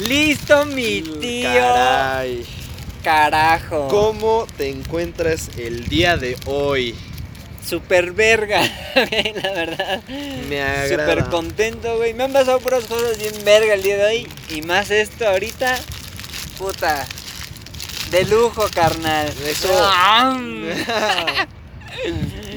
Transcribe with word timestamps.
Listo, 0.00 0.64
mi 0.66 1.02
tío. 1.02 1.50
Caray. 1.50 2.46
Carajo. 3.04 3.88
¿Cómo 3.88 4.46
te 4.56 4.68
encuentras 4.70 5.50
el 5.58 5.88
día 5.88 6.16
de 6.16 6.36
hoy? 6.46 6.94
Super 7.66 8.12
verga, 8.12 8.62
la 8.94 9.52
verdad. 9.52 10.02
Me 10.48 10.62
agrada. 10.62 10.88
Super 10.88 11.24
contento, 11.30 11.98
güey. 11.98 12.14
Me 12.14 12.24
han 12.24 12.32
pasado 12.32 12.60
puras 12.60 12.84
cosas 12.84 13.18
bien 13.18 13.34
verga 13.44 13.74
el 13.74 13.82
día 13.82 13.96
de 13.98 14.04
hoy. 14.04 14.28
Y 14.48 14.62
más 14.62 14.90
esto 14.90 15.28
ahorita. 15.28 15.78
Puta. 16.58 17.06
De 18.10 18.24
lujo, 18.24 18.66
carnal. 18.74 19.28
Eso. 19.46 19.68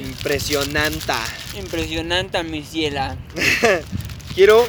Impresionante. 0.02 1.12
Impresionante, 1.58 2.42
mi 2.42 2.62
ciela. 2.62 3.16
Quiero 4.34 4.66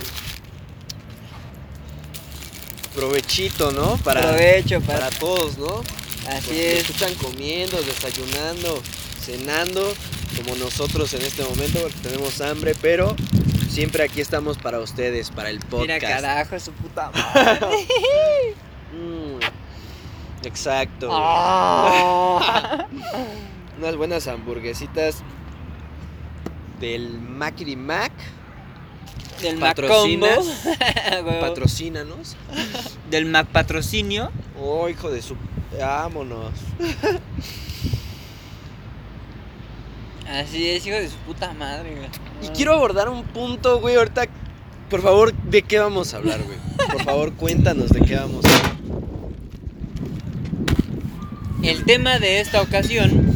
provechito, 2.95 3.71
¿no? 3.71 3.97
Para, 3.97 4.21
Provecho, 4.21 4.81
para. 4.81 4.99
para 5.09 5.19
todos, 5.19 5.57
¿no? 5.57 5.81
Así 6.29 6.47
Los 6.47 6.47
que 6.47 6.73
es. 6.73 6.79
escuchan 6.89 7.13
comiendo, 7.15 7.81
desayunando, 7.81 8.81
cenando, 9.21 9.93
como 10.37 10.55
nosotros 10.55 11.13
en 11.13 11.21
este 11.21 11.43
momento, 11.43 11.79
porque 11.81 11.97
tenemos 12.01 12.41
hambre, 12.41 12.73
pero 12.81 13.15
siempre 13.69 14.03
aquí 14.03 14.21
estamos 14.21 14.57
para 14.57 14.79
ustedes, 14.79 15.29
para 15.29 15.49
el 15.49 15.59
podcast. 15.59 15.81
Mira, 15.87 15.99
carajo, 15.99 16.59
su 16.59 16.71
puta 16.71 17.11
madre. 17.35 17.77
Mm, 18.93 20.45
exacto. 20.47 21.09
Ah. 21.11 22.87
Unas 23.77 23.95
buenas 23.97 24.27
hamburguesitas 24.27 25.17
del 26.79 27.19
Macri 27.19 27.75
Mac. 27.75 28.11
Del 29.41 29.57
Mac 29.57 29.75
¿Patrocinas? 29.75 30.37
Combo. 30.37 31.25
Huevo. 31.29 31.39
Patrocínanos. 31.39 32.35
Del 33.09 33.25
Mac 33.25 33.47
Patrocinio. 33.47 34.31
Oh, 34.61 34.89
hijo 34.89 35.09
de 35.11 35.21
su. 35.21 35.35
Vámonos. 35.79 36.53
Así 40.29 40.69
es, 40.69 40.85
hijo 40.85 40.95
de 40.95 41.09
su 41.09 41.17
puta 41.17 41.53
madre, 41.53 41.95
güey. 41.95 42.09
Y 42.41 42.47
quiero 42.55 42.73
abordar 42.73 43.09
un 43.09 43.23
punto, 43.23 43.79
güey. 43.79 43.95
Ahorita, 43.95 44.27
por 44.89 45.01
favor, 45.01 45.33
¿de 45.33 45.61
qué 45.61 45.79
vamos 45.79 46.13
a 46.13 46.17
hablar, 46.17 46.41
güey? 46.43 46.57
Por 46.91 47.03
favor, 47.03 47.33
cuéntanos 47.33 47.89
de 47.89 48.01
qué 48.01 48.15
vamos 48.15 48.45
a 48.45 48.57
hablar. 48.57 48.75
El 51.61 51.83
tema 51.83 52.19
de 52.19 52.41
esta 52.41 52.61
ocasión, 52.61 53.35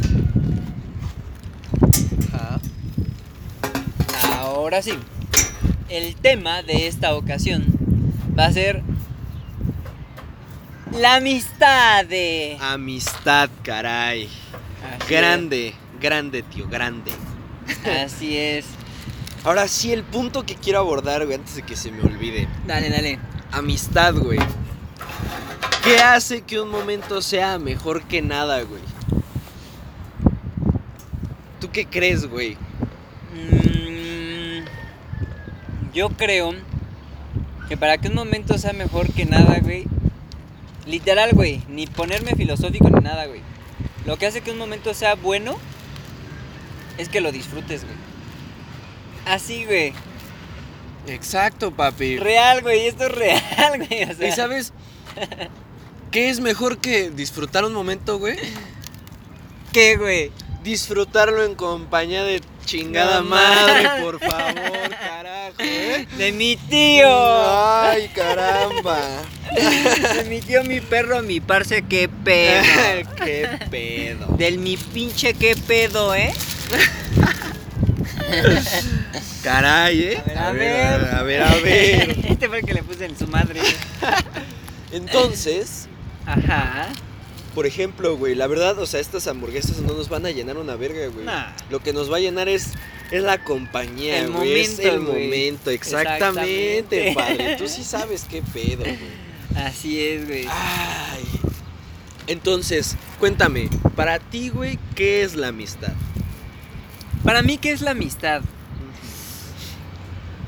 ahora 4.38 4.82
sí. 4.82 4.92
El 5.90 6.14
tema 6.14 6.62
de 6.62 6.86
esta 6.86 7.16
ocasión 7.16 7.64
va 8.38 8.46
a 8.46 8.52
ser 8.52 8.82
la 10.96 11.16
amistad 11.16 12.04
de. 12.04 12.56
Amistad, 12.60 13.50
caray. 13.64 14.28
Así 14.88 15.12
Grande, 15.12 15.74
grande, 16.00 16.42
tío, 16.44 16.68
grande. 16.68 17.10
Así 18.04 18.36
es. 18.36 18.66
Ahora 19.42 19.66
sí, 19.66 19.92
el 19.92 20.04
punto 20.04 20.46
que 20.46 20.54
quiero 20.54 20.78
abordar, 20.78 21.24
güey, 21.24 21.38
antes 21.38 21.56
de 21.56 21.62
que 21.62 21.74
se 21.74 21.90
me 21.90 22.02
olvide. 22.02 22.46
Dale, 22.68 22.88
dale. 22.88 23.18
Amistad, 23.50 24.14
güey. 24.14 24.38
¿Qué 25.82 25.98
hace 25.98 26.42
que 26.42 26.60
un 26.60 26.70
momento 26.70 27.20
sea 27.20 27.58
mejor 27.58 28.04
que 28.04 28.22
nada, 28.22 28.62
güey? 28.62 28.82
¿Tú 31.60 31.70
qué 31.72 31.86
crees, 31.86 32.26
güey? 32.26 32.56
Mm, 33.34 33.99
yo 35.92 36.08
creo 36.10 36.54
que 37.68 37.76
para 37.76 37.98
que 37.98 38.08
un 38.08 38.14
momento 38.14 38.58
sea 38.58 38.72
mejor 38.72 39.12
que 39.12 39.24
nada, 39.24 39.58
güey. 39.60 39.86
Literal, 40.86 41.30
güey. 41.32 41.62
Ni 41.68 41.86
ponerme 41.86 42.34
filosófico 42.34 42.90
ni 42.90 43.00
nada, 43.00 43.26
güey. 43.26 43.40
Lo 44.06 44.16
que 44.16 44.26
hace 44.26 44.40
que 44.40 44.50
un 44.50 44.58
momento 44.58 44.92
sea 44.94 45.14
bueno 45.14 45.56
es 46.98 47.08
que 47.08 47.20
lo 47.20 47.32
disfrutes, 47.32 47.84
güey. 47.84 47.96
Así, 49.26 49.64
güey. 49.64 49.92
Exacto, 51.06 51.70
papi. 51.70 52.18
Real, 52.18 52.62
güey. 52.62 52.86
Esto 52.86 53.06
es 53.06 53.12
real, 53.12 53.78
güey. 53.88 54.04
O 54.04 54.14
sea, 54.14 54.28
¿Y 54.28 54.32
sabes 54.32 54.72
qué 56.10 56.30
es 56.30 56.40
mejor 56.40 56.78
que 56.78 57.10
disfrutar 57.10 57.64
un 57.64 57.72
momento, 57.72 58.18
güey? 58.18 58.36
¿Qué, 59.72 59.96
güey? 59.96 60.32
Disfrutarlo 60.64 61.44
en 61.44 61.54
compañía 61.54 62.24
de 62.24 62.40
chingada 62.64 63.22
madre, 63.22 64.02
por 64.02 64.20
favor, 64.20 64.90
carajo, 64.90 65.54
¿eh? 65.58 66.06
De 66.16 66.32
mi 66.32 66.56
tío. 66.56 67.08
Ay, 67.08 68.08
caramba. 68.14 68.98
De 70.14 70.24
mi 70.28 70.40
tío, 70.40 70.62
mi 70.64 70.80
perro, 70.80 71.22
mi 71.22 71.40
parce, 71.40 71.82
qué 71.82 72.08
pedo. 72.08 72.62
qué 73.24 73.48
pedo. 73.70 74.26
Del 74.36 74.58
mi 74.58 74.76
pinche 74.76 75.34
qué 75.34 75.56
pedo, 75.56 76.14
¿eh? 76.14 76.32
Caray, 79.42 80.02
¿eh? 80.02 80.22
A 80.36 80.50
ver, 80.52 81.14
a 81.14 81.22
ver, 81.22 81.42
a 81.42 81.54
ver. 81.64 82.16
Este 82.28 82.48
fue 82.48 82.58
el 82.60 82.66
que 82.66 82.74
le 82.74 82.82
puse 82.82 83.06
en 83.06 83.18
su 83.18 83.26
madre. 83.26 83.60
Entonces, 84.92 85.88
Ajá. 86.26 86.88
Por 87.54 87.66
ejemplo, 87.66 88.16
güey, 88.16 88.34
la 88.34 88.46
verdad, 88.46 88.78
o 88.78 88.86
sea, 88.86 89.00
estas 89.00 89.26
hamburguesas 89.26 89.78
no 89.78 89.94
nos 89.94 90.08
van 90.08 90.26
a 90.26 90.30
llenar 90.30 90.56
una 90.56 90.76
verga, 90.76 91.06
güey. 91.08 91.26
Nah. 91.26 91.52
Lo 91.70 91.80
que 91.82 91.92
nos 91.92 92.10
va 92.12 92.16
a 92.18 92.20
llenar 92.20 92.48
es, 92.48 92.68
es 93.10 93.22
la 93.22 93.42
compañía, 93.42 94.20
El 94.20 94.30
güey. 94.32 94.60
Es 94.60 94.70
momento, 94.78 94.94
el 94.94 95.00
güey. 95.00 95.24
momento, 95.24 95.70
exactamente, 95.70 97.08
Exactamente. 97.08 97.14
padre. 97.14 97.56
Tú 97.56 97.68
sí 97.68 97.82
sabes 97.84 98.26
qué 98.28 98.42
pedo, 98.42 98.84
güey. 98.84 98.98
Así 99.56 100.00
es, 100.00 100.26
güey. 100.26 100.46
Ay. 100.48 101.24
Entonces, 102.28 102.96
cuéntame, 103.18 103.68
para 103.96 104.20
ti, 104.20 104.50
güey, 104.50 104.78
¿qué 104.94 105.22
es 105.22 105.34
la 105.34 105.48
amistad? 105.48 105.92
Para 107.24 107.42
mí, 107.42 107.58
¿qué 107.58 107.72
es 107.72 107.80
la 107.82 107.90
amistad? 107.90 108.42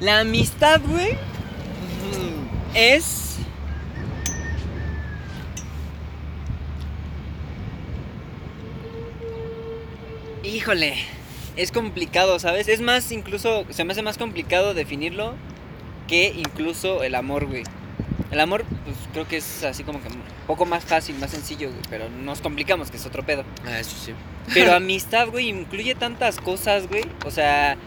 La 0.01 0.21
amistad, 0.21 0.81
güey, 0.87 1.17
es. 2.75 3.37
Híjole, 10.53 10.93
es 11.57 11.73
complicado, 11.73 12.39
¿sabes? 12.39 12.69
Es 12.69 12.83
más, 12.83 13.11
incluso, 13.11 13.65
se 13.71 13.85
me 13.85 13.93
hace 13.93 14.03
más 14.03 14.19
complicado 14.19 14.75
definirlo 14.75 15.35
que 16.09 16.27
incluso 16.37 17.03
el 17.03 17.15
amor, 17.15 17.47
güey. 17.47 17.63
El 18.31 18.39
amor, 18.39 18.67
pues 18.85 18.97
creo 19.15 19.27
que 19.27 19.39
es 19.39 19.65
así 19.65 19.83
como 19.83 20.03
que 20.03 20.09
un 20.09 20.23
poco 20.47 20.67
más 20.67 20.85
fácil, 20.85 21.17
más 21.19 21.31
sencillo, 21.31 21.71
güey, 21.71 21.81
pero 21.89 22.11
nos 22.11 22.43
complicamos, 22.43 22.91
que 22.91 22.99
es 22.99 23.07
otro 23.07 23.25
pedo. 23.25 23.45
Ah, 23.65 23.81
eso 23.81 23.97
sí. 23.97 24.13
Pero 24.53 24.73
amistad, 24.77 25.29
güey, 25.29 25.49
incluye 25.49 25.95
tantas 25.95 26.37
cosas, 26.37 26.87
güey. 26.87 27.05
O 27.25 27.31
sea. 27.31 27.79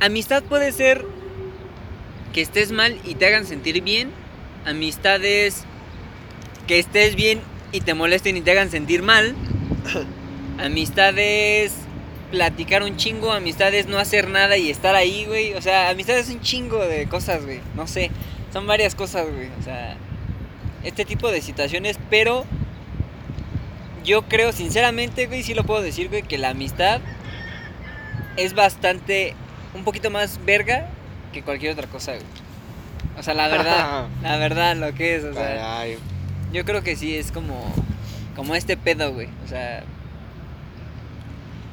Amistad 0.00 0.42
puede 0.42 0.72
ser 0.72 1.04
que 2.32 2.40
estés 2.40 2.72
mal 2.72 2.98
y 3.04 3.16
te 3.16 3.26
hagan 3.26 3.44
sentir 3.44 3.82
bien. 3.82 4.10
Amistad 4.64 5.22
es 5.22 5.64
que 6.66 6.78
estés 6.78 7.14
bien 7.14 7.42
y 7.72 7.82
te 7.82 7.92
molesten 7.92 8.38
y 8.38 8.40
te 8.40 8.52
hagan 8.52 8.70
sentir 8.70 9.02
mal. 9.02 9.36
Amistad 10.58 11.14
es 11.18 11.74
platicar 12.30 12.82
un 12.82 12.96
chingo. 12.96 13.32
Amistad 13.32 13.72
es 13.74 13.86
no 13.86 13.98
hacer 13.98 14.28
nada 14.28 14.56
y 14.56 14.70
estar 14.70 14.94
ahí, 14.94 15.24
güey. 15.26 15.54
O 15.54 15.62
sea, 15.62 15.90
amistad 15.90 16.18
es 16.18 16.28
un 16.28 16.40
chingo 16.40 16.78
de 16.78 17.06
cosas, 17.06 17.44
güey. 17.44 17.60
No 17.74 17.86
sé. 17.86 18.10
Son 18.52 18.66
varias 18.66 18.94
cosas, 18.94 19.26
güey. 19.30 19.48
O 19.60 19.62
sea, 19.62 19.96
este 20.84 21.04
tipo 21.04 21.30
de 21.30 21.40
situaciones, 21.40 21.98
pero 22.10 22.44
yo 24.04 24.22
creo, 24.22 24.52
sinceramente, 24.52 25.26
güey, 25.26 25.42
sí 25.42 25.54
lo 25.54 25.64
puedo 25.64 25.82
decir, 25.82 26.08
güey, 26.08 26.22
que 26.22 26.38
la 26.38 26.50
amistad 26.50 27.00
es 28.36 28.54
bastante, 28.54 29.34
un 29.74 29.84
poquito 29.84 30.10
más 30.10 30.40
verga 30.44 30.86
que 31.32 31.42
cualquier 31.42 31.72
otra 31.72 31.86
cosa, 31.86 32.12
güey. 32.12 32.24
O 33.18 33.22
sea, 33.22 33.34
la 33.34 33.48
verdad, 33.48 34.06
la 34.22 34.36
verdad, 34.38 34.76
lo 34.76 34.94
que 34.94 35.16
es, 35.16 35.24
o 35.24 35.32
sea, 35.32 35.56
Caray. 35.56 35.98
yo 36.52 36.64
creo 36.64 36.82
que 36.82 36.96
sí 36.96 37.16
es 37.16 37.30
como, 37.30 37.72
como 38.34 38.54
este 38.54 38.76
pedo, 38.76 39.12
güey. 39.12 39.28
O 39.44 39.48
sea, 39.48 39.84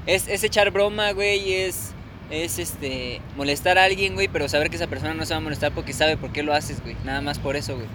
es, 0.05 0.27
es 0.27 0.43
echar 0.43 0.71
broma, 0.71 1.11
güey, 1.11 1.53
es, 1.53 1.91
es 2.31 2.59
este, 2.59 3.21
molestar 3.35 3.77
a 3.77 3.83
alguien, 3.83 4.15
güey, 4.15 4.27
pero 4.27 4.49
saber 4.49 4.69
que 4.69 4.75
esa 4.75 4.87
persona 4.87 5.13
no 5.13 5.25
se 5.25 5.33
va 5.33 5.37
a 5.37 5.41
molestar 5.41 5.71
porque 5.71 5.93
sabe 5.93 6.17
por 6.17 6.31
qué 6.31 6.43
lo 6.43 6.53
haces, 6.53 6.81
güey. 6.81 6.95
Nada 7.05 7.21
más 7.21 7.39
por 7.39 7.55
eso, 7.55 7.75
güey. 7.75 7.87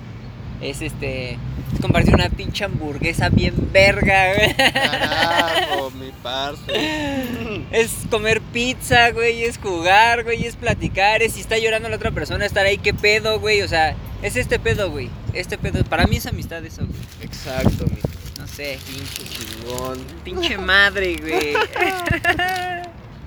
Es 0.61 0.81
este, 0.81 1.33
es 1.33 1.81
compartir 1.81 2.15
una 2.15 2.29
pinche 2.29 2.65
hamburguesa 2.65 3.29
bien 3.29 3.55
verga, 3.73 4.35
güey. 4.35 4.55
Carajo, 4.55 5.91
mi 5.91 6.13
parce. 6.23 6.63
Es 7.71 7.91
comer 8.09 8.41
pizza, 8.41 9.11
güey, 9.11 9.43
es 9.43 9.59
jugar, 9.59 10.23
güey, 10.23 10.47
es 10.47 10.55
platicar, 10.55 11.23
es 11.23 11.33
si 11.33 11.41
está 11.41 11.59
llorando 11.59 11.89
la 11.89 11.97
otra 11.97 12.13
persona, 12.13 12.47
estar 12.47 12.65
ahí, 12.65 12.79
qué 12.79 12.95
pedo, 12.95 13.41
güey, 13.41 13.63
o 13.63 13.69
sea, 13.69 13.97
es 14.23 14.37
este 14.37 14.61
pedo, 14.61 14.91
güey, 14.93 15.11
este 15.33 15.59
pedo, 15.59 15.83
para 15.85 16.07
mí 16.07 16.17
es 16.17 16.27
amistad 16.27 16.65
eso, 16.65 16.87
güey, 16.87 17.01
Exacto, 17.23 17.87
mi 17.89 18.14
sé, 18.55 18.79
pinche 18.87 19.25
chingón. 19.29 19.99
pinche 20.25 20.59
madre, 20.59 21.17
güey. 21.17 21.55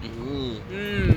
Mm. 0.03 0.57
Mm, 0.69 1.13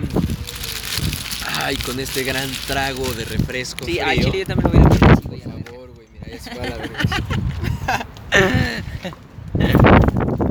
Ay, 1.63 1.77
con 1.79 1.99
este 2.01 2.23
gran 2.25 2.49
trago 2.67 3.05
de 3.13 3.25
refresco. 3.25 3.85
Sí, 3.85 3.93
frío. 3.93 4.07
al 4.07 4.19
chile 4.19 4.39
yo 4.41 4.47
también 4.47 4.73
lo 4.83 4.89
voy 4.89 5.01
a 5.03 5.13
a 5.13 5.17
Por 5.17 5.65
favor, 5.65 5.91
güey, 5.95 6.07
mira, 6.13 6.27
ya 6.29 6.39
se 6.43 6.51
fue 6.51 6.63
a 6.63 6.71
la 6.71 6.77
verga. 6.77 6.99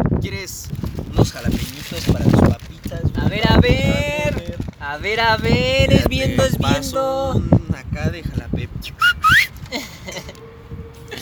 ¿Quieres 0.22 0.68
unos 1.12 1.32
jalapeñitos 1.32 2.04
para 2.12 2.26
tus 2.26 2.40
papitas? 2.42 3.02
güey? 3.02 3.26
A 3.26 3.28
ver, 3.30 3.48
a 3.52 3.58
ver. 3.60 4.58
A 4.80 4.98
ver, 4.98 5.20
a 5.20 5.38
ver, 5.38 5.94
es 5.94 6.08
viendo, 6.08 6.44
es 6.46 6.58
viendo. 6.58 7.34
un 7.36 7.76
acá 7.76 8.10
de 8.10 8.24
jalape. 8.24 8.38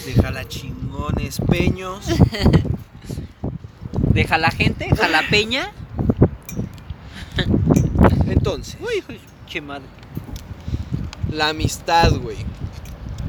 De 0.08 0.14
jalachingones 0.22 1.42
peños. 1.50 2.06
Deja 4.14 4.38
la 4.38 4.52
gente, 4.52 4.90
jalapeña. 4.96 5.70
Entonces, 8.28 8.78
Uy, 8.82 9.04
uy, 9.10 9.20
che 9.48 9.60
madre. 9.60 9.84
la 11.32 11.50
amistad, 11.50 12.14
güey. 12.22 12.38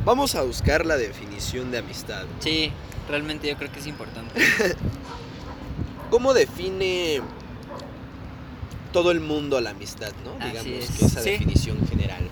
Vamos 0.04 0.36
a 0.36 0.42
buscar 0.42 0.86
la 0.86 0.96
definición 0.96 1.72
de 1.72 1.78
amistad. 1.78 2.24
Sí, 2.38 2.70
realmente 3.08 3.48
yo 3.48 3.56
creo 3.56 3.72
que 3.72 3.80
es 3.80 3.86
importante. 3.88 4.40
¿Cómo 6.10 6.32
define 6.32 7.20
todo 8.92 9.10
el 9.10 9.18
mundo 9.20 9.60
la 9.60 9.70
amistad, 9.70 10.12
no? 10.24 10.32
Así 10.42 10.48
Digamos 10.70 10.90
es. 10.90 10.96
que 10.98 11.04
esa 11.06 11.22
Sí. 11.22 11.30
definición 11.30 11.76
general. 11.88 12.22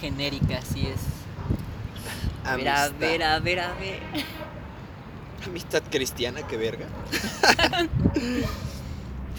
Genérica, 0.00 0.58
así 0.58 0.86
es. 0.86 1.00
A 2.44 2.56
ver, 2.56 2.68
Amistad. 2.68 2.84
a 2.86 2.98
ver, 2.98 3.22
a 3.22 3.38
ver, 3.38 3.60
a 3.60 3.72
ver. 3.74 4.00
Amistad 5.46 5.82
cristiana, 5.90 6.46
qué 6.46 6.56
verga. 6.56 6.86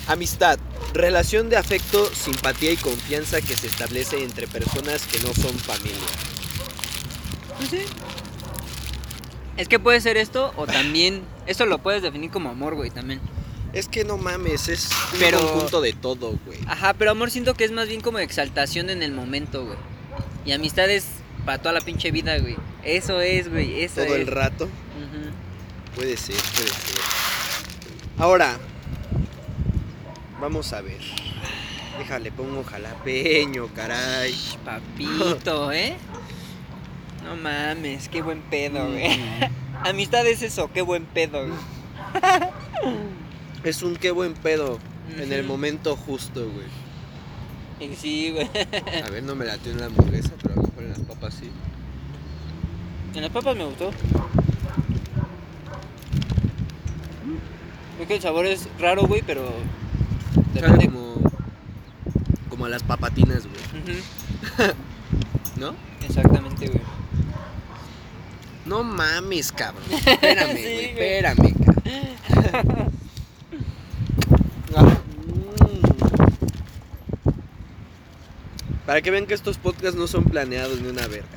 Amistad, 0.08 0.60
relación 0.94 1.50
de 1.50 1.56
afecto, 1.58 2.06
simpatía 2.14 2.72
y 2.72 2.78
confianza 2.78 3.42
que 3.42 3.56
se 3.56 3.68
establece 3.68 4.22
entre 4.24 4.48
personas 4.48 5.04
que 5.08 5.20
no 5.20 5.34
son 5.34 5.58
familia. 5.58 5.98
Es 9.56 9.68
que 9.70 9.80
puede 9.80 10.02
ser 10.02 10.18
esto 10.18 10.54
o 10.58 10.66
también. 10.66 11.24
Esto 11.46 11.66
lo 11.66 11.78
puedes 11.80 12.02
definir 12.02 12.32
como 12.32 12.50
amor, 12.50 12.76
güey, 12.76 12.90
también. 12.90 13.22
Es 13.72 13.88
que 13.88 14.04
no 14.04 14.18
mames, 14.18 14.68
es 14.68 14.90
un 15.14 15.20
Pero- 15.20 15.40
conjunto 15.40 15.82
de 15.82 15.94
todo, 15.94 16.38
güey. 16.46 16.60
Ajá, 16.68 16.94
pero 16.94 17.12
amor 17.12 17.32
siento 17.32 17.54
que 17.54 17.64
es 17.64 17.72
más 17.72 17.88
bien 17.88 18.02
como 18.02 18.20
exaltación 18.20 18.90
en 18.90 19.02
el 19.04 19.14
momento, 19.14 19.66
güey. 19.66 19.78
Y 20.46 20.52
amistad 20.52 20.90
es 20.90 21.06
para 21.46 21.58
toda 21.58 21.74
la 21.74 21.82
pinche 21.82 22.12
vida, 22.12 22.38
güey. 22.40 22.56
Eso 22.84 23.22
es, 23.22 23.50
güey, 23.50 23.82
eso 23.84 24.04
Todo 24.04 24.16
es. 24.16 24.22
el 24.22 24.28
rato. 24.28 24.70
Puede 25.96 26.18
ser, 26.18 26.36
puede 26.36 26.68
ser. 26.70 27.00
Ahora, 28.18 28.58
vamos 30.42 30.74
a 30.74 30.82
ver. 30.82 31.00
Déjale, 32.00 32.32
pongo 32.32 32.64
jalapeño, 32.64 33.68
caray. 33.76 34.36
Papito, 34.66 35.72
¿eh? 35.74 35.96
No 37.24 37.36
mames, 37.36 38.10
qué 38.10 38.22
buen 38.22 38.42
pedo, 38.42 38.90
güey. 38.90 39.18
Mm. 39.18 39.86
Amistad 39.88 40.26
es 40.28 40.42
eso, 40.42 40.72
qué 40.74 40.82
buen 40.82 41.06
pedo, 41.06 41.48
güey. 41.48 41.60
Es 43.64 43.82
un 43.84 43.96
qué 43.96 44.12
buen 44.12 44.34
pedo 44.34 44.80
en 45.18 45.32
el 45.32 45.44
momento 45.44 45.96
justo, 45.96 46.50
güey. 46.50 46.66
Sí, 47.96 48.32
güey. 48.32 48.50
A 49.06 49.10
ver, 49.10 49.24
no 49.24 49.36
me 49.36 49.46
latió 49.46 49.72
en 49.72 49.80
la 49.80 49.86
hamburguesa, 49.88 50.32
pero 50.42 50.62
en 50.84 50.90
las 50.90 51.00
papas 51.00 51.34
sí. 51.34 51.50
En 53.16 53.22
las 53.22 53.32
papas 53.32 53.56
me 53.56 53.66
gustó. 53.66 53.92
Es 58.00 58.08
que 58.08 58.16
el 58.16 58.22
sabor 58.22 58.46
es 58.46 58.68
raro, 58.80 59.06
güey, 59.08 59.22
pero. 59.26 59.44
Sabe 60.54 60.68
Depende. 60.78 60.86
como, 60.88 61.16
como 62.50 62.66
a 62.66 62.70
las 62.70 62.84
papatinas, 62.84 63.44
güey. 63.44 63.98
¿No? 65.58 65.74
Exactamente, 66.08 66.68
güey. 66.68 66.82
No 68.66 68.84
mames, 68.84 69.52
cabrón. 69.52 69.84
Espérame, 69.92 70.56
Sí, 70.58 70.64
güey. 70.64 70.74
güey. 70.74 70.86
espérame, 70.90 71.54
cabrón. 71.66 72.92
Para 78.86 79.02
que 79.02 79.12
vean 79.12 79.26
que 79.26 79.34
estos 79.34 79.58
podcasts 79.58 79.98
no 79.98 80.08
son 80.08 80.26
planeados 80.26 80.82
ni 80.82 80.90
una 80.90 81.08
verga. 81.08 81.28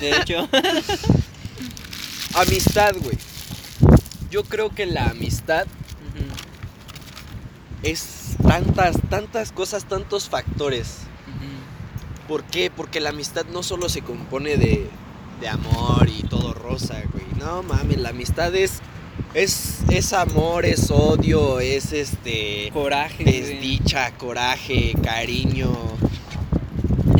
De 0.00 0.16
hecho. 0.16 0.48
Amistad, 2.34 2.94
güey. 3.00 3.16
Yo 4.30 4.44
creo 4.44 4.70
que 4.70 4.86
la 4.86 5.06
amistad 5.06 5.66
es 7.82 8.36
tantas, 8.46 8.96
tantas 9.08 9.52
cosas, 9.52 9.86
tantos 9.86 10.28
factores. 10.28 10.98
¿Por 12.28 12.44
qué? 12.44 12.70
Porque 12.70 13.00
la 13.00 13.10
amistad 13.10 13.44
no 13.46 13.62
solo 13.62 13.88
se 13.88 14.02
compone 14.02 14.56
de, 14.56 14.86
de 15.40 15.48
amor 15.48 16.08
y 16.08 16.22
todo 16.22 16.54
rosa, 16.54 17.02
güey. 17.12 17.24
No 17.38 17.64
mames, 17.64 17.98
la 17.98 18.10
amistad 18.10 18.54
es, 18.54 18.80
es, 19.34 19.78
es 19.88 20.12
amor, 20.12 20.64
es 20.64 20.90
odio, 20.92 21.58
es 21.58 21.92
este. 21.92 22.70
Coraje, 22.72 23.24
güey. 23.24 23.40
Desdicha, 23.40 24.12
coraje, 24.12 24.94
cariño. 25.02 25.72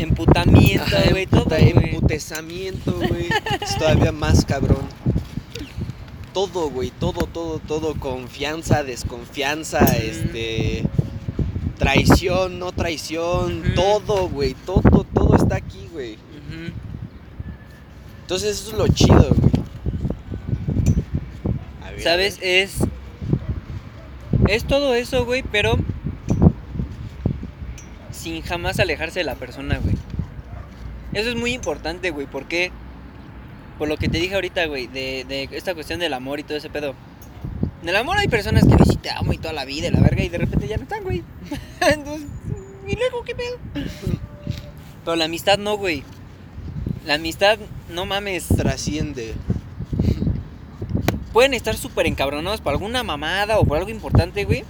Emputamiento, 0.01 0.97
güey, 1.11 1.27
todo, 1.27 1.55
emputezamiento, 1.55 2.91
güey. 3.07 3.29
Es 3.61 3.77
todavía 3.77 4.11
más 4.11 4.43
cabrón. 4.45 4.81
Todo, 6.33 6.71
güey, 6.71 6.89
todo, 6.89 7.27
todo, 7.27 7.59
todo. 7.59 7.93
Confianza, 7.99 8.83
desconfianza, 8.83 9.79
este. 9.97 10.85
Traición, 11.77 12.57
no 12.57 12.71
traición. 12.71 13.61
Todo, 13.75 14.27
güey. 14.27 14.55
Todo, 14.65 15.05
todo 15.13 15.35
está 15.35 15.57
aquí, 15.57 15.87
güey. 15.91 16.17
Entonces 18.21 18.59
eso 18.59 18.71
es 18.71 18.77
lo 18.77 18.87
chido, 18.87 19.35
güey. 19.35 19.51
¿Sabes? 22.01 22.39
Es. 22.41 22.77
Es 24.47 24.65
todo 24.65 24.95
eso, 24.95 25.25
güey, 25.25 25.43
pero. 25.43 25.77
Sin 28.21 28.43
jamás 28.43 28.79
alejarse 28.79 29.21
de 29.21 29.23
la 29.23 29.33
persona, 29.33 29.79
güey. 29.79 29.95
Eso 31.13 31.29
es 31.29 31.35
muy 31.35 31.53
importante, 31.53 32.11
güey, 32.11 32.27
porque. 32.27 32.71
Por 33.79 33.87
lo 33.87 33.97
que 33.97 34.09
te 34.09 34.19
dije 34.19 34.35
ahorita, 34.35 34.67
güey, 34.67 34.85
de, 34.85 35.25
de 35.27 35.49
esta 35.53 35.73
cuestión 35.73 35.99
del 35.99 36.13
amor 36.13 36.39
y 36.39 36.43
todo 36.43 36.55
ese 36.55 36.69
pedo. 36.69 36.93
En 37.81 37.89
el 37.89 37.95
amor 37.95 38.19
hay 38.19 38.27
personas 38.27 38.63
que 38.63 38.85
sí 38.85 38.97
te 38.97 39.09
amo 39.09 39.33
y 39.33 39.39
toda 39.39 39.53
la 39.53 39.65
vida 39.65 39.87
y 39.87 39.91
la 39.91 40.01
verga 40.01 40.23
y 40.23 40.29
de 40.29 40.37
repente 40.37 40.67
ya 40.67 40.77
no 40.77 40.83
están, 40.83 41.03
güey. 41.03 41.23
Entonces, 41.81 42.27
¿y 42.87 42.95
luego 42.95 43.23
qué 43.23 43.33
pedo? 43.33 43.57
Pero 45.03 45.15
la 45.15 45.25
amistad 45.25 45.57
no, 45.57 45.77
güey. 45.77 46.03
La 47.07 47.15
amistad, 47.15 47.57
no 47.89 48.05
mames. 48.05 48.49
Trasciende. 48.49 49.33
pueden 51.33 51.55
estar 51.55 51.75
súper 51.75 52.05
encabronados 52.05 52.61
por 52.61 52.73
alguna 52.73 53.01
mamada 53.01 53.57
o 53.57 53.65
por 53.65 53.79
algo 53.79 53.89
importante, 53.89 54.45
güey. 54.45 54.63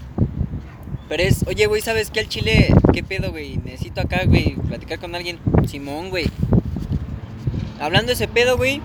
Pero 1.12 1.24
es, 1.24 1.44
oye, 1.46 1.66
güey, 1.66 1.82
¿sabes 1.82 2.10
qué 2.10 2.22
al 2.22 2.30
chile? 2.30 2.74
¿Qué 2.94 3.04
pedo, 3.04 3.32
güey? 3.32 3.58
Necesito 3.58 4.00
acá, 4.00 4.24
güey, 4.24 4.56
platicar 4.56 4.98
con 4.98 5.14
alguien. 5.14 5.40
Simón, 5.68 6.10
güey. 6.10 6.24
Hablando 7.82 8.08
de 8.08 8.14
ese 8.14 8.30
pedo, 8.30 8.56
güey. 8.56 8.80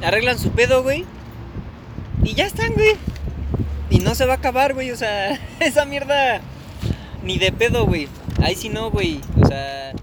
Arreglan 0.00 0.38
su 0.38 0.52
pedo, 0.52 0.84
güey. 0.84 1.04
Y 2.22 2.34
ya 2.34 2.46
están, 2.46 2.74
güey. 2.74 2.94
Y 3.90 3.98
no 3.98 4.14
se 4.14 4.24
va 4.24 4.34
a 4.34 4.36
acabar, 4.36 4.72
güey. 4.72 4.92
O 4.92 4.96
sea, 4.96 5.36
esa 5.58 5.84
mierda. 5.84 6.40
Ni 7.24 7.38
de 7.38 7.50
pedo, 7.50 7.86
güey. 7.86 8.06
Ahí 8.40 8.54
sí 8.54 8.68
no, 8.68 8.92
güey. 8.92 9.20
O 9.42 9.48
sea. 9.48 9.94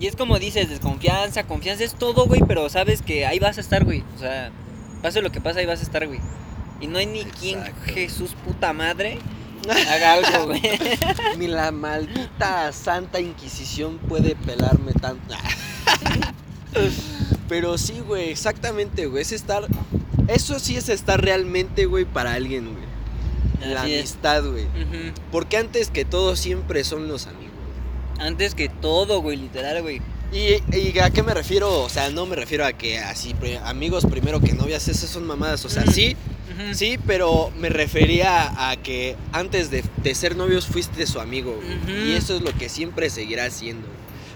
Y 0.00 0.08
es 0.08 0.16
como 0.16 0.40
dices, 0.40 0.68
desconfianza, 0.68 1.44
confianza 1.44 1.84
es 1.84 1.94
todo, 1.94 2.26
güey. 2.26 2.42
Pero 2.48 2.68
sabes 2.68 3.02
que 3.02 3.26
ahí 3.26 3.38
vas 3.38 3.58
a 3.58 3.60
estar, 3.60 3.84
güey. 3.84 4.02
O 4.16 4.18
sea, 4.18 4.50
pase 5.02 5.22
lo 5.22 5.30
que 5.30 5.40
pase, 5.40 5.60
ahí 5.60 5.66
vas 5.66 5.78
a 5.78 5.84
estar, 5.84 6.04
güey. 6.04 6.18
Y 6.80 6.88
no 6.88 6.98
hay 6.98 7.06
ni 7.06 7.22
quien. 7.22 7.62
Jesús 7.84 8.34
puta 8.44 8.72
madre, 8.72 9.18
haga 9.70 10.12
algo, 10.14 10.46
güey. 10.46 10.62
Ni 11.38 11.46
la 11.46 11.70
maldita 11.72 12.72
Santa 12.72 13.20
Inquisición 13.20 13.98
puede 13.98 14.34
pelarme 14.36 14.92
tanto. 14.92 15.34
Pero 17.48 17.78
sí, 17.78 18.00
güey, 18.06 18.30
exactamente, 18.30 19.06
güey. 19.06 19.22
Es 19.22 19.32
estar. 19.32 19.64
Eso 20.28 20.58
sí 20.58 20.76
es 20.76 20.88
estar 20.88 21.20
realmente, 21.22 21.86
güey, 21.86 22.04
para 22.04 22.34
alguien, 22.34 22.72
güey. 22.72 23.70
La 23.72 23.82
Así 23.82 23.94
amistad, 23.96 24.44
güey. 24.44 24.66
Porque 25.32 25.56
antes 25.56 25.90
que 25.90 26.04
todo 26.04 26.36
siempre 26.36 26.84
son 26.84 27.08
los 27.08 27.26
amigos. 27.26 27.46
Antes 28.18 28.54
que 28.54 28.68
todo, 28.68 29.20
güey, 29.22 29.36
literal, 29.36 29.82
güey. 29.82 30.00
¿Y, 30.32 30.76
y 30.76 30.98
a 30.98 31.10
qué 31.10 31.22
me 31.22 31.34
refiero? 31.34 31.82
O 31.82 31.88
sea, 31.88 32.10
no 32.10 32.26
me 32.26 32.34
refiero 32.34 32.66
a 32.66 32.72
que 32.72 32.98
así, 32.98 33.34
amigos 33.64 34.04
primero 34.06 34.40
que 34.40 34.52
novias, 34.54 34.88
esas 34.88 35.08
son 35.08 35.24
mamadas. 35.26 35.64
O 35.64 35.68
sea, 35.68 35.84
Mm. 35.84 35.90
sí, 35.92 36.16
Sí, 36.72 36.98
pero 37.06 37.50
me 37.58 37.68
refería 37.68 38.70
a 38.70 38.76
que 38.76 39.16
antes 39.32 39.70
de, 39.70 39.82
de 40.02 40.14
ser 40.14 40.36
novios 40.36 40.66
fuiste 40.66 41.06
su 41.06 41.20
amigo. 41.20 41.58
Y 41.88 42.12
eso 42.12 42.36
es 42.36 42.42
lo 42.42 42.52
que 42.56 42.68
siempre 42.68 43.10
seguirá 43.10 43.50
siendo. 43.50 43.86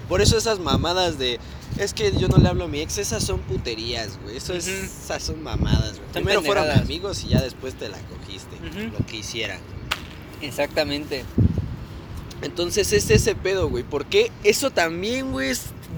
Por 0.08 0.20
eso 0.20 0.36
esas 0.36 0.58
mamadas 0.58 1.18
de. 1.18 1.38
Es 1.78 1.94
que 1.94 2.10
yo 2.18 2.26
no 2.26 2.38
le 2.38 2.48
hablo 2.48 2.64
a 2.64 2.68
mi 2.68 2.80
ex, 2.80 2.98
esas 2.98 3.22
son 3.22 3.38
puterías, 3.40 4.18
güey. 4.24 4.36
Eso 4.36 4.54
es, 4.54 4.66
Ujú. 4.66 4.76
esas 4.76 5.22
son 5.22 5.40
mamadas, 5.42 5.98
güey. 5.98 6.12
Primero 6.12 6.42
fueron 6.42 6.68
amigos 6.70 7.22
y 7.24 7.28
ya 7.28 7.40
después 7.40 7.74
te 7.74 7.88
la 7.88 7.98
cogiste. 7.98 8.56
Lo 8.98 9.06
que 9.06 9.18
hicieran. 9.18 9.58
Exactamente. 10.42 11.24
Entonces 12.42 12.92
es 12.92 13.08
ese 13.10 13.34
pedo, 13.34 13.68
güey. 13.68 13.84
Porque 13.84 14.32
eso 14.44 14.70
también, 14.70 15.30
güey, 15.30 15.52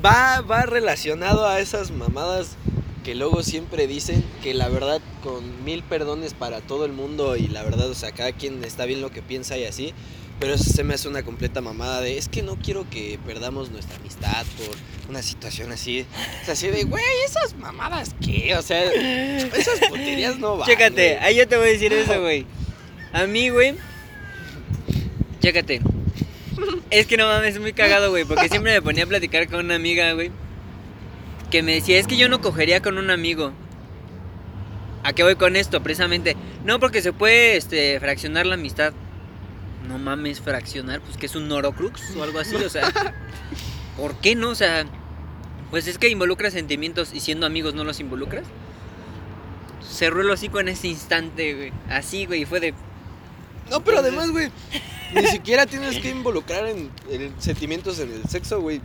va, 0.05 0.41
va 0.43 0.63
relacionado 0.63 1.47
a 1.47 1.61
esas 1.61 1.91
mamadas 1.91 2.57
que 3.03 3.15
luego 3.15 3.43
siempre 3.43 3.87
dicen 3.87 4.25
que 4.43 4.55
la 4.55 4.69
verdad, 4.69 5.01
con 5.23 5.65
mil 5.65 5.83
perdones 5.83 6.35
para 6.35 6.61
todo 6.61 6.85
el 6.85 6.93
mundo 6.93 7.37
y 7.37 7.49
la 7.49 7.63
verdad, 7.63 7.91
o 7.91 7.95
sea, 7.95 8.13
cada 8.13 8.33
quien 8.33 8.63
está 8.65 8.85
bien 8.85 9.01
lo 9.01 9.11
que 9.11 9.23
piensa 9.23 9.59
y 9.59 9.65
así. 9.65 9.93
Pero 10.41 10.59
se 10.59 10.83
me 10.83 10.95
hace 10.95 11.09
una 11.09 11.23
completa 11.23 11.61
mamada 11.61 12.01
de, 12.01 12.19
es 12.19 12.29
que 12.29 12.43
no 12.43 12.57
quiero 12.57 12.89
que 12.91 13.19
perdamos 13.25 13.71
nuestra 13.71 13.97
amistad 13.97 14.45
por 14.57 14.77
una 15.09 15.23
situación 15.23 15.71
así. 15.71 16.05
O 16.43 16.45
sea, 16.45 16.55
así 16.55 16.67
de, 16.67 16.83
güey, 16.83 17.05
esas 17.25 17.55
mamadas, 17.55 18.17
¿qué? 18.21 18.57
O 18.57 18.63
sea, 18.63 18.83
esas 18.93 19.79
puterías 19.89 20.39
no 20.39 20.57
van. 20.57 20.69
Chécate, 20.69 21.19
ahí 21.19 21.37
yo 21.37 21.47
te 21.47 21.57
voy 21.57 21.69
a 21.69 21.73
decir 21.73 21.93
eso, 21.93 22.21
güey. 22.21 22.45
A 23.13 23.27
mí, 23.27 23.51
güey. 23.51 23.77
Chécate. 25.41 25.81
Es 26.91 27.07
que 27.07 27.17
no 27.17 27.27
mames, 27.27 27.55
es 27.55 27.61
muy 27.61 27.73
cagado, 27.73 28.11
güey. 28.11 28.25
Porque 28.25 28.49
siempre 28.49 28.73
me 28.73 28.83
ponía 28.83 29.05
a 29.05 29.07
platicar 29.07 29.49
con 29.49 29.65
una 29.65 29.77
amiga, 29.77 30.13
güey. 30.13 30.31
Que 31.53 31.63
me 31.63 31.75
decía, 31.75 31.99
es 31.99 32.07
que 32.07 32.17
yo 32.17 32.31
no 32.31 32.41
cogería 32.41 32.81
con 32.81 32.97
un 32.97 33.11
amigo. 33.11 33.53
¿A 35.03 35.13
qué 35.13 35.23
voy 35.23 35.37
con 35.37 35.55
esto? 35.55 35.83
Precisamente. 35.83 36.35
No, 36.65 36.81
porque 36.81 37.03
se 37.03 37.13
puede 37.13 37.59
este, 37.59 38.01
fraccionar 38.01 38.47
la 38.47 38.55
amistad. 38.55 38.95
No 39.87 39.99
mames, 39.99 40.41
fraccionar, 40.41 41.03
pues 41.03 41.19
que 41.19 41.27
es 41.27 41.37
un 41.37 41.49
Norocrux 41.49 42.17
o 42.17 42.23
algo 42.23 42.39
así, 42.39 42.57
o 42.57 42.71
sea. 42.71 42.91
¿Por 43.99 44.15
qué 44.17 44.35
no? 44.35 44.49
O 44.49 44.55
sea, 44.55 44.87
pues 45.71 45.87
es 45.89 45.99
que 45.99 46.09
involucra 46.09 46.51
sentimientos 46.51 47.13
y 47.13 47.21
siendo 47.21 47.45
amigos 47.45 47.75
no 47.75 47.85
los 47.85 48.01
involucras. 48.01 48.45
Cerró 49.87 50.23
el 50.23 50.31
hocico 50.31 50.59
en 50.59 50.69
ese 50.69 50.89
instante, 50.89 51.53
güey. 51.53 51.73
Así, 51.91 52.25
güey, 52.25 52.43
y 52.43 52.45
fue 52.47 52.61
de. 52.61 52.73
No, 53.71 53.85
pero 53.85 53.99
además, 53.99 54.31
güey, 54.31 54.51
ni 55.15 55.27
siquiera 55.27 55.67
tienes 55.67 55.99
que 55.99 56.09
involucrar 56.09 56.67
en, 56.67 56.91
en 57.11 57.39
sentimientos 57.39 57.99
en 57.99 58.11
el 58.11 58.25
sexo, 58.25 58.59
güey. 58.63 58.81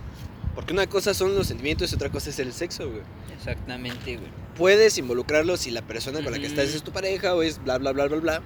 Porque 0.58 0.74
una 0.74 0.88
cosa 0.88 1.14
son 1.14 1.36
los 1.36 1.46
sentimientos 1.46 1.92
y 1.92 1.96
otra 1.96 2.10
cosa 2.10 2.32
es 2.32 2.40
el 2.40 2.52
sexo, 2.52 2.90
güey. 2.90 3.04
Exactamente, 3.32 4.18
güey. 4.18 4.28
Puedes 4.58 4.98
involucrarlo 4.98 5.56
si 5.56 5.70
la 5.70 5.84
persona 5.84 6.24
con 6.24 6.32
la 6.32 6.40
que 6.40 6.48
estás 6.48 6.74
es 6.74 6.82
tu 6.82 6.92
pareja 6.92 7.36
o 7.36 7.44
es 7.44 7.64
bla, 7.64 7.78
bla, 7.78 7.92
bla, 7.92 8.08
bla, 8.08 8.18
bla. 8.18 8.42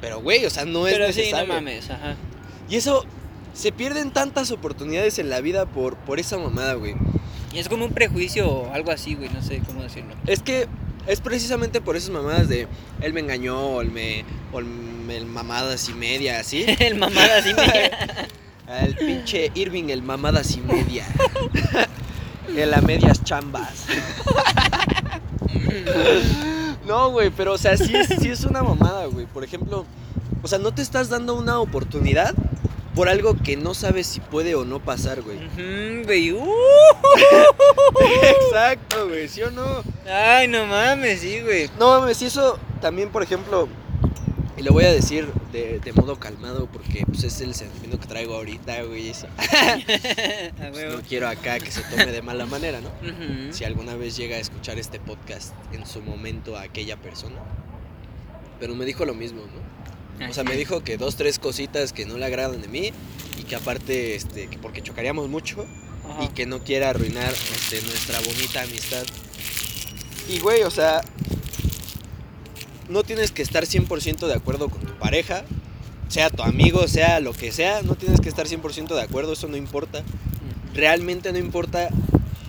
Pero, 0.00 0.22
güey, 0.22 0.46
o 0.46 0.48
sea, 0.48 0.64
no 0.64 0.86
es 0.86 0.94
Pero 0.94 1.12
sí, 1.12 1.18
no 1.18 1.24
necesario. 1.24 1.52
mames, 1.52 1.90
ajá. 1.90 2.16
Y 2.70 2.76
eso, 2.76 3.04
se 3.52 3.70
pierden 3.70 4.10
tantas 4.10 4.50
oportunidades 4.50 5.18
en 5.18 5.28
la 5.28 5.42
vida 5.42 5.66
por, 5.66 5.98
por 5.98 6.18
esa 6.18 6.38
mamada, 6.38 6.72
güey. 6.72 6.94
Y 7.52 7.58
es 7.58 7.68
como 7.68 7.84
un 7.84 7.92
prejuicio 7.92 8.48
o 8.50 8.72
algo 8.72 8.90
así, 8.90 9.14
güey, 9.14 9.28
no 9.28 9.42
sé 9.42 9.60
cómo 9.66 9.82
decirlo. 9.82 10.14
Es 10.26 10.40
que 10.40 10.68
es 11.06 11.20
precisamente 11.20 11.82
por 11.82 11.96
esas 11.96 12.08
mamadas 12.08 12.48
de 12.48 12.66
él 13.02 13.12
me 13.12 13.20
engañó 13.20 13.60
o 13.60 13.82
él 13.82 13.90
me, 13.90 14.24
o 14.52 14.60
el, 14.60 14.66
el 15.10 15.26
mamadas 15.26 15.86
y 15.90 15.92
media, 15.92 16.40
así. 16.40 16.64
el 16.78 16.94
mamada 16.94 17.40
así 17.40 17.52
media. 17.52 18.28
El 18.68 18.94
pinche 18.96 19.50
Irving, 19.54 19.88
el 19.88 20.02
mamadas 20.02 20.54
y 20.56 20.60
media. 20.60 21.06
El 22.56 22.72
a 22.74 22.80
medias 22.80 23.22
chambas. 23.24 23.86
No, 26.86 27.10
güey, 27.10 27.28
pero 27.28 27.52
o 27.52 27.58
sea, 27.58 27.76
sí 27.76 27.94
es, 27.94 28.08
sí 28.18 28.30
es 28.30 28.44
una 28.44 28.62
mamada, 28.62 29.04
güey. 29.06 29.26
Por 29.26 29.44
ejemplo, 29.44 29.84
o 30.42 30.48
sea, 30.48 30.58
no 30.58 30.72
te 30.72 30.80
estás 30.80 31.10
dando 31.10 31.34
una 31.34 31.60
oportunidad 31.60 32.34
por 32.94 33.10
algo 33.10 33.36
que 33.36 33.58
no 33.58 33.74
sabes 33.74 34.06
si 34.06 34.20
puede 34.20 34.54
o 34.54 34.64
no 34.64 34.80
pasar, 34.80 35.20
güey. 35.20 35.38
Güey. 36.04 36.32
uh. 36.32 36.42
Exacto, 38.22 39.06
güey, 39.06 39.28
¿sí 39.28 39.42
o 39.42 39.50
no? 39.50 39.82
Ay, 40.10 40.48
no 40.48 40.64
mames, 40.66 41.20
sí, 41.20 41.42
güey. 41.42 41.70
No 41.78 42.00
mames, 42.00 42.22
y 42.22 42.24
eso 42.24 42.58
también, 42.80 43.10
por 43.10 43.22
ejemplo, 43.22 43.68
y 44.58 44.62
lo 44.62 44.72
voy 44.72 44.84
a 44.84 44.92
decir 44.92 45.28
de, 45.52 45.78
de 45.78 45.92
modo 45.92 46.18
calmado 46.18 46.66
porque 46.66 47.04
pues, 47.06 47.22
es 47.24 47.40
el 47.40 47.54
sentimiento 47.54 48.00
que 48.00 48.06
traigo 48.06 48.34
ahorita, 48.34 48.82
güey. 48.82 49.08
eso. 49.08 49.26
Pues, 50.72 50.92
no 50.92 51.02
quiero 51.02 51.28
acá 51.28 51.58
que 51.58 51.70
se 51.70 51.82
tome 51.82 52.06
de 52.06 52.22
mala 52.22 52.46
manera, 52.46 52.80
¿no? 52.80 52.88
Ujú. 52.88 53.52
Si 53.52 53.64
alguna 53.64 53.96
vez 53.96 54.16
llega 54.16 54.36
a 54.36 54.40
escuchar 54.40 54.78
este 54.78 54.98
podcast 55.00 55.54
en 55.72 55.86
su 55.86 56.02
momento 56.02 56.56
a 56.56 56.62
aquella 56.62 56.96
persona. 56.96 57.36
Pero 58.60 58.74
me 58.74 58.84
dijo 58.84 59.04
lo 59.04 59.14
mismo, 59.14 59.40
¿no? 59.40 60.28
O 60.28 60.32
sea, 60.32 60.42
me 60.42 60.56
dijo 60.56 60.82
que 60.82 60.96
dos, 60.96 61.14
tres 61.16 61.38
cositas 61.38 61.92
que 61.92 62.04
no 62.04 62.18
le 62.18 62.24
agradan 62.26 62.60
de 62.60 62.68
mí 62.68 62.90
y 63.38 63.44
que 63.44 63.54
aparte, 63.54 64.16
este, 64.16 64.48
que 64.48 64.58
porque 64.58 64.82
chocaríamos 64.82 65.28
mucho 65.28 65.64
Ajá. 66.10 66.24
y 66.24 66.28
que 66.28 66.44
no 66.44 66.64
quiera 66.64 66.90
arruinar 66.90 67.32
este, 67.32 67.80
nuestra 67.82 68.18
bonita 68.20 68.62
amistad. 68.62 69.04
Y 70.28 70.40
güey, 70.40 70.64
o 70.64 70.70
sea, 70.70 71.02
no 72.88 73.02
tienes 73.02 73.32
que 73.32 73.42
estar 73.42 73.64
100% 73.64 74.26
de 74.26 74.34
acuerdo 74.34 74.68
con 74.68 74.80
tu 74.80 74.92
pareja, 74.94 75.44
sea 76.08 76.30
tu 76.30 76.42
amigo, 76.42 76.88
sea 76.88 77.20
lo 77.20 77.32
que 77.32 77.52
sea, 77.52 77.82
no 77.82 77.94
tienes 77.94 78.20
que 78.20 78.28
estar 78.28 78.46
100% 78.46 78.94
de 78.94 79.02
acuerdo, 79.02 79.34
eso 79.34 79.48
no 79.48 79.56
importa. 79.56 80.02
Realmente 80.74 81.32
no 81.32 81.38
importa, 81.38 81.88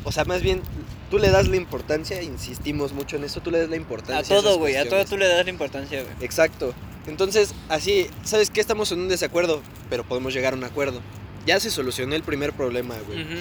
o 0.04 0.12
sea, 0.12 0.26
más 0.26 0.42
bien 0.42 0.62
tú 1.10 1.20
le 1.20 1.30
das 1.30 1.48
la 1.48 1.56
importancia, 1.56 2.22
insistimos 2.22 2.94
mucho 2.94 3.18
en 3.18 3.24
eso, 3.24 3.42
tú 3.42 3.52
le 3.52 3.60
das 3.60 3.70
la 3.70 3.76
importancia. 3.76 4.38
A 4.38 4.42
todo, 4.42 4.58
güey, 4.58 4.76
a 4.76 4.88
todo 4.88 5.04
tú 5.06 5.18
le 5.18 5.28
das 5.28 5.44
la 5.44 5.52
importancia, 5.52 6.02
güey. 6.04 6.14
Exacto. 6.22 6.74
Entonces, 7.08 7.54
así, 7.70 8.08
¿sabes 8.24 8.50
qué? 8.50 8.62
Estamos 8.62 8.92
en 8.92 9.00
un 9.00 9.08
desacuerdo, 9.10 9.62
pero 9.90 10.04
podemos 10.04 10.34
llegar 10.34 10.54
a 10.54 10.56
un 10.56 10.64
acuerdo. 10.64 11.02
Ya 11.46 11.60
se 11.60 11.72
solucionó 11.72 12.16
el 12.16 12.24
primer 12.24 12.54
problema, 12.54 12.96
güey. 13.08 13.24
Ujú. 13.24 13.36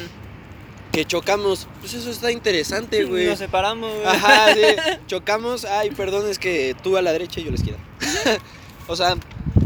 Que 0.98 1.04
chocamos, 1.04 1.68
pues 1.78 1.94
eso 1.94 2.10
está 2.10 2.32
interesante, 2.32 3.04
güey. 3.04 3.26
Nos 3.26 3.38
separamos, 3.38 3.88
güey. 3.88 4.04
Ajá, 4.04 4.52
sí. 4.52 4.60
Chocamos, 5.06 5.64
ay, 5.64 5.92
perdón, 5.92 6.28
es 6.28 6.40
que 6.40 6.74
tú 6.82 6.96
a 6.96 7.02
la 7.02 7.12
derecha 7.12 7.38
y 7.38 7.44
yo 7.44 7.50
a 7.50 7.52
la 7.52 7.56
izquierda. 7.56 7.80
o 8.88 8.96
sea, 8.96 9.14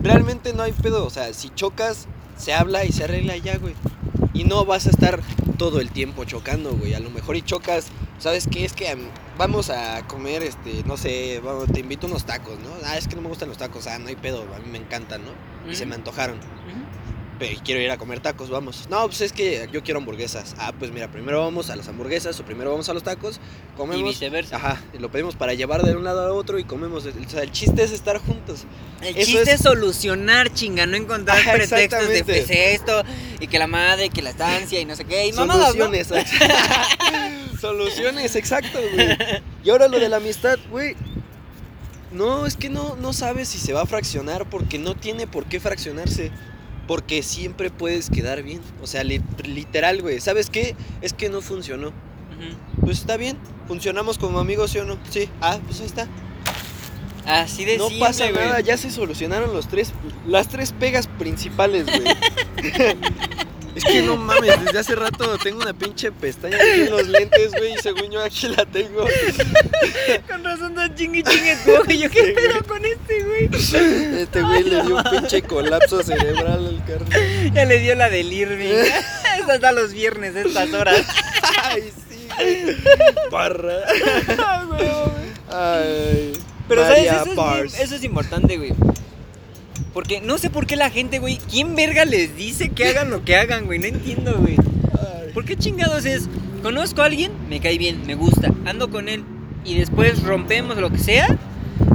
realmente 0.03 0.53
no 0.53 0.63
hay 0.63 0.73
pedo. 0.73 1.07
O 1.07 1.09
sea, 1.09 1.33
si 1.33 1.49
chocas, 1.49 2.07
se 2.37 2.53
habla 2.53 2.85
y 2.85 2.93
se 2.93 3.05
arregla 3.05 3.35
ya, 3.39 3.57
güey. 3.57 3.75
Y 4.35 4.45
no 4.45 4.67
vas 4.67 4.87
a 4.87 4.91
estar 4.91 5.23
todo 5.57 5.81
el 5.81 5.91
tiempo 5.91 6.25
chocando, 6.25 6.73
güey. 6.73 6.93
A 6.93 7.01
lo 7.01 7.09
mejor 7.09 7.35
y 7.37 7.41
chocas, 7.41 7.87
¿sabes 8.19 8.47
qué? 8.47 8.67
Es 8.67 8.75
que 8.75 8.91
am, 8.91 9.01
vamos 9.39 9.71
a 9.71 10.07
comer, 10.09 10.43
este, 10.43 10.85
no 10.85 10.99
sé, 10.99 11.41
vamos, 11.43 11.73
te 11.73 11.81
invito 11.81 12.09
unos 12.09 12.27
tacos, 12.27 12.59
¿no? 12.59 12.69
Ah, 12.85 12.99
es 12.99 13.09
que 13.09 13.17
no 13.17 13.23
me 13.23 13.29
gustan 13.29 13.49
los 13.49 13.57
tacos, 13.57 13.87
ah, 13.87 13.99
no 13.99 14.09
hay 14.09 14.17
pedo, 14.17 14.43
a 14.55 14.59
mí 14.59 14.67
me 14.71 14.77
encantan, 14.77 15.23
¿no? 15.25 15.31
Y 15.71 15.77
se 15.77 15.87
me 15.87 15.95
antojaron. 15.95 16.37
Pero 16.41 16.77
quiero 17.65 17.81
ir 17.81 17.91
a 17.91 17.99
comer 17.99 18.21
tacos, 18.21 18.51
vamos. 18.51 18.87
No, 18.89 19.05
pues 19.07 19.21
es 19.21 19.33
que 19.33 19.69
yo 19.73 19.83
quiero 19.83 19.99
hamburguesas. 19.99 20.55
Ah, 20.59 20.73
pues 20.79 20.91
mira, 20.93 21.11
primero 21.11 21.41
vamos 21.41 21.71
a 21.71 21.77
las 21.77 21.89
hamburguesas 21.89 22.39
o 22.39 22.45
primero 22.45 22.71
vamos 22.71 22.89
a 22.89 22.95
los 22.95 23.03
tacos, 23.03 23.41
Y 23.75 23.77
comemos. 23.77 24.11
viceversa. 24.11 24.57
Ajá, 24.57 24.81
y 24.95 24.99
lo 24.99 25.11
pedimos 25.11 25.35
para 25.35 25.55
llevar 25.55 25.83
de 25.83 25.97
un 25.97 26.05
lado 26.05 26.25
a 26.27 26.33
otro 26.33 26.59
y 26.59 26.65
comemos. 26.65 27.05
O 27.07 27.13
sea, 27.29 27.43
el 27.43 27.51
chiste 27.51 27.83
es 27.83 27.91
estar 27.93 28.19
juntos. 28.19 28.65
El 29.01 29.17
Eso 29.17 29.27
chiste 29.27 29.43
es- 29.43 29.49
es 29.49 29.61
solucionar, 29.63 30.53
chinga, 30.53 30.87
no 30.87 30.97
encontrar 30.97 31.39
Ajá, 31.39 31.53
pretextos 31.55 32.09
de 32.09 32.25
pues 32.25 32.49
esto 32.49 33.03
y 33.41 33.47
que 33.49 33.59
la 33.59 33.67
madre, 33.67 34.11
que 34.11 34.23
la 34.23 34.31
estancia 34.31 34.79
y 34.81 34.85
no 34.85 34.95
sé 34.95 35.05
qué. 35.05 35.27
Y 35.27 35.33
mamadas, 35.33 35.75
¿no? 35.75 35.87
Soluciones. 35.87 36.09
Soluciones, 37.61 38.37
exacto, 38.37 38.79
güey. 38.95 39.09
Y 39.65 39.71
ahora 39.71 39.89
lo 39.89 39.99
de 39.99 40.09
la 40.09 40.17
amistad, 40.19 40.59
güey. 40.71 40.97
No, 42.13 42.45
es 42.47 42.57
que 42.57 42.69
no, 42.69 42.97
no 42.97 43.13
sabes 43.13 43.49
si 43.49 43.59
se 43.59 43.73
va 43.73 43.83
a 43.83 43.87
fraccionar 43.87 44.49
porque 44.51 44.79
no 44.79 44.95
tiene 44.95 45.27
por 45.27 45.47
qué 45.47 45.61
fraccionarse. 45.61 46.31
Porque 46.89 47.23
siempre 47.23 47.71
puedes 47.71 48.11
quedar 48.11 48.43
bien. 48.43 48.61
O 48.83 48.87
sea, 48.87 49.05
li- 49.05 49.23
literal, 49.45 50.03
güey. 50.03 50.21
¿Sabes 50.21 50.51
qué? 50.51 50.75
Es 51.01 51.13
que 51.13 51.29
no 51.29 51.41
funcionó. 51.41 51.93
Pues 52.81 52.99
está 52.99 53.17
bien. 53.17 53.37
¿Funcionamos 53.69 54.19
como 54.19 54.41
amigos, 54.41 54.73
sí 54.73 54.79
o 54.79 54.85
no? 54.85 54.99
Sí. 55.11 55.29
Ah, 55.41 55.59
pues 55.65 55.81
ahí 55.81 55.87
está. 55.87 56.09
Así 57.25 57.65
de 57.65 57.79
No 57.79 57.85
simple, 57.89 58.05
pasa 58.07 58.29
güey. 58.31 58.45
nada, 58.45 58.61
ya 58.61 58.77
se 58.77 58.91
solucionaron 58.91 59.55
los 59.55 59.69
tres, 59.69 59.93
las 60.27 60.49
tres 60.49 60.73
pegas 60.73 61.07
principales, 61.07 61.87
güey. 61.87 62.03
es 63.75 63.85
que 63.85 64.03
no 64.03 64.17
mames, 64.17 64.65
desde 64.65 64.79
hace 64.79 64.95
rato 64.95 65.39
tengo 65.39 65.63
una 65.63 65.73
pinche 65.73 66.13
pestaña 66.13 66.57
aquí 66.57 66.83
en 66.83 66.91
los 66.91 67.09
lentes, 67.09 67.53
güey, 67.53 67.73
y 67.75 67.79
según 67.79 68.11
yo 68.11 68.23
aquí 68.23 68.49
la 68.49 68.67
tengo. 68.67 69.07
Con 70.29 70.45
razón 70.45 70.75
tan 70.75 70.95
chingui 70.95 71.23
chingue 71.23 71.57
tú, 71.65 71.73
güey. 71.85 71.99
Yo 71.99 72.11
qué 72.11 72.35
pedo 72.35 72.63
con 72.65 72.85
este, 72.85 73.23
güey. 73.25 73.49
Este 74.21 74.43
güey 74.43 74.65
le 74.65 74.83
dio 74.83 74.97
un 74.97 75.03
pinche 75.05 75.43
colapso 75.43 76.03
cerebral 76.03 76.67
al 76.67 76.85
carnal. 76.85 77.53
Ya 77.53 77.65
le 77.65 77.79
dio 77.79 77.95
la 77.95 78.11
del 78.11 78.33
Irving. 78.33 78.75
Esta 79.39 79.55
está 79.55 79.73
los 79.73 79.93
viernes, 79.93 80.37
estas 80.37 80.73
horas. 80.73 81.07
Ay, 81.63 81.91
sí, 82.11 82.29
güey. 82.37 82.77
Parra. 83.31 83.79
Ay. 85.51 86.33
Pero 86.69 86.83
María 86.83 87.25
¿sabes? 87.25 87.75
Es, 87.75 87.81
eso 87.81 87.95
es 87.97 88.05
importante, 88.05 88.57
güey. 88.57 88.73
Porque 89.93 90.21
no 90.21 90.39
sé 90.39 90.51
por 90.51 90.67
qué 90.67 90.77
la 90.77 90.91
gente, 90.91 91.19
güey. 91.19 91.39
¿Quién 91.51 91.75
verga 91.75 92.05
les 92.05 92.35
dice 92.37 92.71
que 92.71 92.87
hagan 92.87 93.11
lo 93.11 93.25
que 93.25 93.37
hagan, 93.37 93.67
güey? 93.67 93.79
No 93.79 93.87
entiendo, 93.87 94.37
güey. 94.39 94.57
¿Por 95.35 95.45
qué 95.45 95.57
chingados 95.57 96.05
es? 96.05 96.29
Conozco 96.63 97.03
a 97.03 97.07
alguien, 97.07 97.33
me 97.49 97.61
cae 97.61 97.79
bien, 97.79 98.07
me 98.07 98.15
gusta, 98.15 98.53
ando 98.67 98.91
con 98.91 99.09
él 99.09 99.25
y 99.65 99.77
después 99.79 100.23
rompemos 100.23 100.77
lo 100.77 100.91
que 100.91 100.99
sea 100.99 101.39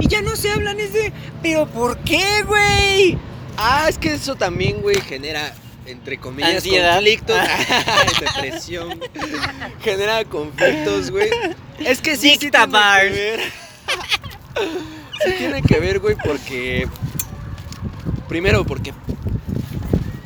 y 0.00 0.08
ya 0.08 0.22
no 0.22 0.36
se 0.36 0.50
hablan 0.50 0.78
es 0.80 0.92
de, 0.92 1.12
pero 1.42 1.66
¿por 1.66 1.98
qué, 1.98 2.42
güey? 2.46 3.16
Ah, 3.56 3.86
es 3.88 3.96
que 3.98 4.14
eso 4.14 4.34
también, 4.34 4.82
güey, 4.82 5.00
genera, 5.00 5.54
entre 5.86 6.18
comillas, 6.18 6.56
Ansiedad. 6.56 6.94
conflictos. 6.94 7.36
Depresión. 8.34 9.00
genera 9.82 10.24
conflictos, 10.24 11.10
güey. 11.10 11.30
Es 11.78 12.00
que 12.00 12.16
sí, 12.16 12.36
sí 12.40 12.50
tiene 12.50 12.66
que 12.66 13.08
ver. 13.10 13.40
sí 15.24 15.32
tiene 15.38 15.62
que 15.62 15.80
ver, 15.80 15.98
güey, 16.00 16.16
porque... 16.24 16.86
Primero, 18.28 18.64
porque 18.64 18.92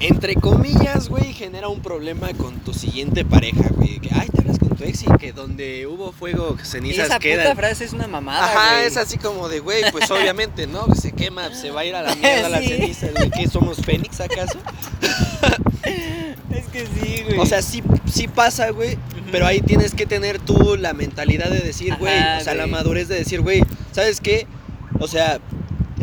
entre 0.00 0.34
comillas, 0.34 1.08
güey, 1.08 1.32
genera 1.32 1.68
un 1.68 1.80
problema 1.80 2.32
con 2.34 2.56
tu 2.60 2.74
siguiente 2.74 3.24
pareja, 3.24 3.68
güey. 3.70 4.00
Que, 4.00 4.10
ay, 4.12 4.28
te 4.28 4.40
hablas 4.40 4.58
con 4.58 4.70
tu 4.70 4.82
ex 4.82 5.02
y 5.04 5.06
que 5.18 5.32
donde 5.32 5.86
hubo 5.86 6.10
fuego, 6.10 6.56
cenizas 6.62 7.06
Esa 7.06 7.18
quedan. 7.20 7.44
puta 7.44 7.54
frase 7.56 7.84
es 7.84 7.92
una 7.92 8.08
mamada, 8.08 8.44
Ajá, 8.44 8.74
güey. 8.76 8.86
es 8.88 8.96
así 8.96 9.16
como 9.18 9.48
de, 9.48 9.60
güey, 9.60 9.84
pues 9.92 10.10
obviamente, 10.10 10.66
¿no? 10.66 10.92
Se 10.96 11.12
quema, 11.12 11.54
se 11.54 11.70
va 11.70 11.82
a 11.82 11.84
ir 11.84 11.94
a 11.94 12.02
la 12.02 12.14
mierda 12.16 12.48
la 12.48 12.58
Sí. 12.62 12.68
ceniza, 12.68 13.06
güey. 13.14 13.30
¿Qué 13.30 13.48
somos 13.48 13.78
Fénix 13.78 14.20
acaso? 14.20 14.58
Es 15.84 16.66
que 16.66 16.86
sí, 16.86 17.22
güey. 17.24 17.38
O 17.38 17.46
sea, 17.46 17.62
sí, 17.62 17.82
sí 18.06 18.28
pasa, 18.28 18.70
güey. 18.70 18.98
Pero 19.30 19.46
ahí 19.46 19.60
tienes 19.60 19.94
que 19.94 20.04
tener 20.06 20.38
tú 20.38 20.76
la 20.76 20.92
mentalidad 20.92 21.48
de 21.48 21.60
decir, 21.60 21.96
güey, 21.98 22.18
o 22.38 22.40
sea, 22.40 22.54
la 22.54 22.66
madurez 22.66 23.08
de 23.08 23.14
decir, 23.16 23.40
güey, 23.40 23.62
¿sabes 23.92 24.20
qué? 24.20 24.46
O 25.00 25.08
sea, 25.08 25.40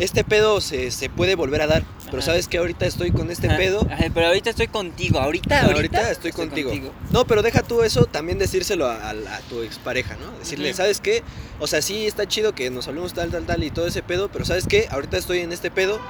este 0.00 0.24
pedo 0.24 0.60
se, 0.60 0.90
se 0.90 1.08
puede 1.08 1.34
volver 1.36 1.62
a 1.62 1.66
dar. 1.66 1.82
Pero 2.06 2.18
Ajá. 2.18 2.26
¿sabes 2.26 2.48
qué? 2.48 2.58
Ahorita 2.58 2.86
estoy 2.86 3.12
con 3.12 3.30
este 3.30 3.46
Ajá, 3.48 3.56
pedo. 3.56 3.86
ajá, 3.90 4.06
pero 4.12 4.26
ahorita 4.26 4.50
estoy 4.50 4.66
contigo. 4.66 5.20
Ahorita, 5.20 5.60
Ahorita, 5.60 5.76
ahorita, 5.76 6.10
estoy, 6.10 6.32
contigo. 6.32 6.72
No, 7.12 7.24
pero 7.26 7.42
deja 7.42 7.62
tú 7.62 7.82
eso, 7.82 8.06
también 8.06 8.38
decírselo 8.38 8.86
a, 8.86 8.96
a- 8.96 9.10
a 9.10 9.40
tu 9.48 9.62
expareja, 9.62 10.16
¿no? 10.16 10.36
Decirle. 10.38 10.74
¿sabes 10.74 11.00
qué? 11.00 11.22
O 11.60 11.66
sea, 11.66 11.82
sí, 11.82 12.06
está 12.06 12.26
chido 12.26 12.54
que 12.54 12.70
nos 12.70 12.88
hablemos 12.88 13.14
tal, 13.14 13.30
tal, 13.30 13.44
tal 13.46 13.62
y 13.62 13.70
todo 13.70 13.86
ese 13.86 14.02
pedo, 14.02 14.28
pero 14.32 14.44
¿sabes 14.44 14.66
qué? 14.66 14.88
Ahorita 14.90 15.16
estoy 15.18 15.38
en 15.40 15.52
este 15.52 15.70
pedo. 15.70 16.00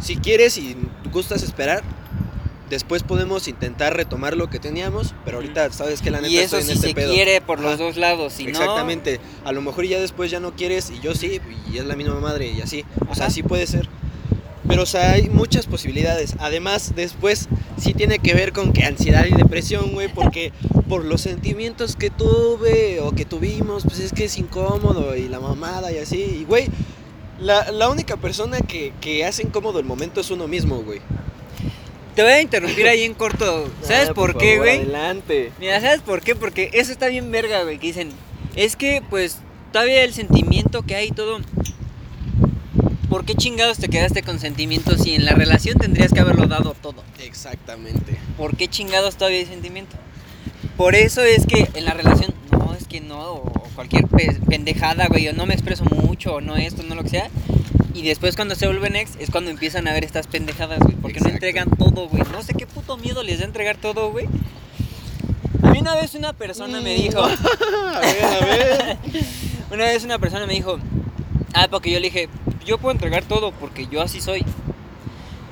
Si 0.00 0.16
quieres 0.16 0.58
y 0.58 0.76
gustas 1.12 1.42
esperar, 1.42 1.82
después 2.74 3.02
podemos 3.02 3.48
intentar 3.48 3.96
retomar 3.96 4.36
lo 4.36 4.50
que 4.50 4.58
teníamos, 4.58 5.14
pero 5.24 5.38
ahorita, 5.38 5.72
¿sabes 5.72 6.02
qué? 6.02 6.10
La 6.10 6.20
neta 6.20 6.32
Y 6.32 6.36
eso 6.38 6.58
estoy 6.58 6.60
en 6.60 6.66
si 6.66 6.72
este 6.72 6.88
se 6.88 6.94
pedo. 6.94 7.12
quiere 7.14 7.40
por 7.40 7.60
los 7.60 7.74
Ajá. 7.74 7.82
dos 7.82 7.96
lados. 7.96 8.32
Si 8.34 8.46
Exactamente. 8.46 9.20
A 9.44 9.52
lo 9.52 9.62
mejor 9.62 9.86
ya 9.86 10.00
después 10.00 10.30
ya 10.30 10.40
no 10.40 10.54
quieres 10.54 10.90
y 10.90 11.00
yo 11.00 11.14
sí, 11.14 11.40
y 11.72 11.78
es 11.78 11.84
la 11.86 11.96
misma 11.96 12.20
madre 12.20 12.50
y 12.50 12.60
así. 12.60 12.84
O 13.08 13.14
sea, 13.14 13.30
sí 13.30 13.42
puede 13.42 13.66
ser. 13.66 13.88
Pero, 14.66 14.82
o 14.82 14.86
sea, 14.86 15.12
hay 15.12 15.28
muchas 15.28 15.66
posibilidades. 15.66 16.36
Además, 16.38 16.94
después 16.96 17.48
sí 17.76 17.92
tiene 17.92 18.18
que 18.18 18.34
ver 18.34 18.52
con 18.52 18.72
que 18.72 18.84
ansiedad 18.84 19.26
y 19.26 19.34
depresión, 19.34 19.92
güey, 19.92 20.08
porque 20.12 20.52
por 20.88 21.04
los 21.04 21.20
sentimientos 21.20 21.96
que 21.96 22.10
tuve 22.10 23.00
o 23.00 23.12
que 23.12 23.24
tuvimos, 23.24 23.84
pues 23.84 24.00
es 24.00 24.12
que 24.12 24.24
es 24.24 24.36
incómodo 24.38 25.16
y 25.16 25.28
la 25.28 25.38
mamada 25.38 25.92
y 25.92 25.98
así. 25.98 26.38
Y, 26.40 26.44
güey, 26.44 26.68
la, 27.38 27.70
la 27.72 27.88
única 27.90 28.16
persona 28.16 28.58
que, 28.60 28.92
que 29.00 29.24
hace 29.26 29.42
incómodo 29.42 29.78
el 29.80 29.84
momento 29.84 30.20
es 30.20 30.30
uno 30.30 30.48
mismo, 30.48 30.82
güey. 30.82 31.00
Te 32.14 32.22
voy 32.22 32.32
a 32.32 32.40
interrumpir 32.40 32.86
ahí 32.86 33.02
en 33.02 33.14
corto. 33.14 33.70
¿Sabes 33.82 34.10
Ah, 34.10 34.14
por, 34.14 34.36
qué, 34.38 34.58
güey? 34.58 34.76
Adelante. 34.78 35.52
Mira, 35.58 35.80
¿sabes 35.80 36.00
por 36.00 36.20
qué? 36.20 36.34
Porque 36.36 36.70
eso 36.72 36.92
está 36.92 37.08
bien 37.08 37.30
verga, 37.30 37.62
güey. 37.64 37.78
Que 37.78 37.88
dicen, 37.88 38.10
es 38.56 38.76
que, 38.76 39.02
pues, 39.10 39.38
todavía 39.72 40.04
el 40.04 40.12
sentimiento 40.14 40.82
que 40.82 40.94
hay 40.94 41.08
y 41.08 41.12
todo. 41.12 41.40
¿Por 43.08 43.24
qué 43.24 43.34
chingados 43.34 43.78
te 43.78 43.88
quedaste 43.88 44.22
con 44.22 44.40
sentimientos 44.40 45.02
si 45.02 45.14
en 45.14 45.24
la 45.24 45.32
relación 45.32 45.78
tendrías 45.78 46.12
que 46.12 46.20
haberlo 46.20 46.46
dado 46.46 46.74
todo? 46.80 47.04
Exactamente. 47.22 48.18
¿Por 48.36 48.56
qué 48.56 48.66
chingados 48.68 49.16
todavía 49.16 49.38
hay 49.40 49.46
sentimiento? 49.46 49.96
Por 50.76 50.94
eso 50.96 51.22
es 51.22 51.46
que 51.46 51.68
en 51.74 51.84
la 51.84 51.92
relación, 51.94 52.34
no, 52.50 52.74
es 52.74 52.88
que 52.88 53.00
no, 53.00 53.20
o 53.34 53.52
cualquier 53.76 54.08
pe- 54.08 54.38
pendejada, 54.48 55.06
güey, 55.08 55.28
o 55.28 55.32
no 55.32 55.46
me 55.46 55.54
expreso 55.54 55.84
mucho, 55.84 56.34
o 56.34 56.40
no 56.40 56.56
esto, 56.56 56.82
no 56.82 56.96
lo 56.96 57.04
que 57.04 57.10
sea. 57.10 57.28
Y 57.94 58.02
después 58.02 58.34
cuando 58.34 58.56
se 58.56 58.66
vuelven 58.66 58.96
ex 58.96 59.12
es 59.20 59.30
cuando 59.30 59.50
empiezan 59.50 59.86
a 59.86 59.92
ver 59.92 60.04
estas 60.04 60.26
pendejadas, 60.26 60.80
güey, 60.80 60.96
porque 60.96 61.20
no 61.20 61.28
entregan 61.28 61.70
todo, 61.70 62.08
güey. 62.08 62.24
No 62.32 62.42
sé 62.42 62.52
qué 62.52 62.66
puto 62.66 62.96
miedo 62.96 63.22
les 63.22 63.38
da 63.38 63.44
entregar 63.44 63.76
todo, 63.76 64.10
güey. 64.10 64.26
A 65.62 65.70
mí 65.70 65.78
una 65.78 65.94
vez 65.94 66.14
una 66.14 66.32
persona 66.32 66.80
me 66.80 66.94
dijo, 66.94 67.22
a 67.24 68.00
ver, 68.00 68.24
a 68.24 68.44
ver. 68.44 68.98
una 69.70 69.84
vez 69.84 70.04
una 70.04 70.18
persona 70.18 70.46
me 70.46 70.54
dijo, 70.54 70.78
ah, 71.54 71.68
porque 71.70 71.92
yo 71.92 72.00
le 72.00 72.10
dije, 72.10 72.28
yo 72.66 72.78
puedo 72.78 72.92
entregar 72.92 73.24
todo 73.24 73.52
porque 73.52 73.86
yo 73.86 74.02
así 74.02 74.20
soy. 74.20 74.42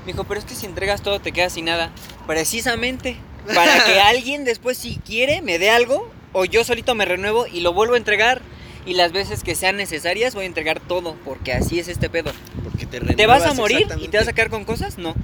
Me 0.05 0.13
dijo, 0.13 0.25
pero 0.25 0.41
es 0.41 0.45
que 0.45 0.57
si 0.57 0.67
entregas 0.67 1.01
todo 1.01 1.21
te 1.21 1.31
quedas 1.31 1.53
sin 1.53 1.67
nada. 1.67 1.93
Precisamente, 2.27 3.17
para 3.55 3.85
que 3.85 4.01
alguien 4.05 4.45
después 4.45 4.77
si 4.77 4.97
quiere 4.97 5.43
me 5.43 5.61
dé 5.61 5.71
algo 5.71 6.11
o 6.33 6.45
yo 6.45 6.65
solito 6.65 6.95
me 6.95 7.05
renuevo 7.05 7.47
y 7.47 7.61
lo 7.61 7.73
vuelvo 7.73 7.95
a 7.95 7.99
entregar. 7.99 8.43
Y 8.85 8.95
las 8.95 9.13
veces 9.13 9.45
que 9.45 9.55
sean 9.55 9.77
necesarias 9.77 10.35
voy 10.35 10.45
a 10.45 10.47
entregar 10.47 10.81
todo 10.81 11.15
porque 11.25 11.53
así 11.53 11.79
es 11.79 11.89
este 11.89 12.11
pedo. 12.11 12.33
Porque 12.65 12.87
te 12.87 13.01
¿Te 13.01 13.27
vas 13.27 13.45
a 13.45 13.55
morir 13.55 13.87
y 13.99 14.09
te 14.09 14.19
vas 14.19 14.29
a 14.29 14.33
quedar 14.33 14.51
con 14.51 14.65
cosas? 14.65 14.99
No. 14.99 15.15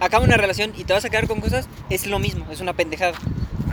Acaba 0.00 0.24
una 0.24 0.36
relación 0.36 0.72
y 0.76 0.84
te 0.84 0.92
vas 0.92 1.04
a 1.04 1.10
quedar 1.10 1.26
con 1.26 1.40
cosas, 1.40 1.68
es 1.90 2.06
lo 2.06 2.20
mismo, 2.20 2.46
es 2.52 2.60
una 2.60 2.72
pendejada. 2.72 3.18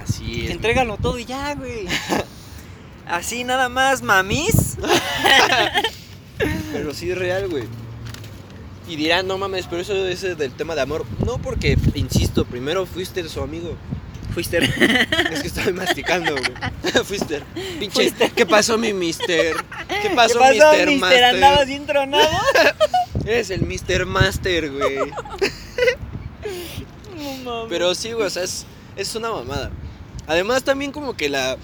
Así 0.02 0.46
es. 0.46 0.52
Entrégalo 0.52 0.98
todo 0.98 1.20
y 1.20 1.26
ya, 1.26 1.54
güey. 1.54 1.86
Así 3.08 3.44
nada 3.44 3.70
más, 3.70 4.02
mamis. 4.02 4.78
Pero 6.72 6.94
sí 6.94 7.12
es 7.12 7.18
real, 7.18 7.48
güey. 7.48 7.66
Y 8.88 8.96
dirán, 8.96 9.28
no 9.28 9.38
mames, 9.38 9.66
pero 9.66 9.82
eso 9.82 9.96
es 10.06 10.22
del 10.38 10.52
tema 10.52 10.76
de 10.76 10.82
amor. 10.82 11.06
No, 11.26 11.40
porque, 11.40 11.76
insisto, 11.96 12.46
primero 12.46 12.86
fuiste 12.86 13.28
su 13.28 13.42
amigo. 13.42 13.76
Fuiste. 14.36 14.58
Es 15.32 15.42
que 15.42 15.48
estoy 15.48 15.72
masticando, 15.72 16.34
güey. 16.34 17.04
fuiste. 17.06 17.42
Pinche. 17.80 18.10
Fuiste. 18.10 18.32
¿Qué 18.32 18.46
pasó, 18.46 18.78
mi 18.78 18.92
mister? 18.92 19.56
¿Qué 19.88 20.10
¿Qué 20.10 20.10
pasó, 20.10 20.40
pasó, 20.40 20.52
mister, 20.52 20.88
mister? 20.88 21.00
Master? 21.00 21.24
¿Andabas 21.24 21.68
bien 21.68 21.86
tronado? 21.86 22.38
Eres 23.26 23.50
el 23.50 23.62
Mister 23.62 24.06
Master, 24.06 24.72
güey. 24.72 24.98
No 27.16 27.44
mames. 27.46 27.70
Pero 27.70 27.96
sí, 27.96 28.12
güey, 28.12 28.28
o 28.28 28.30
sea, 28.30 28.44
es, 28.44 28.66
es 28.98 29.16
una 29.16 29.32
mamada. 29.32 29.72
Además, 30.28 30.64
también 30.64 30.92
como 30.92 31.16
que 31.16 31.30
la. 31.30 31.56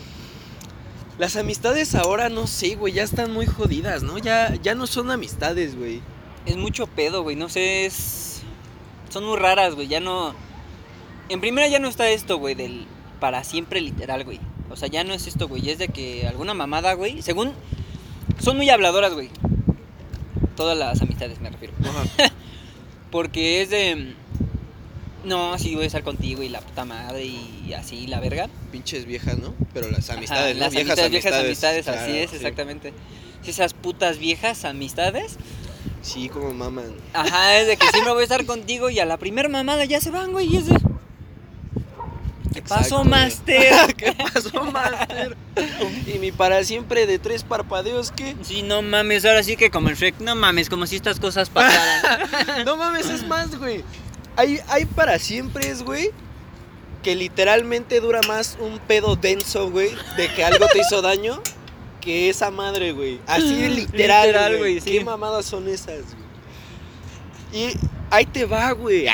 Las 1.18 1.36
amistades 1.36 1.94
ahora, 1.94 2.30
no 2.30 2.48
sé, 2.48 2.76
güey, 2.76 2.94
ya 2.94 3.04
están 3.04 3.34
muy 3.34 3.48
jodidas, 3.48 4.02
¿no? 4.02 4.18
Ya, 4.18 4.56
ya 4.64 4.76
no 4.76 4.88
son 4.88 5.12
amistades, 5.12 5.76
güey. 5.76 6.02
Es 6.46 6.56
mucho 6.56 6.88
pedo, 6.88 7.22
güey. 7.22 7.36
No 7.36 7.50
sé, 7.50 7.86
es. 7.86 8.44
Son 9.10 9.26
muy 9.26 9.38
raras, 9.38 9.76
güey. 9.76 9.90
Ya 9.90 10.00
no. 10.00 10.34
En 11.32 11.40
primera 11.40 11.68
ya 11.70 11.80
no 11.80 11.88
está 11.88 12.10
esto, 12.10 12.38
güey, 12.38 12.56
del 12.56 12.86
para 13.22 13.44
siempre 13.46 13.80
literal, 13.80 14.26
güey. 14.26 14.40
O 14.70 14.76
sea, 14.76 14.90
ya 14.90 15.04
no 15.06 15.14
es 15.14 15.28
esto, 15.28 15.48
güey. 15.48 15.70
Es 15.70 15.78
de 15.78 15.88
que 15.88 16.28
alguna 16.28 16.54
mamada, 16.54 16.94
güey. 16.94 17.22
Según. 17.22 17.54
Son 18.40 18.58
muy 18.58 18.70
habladoras, 18.70 19.14
güey. 19.14 19.30
Todas 20.58 20.78
las 20.78 21.02
amistades, 21.02 21.40
me 21.40 21.50
refiero. 21.50 21.74
Porque 23.12 23.62
es 23.62 23.70
de. 23.70 24.14
No, 25.24 25.58
sí, 25.58 25.76
voy 25.76 25.86
a 25.86 25.88
estar 25.88 26.04
contigo 26.04 26.44
y 26.44 26.50
la 26.50 26.60
puta 26.60 26.84
madre 26.84 27.24
y 27.24 27.74
así, 27.78 28.08
la 28.08 28.20
verga. 28.20 28.50
Pinches 28.72 29.06
viejas, 29.06 29.38
¿no? 29.38 29.54
Pero 29.74 29.90
las 29.90 30.10
Ajá, 30.10 30.18
amistades, 30.18 30.56
¿no? 30.56 30.62
las 30.62 30.74
viejas 30.74 31.00
amistades, 31.00 31.12
viejas 31.12 31.34
amistades, 31.40 31.86
claro, 31.86 32.02
así 32.02 32.18
es, 32.18 32.30
sí. 32.32 32.36
exactamente. 32.38 32.94
Esas 33.46 33.74
putas 33.74 34.18
viejas 34.18 34.66
amistades, 34.66 35.38
Sí, 36.02 36.30
como 36.30 36.52
maman. 36.54 36.92
ajá, 37.14 37.60
es 37.60 37.68
de 37.68 37.78
que 37.78 37.88
siempre 37.90 38.12
voy 38.14 38.22
a 38.22 38.24
estar 38.24 38.46
contigo 38.46 38.90
y 38.90 39.00
a 39.00 39.06
la 39.06 39.18
primer 39.18 39.50
mamada 39.50 39.86
ya 39.86 40.02
se 40.02 40.10
van, 40.10 40.32
güey, 40.32 40.52
y 40.52 40.58
es 40.58 40.66
de... 40.68 40.76
¿Qué 42.54 42.62
pasó. 42.62 43.04
Master? 43.04 43.96
¿Qué 43.96 44.14
pasó, 44.34 44.64
Master? 44.64 45.38
y 46.06 46.20
mi 46.20 46.32
para 46.32 46.64
siempre 46.64 47.06
de 47.06 47.18
tres 47.20 47.44
parpadeos, 47.44 48.12
¿qué? 48.12 48.36
Sí, 48.42 48.62
no 48.62 48.82
mames, 48.82 49.26
ahora 49.26 49.44
sí 49.44 49.56
que 49.56 49.70
como 49.72 49.90
el 49.90 49.96
Shrek, 49.96 50.20
no 50.20 50.36
mames, 50.36 50.70
como 50.70 50.86
si 50.86 50.96
estas 50.98 51.20
cosas 51.20 51.50
pasaran. 51.50 52.30
No 52.66 52.76
mames, 52.78 53.08
es 53.10 53.26
más, 53.28 53.58
güey. 53.58 53.84
Hay, 54.36 54.60
hay 54.70 54.86
para 54.86 55.20
siempre, 55.20 55.74
güey, 55.76 56.12
que 57.04 57.16
literalmente 57.16 58.00
dura 58.00 58.22
más 58.28 58.58
un 58.60 58.80
pedo 58.80 59.16
denso, 59.16 59.70
güey, 59.70 59.92
de 60.18 60.28
que 60.34 60.44
algo 60.44 60.68
te 60.68 60.80
hizo 60.80 61.02
daño 61.02 61.42
que 62.02 62.30
esa 62.30 62.50
madre, 62.52 62.92
güey. 62.94 63.20
Así 63.28 63.62
de 63.62 63.70
literal, 63.70 64.28
Literal, 64.28 64.58
güey. 64.58 64.74
güey, 64.74 64.82
sí. 64.82 64.92
¿Qué 64.92 65.04
mamadas 65.06 65.46
son 65.46 65.68
esas, 65.68 66.04
güey? 67.52 67.66
Y 67.70 67.74
ahí 68.10 68.26
te 68.26 68.46
va, 68.46 68.72
güey. 68.72 69.06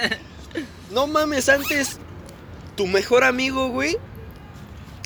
no 0.90 1.06
mames, 1.06 1.48
antes 1.48 1.98
tu 2.76 2.86
mejor 2.86 3.24
amigo, 3.24 3.68
güey, 3.68 3.96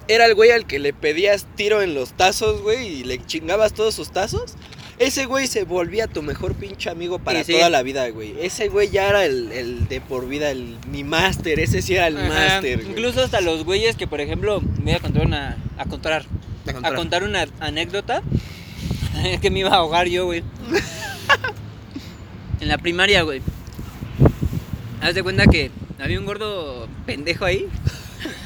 era 0.08 0.26
el 0.26 0.34
güey 0.34 0.50
al 0.50 0.66
que 0.66 0.78
le 0.78 0.92
pedías 0.92 1.46
tiro 1.56 1.82
en 1.82 1.94
los 1.94 2.12
tazos, 2.12 2.62
güey, 2.62 2.86
y 3.00 3.04
le 3.04 3.24
chingabas 3.24 3.72
todos 3.72 3.94
sus 3.94 4.10
tazos. 4.10 4.54
Ese 4.98 5.24
güey 5.24 5.46
se 5.46 5.64
volvía 5.64 6.08
tu 6.08 6.20
mejor 6.22 6.54
pinche 6.54 6.90
amigo 6.90 7.18
para 7.18 7.38
Sí, 7.42 7.52
sí. 7.52 7.52
toda 7.58 7.70
la 7.70 7.82
vida, 7.82 8.06
güey. 8.10 8.34
Ese 8.42 8.68
güey 8.68 8.90
ya 8.90 9.08
era 9.08 9.24
el, 9.24 9.50
el 9.50 9.88
de 9.88 10.02
por 10.02 10.28
vida, 10.28 10.50
el 10.50 10.76
mi 10.92 11.04
máster. 11.04 11.58
Ese 11.58 11.80
sí 11.80 11.94
era 11.94 12.08
el 12.08 12.16
máster. 12.16 12.82
Incluso 12.86 13.22
hasta 13.22 13.40
los 13.40 13.64
güeyes 13.64 13.96
que, 13.96 14.06
por 14.06 14.20
ejemplo, 14.20 14.60
me 14.60 14.84
voy 14.84 14.94
a 14.94 14.98
contar 15.00 15.24
una... 15.24 15.56
A 15.78 15.86
contar, 15.86 16.12
A 16.12 16.70
a 16.70 16.72
contar. 16.74 16.94
contar 16.96 17.22
una 17.22 17.46
anécdota. 17.60 18.22
Es 19.24 19.40
que 19.40 19.50
me 19.50 19.60
iba 19.60 19.70
a 19.70 19.76
ahogar 19.76 20.06
yo, 20.06 20.26
güey. 20.26 20.42
en 22.60 22.68
la 22.68 22.76
primaria, 22.76 23.22
güey. 23.22 23.40
Haz 25.00 25.14
de 25.14 25.22
cuenta 25.22 25.46
que 25.46 25.70
había 26.02 26.18
un 26.18 26.26
gordo 26.26 26.88
pendejo 27.06 27.44
ahí. 27.44 27.68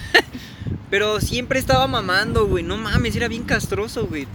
Pero 0.90 1.20
siempre 1.20 1.58
estaba 1.58 1.86
mamando, 1.86 2.46
güey. 2.46 2.62
No 2.62 2.76
mames, 2.76 3.16
era 3.16 3.28
bien 3.28 3.44
castroso, 3.44 4.06
güey. 4.06 4.26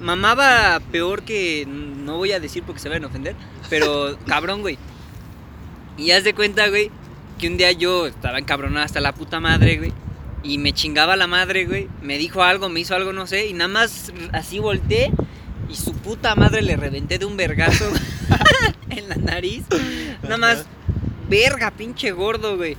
Mamaba 0.00 0.80
peor 0.92 1.22
que. 1.22 1.66
No 1.66 2.18
voy 2.18 2.32
a 2.32 2.40
decir 2.40 2.62
porque 2.62 2.80
se 2.80 2.88
van 2.88 3.04
a 3.04 3.08
ofender. 3.08 3.34
Pero 3.68 4.18
cabrón, 4.26 4.62
güey. 4.62 4.78
Y 5.98 6.10
haz 6.10 6.24
de 6.24 6.34
cuenta, 6.34 6.68
güey, 6.68 6.90
que 7.38 7.48
un 7.48 7.56
día 7.56 7.72
yo 7.72 8.06
estaba 8.06 8.38
encabronada 8.38 8.84
hasta 8.84 9.00
la 9.00 9.12
puta 9.12 9.40
madre, 9.40 9.78
güey. 9.78 9.92
Y 10.42 10.58
me 10.58 10.72
chingaba 10.72 11.16
la 11.16 11.26
madre, 11.26 11.64
güey. 11.64 11.88
Me 12.02 12.18
dijo 12.18 12.42
algo, 12.42 12.68
me 12.68 12.80
hizo 12.80 12.94
algo, 12.94 13.12
no 13.12 13.26
sé. 13.26 13.46
Y 13.46 13.52
nada 13.52 13.68
más 13.68 14.12
así 14.32 14.58
volteé. 14.58 15.10
Y 15.68 15.74
su 15.74 15.92
puta 15.94 16.36
madre 16.36 16.62
le 16.62 16.76
reventé 16.76 17.18
de 17.18 17.24
un 17.24 17.36
vergazo 17.36 17.90
en 18.90 19.08
la 19.08 19.16
nariz. 19.16 19.64
Nada 20.22 20.36
más 20.36 20.66
verga, 21.28 21.70
pinche 21.70 22.10
gordo, 22.12 22.56
güey. 22.56 22.76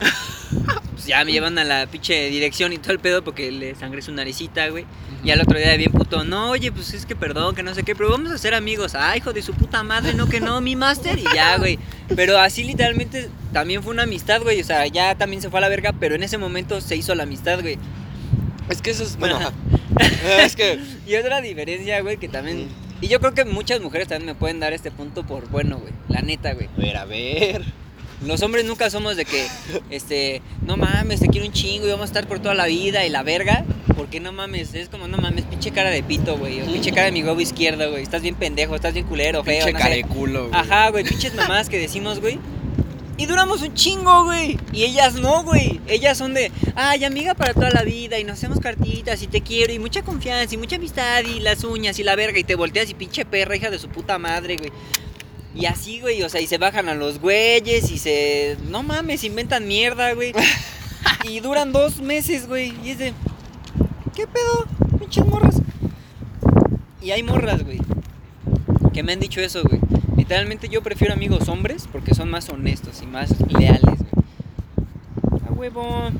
Pues 0.92 1.06
ya 1.06 1.24
me 1.24 1.30
llevan 1.30 1.58
a 1.58 1.64
la 1.64 1.86
pinche 1.86 2.28
dirección 2.28 2.72
y 2.72 2.78
todo 2.78 2.92
el 2.92 2.98
pedo 2.98 3.22
porque 3.22 3.52
le 3.52 3.74
sangré 3.76 4.02
su 4.02 4.10
naricita, 4.12 4.68
güey. 4.68 4.84
Y 5.22 5.30
al 5.30 5.40
otro 5.40 5.58
día 5.58 5.76
bien 5.76 5.92
puto, 5.92 6.24
no, 6.24 6.50
oye, 6.50 6.72
pues 6.72 6.94
es 6.94 7.06
que 7.06 7.14
perdón, 7.14 7.54
que 7.54 7.62
no 7.62 7.74
sé 7.74 7.82
qué, 7.82 7.94
pero 7.94 8.10
vamos 8.10 8.32
a 8.32 8.38
ser 8.38 8.54
amigos. 8.54 8.94
Ah, 8.94 9.16
hijo 9.16 9.32
de 9.32 9.42
su 9.42 9.52
puta 9.52 9.82
madre, 9.82 10.14
no 10.14 10.28
que 10.28 10.40
no, 10.40 10.60
mi 10.60 10.74
máster. 10.74 11.18
Y 11.18 11.24
ya, 11.34 11.56
güey. 11.58 11.78
Pero 12.16 12.38
así 12.38 12.64
literalmente 12.64 13.28
también 13.52 13.82
fue 13.82 13.92
una 13.92 14.04
amistad, 14.04 14.42
güey. 14.42 14.60
O 14.60 14.64
sea, 14.64 14.86
ya 14.86 15.16
también 15.16 15.42
se 15.42 15.50
fue 15.50 15.58
a 15.58 15.60
la 15.60 15.68
verga, 15.68 15.92
pero 15.92 16.14
en 16.14 16.22
ese 16.22 16.38
momento 16.38 16.80
se 16.80 16.96
hizo 16.96 17.14
la 17.14 17.24
amistad, 17.24 17.60
güey. 17.60 17.78
Es 18.68 18.82
que 18.82 18.90
eso 18.90 19.02
es. 19.02 19.16
Bueno, 19.18 19.38
es 20.40 20.56
que. 20.56 20.80
Y 21.06 21.14
otra 21.16 21.40
diferencia, 21.40 22.00
güey, 22.02 22.18
que 22.18 22.28
también... 22.28 22.68
Y 23.00 23.08
yo 23.08 23.18
creo 23.18 23.32
que 23.32 23.46
muchas 23.46 23.80
mujeres 23.80 24.08
también 24.08 24.26
me 24.26 24.34
pueden 24.34 24.60
dar 24.60 24.74
este 24.74 24.90
punto 24.90 25.24
por 25.24 25.48
bueno, 25.48 25.78
güey. 25.78 25.92
La 26.08 26.20
neta, 26.20 26.52
güey. 26.52 26.68
A 26.76 26.80
ver, 26.80 26.96
a 26.96 27.04
ver. 27.06 27.64
Los 28.24 28.42
hombres 28.42 28.64
nunca 28.64 28.90
somos 28.90 29.16
de 29.16 29.24
que, 29.24 29.46
este, 29.90 30.42
no 30.66 30.76
mames, 30.76 31.20
te 31.20 31.28
quiero 31.28 31.46
un 31.46 31.52
chingo 31.52 31.86
y 31.86 31.90
vamos 31.90 32.04
a 32.04 32.06
estar 32.06 32.26
por 32.26 32.40
toda 32.40 32.54
la 32.54 32.66
vida 32.66 33.06
y 33.06 33.10
la 33.10 33.22
verga. 33.22 33.64
Porque 33.96 34.20
no 34.20 34.32
mames, 34.32 34.74
es 34.74 34.88
como, 34.88 35.08
no 35.08 35.18
mames, 35.18 35.44
pinche 35.44 35.70
cara 35.70 35.90
de 35.90 36.02
pito, 36.02 36.36
güey. 36.36 36.62
O 36.62 36.66
pinche 36.66 36.90
cara 36.90 37.06
de 37.06 37.12
mi 37.12 37.22
huevo 37.22 37.40
izquierdo, 37.40 37.90
güey. 37.90 38.02
Estás 38.02 38.22
bien 38.22 38.34
pendejo, 38.34 38.74
estás 38.74 38.94
bien 38.94 39.06
culero, 39.06 39.44
feo. 39.44 39.64
Pinche 39.64 39.72
no 39.72 39.78
cara 39.78 39.94
de 39.94 40.04
culo, 40.04 40.48
güey. 40.48 40.60
Ajá, 40.60 40.90
güey, 40.90 41.04
pinches 41.04 41.34
mamadas 41.34 41.68
que 41.68 41.78
decimos, 41.78 42.20
güey. 42.20 42.38
Y 43.18 43.26
duramos 43.26 43.62
un 43.62 43.74
chingo, 43.74 44.24
güey. 44.24 44.56
Y 44.72 44.84
ellas 44.84 45.14
no, 45.14 45.42
güey. 45.42 45.80
Ellas 45.88 46.16
son 46.16 46.34
de, 46.34 46.52
ay, 46.76 47.04
amiga 47.04 47.34
para 47.34 47.52
toda 47.52 47.70
la 47.70 47.82
vida. 47.82 48.16
Y 48.20 48.24
nos 48.24 48.38
hacemos 48.38 48.60
cartitas 48.60 49.20
y 49.22 49.26
te 49.26 49.40
quiero. 49.40 49.72
Y 49.72 49.80
mucha 49.80 50.02
confianza 50.02 50.54
y 50.54 50.56
mucha 50.58 50.76
amistad. 50.76 51.24
Y 51.24 51.40
las 51.40 51.64
uñas 51.64 51.98
y 51.98 52.04
la 52.04 52.14
verga. 52.14 52.38
Y 52.38 52.44
te 52.44 52.54
volteas 52.54 52.88
y 52.88 52.94
pinche 52.94 53.24
perra, 53.24 53.56
hija 53.56 53.70
de 53.70 53.80
su 53.80 53.88
puta 53.88 54.18
madre, 54.18 54.56
güey. 54.56 54.70
Y 55.54 55.66
así, 55.66 56.00
güey. 56.00 56.22
O 56.22 56.28
sea, 56.28 56.40
y 56.40 56.46
se 56.46 56.58
bajan 56.58 56.88
a 56.88 56.94
los 56.94 57.20
güeyes. 57.20 57.90
Y 57.90 57.98
se. 57.98 58.56
No 58.68 58.82
mames, 58.82 59.24
inventan 59.24 59.66
mierda, 59.66 60.12
güey. 60.14 60.32
y 61.24 61.40
duran 61.40 61.72
dos 61.72 62.00
meses, 62.00 62.46
güey. 62.46 62.74
Y 62.84 62.90
es 62.90 62.98
de. 62.98 63.12
¿Qué 64.14 64.26
pedo? 64.26 64.66
Pinches 64.98 65.24
morras. 65.24 65.56
Y 67.00 67.10
hay 67.10 67.22
morras, 67.22 67.64
güey. 67.64 67.80
Que 68.92 69.02
me 69.02 69.12
han 69.12 69.20
dicho 69.20 69.40
eso, 69.40 69.62
güey. 69.62 69.80
Literalmente 70.16 70.68
yo 70.68 70.82
prefiero 70.82 71.14
amigos 71.14 71.48
hombres 71.48 71.88
porque 71.90 72.14
son 72.14 72.28
más 72.28 72.48
honestos 72.48 73.00
y 73.02 73.06
más 73.06 73.32
leales, 73.48 73.80
güey. 73.82 75.44
A 75.48 75.52
huevo. 75.52 76.10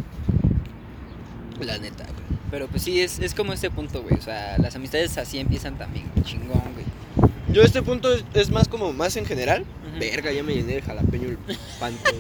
La 1.61 1.79
neta, 1.79 2.05
güey. 2.05 2.39
Pero 2.51 2.69
pues 2.69 2.83
sí, 2.83 3.01
es, 3.01 3.19
es 3.19 3.35
como 3.35 3.53
este 3.53 3.71
punto, 3.71 4.03
güey. 4.03 4.15
O 4.15 4.23
sea, 4.23 4.57
las 4.59 4.77
amistades 4.77 5.19
así 5.19 5.39
empiezan 5.39 5.77
también, 5.77 6.07
chingón. 6.23 6.63
Yo 7.53 7.63
este 7.63 7.83
punto 7.83 8.13
es, 8.13 8.25
es 8.35 8.51
más 8.51 8.69
como 8.69 8.93
más 8.93 9.17
en 9.17 9.25
general. 9.25 9.65
Ujú. 9.91 10.01
Verga, 10.01 10.33
ya 10.33 10.43
me 10.43 10.55
llené 10.55 10.75
de 10.75 10.83
jalapeño 10.83 11.29
el 11.29 11.39
panto. 11.81 12.11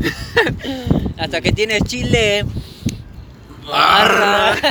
Hasta 1.18 1.40
que 1.40 1.52
tienes 1.52 1.82
chile. 1.84 2.44
Barra. 3.66 4.56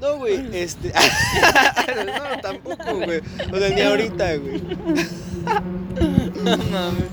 No, 0.00 0.16
güey, 0.16 0.48
este. 0.52 0.92
no, 2.06 2.40
tampoco, 2.40 2.94
güey. 3.04 3.20
O 3.52 3.58
sea, 3.58 3.68
ni 3.70 3.80
ahorita, 3.80 4.36
güey. 4.36 4.62
No 6.44 6.56
mames. 6.56 7.04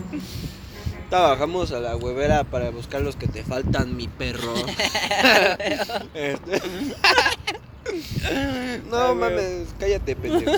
Trabajamos 1.09 1.71
a 1.71 1.79
la 1.79 1.95
huevera 1.95 2.43
para 2.43 2.69
buscar 2.69 3.01
los 3.01 3.15
que 3.15 3.27
te 3.27 3.43
faltan, 3.43 3.95
mi 3.97 4.07
perro. 4.07 4.53
Este. 6.13 6.61
No 8.89 8.97
Ah, 8.97 9.13
mames, 9.13 9.67
cállate, 9.79 10.15
pendejo. 10.15 10.51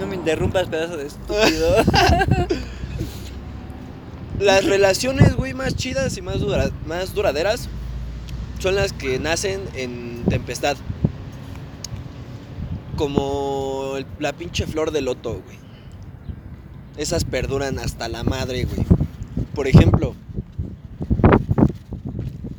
No 0.00 0.06
me 0.06 0.14
interrumpas, 0.16 0.66
pedazo 0.68 0.96
de 0.96 1.06
estúpido. 1.06 1.76
Las 4.40 4.64
relaciones, 4.64 5.34
güey, 5.34 5.54
más 5.54 5.74
chidas 5.74 6.16
y 6.16 6.22
más, 6.22 6.40
dura- 6.40 6.70
más 6.86 7.12
duraderas 7.14 7.68
son 8.60 8.74
las 8.76 8.92
que 8.92 9.18
nacen 9.18 9.60
en 9.74 10.24
tempestad. 10.28 10.76
Como 12.96 13.94
el- 13.96 14.06
la 14.18 14.32
pinche 14.32 14.66
flor 14.66 14.90
de 14.90 15.00
loto, 15.02 15.40
güey. 15.44 15.58
Esas 16.96 17.24
perduran 17.24 17.78
hasta 17.78 18.08
la 18.08 18.24
madre, 18.24 18.64
güey. 18.64 18.84
Por 19.54 19.68
ejemplo, 19.68 20.14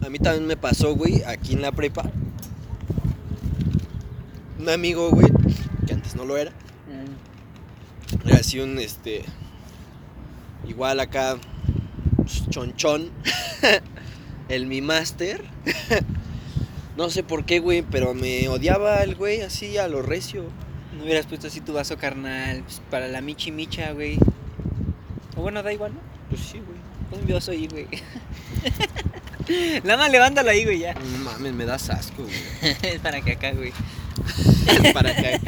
a 0.10 0.12
mí 0.12 0.18
también 0.18 0.48
me 0.48 0.58
pasó, 0.58 0.96
güey, 0.96 1.22
aquí 1.22 1.54
en 1.54 1.62
la 1.62 1.72
prepa. 1.72 2.10
Un 4.58 4.68
amigo, 4.68 5.12
güey, 5.12 5.28
que 5.86 5.94
antes 5.94 6.16
no 6.16 6.26
lo 6.26 6.36
era. 6.36 6.52
Era 8.26 8.38
así 8.38 8.60
un, 8.60 8.80
este. 8.80 9.24
Igual 10.68 11.00
acá. 11.00 11.38
Chonchón. 12.50 13.12
el 14.50 14.66
mi 14.66 14.82
master. 14.82 15.44
no 16.98 17.12
sé 17.12 17.22
por 17.22 17.46
qué, 17.46 17.60
güey, 17.60 17.84
pero 17.84 18.16
me 18.16 18.50
odiaba 18.50 19.04
el 19.04 19.14
güey 19.14 19.42
así 19.42 19.78
a 19.78 19.88
lo 19.88 20.02
recio. 20.02 20.46
No 20.98 21.04
hubieras 21.04 21.28
puesto 21.28 21.46
así 21.46 21.62
tu 21.62 21.74
vaso 21.74 22.00
carnal 22.00 22.64
pues, 22.64 22.82
para 22.90 23.08
la 23.10 23.22
michi 23.22 23.52
micha, 23.52 23.92
güey. 23.92 24.18
O 25.38 25.44
bueno, 25.44 25.62
da 25.62 25.72
igual, 25.72 25.94
¿no? 25.94 26.00
Pues 26.32 26.42
sí, 26.42 26.58
güey. 26.58 26.79
Vaso 27.34 27.52
ahí, 27.52 27.68
güey. 27.68 27.88
Nada 29.84 29.98
más 29.98 30.12
levántalo 30.12 30.50
ahí, 30.50 30.64
güey, 30.64 30.80
ya. 30.80 30.94
No 30.94 31.18
Mames, 31.24 31.54
me 31.54 31.66
das 31.66 31.90
asco, 31.90 32.24
güey. 32.24 32.76
es 32.94 33.00
para 33.00 33.22
que 33.22 33.34
acá, 33.34 33.52
güey. 33.52 33.72
Para 34.94 35.12
acá. 35.12 35.40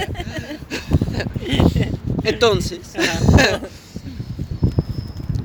Entonces, 2.23 2.79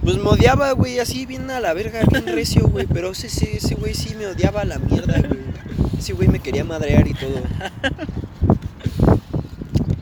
pues 0.03 0.17
me 0.17 0.29
odiaba, 0.29 0.73
güey, 0.73 1.01
así 1.01 1.27
bien 1.27 1.51
a 1.51 1.61
la 1.61 1.75
verga, 1.75 2.01
bien 2.11 2.27
recio, 2.27 2.69
güey. 2.69 2.87
Pero 2.87 3.11
ese, 3.11 3.27
ese, 3.27 3.57
ese 3.57 3.75
güey 3.75 3.95
sí 3.95 4.15
me 4.15 4.27
odiaba 4.27 4.63
a 4.63 4.65
la 4.65 4.79
mierda, 4.79 5.21
güey. 5.21 5.41
Ese 5.99 6.13
güey 6.13 6.29
me 6.29 6.39
quería 6.39 6.65
madrear 6.65 7.07
y 7.09 7.15
todo. 7.15 7.43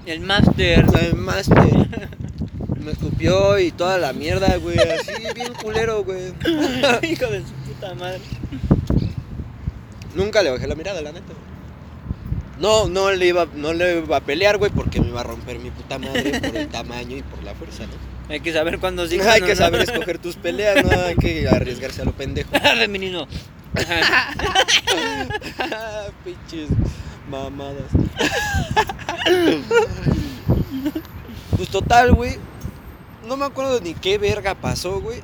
El 0.06 0.20
master. 0.20 0.84
El 1.00 1.14
máster. 1.14 1.88
Me 2.84 2.90
escupió 2.92 3.58
y 3.58 3.70
toda 3.72 3.96
la 3.96 4.12
mierda, 4.12 4.56
güey. 4.58 4.78
Así, 4.78 5.12
bien 5.34 5.54
culero, 5.54 6.04
güey. 6.04 6.34
Hijo 7.10 7.26
de 7.28 7.40
su 7.40 7.52
puta 7.66 7.94
madre. 7.94 8.20
Nunca 10.14 10.42
le 10.42 10.50
bajé 10.50 10.66
la 10.66 10.74
mirada, 10.74 11.00
la 11.00 11.12
neta. 11.12 11.26
güey. 11.28 11.54
No, 12.60 12.86
no 12.88 13.10
le 13.10 13.26
iba, 13.26 13.46
no 13.54 13.72
le 13.72 13.98
iba 13.98 14.18
a 14.18 14.20
pelear, 14.20 14.58
güey, 14.58 14.70
porque 14.70 15.00
me 15.00 15.08
iba 15.08 15.20
a 15.20 15.24
romper 15.24 15.58
mi 15.58 15.70
puta 15.70 15.98
madre 15.98 16.38
por 16.40 16.56
el 16.56 16.68
tamaño 16.72 17.16
y 17.16 17.22
por 17.22 17.42
la 17.42 17.54
fuerza, 17.54 17.84
¿no? 17.86 17.92
Hay 18.32 18.40
que 18.40 18.52
saber 18.52 18.78
cuándo 18.78 19.06
sí. 19.06 19.18
Hay 19.28 19.40
que 19.40 19.50
no. 19.50 19.56
saber 19.56 19.80
escoger 19.80 20.18
tus 20.18 20.36
peleas, 20.36 20.84
no 20.84 20.90
hay 20.90 21.16
que 21.16 21.48
arriesgarse 21.48 22.02
a 22.02 22.04
lo 22.04 22.12
pendejo. 22.12 22.50
Femenino. 22.58 23.26
Pinches 26.24 26.68
mamadas. 27.28 27.90
pues 31.56 31.68
total, 31.70 32.12
güey. 32.14 32.36
No 33.26 33.36
me 33.36 33.44
acuerdo 33.44 33.80
ni 33.80 33.94
qué 33.94 34.18
verga 34.18 34.54
pasó, 34.54 35.00
güey. 35.00 35.20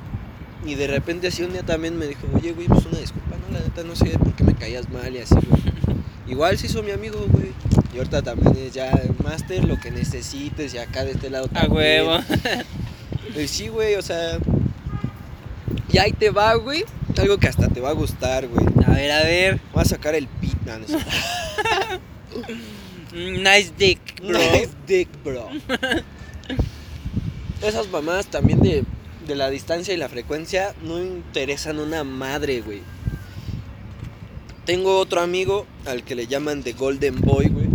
Y 0.65 0.75
de 0.75 0.87
repente 0.87 1.27
así 1.27 1.43
un 1.43 1.53
día 1.53 1.63
también 1.63 1.97
me 1.97 2.05
dijo, 2.07 2.21
oye, 2.33 2.51
güey, 2.53 2.67
pues 2.67 2.85
una 2.85 2.99
disculpa, 2.99 3.35
¿no? 3.37 3.57
La 3.57 3.63
neta 3.63 3.83
no 3.83 3.95
sé 3.95 4.17
por 4.19 4.33
qué 4.33 4.43
me 4.43 4.53
caías 4.53 4.89
mal 4.89 5.13
y 5.13 5.19
así, 5.19 5.35
güey. 5.35 5.61
Igual 6.27 6.57
se 6.57 6.67
hizo 6.67 6.83
mi 6.83 6.91
amigo, 6.91 7.25
güey. 7.29 7.51
Y 7.93 7.97
ahorita 7.97 8.21
también 8.21 8.55
es 8.57 8.73
ya 8.73 8.91
máster, 9.23 9.65
lo 9.65 9.79
que 9.79 9.91
necesites 9.91 10.73
y 10.73 10.77
acá 10.77 11.03
de 11.03 11.11
este 11.11 11.29
lado 11.29 11.45
A 11.45 11.61
también. 11.61 11.73
huevo. 12.05 12.17
Eh, 13.33 13.47
sí, 13.47 13.69
güey, 13.69 13.95
o 13.95 14.01
sea. 14.01 14.39
Y 15.89 15.97
ahí 15.99 16.11
te 16.11 16.31
va, 16.31 16.53
güey. 16.55 16.83
Algo 17.17 17.37
que 17.37 17.47
hasta 17.47 17.69
te 17.69 17.79
va 17.79 17.89
a 17.89 17.93
gustar, 17.93 18.45
güey. 18.49 18.65
A 18.85 18.91
ver, 18.91 19.11
a 19.11 19.23
ver. 19.23 19.61
Voy 19.73 19.83
a 19.83 19.85
sacar 19.85 20.15
el 20.15 20.27
pit, 20.27 20.57
no, 20.65 20.79
no 20.79 20.87
sé. 20.87 20.97
Nice 23.13 23.71
dick, 23.77 23.99
bro. 24.21 24.37
Nice 24.37 24.71
dick, 24.85 25.07
bro. 25.23 25.47
Esas 27.61 27.89
mamadas 27.89 28.27
también 28.27 28.59
de, 28.59 28.83
de 29.27 29.35
la 29.35 29.49
distancia 29.49 29.93
y 29.93 29.97
la 29.97 30.09
frecuencia 30.09 30.73
no 30.83 30.99
interesan 30.99 31.79
una 31.79 32.03
madre, 32.03 32.61
güey. 32.61 32.81
Tengo 34.65 34.97
otro 34.97 35.21
amigo 35.21 35.65
al 35.85 36.03
que 36.03 36.15
le 36.15 36.27
llaman 36.27 36.63
The 36.63 36.73
Golden 36.73 37.21
Boy, 37.21 37.47
güey. 37.47 37.67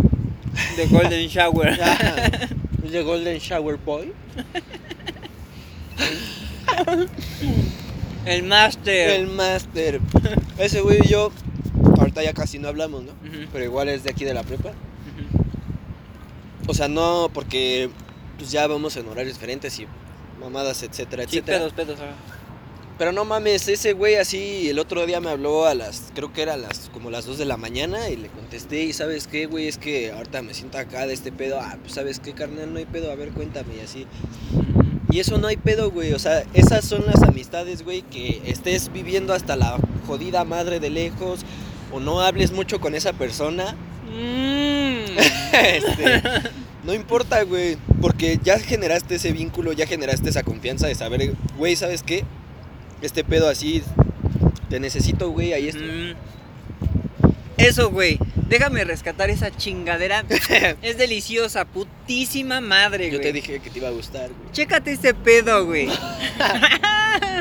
The 0.75 0.87
Golden 0.87 1.27
Shower. 1.27 1.77
The 2.91 3.03
Golden 3.03 3.37
Shower 3.39 3.77
Boy. 3.77 4.13
El 8.25 8.43
master. 8.43 9.09
El 9.09 9.27
Master. 9.27 9.99
Ese 10.57 10.81
güey 10.81 10.99
y 11.03 11.07
yo, 11.07 11.31
ahorita 11.97 12.23
ya 12.23 12.33
casi 12.33 12.59
no 12.59 12.67
hablamos, 12.67 13.03
¿no? 13.03 13.11
Pero 13.51 13.63
igual 13.63 13.89
es 13.89 14.03
de 14.03 14.09
aquí 14.09 14.25
de 14.25 14.33
la 14.33 14.43
prepa. 14.43 14.71
O 16.67 16.73
sea, 16.73 16.87
no 16.87 17.29
porque 17.33 17.89
pues 18.37 18.51
ya 18.51 18.67
vamos 18.67 18.95
en 18.97 19.07
horarios 19.07 19.35
diferentes 19.35 19.79
y 19.79 19.87
mamadas, 20.39 20.83
etcétera, 20.83 21.23
Sí, 21.23 21.37
etcétera. 21.37 21.57
pedos, 21.59 21.73
pedos. 21.73 21.99
Pero 22.97 23.11
no 23.11 23.25
mames, 23.25 23.67
ese 23.67 23.93
güey 23.93 24.15
así 24.15 24.69
el 24.69 24.79
otro 24.79 25.05
día 25.05 25.19
me 25.19 25.29
habló 25.29 25.67
a 25.67 25.75
las, 25.75 26.11
creo 26.15 26.33
que 26.33 26.41
era 26.41 26.57
las, 26.57 26.89
como 26.91 27.11
las 27.11 27.27
2 27.27 27.37
de 27.37 27.45
la 27.45 27.55
mañana 27.55 28.09
y 28.09 28.15
le 28.15 28.27
contesté 28.27 28.83
y 28.85 28.93
sabes 28.93 29.27
qué, 29.27 29.45
güey, 29.45 29.67
es 29.67 29.77
que 29.77 30.11
ahorita 30.11 30.41
me 30.41 30.55
siento 30.55 30.79
acá 30.79 31.05
de 31.05 31.13
este 31.13 31.31
pedo, 31.31 31.59
ah, 31.61 31.77
pues 31.79 31.93
sabes 31.93 32.19
qué, 32.19 32.33
carnal, 32.33 32.73
no 32.73 32.79
hay 32.79 32.85
pedo, 32.85 33.11
a 33.11 33.15
ver, 33.15 33.29
cuéntame 33.33 33.75
y 33.75 33.79
así. 33.81 34.07
Y 35.11 35.19
eso 35.19 35.37
no 35.37 35.47
hay 35.47 35.57
pedo, 35.57 35.91
güey, 35.91 36.13
o 36.13 36.19
sea, 36.19 36.43
esas 36.55 36.85
son 36.85 37.05
las 37.05 37.21
amistades, 37.21 37.83
güey, 37.83 38.01
que 38.01 38.41
estés 38.45 38.91
viviendo 38.91 39.33
hasta 39.33 39.55
la 39.55 39.77
jodida 40.07 40.43
madre 40.43 40.79
de 40.79 40.89
lejos 40.89 41.41
o 41.93 41.99
no 41.99 42.21
hables 42.21 42.51
mucho 42.51 42.81
con 42.81 42.95
esa 42.95 43.13
persona. 43.13 43.75
Mm. 44.11 45.17
este, 45.53 46.23
no 46.87 46.93
importa, 46.93 47.43
güey, 47.43 47.77
porque 48.01 48.39
ya 48.41 48.57
generaste 48.59 49.15
ese 49.15 49.33
vínculo, 49.33 49.73
ya 49.73 49.85
generaste 49.85 50.29
esa 50.29 50.43
confianza 50.43 50.87
de 50.87 50.95
saber, 50.95 51.33
güey, 51.57 51.75
¿sabes 51.75 52.01
qué? 52.01 52.23
Este 53.01 53.25
pedo 53.25 53.49
así, 53.49 53.83
te 54.69 54.79
necesito, 54.79 55.29
güey, 55.29 55.51
ahí 55.51 55.67
está. 55.67 55.83
Mm. 55.83 56.15
Eso, 57.57 57.91
güey. 57.91 58.17
Déjame 58.47 58.85
rescatar 58.85 59.29
esa 59.29 59.51
chingadera. 59.51 60.23
es 60.81 60.97
deliciosa, 60.97 61.65
putísima 61.65 62.61
madre, 62.61 63.07
Yo 63.07 63.17
güey. 63.17 63.21
te 63.21 63.33
dije 63.33 63.59
que 63.59 63.69
te 63.69 63.79
iba 63.79 63.89
a 63.89 63.91
gustar, 63.91 64.29
güey. 64.29 64.51
Chécate 64.53 64.93
ese 64.93 65.13
pedo, 65.13 65.65
güey. 65.65 65.87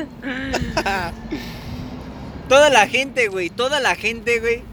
toda 2.49 2.71
la 2.71 2.89
gente, 2.89 3.29
güey. 3.29 3.51
Toda 3.51 3.79
la 3.79 3.95
gente, 3.95 4.41
güey. 4.41 4.65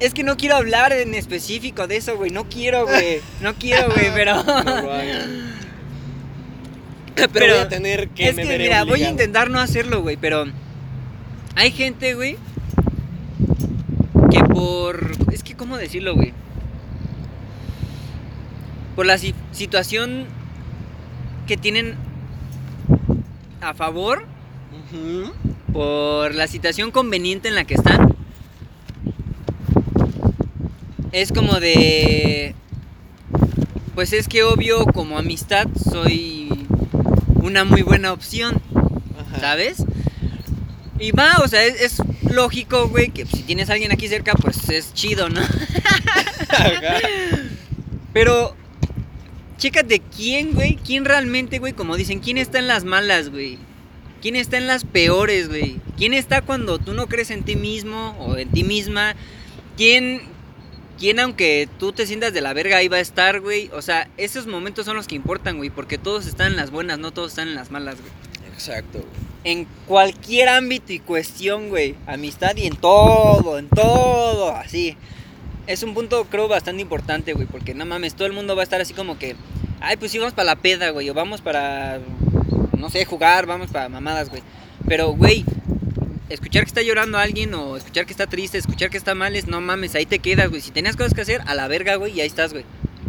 Es 0.00 0.14
que 0.14 0.22
no 0.22 0.36
quiero 0.36 0.56
hablar 0.56 0.92
en 0.92 1.14
específico 1.14 1.86
de 1.88 1.96
eso, 1.96 2.16
güey. 2.16 2.30
No 2.30 2.44
quiero, 2.48 2.84
güey. 2.86 3.20
No 3.40 3.54
quiero, 3.54 3.92
güey, 3.92 4.10
pero. 4.14 4.42
Pero, 7.14 7.30
Pero 7.32 7.54
voy 7.56 7.64
a 7.64 7.68
tener 7.68 8.08
que 8.10 8.28
es 8.28 8.36
me 8.36 8.42
que, 8.44 8.48
veré 8.48 8.64
mira, 8.64 8.84
voy 8.84 9.02
a 9.02 9.10
intentar 9.10 9.50
no 9.50 9.58
hacerlo, 9.58 10.02
güey, 10.02 10.16
pero. 10.16 10.44
Hay 11.56 11.72
gente, 11.72 12.14
güey. 12.14 12.36
Que 14.30 14.38
por. 14.44 15.10
Es 15.32 15.42
que, 15.42 15.54
¿cómo 15.56 15.76
decirlo, 15.78 16.14
güey? 16.14 16.32
Por 18.94 19.06
la 19.06 19.18
si- 19.18 19.34
situación 19.50 20.26
que 21.48 21.56
tienen 21.56 21.96
a 23.60 23.74
favor, 23.74 24.24
por 25.72 26.36
la 26.36 26.46
situación 26.46 26.92
conveniente 26.92 27.48
en 27.48 27.56
la 27.56 27.64
que 27.64 27.74
están, 27.74 28.07
es 31.12 31.32
como 31.32 31.60
de. 31.60 32.54
Pues 33.94 34.12
es 34.12 34.28
que 34.28 34.44
obvio, 34.44 34.84
como 34.86 35.18
amistad, 35.18 35.66
soy 35.90 36.66
una 37.36 37.64
muy 37.64 37.82
buena 37.82 38.12
opción. 38.12 38.60
Ajá. 39.18 39.40
¿sabes? 39.40 39.84
Y 41.00 41.12
va, 41.12 41.38
o 41.44 41.48
sea, 41.48 41.64
es, 41.64 41.80
es 41.80 42.02
lógico, 42.30 42.88
güey, 42.88 43.10
que 43.10 43.24
si 43.26 43.42
tienes 43.42 43.70
a 43.70 43.74
alguien 43.74 43.92
aquí 43.92 44.08
cerca, 44.08 44.32
pues 44.34 44.68
es 44.68 44.92
chido, 44.94 45.28
¿no? 45.28 45.40
Ajá. 46.48 46.98
Pero, 48.12 48.56
chécate 49.58 50.00
quién, 50.00 50.54
güey, 50.54 50.76
quién 50.76 51.04
realmente, 51.04 51.58
güey, 51.58 51.72
como 51.72 51.96
dicen, 51.96 52.20
quién 52.20 52.38
está 52.38 52.58
en 52.58 52.66
las 52.66 52.84
malas, 52.84 53.30
güey. 53.30 53.58
¿Quién 54.20 54.34
está 54.34 54.56
en 54.56 54.66
las 54.66 54.84
peores, 54.84 55.48
güey? 55.48 55.76
¿Quién 55.96 56.12
está 56.12 56.42
cuando 56.42 56.78
tú 56.78 56.92
no 56.92 57.06
crees 57.06 57.30
en 57.30 57.44
ti 57.44 57.54
mismo 57.54 58.16
o 58.18 58.36
en 58.36 58.48
ti 58.48 58.64
misma? 58.64 59.14
¿Quién, 59.76 60.22
quién 60.98 61.20
aunque 61.20 61.68
tú 61.78 61.92
te 61.92 62.06
sientas 62.06 62.32
de 62.32 62.40
la 62.40 62.52
verga, 62.52 62.78
ahí 62.78 62.88
va 62.88 62.96
a 62.96 63.00
estar, 63.00 63.40
güey? 63.40 63.70
O 63.72 63.82
sea, 63.82 64.08
esos 64.16 64.46
momentos 64.46 64.84
son 64.84 64.96
los 64.96 65.06
que 65.06 65.14
importan, 65.14 65.56
güey, 65.56 65.70
porque 65.70 65.98
todos 65.98 66.26
están 66.26 66.48
en 66.48 66.56
las 66.56 66.70
buenas, 66.70 66.98
no 66.98 67.12
todos 67.12 67.32
están 67.32 67.48
en 67.48 67.54
las 67.54 67.70
malas, 67.70 67.96
güey. 68.00 68.12
Exacto, 68.52 68.98
güey. 68.98 69.28
en 69.44 69.66
cualquier 69.86 70.48
ámbito 70.48 70.92
y 70.92 70.98
cuestión, 70.98 71.68
güey. 71.68 71.94
Amistad 72.06 72.56
y 72.56 72.66
en 72.66 72.76
todo, 72.76 73.58
en 73.58 73.68
todo, 73.68 74.50
así. 74.54 74.96
Es 75.66 75.82
un 75.82 75.94
punto, 75.94 76.24
creo, 76.24 76.48
bastante 76.48 76.82
importante, 76.82 77.32
güey, 77.34 77.46
porque 77.46 77.74
no 77.74 77.86
mames, 77.86 78.14
todo 78.14 78.26
el 78.26 78.32
mundo 78.32 78.56
va 78.56 78.62
a 78.62 78.64
estar 78.64 78.80
así 78.80 78.94
como 78.94 79.18
que, 79.18 79.36
ay, 79.80 79.96
pues 79.96 80.10
sí, 80.10 80.18
vamos 80.18 80.34
para 80.34 80.46
la 80.46 80.56
peda, 80.56 80.90
güey, 80.90 81.08
o 81.10 81.14
vamos 81.14 81.40
para, 81.40 82.00
no 82.76 82.90
sé, 82.90 83.04
jugar, 83.04 83.46
vamos 83.46 83.70
para 83.70 83.88
mamadas, 83.88 84.30
güey. 84.30 84.42
Pero, 84.88 85.10
güey, 85.10 85.44
escuchar 86.28 86.62
que 86.64 86.68
está 86.68 86.82
llorando 86.82 87.18
alguien 87.18 87.54
o 87.54 87.76
escuchar 87.76 88.06
que 88.06 88.12
está 88.12 88.26
triste, 88.26 88.58
escuchar 88.58 88.90
que 88.90 88.98
está 88.98 89.14
mal, 89.14 89.36
es 89.36 89.46
no 89.46 89.60
mames, 89.60 89.94
ahí 89.94 90.06
te 90.06 90.18
quedas, 90.18 90.48
güey. 90.48 90.60
Si 90.60 90.70
tenías 90.70 90.96
cosas 90.96 91.14
que 91.14 91.22
hacer, 91.22 91.42
a 91.46 91.54
la 91.54 91.68
verga, 91.68 91.96
güey, 91.96 92.12
y 92.16 92.20
ahí 92.20 92.26
estás, 92.26 92.52
güey. 92.52 92.64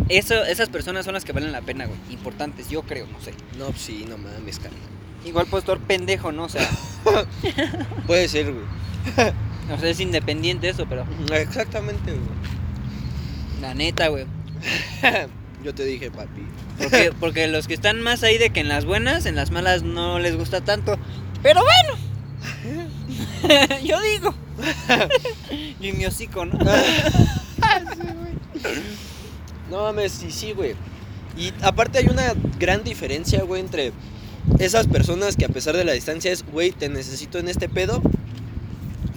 Eso, 0.07 0.43
esas 0.45 0.69
personas 0.69 1.05
son 1.05 1.13
las 1.13 1.25
que 1.25 1.33
valen 1.33 1.51
la 1.51 1.61
pena, 1.61 1.85
güey. 1.85 1.99
Importantes, 2.09 2.69
yo 2.69 2.81
creo, 2.83 3.05
no 3.07 3.19
sé. 3.21 3.33
No, 3.57 3.67
pues 3.67 3.81
sí, 3.81 4.05
no 4.09 4.17
mames, 4.17 4.59
carnal. 4.59 4.79
Igual 5.25 5.45
puedo 5.47 5.59
estar 5.59 5.77
pendejo, 5.79 6.31
¿no? 6.31 6.45
O 6.45 6.49
sea, 6.49 6.67
Puede 8.07 8.27
ser, 8.27 8.53
güey. 8.53 8.65
o 9.71 9.79
sea, 9.79 9.89
es 9.89 9.99
independiente 9.99 10.69
eso, 10.69 10.85
pero 10.87 11.05
Exactamente, 11.33 12.11
güey. 12.11 13.61
la 13.61 13.73
neta, 13.73 14.07
güey. 14.07 14.25
Yo 15.63 15.75
te 15.75 15.83
dije, 15.83 16.09
papi. 16.09 16.41
Porque, 16.77 17.11
porque 17.19 17.47
los 17.47 17.67
que 17.67 17.73
están 17.73 18.01
más 18.01 18.23
ahí 18.23 18.37
de 18.37 18.49
que 18.51 18.61
en 18.61 18.69
las 18.69 18.85
buenas, 18.85 19.25
en 19.25 19.35
las 19.35 19.51
malas 19.51 19.83
no 19.83 20.19
les 20.19 20.37
gusta 20.37 20.61
tanto. 20.61 20.97
Pero 21.43 21.61
bueno. 21.61 22.98
Yo 23.83 23.99
digo. 24.01 24.33
y 25.79 25.91
mi 25.93 26.05
hocico, 26.05 26.45
¿no? 26.45 26.57
No 29.69 29.83
mames, 29.83 30.11
sí, 30.11 30.31
sí, 30.31 30.51
güey. 30.53 30.75
Y 31.37 31.53
aparte 31.61 31.99
hay 31.99 32.07
una 32.07 32.33
gran 32.59 32.83
diferencia, 32.83 33.43
güey, 33.43 33.61
entre 33.61 33.93
esas 34.57 34.87
personas 34.87 35.35
que 35.35 35.45
a 35.45 35.49
pesar 35.49 35.77
de 35.77 35.85
la 35.85 35.93
distancia 35.93 36.31
es, 36.31 36.43
güey, 36.43 36.71
te 36.71 36.89
necesito 36.89 37.39
en 37.39 37.47
este 37.47 37.69
pedo, 37.69 38.01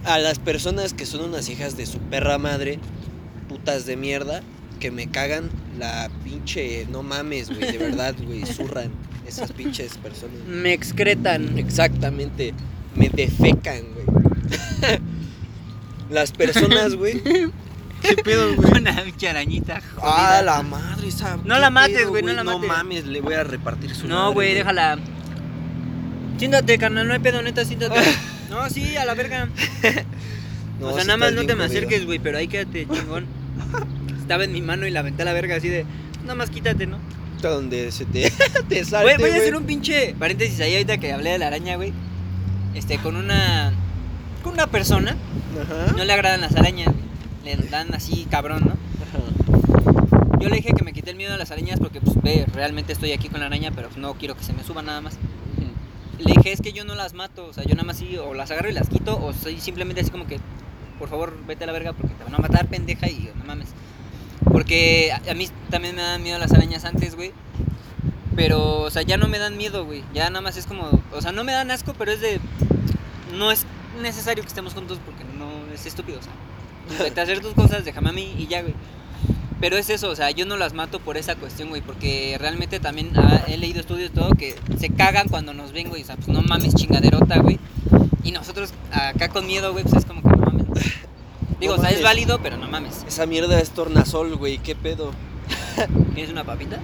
a 0.04 0.18
las 0.18 0.38
personas 0.38 0.94
que 0.94 1.06
son 1.06 1.22
unas 1.22 1.48
hijas 1.48 1.76
de 1.76 1.86
su 1.86 1.98
perra 1.98 2.38
madre, 2.38 2.78
putas 3.48 3.86
de 3.86 3.96
mierda, 3.96 4.42
que 4.78 4.90
me 4.90 5.10
cagan 5.10 5.50
la 5.78 6.10
pinche, 6.24 6.86
no 6.90 7.02
mames, 7.02 7.48
güey, 7.48 7.72
de 7.72 7.78
verdad, 7.78 8.14
güey, 8.24 8.44
zurran 8.44 8.90
esas 9.26 9.52
pinches 9.52 9.96
personas. 9.98 10.36
Me 10.46 10.72
excretan. 10.72 11.58
Exactamente, 11.58 12.52
me 12.94 13.08
defecan, 13.08 13.82
güey. 13.94 14.98
Las 16.10 16.32
personas, 16.32 16.94
güey. 16.96 17.22
¿Qué 18.02 18.16
pedo, 18.22 18.54
güey? 18.56 18.80
Una 18.80 19.02
pinche 19.02 19.28
arañita. 19.28 19.80
Ah, 19.98 20.38
jodida. 20.38 20.42
la 20.42 20.62
madre 20.62 21.08
esa. 21.08 21.36
No 21.36 21.54
¿qué 21.54 21.60
la 21.60 21.70
mates, 21.70 22.06
güey, 22.08 22.22
no 22.22 22.32
la 22.32 22.44
mates. 22.44 22.60
No 22.60 22.66
mames, 22.66 23.06
le 23.06 23.20
voy 23.20 23.34
a 23.34 23.44
repartir 23.44 23.94
su 23.94 24.08
No, 24.08 24.16
madre, 24.16 24.34
güey, 24.34 24.54
déjala. 24.54 24.98
Siéntate, 26.38 26.78
carnal, 26.78 27.06
no 27.06 27.14
hay 27.14 27.20
pedo, 27.20 27.42
neta, 27.42 27.64
siéntate. 27.64 28.00
No, 28.50 28.68
sí, 28.68 28.98
a 28.98 29.06
la 29.06 29.14
verga. 29.14 29.48
No, 30.78 30.88
o 30.88 30.94
sea, 30.94 31.04
nada 31.04 31.16
más 31.16 31.32
no 31.32 31.46
te 31.46 31.54
me 31.54 31.64
acerques, 31.64 32.04
güey, 32.04 32.18
pero 32.18 32.36
ahí 32.36 32.48
quédate, 32.48 32.86
chingón. 32.86 33.24
Estaba 34.20 34.44
en 34.44 34.52
mi 34.52 34.60
mano 34.60 34.86
y 34.86 34.90
la 34.90 35.00
aventé 35.00 35.22
a 35.22 35.24
la 35.24 35.32
verga 35.32 35.56
así 35.56 35.70
de, 35.70 35.86
nada 36.20 36.34
más 36.34 36.50
quítate, 36.50 36.86
¿no? 36.86 36.98
Donde 37.40 37.90
se 37.92 38.04
te, 38.04 38.30
te 38.68 38.82
Voy, 38.82 38.84
salte, 38.84 39.14
voy 39.16 39.24
a 39.24 39.28
güey. 39.30 39.40
hacer 39.40 39.56
un 39.56 39.64
pinche 39.64 40.14
paréntesis 40.18 40.60
ahí 40.60 40.72
ahorita 40.74 40.98
que 40.98 41.14
hablé 41.14 41.30
de 41.30 41.38
la 41.38 41.46
araña, 41.46 41.76
güey. 41.76 41.94
Este, 42.74 42.98
con 42.98 43.16
una. 43.16 43.72
Con 44.42 44.54
una 44.54 44.66
persona. 44.66 45.16
Ajá. 45.60 45.92
No 45.96 46.04
le 46.04 46.12
agradan 46.12 46.40
las 46.40 46.56
arañas. 46.56 46.94
Le 47.44 47.56
dan 47.56 47.94
así 47.94 48.26
cabrón, 48.30 48.62
¿no? 48.64 48.72
Ajá. 48.72 50.38
Yo 50.40 50.48
le 50.48 50.56
dije 50.56 50.72
que 50.76 50.84
me 50.84 50.92
quité 50.92 51.10
el 51.10 51.16
miedo 51.16 51.34
a 51.34 51.36
las 51.36 51.50
arañas 51.50 51.78
porque, 51.78 52.00
pues, 52.00 52.20
ve, 52.22 52.46
realmente 52.52 52.92
estoy 52.92 53.12
aquí 53.12 53.28
con 53.28 53.40
la 53.40 53.46
araña, 53.46 53.70
pero 53.74 53.88
pues, 53.88 53.98
no 53.98 54.14
quiero 54.14 54.36
que 54.36 54.42
se 54.42 54.52
me 54.52 54.64
suba 54.64 54.82
nada 54.82 55.00
más. 55.00 55.18
Le 56.18 56.34
dije, 56.34 56.52
es 56.52 56.60
que 56.60 56.72
yo 56.72 56.84
no 56.84 56.94
las 56.94 57.14
mato, 57.14 57.46
o 57.46 57.52
sea, 57.52 57.64
yo 57.64 57.74
nada 57.74 57.84
más 57.84 57.96
sí, 57.96 58.16
o 58.16 58.32
las 58.34 58.50
agarro 58.50 58.68
y 58.68 58.72
las 58.72 58.88
quito, 58.88 59.18
o 59.20 59.32
soy 59.32 59.60
simplemente 59.60 60.02
así 60.02 60.10
como 60.10 60.26
que, 60.26 60.38
por 60.98 61.08
favor, 61.08 61.36
vete 61.46 61.64
a 61.64 61.66
la 61.66 61.72
verga 61.72 61.94
porque 61.94 62.14
te 62.14 62.22
van 62.22 62.34
a 62.34 62.38
matar, 62.38 62.68
pendeja, 62.68 63.08
y 63.08 63.30
no 63.36 63.44
mames. 63.44 63.68
Porque 64.44 65.12
a, 65.12 65.30
a 65.30 65.34
mí 65.34 65.48
también 65.70 65.96
me 65.96 66.02
dan 66.02 66.22
miedo 66.22 66.38
las 66.38 66.52
arañas 66.52 66.84
antes, 66.84 67.16
güey. 67.16 67.32
Pero, 68.34 68.80
o 68.80 68.90
sea, 68.90 69.02
ya 69.02 69.16
no 69.16 69.28
me 69.28 69.38
dan 69.38 69.56
miedo, 69.56 69.84
güey. 69.84 70.02
Ya 70.14 70.28
nada 70.30 70.40
más 70.40 70.56
es 70.56 70.66
como, 70.66 71.00
o 71.12 71.20
sea, 71.20 71.32
no 71.32 71.44
me 71.44 71.52
dan 71.52 71.70
asco, 71.70 71.94
pero 71.98 72.12
es 72.12 72.20
de, 72.20 72.40
no 73.34 73.50
es 73.52 73.66
necesario 74.00 74.42
que 74.42 74.48
estemos 74.48 74.72
juntos 74.74 74.98
porque 75.04 75.24
no 75.38 75.50
es 75.74 75.84
estúpido, 75.86 76.18
o 76.18 76.22
sea. 76.22 76.32
Vete 77.04 77.20
a 77.20 77.22
hacer 77.24 77.40
tus 77.40 77.54
cosas, 77.54 77.84
déjame 77.84 78.10
a 78.10 78.12
mí 78.12 78.34
y 78.38 78.46
ya, 78.46 78.62
güey. 78.62 78.74
Pero 79.60 79.76
es 79.76 79.90
eso, 79.90 80.10
o 80.10 80.16
sea, 80.16 80.30
yo 80.32 80.44
no 80.44 80.56
las 80.56 80.72
mato 80.74 80.98
por 80.98 81.16
esa 81.16 81.36
cuestión, 81.36 81.68
güey, 81.68 81.82
porque 81.82 82.36
realmente 82.40 82.80
también 82.80 83.12
ah, 83.16 83.44
he 83.46 83.56
leído 83.56 83.78
estudios 83.80 84.10
y 84.10 84.12
todo 84.12 84.30
que 84.34 84.56
se 84.78 84.88
cagan 84.90 85.28
cuando 85.28 85.54
nos 85.54 85.72
ven, 85.72 85.88
güey, 85.88 86.02
o 86.02 86.04
sea, 86.04 86.16
pues 86.16 86.26
no 86.28 86.42
mames 86.42 86.74
chingaderota, 86.74 87.38
güey. 87.38 87.60
Y 88.24 88.32
nosotros 88.32 88.72
acá 88.90 89.28
con 89.28 89.46
miedo, 89.46 89.70
güey, 89.72 89.84
pues 89.84 89.96
es 89.96 90.04
como 90.04 90.20
que 90.22 90.28
no 90.30 90.36
mames. 90.38 90.66
Digo, 91.60 91.76
No 91.76 91.80
o 91.80 91.84
sea, 91.84 91.90
es 91.90 91.96
mames. 91.98 92.02
válido, 92.02 92.40
pero 92.42 92.56
no 92.56 92.66
mames. 92.68 93.04
Esa 93.06 93.26
mierda 93.26 93.60
es 93.60 93.70
tornasol, 93.70 94.34
güey. 94.36 94.58
¿Qué 94.58 94.74
pedo? 94.74 95.12
¿Tienes 96.14 96.32
una 96.32 96.42
papita? 96.42 96.80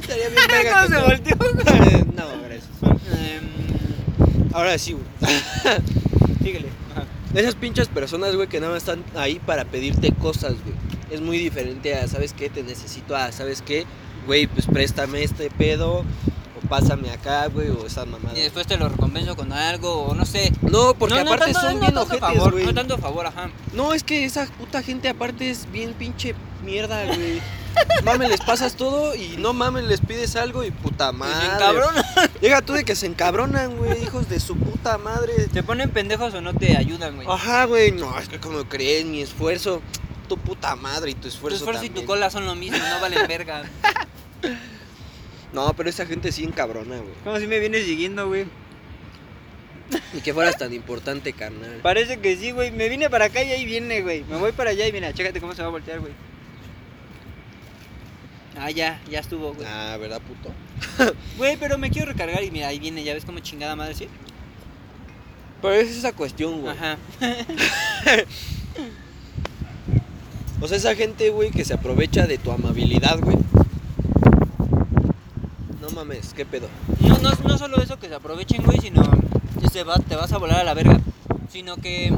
Estaría 0.00 0.28
bien 0.28 0.40
verga 0.48 0.70
¿Cómo 0.72 0.82
que 0.82 0.88
se 0.88 1.22
te- 1.22 1.34
volteó? 1.34 2.04
no, 2.16 2.42
gracias. 2.42 2.68
Em, 3.18 4.52
Ahora 4.54 4.78
sí, 4.78 4.92
güey. 4.92 5.04
síguele. 6.42 6.68
Esas 7.34 7.54
pinches 7.54 7.88
personas, 7.88 8.34
güey, 8.34 8.48
que 8.48 8.60
nada 8.60 8.72
más 8.72 8.82
están 8.82 9.04
ahí 9.14 9.38
para 9.44 9.64
pedirte 9.66 10.12
cosas, 10.12 10.52
güey. 10.64 10.74
Es 11.10 11.20
muy 11.20 11.38
diferente 11.38 11.94
a, 11.94 12.08
¿sabes 12.08 12.32
qué? 12.32 12.48
Te 12.48 12.62
necesito 12.62 13.14
a, 13.14 13.30
¿sabes 13.32 13.62
qué? 13.62 13.84
Güey, 14.26 14.46
pues 14.46 14.66
préstame 14.66 15.22
este 15.22 15.50
pedo. 15.50 16.04
Pásame 16.68 17.10
acá, 17.10 17.46
güey, 17.46 17.68
o 17.70 17.86
esa 17.86 18.04
mamada. 18.04 18.36
Y 18.36 18.42
después 18.42 18.66
te 18.66 18.76
lo 18.76 18.88
recompenso 18.88 19.36
con 19.36 19.52
algo, 19.52 20.06
o 20.06 20.14
no 20.14 20.24
sé. 20.24 20.52
No, 20.62 20.94
porque 20.94 21.14
no, 21.16 21.24
no 21.24 21.32
aparte 21.32 21.52
tanto- 21.52 21.60
son 21.60 21.74
no 21.74 21.80
bien 21.80 21.96
ojetes, 21.96 22.20
favor, 22.20 22.52
güey. 22.52 22.66
No 22.66 22.74
tanto 22.74 22.98
favor, 22.98 23.26
ajá. 23.26 23.50
No, 23.72 23.92
es 23.94 24.02
que 24.02 24.24
esa 24.24 24.46
puta 24.46 24.82
gente 24.82 25.08
aparte 25.08 25.50
es 25.50 25.70
bien 25.70 25.94
pinche 25.94 26.34
mierda, 26.64 27.04
güey. 27.06 27.40
Mames, 28.04 28.30
les 28.30 28.40
pasas 28.40 28.74
todo 28.74 29.14
y 29.14 29.36
no 29.38 29.52
mames, 29.52 29.84
les 29.84 30.00
pides 30.00 30.34
algo 30.36 30.64
y 30.64 30.70
puta 30.70 31.12
madre. 31.12 31.46
bien 31.46 31.58
cabrón. 31.58 31.94
Llega 32.40 32.62
tú 32.62 32.72
de 32.72 32.84
que 32.84 32.96
se 32.96 33.06
encabronan, 33.06 33.76
güey, 33.76 34.02
hijos 34.02 34.28
de 34.28 34.40
su 34.40 34.56
puta 34.56 34.96
madre. 34.98 35.48
Te 35.52 35.62
ponen 35.62 35.90
pendejos 35.90 36.32
o 36.34 36.40
no 36.40 36.54
te 36.54 36.76
ayudan, 36.76 37.16
güey. 37.16 37.28
Ajá, 37.30 37.66
güey, 37.66 37.92
no, 37.92 38.18
es 38.18 38.28
que 38.28 38.40
como 38.40 38.64
crees, 38.64 39.04
mi 39.04 39.20
esfuerzo, 39.20 39.82
tu 40.26 40.38
puta 40.38 40.74
madre 40.74 41.10
y 41.10 41.14
tu 41.14 41.22
tu 41.22 41.28
esfuerzo. 41.28 41.58
esfuerzo 41.58 41.84
y 41.84 41.90
tu 41.90 42.04
cola 42.06 42.30
son 42.30 42.46
lo 42.46 42.54
mismo, 42.54 42.78
no 42.78 43.00
valen 43.00 43.26
verga. 43.28 43.62
No, 45.56 45.72
pero 45.74 45.88
esa 45.88 46.04
gente 46.04 46.32
sí 46.32 46.44
encabrona, 46.44 46.98
güey. 46.98 47.14
Como 47.24 47.40
si 47.40 47.46
me 47.46 47.58
vienes 47.58 47.86
siguiendo, 47.86 48.28
güey. 48.28 48.44
Ni 50.12 50.20
que 50.20 50.34
fueras 50.34 50.58
tan 50.58 50.74
importante, 50.74 51.32
carnal. 51.32 51.80
Parece 51.82 52.18
que 52.18 52.36
sí, 52.36 52.50
güey. 52.50 52.70
Me 52.72 52.90
vine 52.90 53.08
para 53.08 53.24
acá 53.24 53.42
y 53.42 53.50
ahí 53.52 53.64
viene, 53.64 54.02
güey. 54.02 54.22
Me 54.24 54.36
voy 54.36 54.52
para 54.52 54.70
allá 54.70 54.86
y 54.86 54.92
mira, 54.92 55.14
chécate 55.14 55.40
cómo 55.40 55.54
se 55.54 55.62
va 55.62 55.68
a 55.68 55.70
voltear, 55.70 56.00
güey. 56.00 56.12
Ah, 58.58 58.70
ya, 58.70 59.00
ya 59.10 59.20
estuvo, 59.20 59.54
güey. 59.54 59.66
Ah, 59.66 59.96
¿verdad, 59.98 60.20
puto? 60.20 60.52
Güey, 61.38 61.56
pero 61.56 61.78
me 61.78 61.90
quiero 61.90 62.12
recargar 62.12 62.42
y 62.42 62.50
mira, 62.50 62.68
ahí 62.68 62.78
viene, 62.78 63.02
ya 63.02 63.14
ves 63.14 63.24
como 63.24 63.38
chingada 63.38 63.76
madre, 63.76 63.94
¿sí? 63.94 64.08
Pero 65.62 65.74
es 65.74 65.88
esa 65.88 66.12
cuestión, 66.12 66.60
güey. 66.60 66.76
Ajá. 66.76 66.98
O 70.58 70.68
sea, 70.68 70.78
esa 70.78 70.94
gente, 70.94 71.28
güey, 71.28 71.50
que 71.50 71.66
se 71.66 71.74
aprovecha 71.74 72.26
de 72.26 72.38
tu 72.38 72.50
amabilidad, 72.50 73.20
güey. 73.20 73.36
No 75.96 76.04
mames, 76.04 76.34
qué 76.34 76.44
pedo. 76.44 76.68
No, 77.00 77.16
no, 77.20 77.30
no 77.48 77.56
solo 77.56 77.78
eso 77.78 77.98
que 77.98 78.08
se 78.08 78.14
aprovechen, 78.14 78.62
güey, 78.62 78.76
sino 78.80 79.00
que 79.58 79.68
se 79.70 79.82
va, 79.82 79.94
te 79.94 80.14
vas 80.14 80.30
a 80.30 80.36
volar 80.36 80.60
a 80.60 80.64
la 80.64 80.74
verga. 80.74 81.00
Sino 81.50 81.78
que 81.78 82.12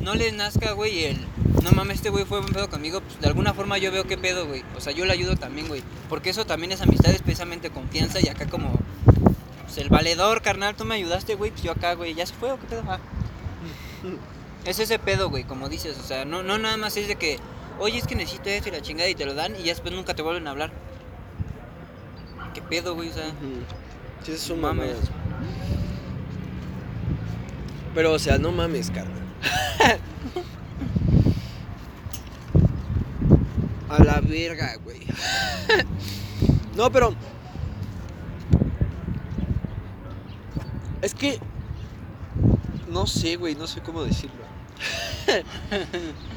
no 0.00 0.14
les 0.14 0.34
nazca, 0.34 0.72
güey, 0.72 1.04
el 1.04 1.18
no 1.64 1.70
mames, 1.72 1.96
este 1.96 2.10
güey 2.10 2.26
fue 2.26 2.40
buen 2.42 2.52
pedo 2.52 2.68
conmigo. 2.68 3.00
Pues 3.00 3.18
de 3.22 3.26
alguna 3.26 3.54
forma 3.54 3.78
yo 3.78 3.90
veo 3.90 4.04
qué 4.04 4.18
pedo, 4.18 4.46
güey. 4.46 4.64
O 4.76 4.82
sea, 4.82 4.92
yo 4.92 5.06
le 5.06 5.14
ayudo 5.14 5.36
también, 5.36 5.66
güey. 5.66 5.82
Porque 6.10 6.28
eso 6.28 6.44
también 6.44 6.72
es 6.72 6.82
amistad, 6.82 7.10
es 7.10 7.22
precisamente 7.22 7.70
confianza. 7.70 8.20
Y 8.20 8.28
acá, 8.28 8.44
como 8.46 8.78
pues, 9.62 9.78
el 9.78 9.88
valedor, 9.88 10.42
carnal, 10.42 10.76
tú 10.76 10.84
me 10.84 10.96
ayudaste, 10.96 11.36
güey. 11.36 11.52
Pues 11.52 11.62
yo 11.62 11.72
acá, 11.72 11.94
güey, 11.94 12.12
¿ya 12.12 12.26
se 12.26 12.34
fue 12.34 12.52
o 12.52 12.60
qué 12.60 12.66
pedo? 12.66 12.82
Ah. 12.86 12.98
Es 14.66 14.80
ese 14.80 14.98
pedo, 14.98 15.30
güey, 15.30 15.44
como 15.44 15.68
dices. 15.68 15.96
O 15.96 16.02
sea, 16.02 16.24
no, 16.24 16.42
no 16.42 16.58
nada 16.58 16.76
más 16.76 16.96
es 16.96 17.06
de 17.06 17.14
que, 17.14 17.38
oye, 17.78 17.98
es 17.98 18.06
que 18.06 18.14
necesito 18.14 18.48
esto 18.50 18.68
y 18.68 18.72
la 18.72 18.82
chingada 18.82 19.08
y 19.08 19.14
te 19.14 19.24
lo 19.24 19.34
dan 19.34 19.54
y 19.56 19.58
ya 19.64 19.72
después 19.72 19.94
nunca 19.94 20.14
te 20.14 20.22
vuelven 20.22 20.46
a 20.46 20.50
hablar. 20.50 20.70
¿Qué 22.54 22.62
pedo, 22.62 22.94
güey? 22.94 23.10
O 23.10 23.12
sea. 23.12 23.30
Sí, 24.24 24.32
es 24.32 24.50
un 24.50 24.60
Mames. 24.60 24.94
mames. 24.94 25.10
Pero, 27.94 28.12
o 28.12 28.18
sea, 28.18 28.38
no 28.38 28.52
mames, 28.52 28.90
carnal. 28.90 29.22
A 33.88 34.02
la 34.02 34.20
verga, 34.20 34.76
güey. 34.82 35.00
No, 36.76 36.90
pero. 36.92 37.14
Es 41.00 41.14
que. 41.14 41.38
No 42.88 43.06
sé, 43.06 43.36
güey, 43.36 43.54
no 43.54 43.66
sé 43.66 43.80
cómo 43.80 44.02
decirlo. 44.04 44.44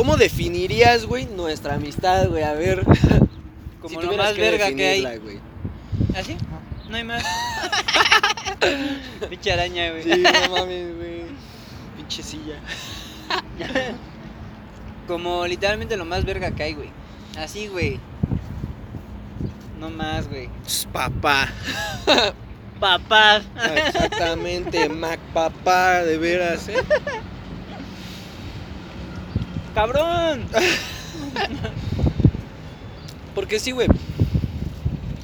¿Cómo 0.00 0.16
definirías, 0.16 1.04
güey, 1.04 1.26
nuestra 1.26 1.74
amistad, 1.74 2.26
güey? 2.30 2.42
A 2.42 2.54
ver. 2.54 2.86
como 3.82 4.00
si 4.00 4.06
lo 4.06 4.16
más 4.16 4.34
verga 4.34 4.72
que 4.72 4.88
hay. 4.88 5.18
güey. 5.18 5.40
¿Así? 6.16 6.38
No 6.88 6.96
hay 6.96 7.04
más. 7.04 7.22
Pinche 9.28 9.52
araña, 9.52 9.90
güey. 9.90 10.02
Sí, 10.04 10.08
no 10.22 10.56
mames, 10.56 10.96
güey. 10.96 11.24
Pinche 11.98 12.22
silla. 12.22 12.54
Como 15.06 15.46
literalmente 15.46 15.98
lo 15.98 16.06
más 16.06 16.24
verga 16.24 16.50
que 16.52 16.62
hay, 16.62 16.72
güey. 16.72 16.88
Así, 17.36 17.68
güey. 17.68 18.00
No 19.78 19.90
más, 19.90 20.26
güey. 20.30 20.48
Papá. 20.94 21.46
Papás. 22.80 23.42
Exactamente, 23.86 24.88
Mac 24.88 25.20
papá, 25.34 26.04
de 26.04 26.16
veras, 26.16 26.68
¿eh? 26.70 26.82
¡Cabrón! 29.80 30.46
Porque 33.34 33.58
sí, 33.58 33.70
güey. 33.70 33.88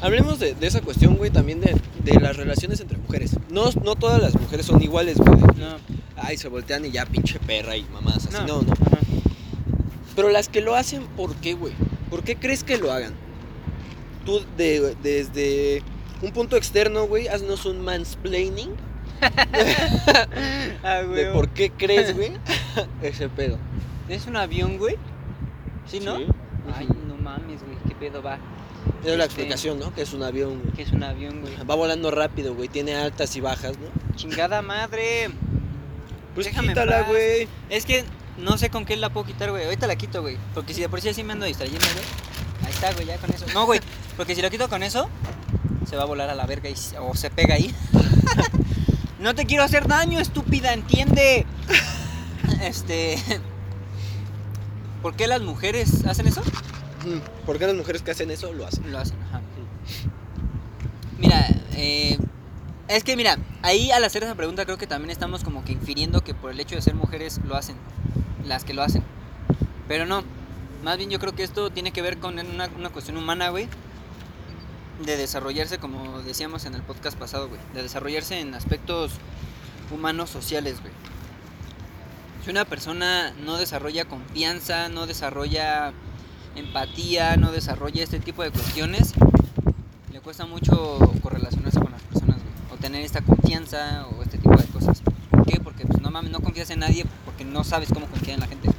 Hablemos 0.01 0.39
de, 0.39 0.55
de 0.55 0.67
esa 0.67 0.81
cuestión, 0.81 1.17
güey, 1.17 1.31
también 1.31 1.61
de, 1.61 1.79
de 2.03 2.21
las 2.21 2.39
relaciones 2.39 2.81
entre 2.81 2.97
mujeres. 2.97 3.37
No, 3.51 3.71
no 3.85 3.97
todas 3.97 4.23
las 4.23 4.35
mujeres 4.41 4.65
son 4.65 4.83
iguales, 4.83 5.19
güey. 5.19 5.39
No, 5.57 5.77
Ay, 6.17 6.39
se 6.39 6.49
voltean 6.49 6.87
y 6.87 6.91
ya 6.91 7.05
pinche 7.05 7.39
perra 7.39 7.77
y 7.77 7.83
mamás 7.93 8.29
así. 8.29 8.47
No, 8.47 8.63
no. 8.63 8.73
Pero 10.15 10.31
las 10.31 10.49
que 10.49 10.63
lo 10.63 10.75
hacen, 10.75 11.03
¿por 11.19 11.35
qué, 11.37 11.53
güey? 11.53 11.75
¿Por 12.09 12.23
qué 12.23 12.37
crees 12.37 12.65
que 12.65 12.79
lo 12.79 12.91
hagan? 12.91 13.13
Tú, 14.25 14.43
de, 14.57 14.97
desde 15.03 15.83
un 16.23 16.33
punto 16.33 16.57
externo, 16.57 17.07
güey, 17.07 17.29
haznos 17.29 17.67
un 17.67 17.83
mansplaining 17.83 18.71
Ah, 20.83 21.03
de 21.03 21.27
por 21.27 21.51
qué 21.51 21.71
crees, 21.71 22.15
güey, 22.17 22.33
ese 23.03 23.29
pedo. 23.29 23.59
¿Es 24.09 24.27
un 24.27 24.37
avión, 24.37 24.79
güey? 24.79 24.97
¿Sí, 25.87 26.01
no? 26.01 26.17
Sí. 26.17 26.27
Ay, 26.77 26.89
no 27.07 27.17
mames, 27.17 27.63
güey. 27.65 27.77
¿Qué 27.89 27.95
pedo 27.95 28.23
va? 28.23 28.39
Esa 29.03 29.13
es 29.13 29.19
la 29.19 29.25
Este- 29.25 29.25
explicación, 29.25 29.79
¿no? 29.81 29.93
Que 29.95 30.03
es 30.03 30.13
un 30.13 30.23
avión, 30.23 30.61
güey. 30.61 30.73
¿Qué 30.75 30.83
es 30.83 30.93
un 30.93 31.03
avión, 31.03 31.41
güey? 31.41 31.55
Va 31.69 31.75
volando 31.75 32.11
rápido, 32.11 32.55
güey. 32.55 32.69
Tiene 32.69 32.95
altas 32.95 33.35
y 33.37 33.41
bajas, 33.41 33.77
¿no? 33.79 34.15
Chingada 34.17 34.63
madre. 34.63 35.31
Pues 36.35 36.47
Déjame 36.47 36.69
quítala, 36.69 37.03
güey. 37.03 37.49
Es 37.71 37.85
que 37.87 38.05
no 38.39 38.59
sé 38.59 38.71
con 38.71 38.85
qué 38.85 38.97
la 38.97 39.11
puedo 39.11 39.27
quitar, 39.27 39.51
güey. 39.51 39.65
Ahorita 39.65 39.87
la 39.87 39.97
quito, 39.97 40.23
güey. 40.23 40.37
Porque 40.55 40.75
si 40.75 40.81
de 40.81 40.89
por 40.89 41.01
sí 41.01 41.09
así 41.09 41.25
me 41.25 41.33
ando 41.33 41.47
distrayendo, 41.47 41.87
güey. 41.93 42.05
Ahí 42.65 42.73
está, 42.73 42.93
güey, 42.93 43.07
ya 43.07 43.17
con 43.19 43.31
eso. 43.31 43.47
No, 43.55 43.67
güey. 43.67 43.81
Porque 44.17 44.35
si 44.35 44.43
lo 44.43 44.51
quito 44.51 44.69
con 44.69 44.83
eso, 44.83 45.09
se 45.89 45.97
va 45.97 46.03
a 46.03 46.07
volar 46.07 46.31
a 46.31 46.35
la 46.35 46.47
verga 46.47 46.69
y, 46.69 46.75
o 47.01 47.15
se 47.15 47.31
pega 47.31 47.55
ahí. 47.55 47.75
no 49.19 49.35
te 49.35 49.47
quiero 49.47 49.63
hacer 49.65 49.89
daño, 49.89 50.21
estúpida, 50.21 50.73
entiende. 50.73 51.47
Este. 52.63 53.19
¿Por 55.07 55.15
qué 55.15 55.29
las 55.29 55.41
mujeres 55.41 56.05
hacen 56.05 56.27
eso? 56.27 56.43
¿Por 57.47 57.61
qué 57.61 57.67
las 57.69 57.77
mujeres 57.77 58.03
que 58.03 58.11
hacen 58.11 58.29
eso 58.33 58.53
lo 58.53 58.67
hacen? 58.67 58.91
Lo 58.91 58.99
hacen, 58.99 59.17
ajá. 59.23 59.41
Mira, 61.17 61.47
eh, 61.75 62.19
es 62.89 63.05
que 63.05 63.15
mira, 63.15 63.39
ahí 63.63 63.93
al 63.93 64.03
hacer 64.03 64.25
esa 64.25 64.35
pregunta 64.35 64.65
creo 64.65 64.79
que 64.79 64.89
también 64.89 65.13
estamos 65.13 65.45
como 65.45 65.65
que 65.65 65.71
infiriendo 65.71 66.25
que 66.25 66.35
por 66.35 66.51
el 66.51 66.59
hecho 66.59 66.75
de 66.75 66.83
ser 66.83 66.97
mujeres 66.97 67.41
lo 67.45 67.55
hacen, 67.55 67.77
las 68.45 68.65
que 68.65 68.75
lo 68.75 68.83
hacen. 68.83 69.05
Pero 69.87 70.07
no, 70.07 70.25
más 70.83 70.99
bien 70.99 71.09
yo 71.09 71.21
creo 71.21 71.37
que 71.37 71.45
esto 71.45 71.71
tiene 71.71 71.93
que 71.93 72.03
ver 72.03 72.19
con 72.19 72.41
una, 72.41 72.69
una 72.77 72.91
cuestión 72.91 73.17
humana, 73.17 73.51
güey. 73.51 73.69
De 75.05 75.17
desarrollarse, 75.17 75.79
como 75.79 76.21
decíamos 76.23 76.65
en 76.65 76.75
el 76.75 76.83
podcast 76.83 77.17
pasado, 77.17 77.49
güey. 77.49 77.61
De 77.75 77.83
desarrollarse 77.85 78.41
en 78.41 78.55
aspectos 78.55 79.13
humanos 79.93 80.31
sociales, 80.31 80.81
güey. 80.81 80.93
Si 82.47 82.51
una 82.53 82.65
persona 82.65 83.35
no 83.45 83.57
desarrolla 83.57 84.05
confianza, 84.05 84.89
no 84.89 85.09
desarrolla 85.09 85.93
empatía, 86.55 87.37
no 87.37 87.51
desarrolla 87.51 88.05
este 88.05 88.21
tipo 88.21 88.45
de 88.45 88.53
cuestiones, 88.53 89.15
le 90.13 90.21
cuesta 90.21 90.47
mucho 90.47 90.97
correlacionarse 91.25 91.81
con 91.81 91.91
las 91.91 92.03
personas, 92.03 92.37
güey. 92.37 92.55
O 92.73 92.81
tener 92.81 93.03
esta 93.03 93.21
confianza 93.21 94.07
o 94.07 94.23
este 94.23 94.39
tipo 94.39 94.55
de 94.57 94.65
cosas. 94.67 95.03
¿Por 95.29 95.45
qué? 95.45 95.59
Porque 95.59 95.87
pues, 95.87 96.01
no 96.01 96.13
mames, 96.13 96.31
no 96.31 96.39
confías 96.39 96.71
en 96.71 96.79
nadie 96.79 97.05
porque 97.25 97.45
no 97.45 97.65
sabes 97.65 97.89
cómo 97.93 98.07
confiar 98.07 98.35
en 98.35 98.41
la 98.43 98.47
gente. 98.47 98.71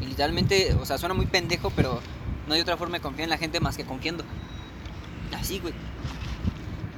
Y 0.00 0.04
literalmente, 0.04 0.76
o 0.80 0.86
sea, 0.86 0.98
suena 0.98 1.16
muy 1.16 1.26
pendejo, 1.26 1.70
pero 1.70 2.00
no 2.46 2.54
hay 2.54 2.60
otra 2.60 2.76
forma 2.76 2.98
de 2.98 3.00
confiar 3.00 3.24
en 3.24 3.30
la 3.30 3.38
gente 3.38 3.58
más 3.58 3.76
que 3.76 3.84
confiando. 3.84 4.22
Así, 5.36 5.58
güey. 5.58 5.74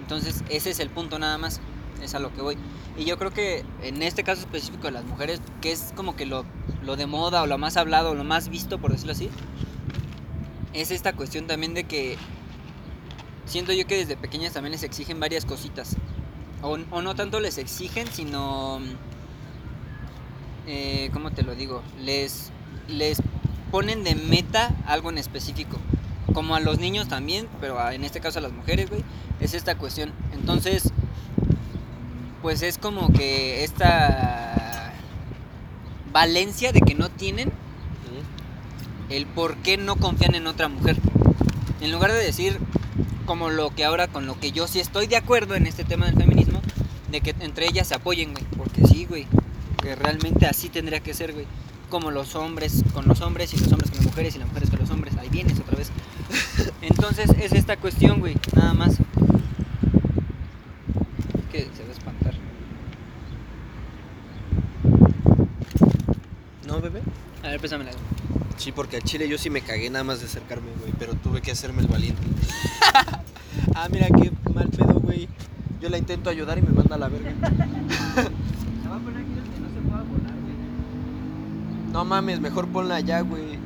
Entonces, 0.02 0.44
ese 0.50 0.72
es 0.72 0.78
el 0.78 0.90
punto 0.90 1.18
nada 1.18 1.38
más. 1.38 1.62
Es 2.02 2.14
a 2.14 2.18
lo 2.18 2.32
que 2.32 2.42
voy. 2.42 2.56
Y 2.96 3.04
yo 3.04 3.18
creo 3.18 3.30
que 3.30 3.64
en 3.82 4.02
este 4.02 4.24
caso 4.24 4.40
específico 4.40 4.84
de 4.84 4.92
las 4.92 5.04
mujeres, 5.04 5.40
que 5.60 5.72
es 5.72 5.92
como 5.94 6.16
que 6.16 6.26
lo, 6.26 6.44
lo 6.82 6.96
de 6.96 7.06
moda 7.06 7.42
o 7.42 7.46
lo 7.46 7.58
más 7.58 7.76
hablado, 7.76 8.14
lo 8.14 8.24
más 8.24 8.48
visto, 8.48 8.78
por 8.78 8.92
decirlo 8.92 9.12
así, 9.12 9.28
es 10.72 10.90
esta 10.90 11.12
cuestión 11.12 11.46
también 11.46 11.74
de 11.74 11.84
que 11.84 12.16
siento 13.44 13.72
yo 13.72 13.86
que 13.86 13.96
desde 13.96 14.16
pequeñas 14.16 14.52
también 14.52 14.72
les 14.72 14.82
exigen 14.82 15.20
varias 15.20 15.44
cositas. 15.44 15.96
O, 16.62 16.78
o 16.90 17.02
no 17.02 17.14
tanto 17.14 17.40
les 17.40 17.58
exigen, 17.58 18.06
sino... 18.12 18.80
Eh, 20.66 21.10
¿Cómo 21.12 21.30
te 21.32 21.42
lo 21.42 21.54
digo? 21.54 21.82
Les, 22.00 22.52
les 22.86 23.20
ponen 23.70 24.04
de 24.04 24.14
meta 24.14 24.74
algo 24.86 25.10
en 25.10 25.18
específico. 25.18 25.78
Como 26.32 26.54
a 26.54 26.60
los 26.60 26.78
niños 26.78 27.08
también, 27.08 27.48
pero 27.60 27.90
en 27.90 28.04
este 28.04 28.20
caso 28.20 28.38
a 28.38 28.42
las 28.42 28.52
mujeres, 28.52 28.88
güey. 28.88 29.02
Es 29.40 29.54
esta 29.54 29.76
cuestión. 29.76 30.12
Entonces, 30.32 30.92
pues 32.42 32.62
es 32.62 32.78
como 32.78 33.12
que 33.12 33.64
esta 33.64 34.92
valencia 36.12 36.72
de 36.72 36.80
que 36.80 36.94
no 36.94 37.08
tienen 37.08 37.52
el 39.10 39.26
por 39.26 39.56
qué 39.56 39.76
no 39.76 39.96
confían 39.96 40.34
en 40.34 40.46
otra 40.46 40.68
mujer. 40.68 40.96
En 41.80 41.92
lugar 41.92 42.12
de 42.12 42.18
decir 42.18 42.58
como 43.26 43.50
lo 43.50 43.74
que 43.74 43.84
ahora 43.84 44.08
con 44.08 44.26
lo 44.26 44.38
que 44.38 44.52
yo 44.52 44.66
sí 44.66 44.80
estoy 44.80 45.06
de 45.06 45.16
acuerdo 45.16 45.54
en 45.54 45.66
este 45.66 45.84
tema 45.84 46.06
del 46.06 46.16
feminismo, 46.16 46.60
de 47.10 47.20
que 47.20 47.34
entre 47.40 47.66
ellas 47.66 47.88
se 47.88 47.94
apoyen, 47.94 48.32
güey. 48.32 48.44
Porque 48.56 48.86
sí, 48.86 49.04
güey. 49.04 49.26
Que 49.82 49.96
realmente 49.96 50.46
así 50.46 50.68
tendría 50.68 51.00
que 51.00 51.14
ser, 51.14 51.32
güey. 51.32 51.46
Como 51.88 52.10
los 52.10 52.36
hombres 52.36 52.84
con 52.94 53.08
los 53.08 53.20
hombres 53.20 53.52
y 53.52 53.58
los 53.58 53.72
hombres 53.72 53.90
con 53.90 53.98
las 53.98 54.06
mujeres 54.06 54.36
y 54.36 54.38
las 54.38 54.48
mujeres 54.48 54.70
con 54.70 54.78
los 54.78 54.90
hombres. 54.90 55.16
Ahí 55.16 55.28
vienes 55.28 55.58
otra 55.58 55.76
vez. 55.76 55.90
Entonces 56.82 57.30
es 57.40 57.52
esta 57.52 57.76
cuestión, 57.76 58.20
güey. 58.20 58.36
Nada 58.54 58.74
más. 58.74 58.96
Que 61.50 61.68
se 61.76 61.82
va 61.82 61.88
a 61.88 61.92
espantar. 61.92 62.34
¿No, 66.80 66.84
bebé? 66.84 67.02
A 67.42 67.48
ver, 67.48 67.60
pésamela. 67.60 67.90
Sí, 68.56 68.72
porque 68.72 68.96
al 68.96 69.02
chile 69.02 69.28
yo 69.28 69.36
sí 69.36 69.50
me 69.50 69.60
cagué 69.60 69.90
nada 69.90 70.02
más 70.02 70.20
de 70.20 70.24
acercarme, 70.24 70.70
güey, 70.80 70.94
pero 70.98 71.12
tuve 71.12 71.42
que 71.42 71.50
hacerme 71.50 71.82
el 71.82 71.88
valiente. 71.88 72.22
ah, 73.74 73.86
mira 73.92 74.06
qué 74.06 74.32
mal 74.54 74.70
pedo, 74.70 74.94
güey. 74.94 75.28
Yo 75.82 75.90
la 75.90 75.98
intento 75.98 76.30
ayudar 76.30 76.56
y 76.56 76.62
me 76.62 76.70
manda 76.70 76.94
a 76.94 76.98
la 76.98 77.08
verga. 77.08 77.32
Se 78.82 78.88
va 78.88 78.96
a 78.96 78.98
poner 78.98 79.20
aquí 79.20 79.34
donde 79.34 79.60
no 79.60 79.68
se 79.68 79.80
pueda 79.86 80.02
volar, 80.04 80.32
güey. 80.32 81.92
No 81.92 82.04
mames, 82.06 82.40
mejor 82.40 82.66
ponla 82.68 82.94
allá, 82.96 83.20
güey. 83.20 83.58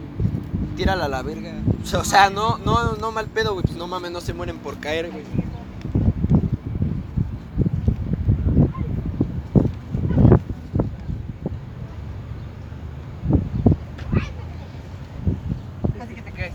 Tírala 0.77 1.05
a 1.05 1.09
la 1.09 1.23
verga. 1.23 1.53
O 1.85 1.87
sea, 1.87 2.01
o 2.01 2.05
sea, 2.05 2.31
no, 2.31 2.59
no, 2.59 2.97
no 2.97 3.13
mal 3.13 3.29
pedo, 3.29 3.53
güey. 3.53 3.65
Pues 3.65 3.77
no 3.79 3.87
mames, 3.87 4.11
no 4.11 4.21
se 4.21 4.35
mueren 4.35 4.59
por 4.59 4.81
caer, 4.81 5.13
güey. 5.13 5.23
Así 16.05 16.15
que 16.15 16.23
te 16.23 16.33
caes. 16.33 16.53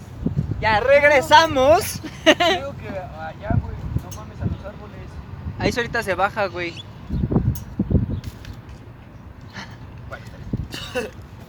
Ya 0.61 0.79
regresamos. 0.81 2.01
Creo 2.23 2.75
que 2.77 2.89
allá, 2.89 3.57
güey. 3.61 3.75
No 4.03 4.17
mames 4.17 4.41
a 4.41 4.45
los 4.45 4.65
árboles. 4.65 5.07
Ahí 5.57 5.71
solita 5.71 6.03
se 6.03 6.15
baja, 6.15 6.47
güey. 6.47 6.73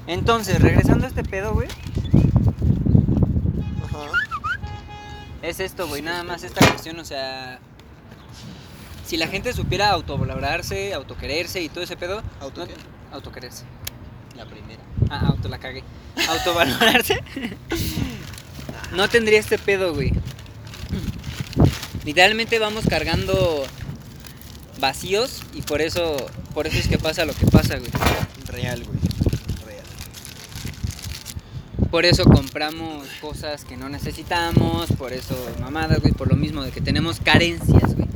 Entonces, 0.06 0.60
regresando 0.60 1.06
a 1.06 1.08
este 1.08 1.22
pedo, 1.24 1.54
güey. 1.54 1.68
Es 5.42 5.58
esto, 5.58 5.88
güey, 5.88 6.02
nada 6.02 6.22
más 6.22 6.42
esta 6.42 6.66
cuestión, 6.66 6.98
o 7.00 7.04
sea. 7.04 7.58
Si 9.06 9.16
la 9.16 9.26
gente 9.26 9.52
supiera 9.52 9.90
autovalorarse, 9.90 10.94
autoquererse 10.94 11.60
y 11.62 11.68
todo 11.68 11.82
ese 11.82 11.96
pedo. 11.96 12.22
¿Auto 12.40 12.66
qué? 12.66 12.74
Autoquererse. 13.12 13.64
La 14.36 14.46
primera. 14.46 14.80
Ah, 15.10 15.26
auto 15.28 15.48
la 15.48 15.58
cagué. 15.58 15.82
Autovalorarse. 16.28 17.20
no 18.92 19.08
tendría 19.08 19.38
este 19.38 19.58
pedo, 19.58 19.94
güey. 19.94 20.12
Literalmente 22.04 22.58
vamos 22.58 22.84
cargando 22.88 23.64
vacíos 24.80 25.42
y 25.54 25.62
por 25.62 25.82
eso, 25.82 26.16
por 26.54 26.66
eso 26.66 26.78
es 26.78 26.88
que 26.88 26.98
pasa 26.98 27.24
lo 27.24 27.34
que 27.34 27.46
pasa, 27.46 27.76
güey. 27.76 27.90
Real, 28.46 28.82
güey. 28.82 28.98
Real. 29.66 29.84
Por 31.90 32.04
eso 32.04 32.24
compramos 32.24 33.06
cosas 33.20 33.64
que 33.64 33.76
no 33.76 33.88
necesitamos, 33.88 34.90
por 34.92 35.12
eso 35.12 35.36
mamadas, 35.60 36.00
güey, 36.00 36.12
por 36.12 36.28
lo 36.28 36.36
mismo 36.36 36.62
de 36.62 36.70
que 36.70 36.80
tenemos 36.80 37.20
carencias, 37.20 37.94
güey. 37.94 38.08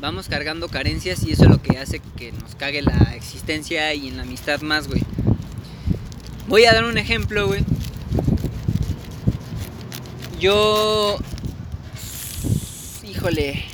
Vamos 0.00 0.28
cargando 0.28 0.68
carencias 0.68 1.24
y 1.24 1.32
eso 1.32 1.44
es 1.44 1.50
lo 1.50 1.60
que 1.60 1.78
hace 1.78 2.00
que 2.16 2.30
nos 2.32 2.54
cague 2.54 2.82
la 2.82 3.14
existencia 3.16 3.92
y 3.94 4.08
en 4.08 4.16
la 4.16 4.22
amistad 4.22 4.60
más, 4.60 4.86
güey. 4.86 5.02
Voy 6.46 6.66
a 6.66 6.72
dar 6.72 6.84
un 6.84 6.98
ejemplo, 6.98 7.48
güey. 7.48 7.64
Yo... 10.38 11.18
Híjole, 13.02 13.64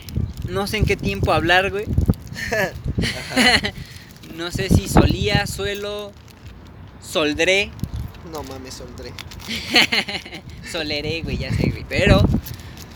no 0.49 0.67
sé 0.67 0.79
en 0.79 0.87
qué 0.87 0.97
tiempo 0.97 1.33
hablar, 1.33 1.71
güey. 1.71 1.85
no 4.37 4.51
sé 4.51 4.69
si 4.71 4.89
solía, 4.89 5.47
suelo, 5.47 6.12
soldré, 7.03 7.71
No 8.33 8.43
mames, 8.45 8.75
soldré. 8.75 9.12
Soleré, 10.73 11.21
güey, 11.23 11.37
ya 11.37 11.53
sé, 11.53 11.69
güey. 11.69 11.85
Pero, 11.89 12.23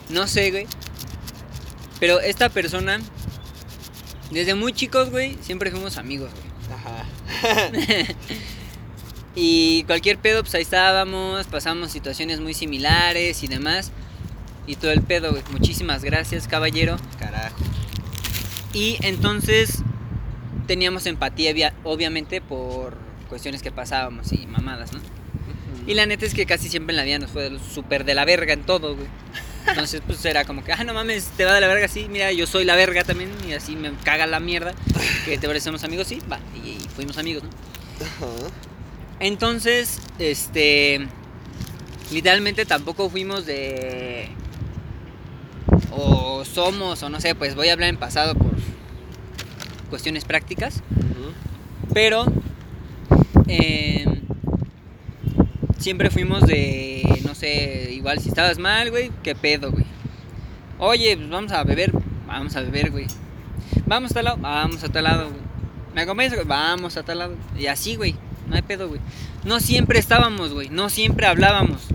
no 0.08 0.26
sé, 0.26 0.50
güey. 0.50 0.66
Pero 2.00 2.20
esta 2.20 2.48
persona, 2.48 3.00
desde 4.30 4.54
muy 4.54 4.72
chicos, 4.72 5.10
güey, 5.10 5.36
siempre 5.42 5.70
fuimos 5.70 5.98
amigos, 5.98 6.30
güey. 6.30 6.78
Ajá. 6.78 7.04
Y 9.40 9.84
cualquier 9.84 10.18
pedo, 10.18 10.42
pues 10.42 10.52
ahí 10.56 10.62
estábamos, 10.62 11.46
pasamos 11.46 11.92
situaciones 11.92 12.40
muy 12.40 12.54
similares 12.54 13.44
y 13.44 13.46
demás. 13.46 13.92
Y 14.66 14.74
todo 14.74 14.90
el 14.90 15.00
pedo, 15.00 15.30
güey. 15.30 15.44
Muchísimas 15.52 16.02
gracias, 16.02 16.48
caballero. 16.48 16.96
Carajo. 17.20 17.54
Y 18.74 18.98
entonces 19.00 19.82
teníamos 20.66 21.06
empatía, 21.06 21.52
via- 21.52 21.72
obviamente, 21.84 22.40
por 22.40 22.96
cuestiones 23.28 23.62
que 23.62 23.70
pasábamos 23.70 24.32
y 24.32 24.46
mamadas, 24.48 24.92
¿no? 24.92 24.98
Y 25.86 25.94
la 25.94 26.04
neta 26.04 26.26
es 26.26 26.34
que 26.34 26.44
casi 26.44 26.68
siempre 26.68 26.92
en 26.92 26.96
la 26.96 27.04
vida 27.04 27.20
nos 27.20 27.30
fue 27.30 27.56
súper 27.72 28.04
de 28.04 28.14
la 28.16 28.24
verga 28.24 28.52
en 28.52 28.64
todo, 28.64 28.96
güey. 28.96 29.06
Entonces, 29.68 30.02
pues 30.04 30.22
era 30.24 30.44
como 30.46 30.64
que, 30.64 30.72
ah, 30.72 30.82
no 30.82 30.94
mames, 30.94 31.28
te 31.36 31.44
va 31.44 31.54
de 31.54 31.60
la 31.60 31.68
verga, 31.68 31.86
sí, 31.86 32.08
mira, 32.10 32.32
yo 32.32 32.46
soy 32.48 32.64
la 32.64 32.74
verga 32.74 33.04
también, 33.04 33.30
y 33.48 33.52
así 33.52 33.76
me 33.76 33.92
caga 34.02 34.26
la 34.26 34.40
mierda. 34.40 34.74
Que 35.24 35.38
te 35.38 35.46
parecemos 35.46 35.84
amigos, 35.84 36.08
sí, 36.08 36.18
va, 36.30 36.40
y, 36.56 36.70
y 36.70 36.80
fuimos 36.94 37.16
amigos, 37.18 37.44
¿no? 37.44 37.50
Ajá. 38.04 38.50
Entonces, 39.20 40.00
este. 40.18 41.08
Literalmente 42.10 42.64
tampoco 42.64 43.10
fuimos 43.10 43.46
de. 43.46 44.28
O 45.90 46.44
somos, 46.44 47.02
o 47.02 47.08
no 47.08 47.20
sé, 47.20 47.34
pues 47.34 47.54
voy 47.54 47.68
a 47.68 47.72
hablar 47.72 47.88
en 47.90 47.96
pasado 47.96 48.34
por 48.34 48.52
cuestiones 49.90 50.24
prácticas. 50.24 50.82
Pero 51.92 52.26
eh, 53.48 54.04
siempre 55.78 56.10
fuimos 56.10 56.42
de, 56.42 57.22
no 57.26 57.34
sé, 57.34 57.90
igual 57.92 58.20
si 58.20 58.28
estabas 58.28 58.58
mal, 58.58 58.90
güey, 58.90 59.10
qué 59.22 59.34
pedo, 59.34 59.72
güey. 59.72 59.86
Oye, 60.78 61.16
pues 61.16 61.30
vamos 61.30 61.52
a 61.52 61.64
beber, 61.64 61.92
vamos 62.26 62.54
a 62.56 62.60
beber, 62.60 62.90
güey. 62.90 63.06
Vamos 63.86 64.12
a 64.12 64.14
tal 64.14 64.26
lado, 64.26 64.36
vamos 64.38 64.84
a 64.84 64.88
tal 64.88 65.04
lado, 65.04 65.30
güey. 65.30 65.40
¿Me 65.94 66.02
acompañas? 66.02 66.34
Vamos 66.46 66.96
a 66.96 67.02
tal 67.02 67.18
lado. 67.18 67.34
Y 67.58 67.66
así, 67.66 67.96
güey, 67.96 68.14
no 68.48 68.56
hay 68.56 68.62
pedo, 68.62 68.88
güey. 68.88 69.00
No 69.44 69.60
siempre 69.60 69.98
estábamos, 69.98 70.52
güey, 70.52 70.68
no 70.70 70.90
siempre 70.90 71.26
hablábamos. 71.26 71.86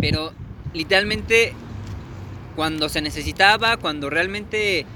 Pero 0.00 0.32
literalmente 0.74 1.54
cuando 2.56 2.88
se 2.88 3.00
necesitaba, 3.00 3.76
cuando 3.76 4.10
realmente 4.10 4.86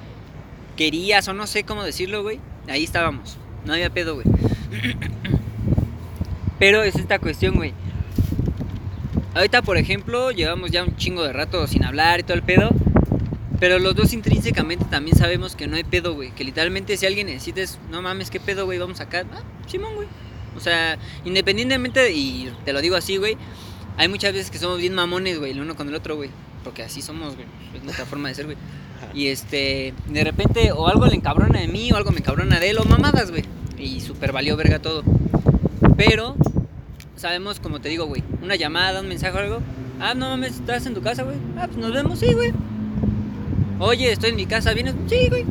querías 0.77 1.27
o 1.29 1.33
no 1.33 1.47
sé 1.47 1.65
cómo 1.65 1.85
decirlo, 1.85 2.23
güey, 2.23 2.41
ahí 2.69 2.85
estábamos. 2.85 3.39
No 3.65 3.73
había 3.73 3.91
pedo, 3.91 4.15
güey. 4.15 4.27
Pero 6.59 6.83
es 6.83 6.97
esta 6.97 7.19
cuestión, 7.19 7.55
güey. 7.57 7.73
Ahorita, 9.35 9.63
por 9.63 9.77
ejemplo, 9.77 10.31
llevamos 10.31 10.71
ya 10.71 10.85
un 10.85 10.97
chingo 10.97 11.23
de 11.23 11.33
rato 11.33 11.67
sin 11.67 11.85
hablar 11.85 12.21
y 12.21 12.23
todo 12.23 12.35
el 12.35 12.43
pedo. 12.43 12.71
Pero 13.59 13.79
los 13.79 13.95
dos 13.95 14.13
intrínsecamente 14.13 14.85
también 14.85 15.17
sabemos 15.17 15.57
que 15.57 15.67
no 15.67 15.77
hay 15.77 15.85
pedo, 15.85 16.15
güey. 16.15 16.31
Que 16.33 16.45
literalmente 16.45 16.97
si 16.97 17.07
alguien 17.07 17.27
necesites, 17.29 17.79
no 17.91 18.03
mames, 18.03 18.31
¿qué 18.31 18.39
pedo, 18.41 18.67
güey? 18.67 18.79
Vamos 18.79 19.01
acá. 19.01 19.25
Ah, 19.33 19.41
Simón, 19.67 19.95
güey. 19.95 20.09
O 20.57 20.61
sea, 20.61 20.99
independientemente, 21.25 22.01
de- 22.01 22.13
y 22.13 22.53
te 22.65 22.73
lo 22.73 22.81
digo 22.81 22.97
así, 22.97 23.17
güey. 23.17 23.37
Hay 23.97 24.09
muchas 24.09 24.33
veces 24.35 24.51
que 24.51 24.59
somos 24.59 24.79
bien 24.79 24.95
mamones, 24.95 25.39
güey, 25.39 25.53
el 25.53 25.61
uno 25.61 25.75
con 25.75 25.89
el 25.89 25.95
otro, 25.95 26.17
güey. 26.17 26.29
Porque 26.65 26.83
así 26.83 27.01
somos, 27.01 27.35
güey. 27.35 27.47
Es 27.75 27.83
nuestra 27.83 28.05
forma 28.07 28.29
de 28.29 28.35
ser, 28.35 28.45
güey. 28.45 28.57
Y 29.15 29.29
este, 29.29 29.95
de 30.09 30.25
repente, 30.25 30.73
o 30.73 30.89
algo 30.89 31.07
le 31.07 31.15
encabrona 31.15 31.61
de 31.61 31.69
mí, 31.69 31.91
o 31.93 31.97
algo 31.97 32.11
me 32.11 32.19
encabrona 32.19 32.59
de 32.61 32.71
él, 32.71 32.79
o 32.79 32.85
mamadas, 32.85 33.31
güey. 33.31 33.45
Y 33.79 34.01
super 34.01 34.33
valió 34.33 34.57
verga 34.57 34.79
todo. 34.81 35.03
Pero, 35.97 36.37
sabemos, 37.17 37.61
como 37.61 37.81
te 37.81 37.89
digo, 37.89 38.07
güey, 38.07 38.23
una 38.43 38.57
llamada, 38.57 39.01
un 39.01 39.09
mensaje 39.09 39.37
o 39.37 39.41
algo. 39.41 39.59
Ah, 40.01 40.15
no 40.15 40.29
mames, 40.29 40.57
¿estás 40.57 40.85
en 40.87 40.95
tu 40.95 41.01
casa, 41.03 41.23
güey? 41.23 41.37
Ah, 41.57 41.67
pues 41.67 41.79
nos 41.79 41.93
vemos, 41.93 42.19
sí, 42.19 42.33
güey. 42.35 42.53
Oye, 43.79 44.13
estoy 44.13 44.31
en 44.31 44.37
mi 44.37 44.47
casa, 44.47 44.73
¿vienes? 44.73 44.95
Sí, 45.09 45.27
güey. 45.29 45.45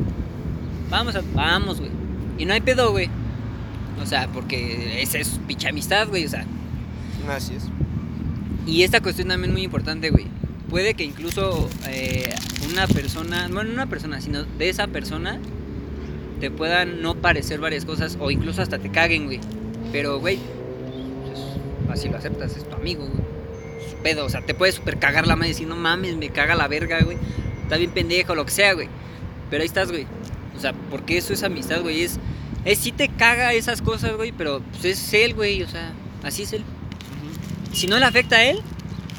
Vamos, 0.90 1.14
a- 1.16 1.22
vamos, 1.34 1.78
güey. 1.78 1.90
Y 2.38 2.44
no 2.44 2.54
hay 2.54 2.60
pedo, 2.60 2.90
güey. 2.90 3.08
O 4.02 4.06
sea, 4.06 4.28
porque 4.28 5.00
esa 5.02 5.18
es 5.18 5.40
pinche 5.46 5.68
amistad, 5.68 6.08
güey. 6.08 6.24
O 6.26 6.28
sea, 6.28 6.44
Así 7.28 7.54
es. 7.54 7.64
y 8.66 8.82
esta 8.82 9.00
cuestión 9.00 9.28
también 9.28 9.52
muy 9.52 9.62
importante, 9.62 10.10
güey. 10.10 10.26
Puede 10.68 10.94
que 10.94 11.04
incluso 11.04 11.68
eh, 11.88 12.34
una 12.70 12.86
persona, 12.88 13.48
bueno, 13.52 13.64
no 13.70 13.74
una 13.74 13.86
persona, 13.86 14.20
sino 14.20 14.42
de 14.44 14.68
esa 14.68 14.88
persona, 14.88 15.38
te 16.40 16.50
puedan 16.50 17.00
no 17.02 17.14
parecer 17.14 17.60
varias 17.60 17.84
cosas 17.84 18.18
o 18.20 18.30
incluso 18.30 18.60
hasta 18.60 18.78
te 18.78 18.90
caguen, 18.90 19.26
güey. 19.26 19.40
Pero, 19.92 20.18
güey, 20.18 20.38
pues, 21.86 21.98
así 22.00 22.08
lo 22.08 22.18
aceptas, 22.18 22.56
es 22.56 22.68
tu 22.68 22.74
amigo, 22.74 23.06
güey. 23.06 23.24
Su 23.90 23.96
pedo, 24.02 24.24
o 24.26 24.28
sea, 24.28 24.42
te 24.44 24.52
puede 24.54 24.72
super 24.72 24.98
cagar 24.98 25.26
la 25.28 25.36
madre 25.36 25.50
y 25.50 25.52
decir, 25.52 25.68
no 25.68 25.76
mames, 25.76 26.16
me 26.16 26.28
caga 26.30 26.54
la 26.56 26.66
verga, 26.68 26.98
güey. 27.02 27.16
Está 27.66 27.78
bien 27.78 27.90
pendejo, 27.90 28.36
lo 28.36 28.46
que 28.46 28.52
sea, 28.52 28.74
güey. 28.74 28.88
Pero 29.50 29.62
ahí 29.62 29.66
estás, 29.66 29.90
güey. 29.90 30.06
O 30.56 30.60
sea, 30.60 30.72
porque 30.88 31.18
eso 31.18 31.32
es 31.32 31.42
amistad, 31.42 31.82
güey. 31.82 32.02
Es, 32.02 32.20
es 32.64 32.78
sí 32.78 32.92
te 32.92 33.08
caga 33.08 33.54
esas 33.54 33.82
cosas, 33.82 34.14
güey, 34.16 34.30
pero 34.30 34.62
pues 34.70 34.84
es 34.84 35.12
él, 35.14 35.34
güey. 35.34 35.64
O 35.64 35.68
sea, 35.68 35.90
así 36.22 36.44
es 36.44 36.52
él. 36.52 36.62
si 37.72 37.88
no 37.88 37.98
le 37.98 38.04
afecta 38.04 38.36
a 38.36 38.44
él, 38.44 38.62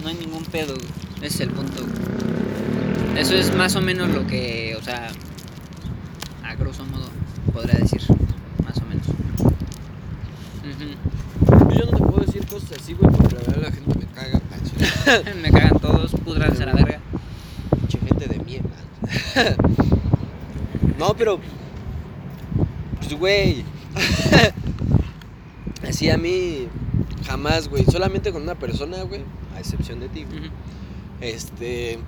no 0.02 0.08
hay 0.08 0.16
ningún 0.16 0.46
pedo, 0.46 0.76
güey. 0.76 0.88
Ese 1.18 1.26
es 1.26 1.40
el 1.42 1.50
punto, 1.50 1.84
güey. 1.84 3.20
Eso 3.20 3.36
es 3.36 3.54
más 3.54 3.76
o 3.76 3.82
menos 3.82 4.08
lo 4.12 4.26
que, 4.26 4.78
o 4.80 4.82
sea, 4.82 5.10
a 6.46 6.56
grosso 6.56 6.86
modo, 6.86 7.10
podría 7.52 7.80
decir. 7.80 8.02
Más 8.64 8.78
o 8.78 8.86
menos. 8.86 9.08
Yo 11.76 11.92
no 11.92 11.98
te 11.98 12.04
puedo 12.04 12.26
decir 12.26 12.46
cosas 12.46 12.80
así, 12.82 12.94
güey, 12.94 13.14
porque 13.14 13.36
la 13.36 13.42
verdad 13.42 13.62
la 13.64 13.72
gente 13.74 14.00
me 14.00 14.06
caga. 14.06 14.42
Me 15.42 15.52
cagan 15.52 15.80
todos, 15.80 16.12
pudranse 16.24 16.64
a 16.64 16.68
la 16.68 16.74
verga. 16.74 17.00
No, 20.98 21.14
pero. 21.16 21.40
Pues, 22.98 23.14
güey. 23.14 23.64
así 25.88 26.10
a 26.10 26.18
mí. 26.18 26.68
Jamás, 27.26 27.70
güey. 27.70 27.86
Solamente 27.86 28.32
con 28.32 28.42
una 28.42 28.56
persona, 28.56 29.04
güey. 29.04 29.22
A 29.56 29.60
excepción 29.60 30.00
de 30.00 30.10
ti, 30.10 30.26
güey. 30.26 30.50
Este. 31.22 32.00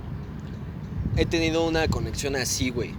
He 1.17 1.25
tenido 1.25 1.67
una 1.67 1.87
conexión 1.87 2.35
así, 2.35 2.71
güey. 2.71 2.93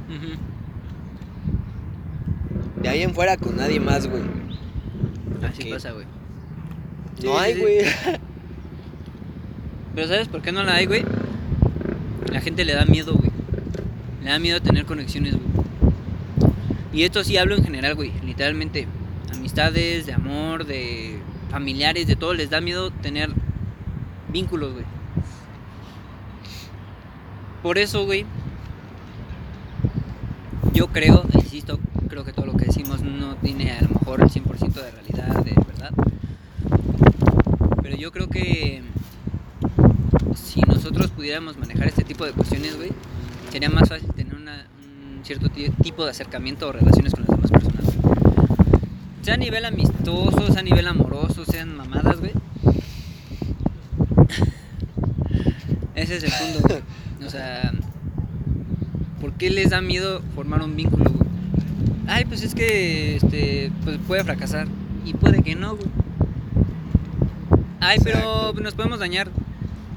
De 2.83 2.89
ahí 2.89 3.03
en 3.03 3.15
fuera 3.15 3.37
con 3.37 3.57
nadie 3.57 3.81
más, 3.81 4.09
güey. 4.09 4.23
Así 5.43 5.71
pasa, 5.71 5.91
güey. 5.93 6.07
No 6.07 7.21
Sí, 7.21 7.29
hay, 7.39 7.55
sí. 7.55 7.61
güey. 7.61 7.79
Pero 9.95 10.09
¿sabes 10.09 10.29
por 10.29 10.41
qué 10.43 10.53
no 10.53 10.63
la 10.63 10.75
hay, 10.77 10.87
güey? 10.87 11.05
La 12.31 12.41
gente 12.41 12.65
le 12.65 12.75
da 12.75 12.85
miedo, 12.85 13.15
güey. 13.15 13.31
Le 14.23 14.31
da 14.31 14.39
miedo 14.39 14.61
tener 14.61 14.85
conexiones, 14.85 15.35
güey. 15.35 15.47
Y 16.93 17.03
esto 17.03 17.25
sí 17.25 17.37
hablo 17.37 17.57
en 17.57 17.65
general, 17.65 17.95
güey. 17.95 18.13
Literalmente. 18.25 18.87
Amistades, 19.35 20.07
de 20.07 20.13
amor, 20.13 20.67
de 20.67 21.21
familiares, 21.51 22.07
de 22.07 22.17
todo. 22.17 22.35
Les 22.35 22.51
da 22.51 22.61
miedo 22.61 22.91
tener 22.91 23.31
vínculos, 24.29 24.73
güey. 24.73 24.85
Por 27.63 27.79
eso, 27.79 28.05
güey. 28.05 28.25
Yo 30.73 30.87
creo, 30.89 31.25
insisto, 31.35 31.81
creo 32.09 32.25
que 32.25 32.33
todo 32.33 32.47
lo 32.47 32.57
que 32.57 32.67
decimos 32.67 33.03
no 33.03 33.35
tiene 33.37 33.73
a 33.73 33.83
lo 33.83 33.89
mejor 33.89 34.23
el 34.23 34.29
100% 34.29 34.73
de 34.73 34.91
realidad, 34.91 35.45
de 35.45 35.55
verdad. 35.67 35.91
Pero 37.83 37.97
yo 37.97 38.13
creo 38.13 38.29
que 38.29 38.83
si 40.35 40.61
nosotros 40.63 41.11
pudiéramos 41.11 41.57
manejar 41.59 41.89
este 41.89 42.05
tipo 42.05 42.25
de 42.25 42.33
cuestiones, 42.33 42.77
güey, 42.77 42.91
sería 43.51 43.71
más 43.71 43.89
fácil 43.89 44.09
tener 44.15 44.35
una- 44.35 44.67
un 45.17 45.25
cierto 45.25 45.49
ti- 45.49 45.71
tipo 45.83 46.05
de 46.05 46.11
acercamiento 46.11 46.69
o 46.69 46.73
relaciones 46.73 47.13
con 47.15 47.25
las 47.27 47.31
demás 47.31 47.51
personas. 47.51 47.85
Sea 49.23 49.35
a 49.35 49.37
nivel 49.37 49.65
amistoso, 49.65 50.47
sea 50.49 50.61
a 50.61 50.63
nivel 50.63 50.87
amoroso, 50.89 51.45
sean 51.45 51.77
mamadas, 51.77 52.19
güey. 52.21 52.33
Ese 55.95 56.17
es 56.17 56.25
el 56.25 56.31
punto, 56.33 56.69
güey. 56.69 57.27
O 57.27 57.31
sea, 57.31 57.73
¿por 59.21 59.33
qué 59.35 59.51
les 59.51 59.71
da 59.71 59.81
miedo 59.81 60.23
formar 60.35 60.63
un 60.63 60.77
vínculo, 60.77 61.11
güey? 61.11 61.29
Ay, 62.07 62.25
pues 62.25 62.43
es 62.43 62.55
que 62.55 63.17
este, 63.17 63.71
pues 63.85 63.99
puede 64.07 64.25
fracasar. 64.25 64.67
Y 65.05 65.15
puede 65.15 65.43
que 65.43 65.55
no, 65.55 65.77
güey. 65.77 65.89
Ay, 67.81 67.99
pero 68.03 68.19
Exacto. 68.19 68.61
nos 68.63 68.75
podemos 68.75 68.99
dañar. 68.99 69.31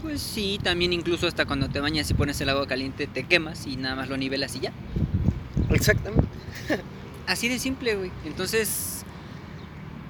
Pues 0.03 0.21
sí, 0.21 0.59
también 0.61 0.93
incluso 0.93 1.25
hasta 1.27 1.45
cuando 1.45 1.69
te 1.69 1.79
bañas 1.79 2.11
y 2.11 2.13
pones 2.13 2.39
el 2.41 2.49
agua 2.49 2.67
caliente 2.67 3.07
te 3.07 3.23
quemas 3.23 3.65
y 3.65 3.77
nada 3.77 3.95
más 3.95 4.09
lo 4.09 4.17
nivelas 4.17 4.55
y 4.55 4.59
ya. 4.59 4.71
Exactamente. 5.71 6.27
Así 7.27 7.47
de 7.47 7.57
simple, 7.57 7.95
güey. 7.95 8.11
Entonces, 8.25 9.05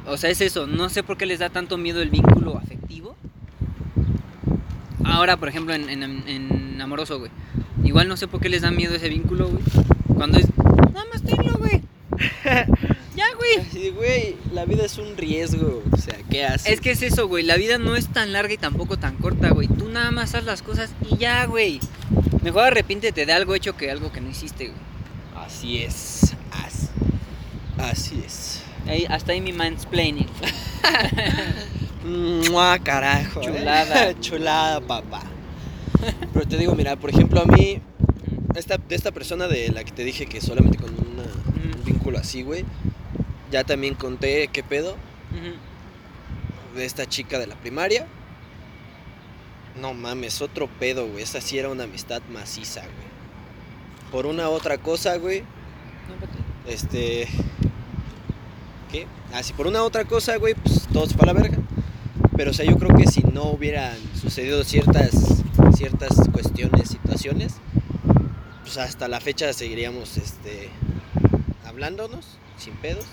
o 0.08 0.18
sea, 0.18 0.32
es 0.32 0.42
eso. 0.42 0.66
No 0.68 0.90
sé 0.90 1.04
por 1.04 1.16
qué 1.18 1.26
les 1.28 1.40
da 1.40 1.50
tanto 1.50 1.78
miedo 1.78 2.02
el 2.02 2.10
vínculo 2.10 2.58
afectivo. 2.58 3.16
Ahora, 5.06 5.38
por 5.38 5.48
ejemplo, 5.50 5.74
en, 5.76 5.88
en- 5.90 6.28
en 6.28 6.82
amoroso, 6.82 7.20
güey. 7.20 7.32
Igual 7.84 8.08
no 8.08 8.18
sé 8.18 8.28
por 8.28 8.40
qué 8.42 8.50
les 8.50 8.64
da 8.64 8.72
miedo 8.72 8.96
ese 8.96 9.10
vínculo, 9.10 9.48
güey. 9.50 9.64
Cuando 10.16 10.40
es... 10.40 10.48
Nada 10.92 11.06
más 11.12 11.22
tenlo, 11.22 11.58
güey. 11.60 11.82
ya, 13.30 13.36
güey. 13.38 13.68
Así, 13.68 13.90
güey, 13.90 14.36
la 14.54 14.66
vida 14.66 14.86
es 14.86 14.98
un 14.98 15.16
riesgo. 15.18 15.84
O 15.92 15.98
sea, 15.98 16.18
¿qué 16.30 16.46
haces? 16.46 16.72
Es 16.74 16.82
que 16.82 16.92
es 16.92 17.02
eso, 17.02 17.28
güey. 17.28 17.44
La 17.44 17.56
vida 17.56 17.78
no 17.78 17.96
es 17.96 18.08
tan 18.12 18.32
larga 18.34 18.54
y 18.54 18.58
tampoco 18.58 18.98
tan 18.98 19.16
corta, 19.18 19.50
güey. 19.50 19.68
Tú 19.68 19.90
nada 19.90 20.12
más 20.12 20.36
haz 20.36 20.44
las 20.44 20.62
cosas 20.62 20.92
y 21.10 21.18
ya, 21.18 21.46
güey. 21.46 21.80
Mejor 22.42 22.64
arrepiéntete 22.64 23.26
de 23.26 23.34
algo 23.34 23.56
hecho 23.56 23.76
que 23.78 23.90
algo 23.92 24.12
que 24.12 24.22
no 24.22 24.30
hiciste, 24.30 24.68
güey. 24.68 24.80
Así 25.46 25.80
es. 25.84 26.36
As- 26.52 26.90
Así 27.78 28.22
es. 28.26 28.62
Ahí, 28.88 29.06
hasta 29.10 29.32
ahí 29.32 29.42
mi 29.42 29.54
mansplaining. 29.54 30.28
Mua, 32.52 32.80
carajo. 32.80 33.42
¿eh? 33.42 33.46
Chulada. 33.46 34.20
Chulada, 34.20 34.82
papá. 34.82 35.22
Pero 36.34 36.46
te 36.48 36.58
digo, 36.58 36.76
mira, 36.76 36.96
por 36.98 37.10
ejemplo, 37.10 37.42
a 37.42 37.46
mí, 37.46 37.80
esta, 38.56 38.78
de 38.78 38.96
esta 38.96 39.12
persona 39.12 39.48
de 39.48 39.70
la 39.70 39.84
que 39.84 39.92
te 39.92 40.04
dije 40.04 40.26
que 40.26 40.42
solamente 40.42 40.78
con 40.78 40.90
una- 40.92 41.24
un 41.24 41.86
vínculo 41.86 42.18
así, 42.20 42.42
güey, 42.44 42.66
ya 43.54 43.64
también 43.64 43.94
conté 43.94 44.48
qué 44.48 44.64
pedo 44.64 44.96
de 46.76 46.86
esta 46.86 47.06
chica 47.06 47.38
de 47.38 47.46
la 47.46 47.54
primaria. 47.54 48.08
No 49.80 49.94
mames, 49.94 50.42
otro 50.42 50.68
pedo, 50.68 51.08
güey. 51.08 51.22
Esa 51.22 51.40
sí 51.40 51.60
era 51.60 51.70
una 51.70 51.84
amistad 51.84 52.24
maciza, 52.32 52.82
güey. 52.82 53.14
Por 54.12 54.26
una 54.26 54.50
otra 54.50 54.80
cosa, 54.80 55.18
güey. 55.18 55.42
No. 55.42 56.68
Este. 56.72 57.28
¿Qué? 58.92 59.06
Ah, 59.32 59.44
si 59.44 59.54
por 59.54 59.68
una 59.68 59.84
otra 59.84 60.06
cosa, 60.06 60.36
güey, 60.38 60.56
pues 60.56 60.88
todo 60.92 61.06
se 61.06 61.14
fue 61.14 61.30
a 61.30 61.34
la 61.34 61.40
verga. 61.40 61.60
Pero, 62.36 62.50
o 62.50 62.54
sea, 62.56 62.66
yo 62.66 62.76
creo 62.80 62.96
que 62.96 63.06
si 63.06 63.22
no 63.22 63.52
hubieran 63.52 63.96
sucedido 64.20 64.64
ciertas, 64.64 65.44
ciertas 65.76 66.28
cuestiones, 66.32 66.90
situaciones, 66.90 67.58
pues 68.64 68.80
hasta 68.80 69.08
la 69.08 69.20
fecha 69.20 69.54
seguiríamos, 69.54 70.18
este, 70.18 70.70
hablándonos, 71.68 72.40
sin 72.58 72.74
pedos. 72.78 73.06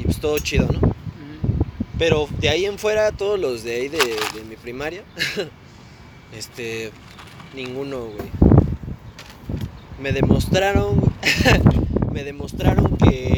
Y 0.00 0.04
pues 0.04 0.18
todo 0.18 0.38
chido, 0.38 0.66
¿no? 0.72 0.94
Pero 1.98 2.26
de 2.40 2.48
ahí 2.48 2.64
en 2.64 2.78
fuera, 2.78 3.12
todos 3.12 3.38
los 3.38 3.62
de 3.62 3.74
ahí 3.74 3.88
de, 3.88 3.98
de 3.98 4.44
mi 4.48 4.56
primaria, 4.56 5.02
este, 6.36 6.90
ninguno, 7.54 8.06
güey. 8.06 8.30
Me 10.00 10.12
demostraron, 10.12 10.98
me 12.12 12.24
demostraron 12.24 12.96
que, 12.96 13.34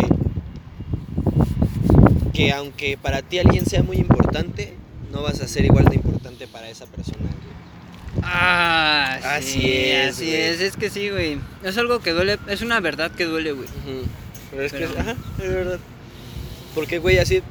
que 2.32 2.52
aunque 2.52 2.96
para 2.96 3.22
ti 3.22 3.38
alguien 3.40 3.66
sea 3.66 3.82
muy 3.82 3.96
importante, 3.96 4.74
no 5.10 5.22
vas 5.22 5.40
a 5.40 5.48
ser 5.48 5.64
igual 5.64 5.86
de 5.86 5.96
importante 5.96 6.46
para 6.46 6.68
esa 6.70 6.86
persona, 6.86 7.18
güey. 7.18 8.22
Ah, 8.22 9.18
Así 9.36 9.60
sí, 9.60 9.72
es, 9.72 10.14
Así 10.14 10.26
güey. 10.26 10.36
es, 10.40 10.60
es 10.60 10.76
que 10.76 10.88
sí, 10.88 11.10
güey. 11.10 11.38
Es 11.64 11.76
algo 11.78 11.98
que 11.98 12.12
duele, 12.12 12.38
es 12.46 12.62
una 12.62 12.78
verdad 12.78 13.10
que 13.10 13.24
duele, 13.24 13.52
güey. 13.52 13.68
Pero 14.52 14.62
es 14.62 14.72
Pero- 14.72 14.92
que, 14.94 15.00
ajá, 15.00 15.16
es 15.42 15.48
verdad. 15.52 15.78
Porque, 16.74 16.98
güey, 16.98 17.18
así, 17.18 17.42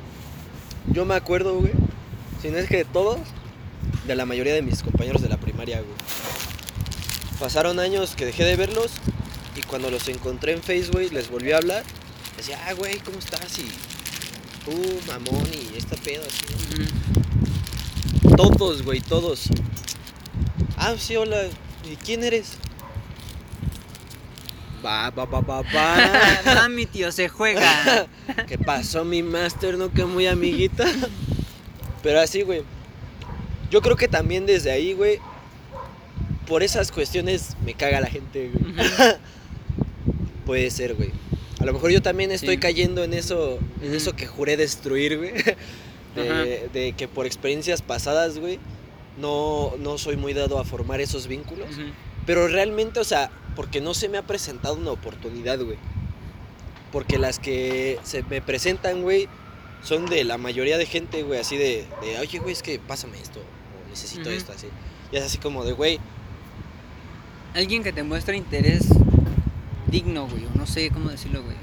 yo 0.91 1.05
me 1.05 1.15
acuerdo, 1.15 1.59
güey, 1.59 1.73
si 2.41 2.49
no 2.49 2.57
es 2.57 2.67
que 2.67 2.77
de 2.77 2.85
todos, 2.85 3.19
de 4.07 4.15
la 4.15 4.25
mayoría 4.25 4.53
de 4.53 4.61
mis 4.61 4.81
compañeros 4.83 5.21
de 5.21 5.29
la 5.29 5.37
primaria, 5.37 5.81
güey. 5.81 5.93
Pasaron 7.39 7.79
años 7.79 8.15
que 8.15 8.25
dejé 8.25 8.43
de 8.43 8.55
verlos 8.55 8.91
y 9.55 9.61
cuando 9.61 9.91
los 9.91 10.07
encontré 10.07 10.53
en 10.53 10.63
Facebook, 10.63 11.11
les 11.11 11.29
volví 11.29 11.51
a 11.51 11.57
hablar. 11.57 11.83
Decía, 12.37 12.59
ah, 12.67 12.73
güey, 12.73 12.99
¿cómo 12.99 13.19
estás? 13.19 13.59
Y 13.59 13.67
tú, 14.65 14.71
mamón, 15.07 15.47
y 15.53 15.77
este 15.77 15.97
pedo, 15.97 16.23
así. 16.23 16.45
Ujú. 16.81 18.35
Todos, 18.35 18.83
güey, 18.83 19.01
todos. 19.01 19.49
Ah, 20.77 20.95
sí, 20.97 21.15
hola. 21.15 21.43
¿Y 21.91 21.95
quién 21.97 22.23
eres? 22.23 22.53
Va, 24.83 25.09
va, 25.11 25.25
va, 25.25 25.41
va, 25.41 25.61
va. 25.61 26.41
Mami, 26.55 26.85
tío, 26.87 27.11
se 27.11 27.29
juega. 27.29 28.07
¿Qué 28.47 28.57
pasó, 28.57 29.05
mi 29.05 29.21
master? 29.23 29.77
No 29.77 29.91
que 29.91 30.05
muy 30.05 30.25
amiguita. 30.27 30.85
Pero 32.01 32.19
así, 32.19 32.41
güey. 32.41 32.63
Yo 33.69 33.81
creo 33.81 33.95
que 33.95 34.07
también 34.07 34.45
desde 34.45 34.71
ahí, 34.71 34.93
güey. 34.93 35.19
Por 36.47 36.63
esas 36.63 36.91
cuestiones 36.91 37.55
me 37.63 37.73
caga 37.75 38.01
la 38.01 38.07
gente, 38.07 38.51
güey. 38.53 38.73
Puede 40.45 40.69
ser, 40.71 40.95
güey. 40.95 41.11
A 41.59 41.65
lo 41.65 41.73
mejor 41.73 41.91
yo 41.91 42.01
también 42.01 42.31
estoy 42.31 42.55
Sí. 42.55 42.59
cayendo 42.59 43.03
en 43.03 43.13
eso, 43.13 43.59
en 43.83 43.93
eso 43.93 44.15
que 44.15 44.25
juré 44.25 44.57
destruir, 44.57 45.17
güey. 45.17 45.31
De, 46.15 46.69
de 46.73 46.93
que 46.93 47.07
por 47.07 47.25
experiencias 47.25 47.81
pasadas, 47.81 48.39
güey, 48.39 48.59
no, 49.19 49.73
no 49.79 49.97
soy 49.97 50.17
muy 50.17 50.33
dado 50.33 50.57
a 50.59 50.65
formar 50.65 50.99
esos 50.99 51.27
vínculos. 51.27 51.67
Pero 52.25 52.47
realmente, 52.47 52.99
o 52.99 53.03
sea, 53.03 53.29
porque 53.55 53.81
no 53.81 53.93
se 53.93 54.09
me 54.09 54.17
ha 54.17 54.21
presentado 54.23 54.75
una 54.75 54.91
oportunidad, 54.91 55.59
güey. 55.59 55.77
Porque 56.91 57.17
las 57.17 57.39
que 57.39 57.99
se 58.03 58.23
me 58.23 58.41
presentan, 58.41 59.01
güey, 59.01 59.27
son 59.83 60.05
de 60.05 60.23
la 60.23 60.37
mayoría 60.37 60.77
de 60.77 60.85
gente, 60.85 61.23
güey, 61.23 61.39
así 61.39 61.57
de, 61.57 61.85
de 62.01 62.19
oye, 62.19 62.39
güey, 62.39 62.53
es 62.53 62.61
que 62.61 62.79
pásame 62.79 63.17
esto, 63.19 63.39
o 63.39 63.89
necesito 63.89 64.29
esto, 64.29 64.51
así. 64.53 64.67
Y 65.11 65.17
es 65.17 65.23
así 65.23 65.37
como 65.37 65.63
de, 65.63 65.71
güey, 65.73 65.99
Alguien 67.53 67.83
que 67.83 67.91
te 67.91 68.03
muestra 68.03 68.35
interés 68.35 68.85
digno, 69.87 70.25
güey. 70.27 70.45
o 70.45 70.49
No 70.57 70.65
sé 70.65 70.89
cómo 70.89 71.09
decirlo, 71.09 71.43
güey. 71.43 71.57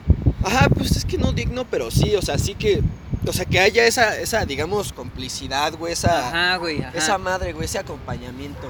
ajá, 0.44 0.68
pues 0.68 0.96
es 0.96 1.04
que 1.06 1.16
no 1.16 1.32
digno, 1.32 1.64
pero 1.64 1.90
sí, 1.90 2.14
o 2.14 2.20
sea, 2.22 2.36
sí 2.38 2.54
que 2.54 2.82
O 3.26 3.32
sea, 3.32 3.44
que 3.46 3.58
haya 3.58 3.86
esa, 3.86 4.18
esa 4.20 4.44
digamos, 4.44 4.92
complicidad, 4.92 5.74
güey, 5.78 5.92
esa, 5.94 6.28
Ajá, 6.28 6.56
güey, 6.58 6.82
ajá. 6.82 6.96
esa 6.98 7.16
madre, 7.18 7.52
güey, 7.52 7.64
ese 7.66 7.78
acompañamiento. 7.78 8.66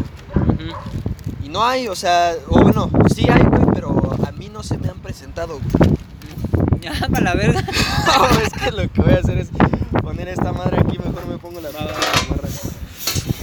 No 1.48 1.64
hay, 1.64 1.88
o 1.88 1.96
sea, 1.96 2.36
o 2.48 2.62
bueno, 2.62 2.90
sí 3.14 3.26
hay, 3.28 3.42
güey, 3.42 3.66
pero 3.74 4.16
a 4.26 4.32
mí 4.32 4.50
no 4.52 4.62
se 4.62 4.78
me 4.78 4.88
han 4.88 4.98
presentado, 5.00 5.58
güey. 5.58 5.98
Ya, 6.80 6.92
para 7.08 7.20
la 7.20 7.34
verga. 7.34 7.60
No, 8.06 8.40
es 8.40 8.52
que 8.52 8.70
lo 8.70 8.92
que 8.92 9.02
voy 9.02 9.12
a 9.12 9.18
hacer 9.18 9.38
es 9.38 9.48
poner 10.00 10.28
esta 10.28 10.52
madre 10.52 10.78
aquí, 10.78 10.96
mejor 10.98 11.26
me 11.26 11.36
pongo 11.38 11.60
la 11.60 11.70
chamarra. 11.72 12.48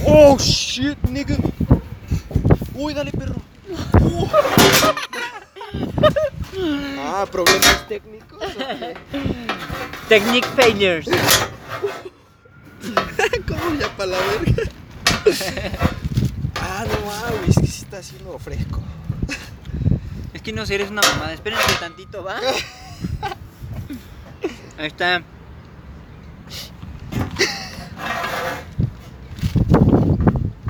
Oh, 0.06 0.38
shit, 0.38 0.96
nigga. 1.10 1.36
Uy, 2.74 2.94
dale, 2.94 3.12
perro. 3.12 3.34
Uh. 4.00 4.26
Ah, 6.98 7.26
problemas 7.30 7.86
técnicos. 7.88 8.40
Technic 10.08 10.44
failures. 10.54 11.06
¿Cómo 13.46 13.74
ya 13.78 13.88
para 13.96 14.12
la 14.12 14.18
verga? 14.18 14.62
Ah, 16.60 16.84
no 16.86 17.06
mames, 17.06 17.56
es 17.56 17.56
que 17.56 17.66
está 17.86 17.98
haciendo 17.98 18.36
fresco. 18.40 18.82
Es 20.34 20.42
que 20.42 20.52
no 20.52 20.66
sé, 20.66 20.74
eres 20.74 20.90
una 20.90 21.02
mamada. 21.02 21.32
Espérense 21.32 21.64
tantito, 21.78 22.24
¿va? 22.24 22.36
Ahí 24.78 24.88
está. 24.88 25.22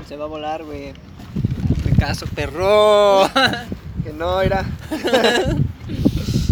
Se 0.07 0.17
va 0.17 0.25
a 0.25 0.29
volar, 0.29 0.63
güey. 0.63 0.93
Me 1.85 1.93
caso, 1.99 2.27
perro. 2.27 3.29
Que 4.05 4.13
no, 4.13 4.43
era. 4.43 4.65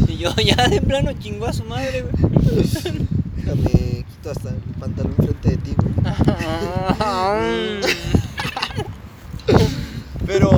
Y 0.09 0.17
yo 0.17 0.35
ya 0.37 0.69
de 0.69 0.81
plano 0.81 1.13
chingó 1.13 1.47
a 1.47 1.53
su 1.53 1.65
madre, 1.65 2.03
güey. 2.03 2.15
Déjame, 3.37 4.05
quito 4.09 4.31
hasta 4.31 4.51
el 4.51 4.57
pantalón 4.79 5.15
frente 5.17 5.51
de 5.51 5.57
ti, 5.59 5.75
güey. 5.77 5.93
Pero, 10.27 10.51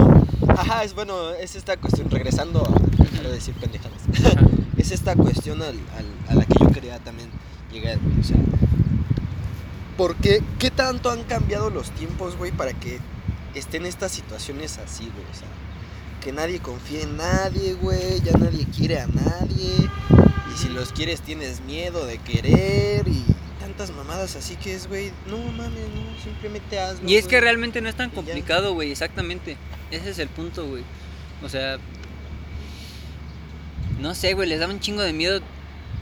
ajá, 0.48 0.84
es 0.84 0.94
bueno, 0.94 1.30
es 1.30 1.56
esta 1.56 1.76
cuestión, 1.76 2.10
regresando 2.10 2.62
a, 2.62 3.24
a 3.26 3.28
decir 3.28 3.54
pendejadas. 3.54 4.00
es 4.78 4.92
esta 4.92 5.14
cuestión 5.16 5.62
al- 5.62 5.68
al- 5.96 6.30
a 6.30 6.34
la 6.34 6.44
que 6.44 6.54
yo 6.60 6.70
quería 6.70 6.98
también 7.00 7.28
llegar, 7.72 7.98
güey. 7.98 8.20
O 8.20 8.24
sea, 8.24 8.36
¿por 9.96 10.14
qué, 10.16 10.42
qué 10.58 10.70
tanto 10.70 11.10
han 11.10 11.22
cambiado 11.24 11.70
los 11.70 11.90
tiempos, 11.90 12.36
güey, 12.36 12.52
para 12.52 12.72
que 12.72 12.98
estén 13.54 13.86
estas 13.86 14.12
situaciones 14.12 14.78
así, 14.78 15.04
güey? 15.04 15.24
O 15.30 15.34
sea, 15.34 15.48
que 16.22 16.32
nadie 16.32 16.60
confía 16.60 17.02
en 17.02 17.16
nadie, 17.16 17.74
güey, 17.74 18.20
ya 18.20 18.32
nadie 18.38 18.66
quiere 18.66 19.00
a 19.00 19.06
nadie. 19.06 19.90
Y 20.54 20.58
si 20.58 20.68
los 20.68 20.92
quieres 20.92 21.20
tienes 21.20 21.60
miedo 21.62 22.04
de 22.06 22.18
querer 22.18 23.06
y 23.08 23.24
tantas 23.76 23.94
mamadas 23.94 24.36
así 24.36 24.56
que 24.56 24.74
es, 24.74 24.88
güey, 24.88 25.12
no 25.28 25.36
mames, 25.36 25.84
no, 25.94 26.22
simplemente 26.24 26.80
hazlo. 26.80 27.06
Y 27.08 27.16
es 27.16 27.26
que 27.26 27.40
realmente 27.40 27.82
no 27.82 27.90
es 27.90 27.94
tan 27.94 28.08
complicado, 28.08 28.72
güey, 28.72 28.90
exactamente. 28.90 29.58
Ese 29.90 30.10
es 30.10 30.18
el 30.18 30.28
punto, 30.28 30.66
güey. 30.66 30.82
O 31.42 31.48
sea, 31.50 31.76
no 34.00 34.14
sé, 34.14 34.32
güey, 34.32 34.48
les 34.48 34.60
da 34.60 34.66
un 34.66 34.80
chingo 34.80 35.02
de 35.02 35.12
miedo. 35.12 35.40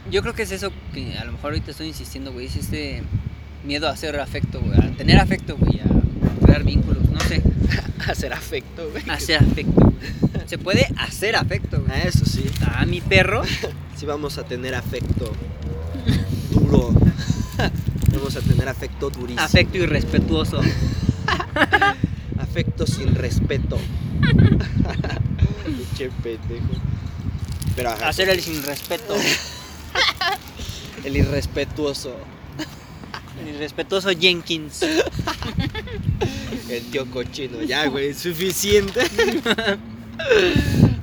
Yo 0.08 0.22
creo 0.22 0.34
que 0.34 0.42
es 0.42 0.52
eso 0.52 0.70
que 0.92 1.18
a 1.18 1.24
lo 1.24 1.32
mejor 1.32 1.50
ahorita 1.50 1.72
estoy 1.72 1.88
insistiendo, 1.88 2.32
güey, 2.32 2.46
es 2.46 2.54
este 2.54 3.02
miedo 3.64 3.88
a 3.88 3.90
hacer 3.90 4.20
afecto, 4.20 4.60
güey, 4.60 4.78
a 4.78 4.96
tener 4.96 5.18
afecto, 5.18 5.56
güey, 5.56 5.80
a 5.80 6.44
crear 6.44 6.62
vínculos, 6.62 7.08
no 7.10 7.18
sé, 7.20 7.42
hacer 8.06 8.32
afecto, 8.32 8.88
güey. 8.90 9.02
a 9.10 9.14
hacer 9.14 9.42
afecto. 9.42 9.92
Se 10.46 10.58
puede 10.58 10.86
hacer 10.96 11.34
afecto, 11.34 11.80
güey. 11.80 11.90
Ah, 11.90 12.02
eso 12.04 12.24
sí. 12.24 12.44
A 12.72 12.86
mi 12.86 13.00
perro, 13.00 13.42
Sí 13.96 14.06
vamos 14.06 14.38
a 14.38 14.44
tener 14.44 14.74
afecto 14.76 15.32
duro. 16.52 16.94
Vamos 18.12 18.36
a 18.36 18.40
tener 18.40 18.68
afecto 18.68 19.10
durísimo. 19.10 19.40
afecto 19.44 19.78
irrespetuoso. 19.78 20.60
Afecto 22.38 22.86
sin 22.86 23.14
respeto. 23.14 23.78
Pinche 25.66 26.10
pendejo. 26.22 26.74
Pero 27.74 27.90
ajá, 27.90 28.08
Hacer 28.08 28.28
el 28.28 28.40
sin 28.40 28.62
respeto. 28.62 29.14
el 31.04 31.16
irrespetuoso. 31.16 32.16
El 33.42 33.54
irrespetuoso 33.56 34.10
Jenkins. 34.18 34.82
El 36.68 36.82
tío 36.90 37.06
cochino. 37.10 37.62
Ya, 37.62 37.86
güey, 37.86 38.14
suficiente. 38.14 39.00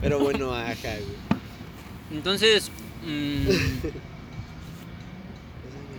Pero 0.01 0.19
bueno, 0.19 0.53
ajá, 0.53 0.73
güey. 0.75 1.17
Entonces, 2.11 2.69
mm, 3.05 3.47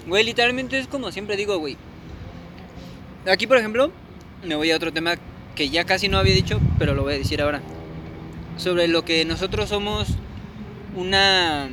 güey, 0.06 0.24
literalmente 0.24 0.78
es 0.78 0.86
como 0.86 1.12
siempre 1.12 1.36
digo, 1.36 1.58
güey. 1.58 1.76
Aquí, 3.30 3.46
por 3.46 3.58
ejemplo, 3.58 3.92
me 4.44 4.56
voy 4.56 4.70
a 4.70 4.76
otro 4.76 4.92
tema 4.92 5.14
que 5.54 5.70
ya 5.70 5.84
casi 5.84 6.08
no 6.08 6.18
había 6.18 6.34
dicho, 6.34 6.60
pero 6.78 6.94
lo 6.94 7.02
voy 7.02 7.14
a 7.14 7.18
decir 7.18 7.40
ahora. 7.40 7.60
Sobre 8.56 8.88
lo 8.88 9.04
que 9.04 9.24
nosotros 9.24 9.68
somos 9.68 10.08
una 10.96 11.68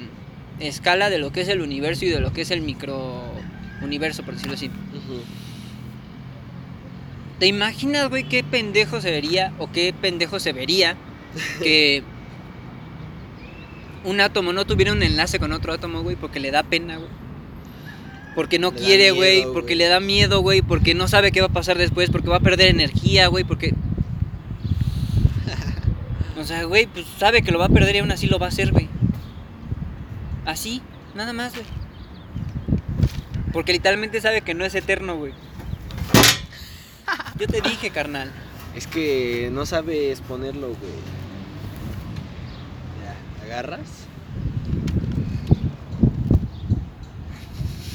escala 0.59 1.09
de 1.09 1.17
lo 1.17 1.32
que 1.32 1.41
es 1.41 1.47
el 1.47 1.61
universo 1.61 2.05
y 2.05 2.09
de 2.09 2.19
lo 2.19 2.34
que 2.34 2.41
es 2.41 2.51
el 2.51 2.61
micro 2.61 3.23
universo, 3.82 4.23
por 4.23 4.36
decirlo 4.36 4.55
así. 4.55 4.69
¿Te 7.39 7.47
imaginas, 7.47 8.09
güey, 8.09 8.25
qué 8.25 8.43
pendejo 8.43 9.01
se 9.01 9.11
vería 9.11 9.53
o 9.59 9.71
qué 9.71 9.93
pendejo 9.93 10.39
se 10.39 10.51
vería 10.53 10.97
que 11.61 12.03
un 14.03 14.21
átomo 14.21 14.53
no 14.53 14.65
tuviera 14.65 14.91
un 14.91 15.03
enlace 15.03 15.39
con 15.39 15.51
otro 15.51 15.73
átomo, 15.73 16.01
güey, 16.01 16.15
porque 16.15 16.39
le 16.39 16.51
da 16.51 16.63
pena, 16.63 16.97
güey? 16.97 17.09
Porque 18.36 18.59
no 18.59 18.71
Le 18.71 18.77
quiere, 18.77 19.11
güey, 19.11 19.45
porque 19.53 19.75
le 19.75 19.88
da 19.88 19.99
miedo, 19.99 20.41
güey, 20.41 20.61
porque 20.61 20.93
no 20.93 21.07
sabe 21.07 21.32
qué 21.32 21.41
va 21.41 21.47
a 21.47 21.53
pasar 21.53 21.77
después, 21.77 22.09
porque 22.09 22.30
va 22.30 22.38
a 22.38 22.41
perder 22.41 22.69
energía, 22.69 23.27
güey, 23.27 23.43
porque... 23.43 23.73
O 26.39 26.45
sea, 26.45 26.63
güey, 26.63 26.86
pues 26.86 27.05
sabe 27.17 27.41
que 27.41 27.51
lo 27.51 27.59
va 27.59 27.65
a 27.65 27.69
perder 27.69 27.97
y 27.97 27.99
aún 27.99 28.11
así 28.11 28.27
lo 28.27 28.39
va 28.39 28.45
a 28.45 28.49
hacer, 28.49 28.71
güey. 28.71 28.88
Así, 30.45 30.82
nada 31.15 31.34
más, 31.34 31.53
güey. 31.53 31.65
Porque 33.51 33.73
literalmente 33.73 34.21
sabe 34.21 34.41
que 34.41 34.53
no 34.53 34.63
es 34.63 34.75
eterno, 34.75 35.17
güey. 35.17 35.34
Yo 37.38 37.47
te 37.47 37.61
dije, 37.61 37.89
carnal. 37.89 38.32
Es 38.75 38.88
que 38.88 39.49
no 39.51 39.65
sabes 39.65 40.21
ponerlo, 40.21 40.67
güey. 40.67 40.91
Ya, 43.03 43.45
agarras. 43.45 43.99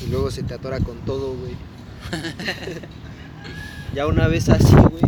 Y 0.07 0.11
luego 0.11 0.31
se 0.31 0.43
te 0.43 0.55
atora 0.55 0.79
con 0.81 0.97
todo, 1.05 1.35
güey. 1.35 1.55
ya 3.95 4.07
una 4.07 4.29
vez 4.29 4.49
así, 4.49 4.75
güey. 4.75 5.03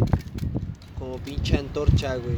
Como 0.99 1.19
pinche 1.19 1.57
antorcha, 1.59 2.17
güey. 2.17 2.37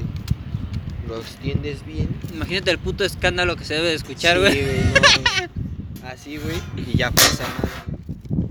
Lo 1.09 1.19
extiendes 1.21 1.85
bien. 1.87 2.09
Imagínate 2.35 2.71
el 2.71 2.79
puto 2.79 3.05
escándalo 3.05 3.57
que 3.57 3.65
se 3.65 3.75
debe 3.75 3.89
de 3.89 3.95
escuchar, 3.95 4.37
Sí, 4.37 4.41
güey. 4.43 4.57
no. 4.63 6.09
Así, 6.09 6.37
güey. 6.39 6.57
Y 6.91 6.97
ya 6.97 7.11
pasa 7.11 7.45
nada. 7.45 7.85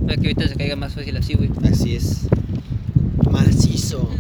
Para 0.06 0.16
que 0.16 0.28
ahorita 0.28 0.48
se 0.48 0.56
caiga 0.56 0.76
más 0.76 0.94
fácil 0.94 1.18
así, 1.18 1.34
güey. 1.34 1.50
Así 1.72 1.96
es. 1.96 2.28
Macizo. 3.30 4.10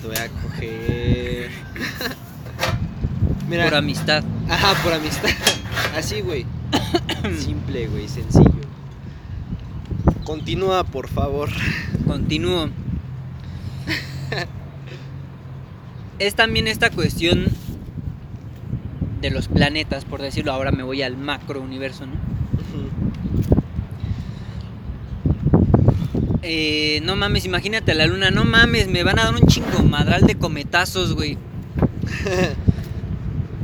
Te 0.00 0.06
voy 0.06 0.16
a 0.16 0.28
coger. 0.28 1.50
Mira. 3.54 3.66
Por 3.66 3.74
amistad. 3.76 4.24
Ajá, 4.50 4.74
por 4.82 4.92
amistad. 4.92 5.30
Así, 5.96 6.22
güey. 6.22 6.44
Simple, 7.38 7.86
güey, 7.86 8.08
sencillo. 8.08 8.50
Continúa, 10.24 10.82
por 10.82 11.06
favor. 11.06 11.50
Continúo. 12.04 12.68
Es 16.18 16.34
también 16.34 16.66
esta 16.66 16.90
cuestión 16.90 17.44
de 19.20 19.30
los 19.30 19.46
planetas, 19.46 20.04
por 20.04 20.20
decirlo. 20.20 20.52
Ahora 20.52 20.72
me 20.72 20.82
voy 20.82 21.02
al 21.02 21.16
macro 21.16 21.60
universo, 21.60 22.06
¿no? 22.06 22.14
Eh, 26.42 27.00
no 27.04 27.14
mames, 27.14 27.44
imagínate 27.44 27.94
la 27.94 28.06
luna. 28.06 28.32
No 28.32 28.44
mames, 28.44 28.88
me 28.88 29.04
van 29.04 29.20
a 29.20 29.26
dar 29.26 29.34
un 29.34 29.46
chingo 29.46 29.84
madral 29.84 30.22
de 30.22 30.34
cometazos, 30.34 31.14
güey. 31.14 31.38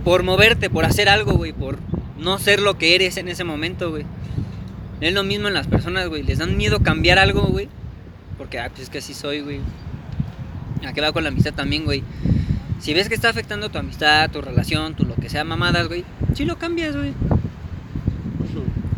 Por 0.05 0.23
moverte, 0.23 0.71
por 0.71 0.85
hacer 0.85 1.09
algo, 1.09 1.33
güey. 1.33 1.53
Por 1.53 1.79
no 2.19 2.39
ser 2.39 2.61
lo 2.61 2.79
que 2.79 2.95
eres 2.95 3.17
en 3.17 3.29
ese 3.29 3.45
momento, 3.45 3.91
güey. 3.91 4.05
Es 5.01 5.15
lo 5.15 5.25
mismo 5.25 5.49
en 5.49 5.55
las 5.55 5.67
personas, 5.67 6.09
güey. 6.09 6.23
Les 6.23 6.39
dan 6.39 6.57
miedo 6.57 6.81
cambiar 6.83 7.19
algo, 7.19 7.43
güey. 7.43 7.69
Porque, 8.37 8.59
ah, 8.59 8.69
pues 8.69 8.83
es 8.83 8.91
que 8.91 8.99
así 8.99 9.15
soy, 9.15 9.41
güey. 9.41 9.61
¿A 10.87 10.93
qué 10.93 11.01
va 11.01 11.13
con 11.13 11.23
la 11.23 11.29
amistad 11.29 11.53
también, 11.53 11.85
güey? 11.85 12.03
Si 12.81 12.95
ves 12.95 13.09
que 13.09 13.15
está 13.15 13.29
afectando 13.29 13.69
tu 13.69 13.79
amistad, 13.79 14.31
tu 14.31 14.41
relación, 14.41 14.95
tu 14.95 15.05
lo 15.05 15.15
que 15.15 15.29
sea 15.29 15.45
mamadas, 15.45 15.89
güey. 15.89 16.05
Sí 16.35 16.45
lo 16.45 16.59
cambias, 16.59 16.97
güey. 16.97 17.13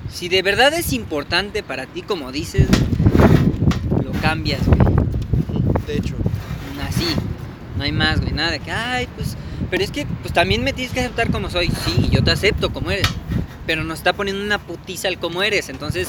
Si 0.09 0.28
de 0.28 0.42
verdad 0.42 0.72
es 0.74 0.92
importante 0.92 1.62
para 1.62 1.86
ti, 1.86 2.03
como 2.03 2.30
dices, 2.30 2.68
lo 4.05 4.12
cambias, 4.20 4.64
güey. 4.66 4.80
De 5.86 5.96
hecho. 5.96 6.14
Así. 6.86 7.07
No 7.76 7.84
hay 7.84 7.92
más, 7.92 8.20
güey. 8.20 8.32
Nada 8.32 8.50
de 8.50 8.61
que, 8.61 8.70
ay, 8.70 9.09
pues 9.16 9.36
Pero 9.72 9.84
es 9.84 9.90
que, 9.90 10.04
pues 10.20 10.34
también 10.34 10.62
me 10.62 10.74
tienes 10.74 10.92
que 10.92 11.00
aceptar 11.00 11.30
como 11.30 11.48
soy. 11.48 11.68
Sí, 11.68 12.10
yo 12.10 12.22
te 12.22 12.30
acepto 12.30 12.74
como 12.74 12.90
eres. 12.90 13.08
Pero 13.66 13.84
nos 13.84 14.00
está 14.00 14.12
poniendo 14.12 14.44
una 14.44 14.58
putiza 14.58 15.08
al 15.08 15.18
como 15.18 15.42
eres. 15.42 15.70
Entonces, 15.70 16.08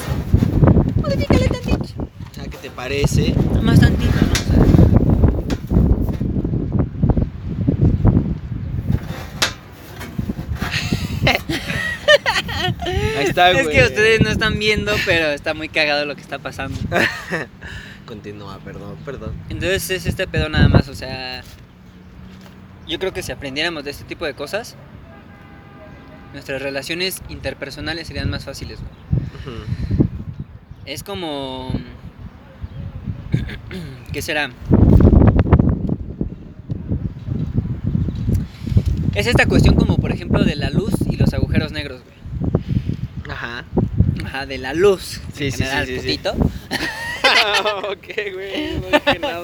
modifícale 0.96 1.48
tantito. 1.48 2.02
O 2.30 2.34
sea, 2.34 2.44
¿qué 2.44 2.58
te 2.58 2.68
parece? 2.68 3.34
Más 3.62 3.80
tantito, 3.80 4.12
¿no? 4.20 4.32
O 4.32 4.36
sea, 4.36 4.58
Ahí 13.18 13.24
está, 13.24 13.50
güey. 13.52 13.64
es 13.66 13.68
que 13.70 13.82
ustedes 13.84 14.20
no 14.20 14.28
están 14.28 14.58
viendo, 14.58 14.92
pero 15.06 15.28
está 15.28 15.54
muy 15.54 15.70
cagado 15.70 16.04
lo 16.04 16.14
que 16.16 16.20
está 16.20 16.38
pasando. 16.38 16.78
Continúa, 18.04 18.58
perdón, 18.58 18.98
perdón. 19.06 19.32
Entonces 19.48 19.90
es 19.90 20.04
este 20.04 20.26
pedo 20.26 20.50
nada 20.50 20.68
más, 20.68 20.90
o 20.90 20.94
sea... 20.94 21.42
Yo 22.86 22.98
creo 22.98 23.12
que 23.12 23.22
si 23.22 23.32
aprendiéramos 23.32 23.84
de 23.84 23.90
este 23.90 24.04
tipo 24.04 24.24
de 24.24 24.34
cosas, 24.34 24.76
nuestras 26.32 26.60
relaciones 26.60 27.22
interpersonales 27.28 28.06
serían 28.08 28.30
más 28.30 28.44
fáciles. 28.44 28.78
Es 30.84 31.02
como... 31.02 31.72
¿Qué 34.12 34.22
será? 34.22 34.50
Es 39.14 39.26
esta 39.28 39.46
cuestión 39.46 39.76
como 39.76 39.96
por 39.98 40.12
ejemplo 40.12 40.44
de 40.44 40.56
la 40.56 40.70
luz 40.70 40.94
y 41.08 41.16
los 41.16 41.32
agujeros 41.34 41.72
negros, 41.72 42.02
güey. 42.02 42.14
Ajá. 43.30 43.64
Ajá, 44.24 44.46
de 44.46 44.58
la 44.58 44.74
luz. 44.74 45.20
Sí, 45.34 45.46
en 45.46 45.52
sí, 45.52 45.58
general, 45.58 45.86
sí, 45.86 45.94
sí, 45.94 46.00
sí. 46.00 46.18
putito. 46.18 46.32
ok, 47.90 48.34
güey, 48.34 48.80
no 48.80 48.86
dije 48.86 49.18
nada. 49.20 49.42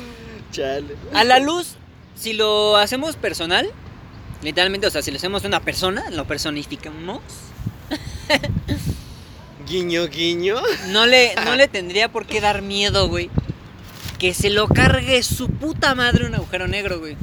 Chale. 0.52 0.96
A 1.12 1.24
la 1.24 1.40
luz, 1.40 1.77
si 2.18 2.32
lo 2.32 2.76
hacemos 2.76 3.16
personal, 3.16 3.70
literalmente, 4.42 4.86
o 4.86 4.90
sea, 4.90 5.02
si 5.02 5.10
lo 5.10 5.16
hacemos 5.16 5.44
una 5.44 5.60
persona, 5.60 6.10
lo 6.10 6.26
personificamos, 6.26 7.20
Guiño, 9.68 10.08
guiño. 10.08 10.56
no 10.88 11.06
le, 11.06 11.34
no 11.44 11.54
le 11.54 11.68
tendría 11.68 12.10
por 12.10 12.26
qué 12.26 12.40
dar 12.40 12.62
miedo, 12.62 13.08
güey. 13.08 13.30
Que 14.18 14.34
se 14.34 14.50
lo 14.50 14.66
cargue 14.66 15.22
su 15.22 15.48
puta 15.48 15.94
madre 15.94 16.26
un 16.26 16.34
agujero 16.34 16.66
negro, 16.66 16.98
güey. 16.98 17.16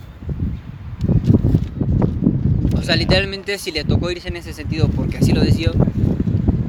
O 2.78 2.84
sea, 2.84 2.96
literalmente 2.96 3.58
si 3.58 3.72
le 3.72 3.84
tocó 3.84 4.12
irse 4.12 4.28
en 4.28 4.38
ese 4.38 4.54
sentido 4.54 4.88
porque 4.90 5.18
así 5.18 5.32
lo 5.34 5.42
decidió 5.42 5.74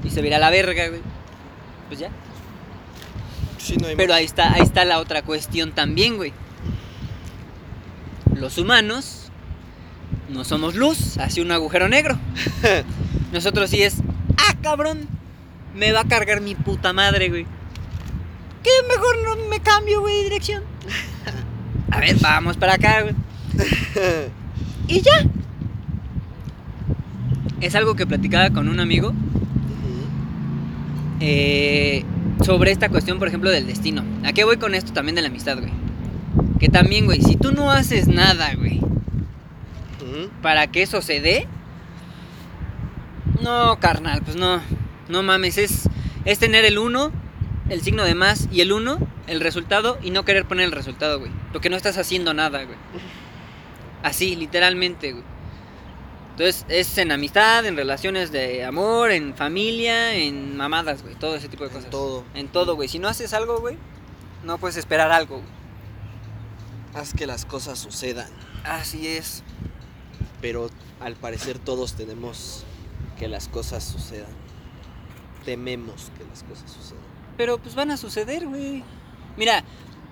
y 0.03 0.11
se 0.11 0.23
verá 0.23 0.39
la 0.39 0.51
verga, 0.51 0.89
güey. 0.89 1.03
Pues 1.89 2.01
ya. 2.01 2.09
Sí, 3.59 3.77
no 3.77 3.87
hay 3.87 3.97
Pero 3.97 4.15
ahí 4.15 4.25
está, 4.25 4.55
ahí 4.55 4.63
está 4.63 4.85
la 4.85 4.99
otra 4.99 5.23
cuestión 5.23 5.73
también, 5.73 6.17
güey. 6.17 6.33
Los 8.39 8.59
humanos 8.59 9.31
no 10.29 10.45
somos 10.45 10.75
luz 10.75 11.19
hacia 11.19 11.43
un 11.43 11.53
agujero 11.53 11.89
negro. 11.89 12.19
Nosotros 13.33 13.71
sí 13.71 13.83
es, 13.83 13.97
ah, 14.37 14.55
cabrón, 14.63 15.09
me 15.75 15.93
va 15.93 16.01
a 16.01 16.09
cargar 16.09 16.41
mi 16.41 16.55
puta 16.55 16.93
madre, 16.93 17.29
güey. 17.29 17.47
Que 18.63 18.71
mejor 18.89 19.17
no 19.25 19.49
me 19.49 19.61
cambio, 19.61 20.01
güey, 20.01 20.17
de 20.17 20.25
dirección. 20.25 20.63
A 21.91 22.01
ver, 22.01 22.17
vamos 22.21 22.57
para 22.57 22.75
acá, 22.75 23.03
güey. 23.03 23.15
Y 24.89 25.01
ya. 25.01 25.27
Es 27.61 27.75
algo 27.75 27.97
que 27.97 28.07
platicaba 28.07 28.51
con 28.51 28.69
un 28.69 28.79
amigo 28.79 29.13
eh, 31.19 32.05
sobre 32.45 32.71
esta 32.71 32.89
cuestión, 32.89 33.19
por 33.19 33.27
ejemplo, 33.27 33.51
del 33.51 33.67
destino. 33.67 34.05
¿A 34.25 34.33
qué 34.33 34.45
voy 34.45 34.59
con 34.59 34.77
esto 34.77 34.93
también 34.93 35.17
de 35.17 35.23
la 35.23 35.29
amistad, 35.29 35.59
güey? 35.59 35.73
Que 36.59 36.69
también, 36.69 37.05
güey, 37.05 37.21
si 37.21 37.37
tú 37.37 37.53
no 37.53 37.71
haces 37.71 38.09
nada, 38.09 38.55
güey, 38.55 38.81
para 40.43 40.67
que 40.69 40.83
eso 40.83 41.03
se 41.03 41.21
dé, 41.21 41.47
no, 43.43 43.79
carnal, 43.79 44.23
pues 44.23 44.37
no, 44.37 44.61
no 45.09 45.23
mames, 45.23 45.59
es, 45.59 45.89
es 46.25 46.39
tener 46.39 46.65
el 46.65 46.79
1, 46.79 47.13
el 47.69 47.83
signo 47.83 48.05
de 48.05 48.15
más 48.15 48.49
y 48.51 48.63
el 48.63 48.73
1, 48.73 48.99
el 49.27 49.41
resultado, 49.41 49.99
y 50.03 50.11
no 50.11 50.25
querer 50.25 50.47
poner 50.47 50.67
el 50.67 50.73
resultado, 50.73 51.19
güey. 51.19 51.31
Lo 51.53 51.61
que 51.61 51.69
no 51.69 51.77
estás 51.77 51.99
haciendo 51.99 52.33
nada, 52.33 52.65
güey. 52.65 52.79
Así, 54.03 54.37
literalmente, 54.37 55.13
güey. 55.13 55.25
Entonces, 56.31 56.67
es 56.69 56.99
en 56.99 57.13
amistad, 57.13 57.65
en 57.65 57.77
relaciones 57.77 58.31
de 58.31 58.65
amor, 58.65 59.11
en 59.11 59.35
familia, 59.35 60.15
en 60.15 60.57
mamadas, 60.57 61.03
güey, 61.03 61.15
todo 61.15 61.35
ese 61.35 61.49
tipo 61.49 61.65
de 61.65 61.71
cosas. 61.71 61.91
Todo. 61.91 62.25
En 62.35 62.49
todo, 62.49 62.77
güey. 62.77 62.89
Si 62.89 62.99
no 62.99 63.09
haces 63.09 63.33
algo, 63.33 63.59
güey, 63.59 63.77
no 64.45 64.59
puedes 64.59 64.77
esperar 64.77 65.11
algo. 65.11 65.37
güey. 65.37 65.66
Haz 66.97 67.13
que 67.13 67.27
las 67.27 67.45
cosas 67.45 67.79
sucedan. 67.79 68.29
Así 68.65 69.07
es. 69.07 69.43
Pero 70.41 70.71
al 70.99 71.15
parecer 71.15 71.59
todos 71.59 71.93
tenemos 71.93 72.65
que 73.19 73.29
las 73.29 73.49
cosas 73.49 73.85
sucedan. 73.85 74.35
Tememos 75.45 76.11
que 76.17 76.25
las 76.25 76.43
cosas 76.43 76.71
sucedan. 76.71 77.03
Pero 77.37 77.59
pues 77.59 77.75
van 77.75 77.91
a 77.91 77.99
suceder, 77.99 78.47
güey. 78.47 78.83
Mira, 79.37 79.63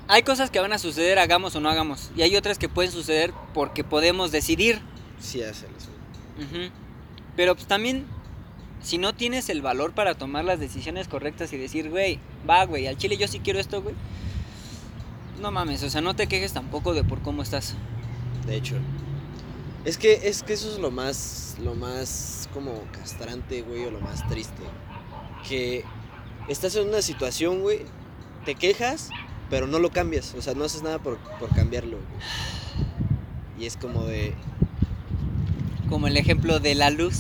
hay 0.09 0.25
cosas 0.25 0.51
que 0.51 0.61
van 0.61 0.75
a 0.75 0.79
suceder, 0.79 1.19
hagamos 1.19 1.57
o 1.57 1.61
no 1.61 1.71
hagamos. 1.71 2.11
Y 2.17 2.23
hay 2.23 2.37
otras 2.37 2.59
que 2.59 2.69
pueden 2.69 2.93
suceder 2.93 3.33
porque 3.55 3.83
podemos 3.83 4.31
decidir. 4.31 4.83
Sí, 5.19 5.43
hacerlas. 5.43 5.89
Ujú. 6.37 6.71
Pero 7.35 7.55
pues 7.55 7.67
también, 7.67 8.05
si 8.83 8.99
no 8.99 9.15
tienes 9.15 9.49
el 9.49 9.63
valor 9.63 9.95
para 9.95 10.17
tomar 10.17 10.45
las 10.45 10.61
decisiones 10.61 11.09
correctas 11.09 11.51
y 11.55 11.57
decir, 11.57 11.89
güey, 11.89 12.21
va, 12.49 12.67
güey, 12.67 12.87
al 12.87 12.99
chile 12.99 13.17
yo 13.17 13.27
sí 13.27 13.41
quiero 13.41 13.59
esto, 13.59 13.81
güey. 13.81 13.95
No 15.41 15.51
mames, 15.51 15.83
o 15.83 15.91
sea, 15.91 16.01
no 16.01 16.15
te 16.17 16.27
quejes 16.27 16.53
tampoco 16.53 16.95
de 16.95 17.05
por 17.05 17.21
cómo 17.23 17.43
estás. 17.43 17.75
De 18.47 18.57
hecho. 18.57 18.77
Es 19.85 19.99
que, 19.99 20.29
es 20.29 20.43
que 20.43 20.55
eso 20.55 20.71
es 20.73 20.79
lo 20.79 20.91
más, 20.91 21.57
lo 21.63 21.75
más 21.75 22.49
como 22.55 22.73
castrante, 22.93 23.63
güey, 23.63 23.85
o 23.85 23.91
lo 23.91 24.01
más 24.01 24.27
triste. 24.29 24.63
Que 25.49 25.85
estás 26.49 26.75
en 26.77 26.89
una 26.89 27.03
situación, 27.03 27.61
güey, 27.61 27.81
te 28.47 28.55
quejas, 28.55 29.11
pero 29.51 29.67
no 29.67 29.79
lo 29.79 29.91
cambias. 29.91 30.35
O 30.35 30.41
sea, 30.43 30.55
no 30.55 30.65
haces 30.65 30.83
nada 30.83 30.99
por, 31.01 31.19
por 31.39 31.51
cambiarlo. 31.55 31.99
güey. 31.99 33.63
Y 33.63 33.67
es 33.67 33.77
como 33.77 34.05
de, 34.05 34.35
Como 35.91 36.07
el 36.07 36.17
ejemplo 36.17 36.61
de 36.61 36.75
la 36.75 36.91
luz. 36.91 37.19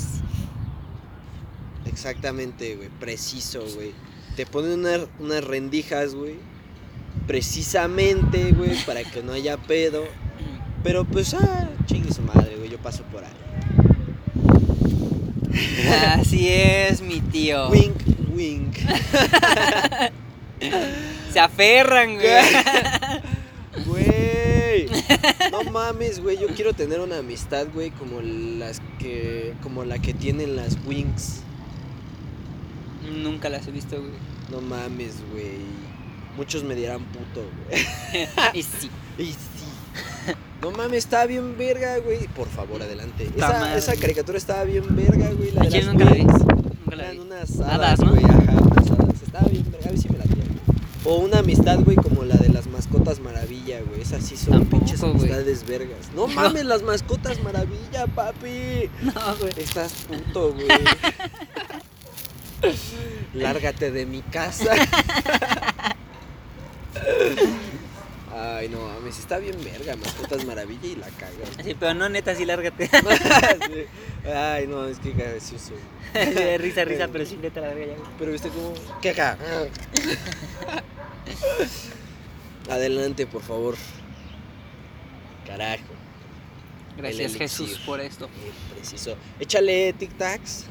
exactamente, 1.84 2.76
güey, 2.76 2.88
preciso, 2.88 3.62
güey. 3.74 3.92
Te 4.36 4.46
ponen 4.46 4.80
una- 4.80 5.06
unas 5.18 5.44
rendijas, 5.44 6.14
güey, 6.14 6.36
precisamente, 7.26 8.52
güey, 8.52 8.76
para 8.84 9.04
que 9.04 9.22
no 9.22 9.32
haya 9.32 9.56
pedo. 9.56 10.04
Pero 10.82 11.04
pues, 11.04 11.34
ah, 11.34 11.68
chingue 11.86 12.12
su 12.12 12.22
madre, 12.22 12.56
güey, 12.56 12.70
yo 12.70 12.78
paso 12.78 13.02
por 13.04 13.24
ahí. 13.24 13.30
Así 16.18 16.48
es, 16.48 17.00
mi 17.00 17.20
tío. 17.20 17.68
Wink, 17.68 17.96
wink. 18.34 18.76
Se 21.32 21.40
aferran, 21.40 22.14
güey. 22.14 22.24
Güey, 23.86 24.86
no 25.50 25.64
mames, 25.64 26.20
güey. 26.20 26.38
Yo 26.38 26.46
quiero 26.46 26.74
tener 26.74 27.00
una 27.00 27.18
amistad, 27.18 27.66
güey, 27.74 27.90
como 27.90 28.20
las 28.20 28.80
que, 29.00 29.54
como 29.64 29.84
la 29.84 29.98
que 29.98 30.14
tienen 30.14 30.54
las 30.54 30.78
Wings. 30.86 31.40
Nunca 33.02 33.48
las 33.48 33.66
he 33.66 33.72
visto, 33.72 33.96
güey. 33.96 34.12
No 34.50 34.60
mames, 34.60 35.16
güey. 35.32 35.58
Muchos 36.36 36.64
me 36.64 36.74
dirán 36.74 37.04
puto, 37.04 37.42
güey. 37.68 37.82
y 38.54 38.62
sí. 38.62 38.90
Y 39.18 39.24
sí. 39.26 39.36
No 40.60 40.70
mames, 40.70 40.98
estaba 41.04 41.26
bien 41.26 41.56
verga, 41.58 41.98
güey. 41.98 42.26
Por 42.28 42.48
favor, 42.48 42.80
adelante. 42.82 43.28
Esa, 43.76 43.96
caricatura 43.96 44.38
estaba 44.38 44.64
bien 44.64 44.84
verga, 44.90 45.30
güey. 45.30 45.50
La 45.52 45.62
de 45.64 45.70
las 45.70 45.84
nunca 45.86 46.04
la 46.06 46.12
vi. 46.12 46.22
Nunca 46.24 46.96
la 46.96 47.02
Eran 47.04 47.16
vi. 47.16 47.20
unas 47.22 47.60
Hadas, 47.60 48.00
¿no? 48.00 48.10
güey. 48.10 48.24
Ajá, 48.24 48.52
unas 48.62 48.90
hadas. 48.90 49.22
Estaba 49.22 49.48
bien 49.48 49.64
verga. 49.70 49.86
A 49.86 49.90
ver 49.90 49.98
si 49.98 50.08
me 50.08 50.18
la 50.18 50.24
güey. 50.24 50.38
O 51.04 51.16
una 51.16 51.38
amistad, 51.40 51.78
güey, 51.80 51.96
como 51.96 52.24
la 52.24 52.36
de 52.36 52.48
las 52.48 52.66
mascotas 52.66 53.20
maravilla, 53.20 53.80
güey. 53.82 54.00
Esas 54.00 54.24
sí 54.24 54.36
son 54.38 54.52
Tampoco, 54.54 54.78
pinches 54.84 55.00
güey. 55.02 55.12
amistades 55.12 55.66
vergas. 55.66 56.10
No 56.16 56.26
mames, 56.28 56.64
las 56.64 56.82
mascotas 56.82 57.42
maravilla, 57.42 58.06
papi. 58.14 58.88
No, 59.02 59.12
güey. 59.38 59.52
Estás 59.58 59.92
puto, 60.08 60.54
güey. 60.54 60.66
Lárgate 63.34 63.90
de 63.90 64.06
mi 64.06 64.22
casa. 64.22 64.70
Ay, 68.36 68.68
no 68.68 68.80
mames, 68.80 69.18
está 69.18 69.38
bien 69.38 69.56
verga, 69.62 69.94
mascotas 69.96 70.44
maravilla 70.44 70.86
y 70.88 70.96
la 70.96 71.08
caga. 71.08 71.44
Sí, 71.62 71.76
pero 71.78 71.94
no, 71.94 72.08
neta, 72.08 72.34
sí, 72.34 72.44
lárgate. 72.44 72.90
Sí. 73.66 74.28
Ay, 74.28 74.66
no, 74.66 74.86
es 74.86 74.98
que 74.98 75.12
gracioso. 75.12 75.72
Risa, 76.58 76.84
risa, 76.84 77.08
pero 77.12 77.24
sí, 77.26 77.38
neta, 77.40 77.60
la 77.60 77.68
verga 77.68 77.94
ya. 77.94 78.02
Pero 78.18 78.32
viste 78.32 78.48
cómo. 78.48 78.74
¿Qué 79.00 79.10
acá? 79.10 79.38
Adelante, 82.70 83.26
por 83.26 83.42
favor. 83.42 83.76
Carajo. 85.46 85.84
Gracias, 86.96 87.36
Jesús, 87.36 87.80
por 87.84 88.00
esto. 88.00 88.28
Bien 88.28 88.54
preciso. 88.74 89.16
Échale 89.38 89.94
tic-tacs. 89.94 90.64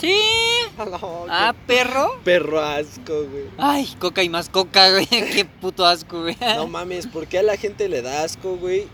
Sí. 0.00 0.14
No, 0.78 1.26
Ah, 1.28 1.54
perro. 1.66 2.18
perro 2.24 2.60
asco, 2.60 3.24
güey. 3.24 3.44
Ay, 3.58 3.86
coca 3.98 4.22
y 4.22 4.28
más 4.28 4.48
coca, 4.48 4.90
güey. 4.90 5.06
Qué 5.10 5.44
puto 5.44 5.84
asco, 5.86 6.22
güey. 6.22 6.36
No 6.40 6.66
mames, 6.66 7.06
¿por 7.06 7.26
qué 7.26 7.38
a 7.38 7.42
la 7.42 7.56
gente 7.56 7.88
le 7.88 8.00
da 8.02 8.22
asco, 8.24 8.56
güey? 8.56 8.86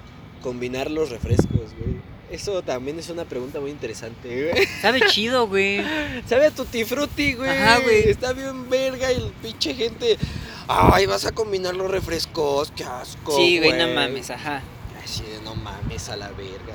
Combinar 0.43 0.91
los 0.91 1.11
refrescos, 1.11 1.72
güey. 1.78 1.99
Eso 2.30 2.62
también 2.62 2.99
es 2.99 3.09
una 3.11 3.24
pregunta 3.24 3.61
muy 3.61 3.70
interesante, 3.70 4.51
güey. 4.53 4.66
Sabe 4.82 5.01
chido, 5.09 5.47
güey. 5.49 5.80
Sabe 6.26 6.47
a 6.47 6.51
Tutti 6.51 6.84
Frutti, 6.84 7.34
güey. 7.34 7.49
Ajá, 7.49 7.78
güey. 7.80 8.09
Está 8.09 8.32
bien 8.32 8.68
verga 8.68 9.12
y 9.12 9.16
el 9.16 9.30
pinche 9.43 9.72
gente. 9.74 10.18
Ay, 10.66 11.07
vas 11.07 11.24
a 11.24 11.32
combinar 11.32 11.74
los 11.76 11.91
refrescos, 11.91 12.72
qué 12.76 12.84
asco. 12.84 13.34
Sí, 13.36 13.59
güey, 13.59 13.72
no 13.72 13.89
mames, 13.95 14.30
ajá. 14.30 14.62
Así 15.03 15.22
de 15.22 15.41
no 15.43 15.55
mames 15.55 16.09
a 16.11 16.16
la 16.16 16.28
verga. 16.32 16.74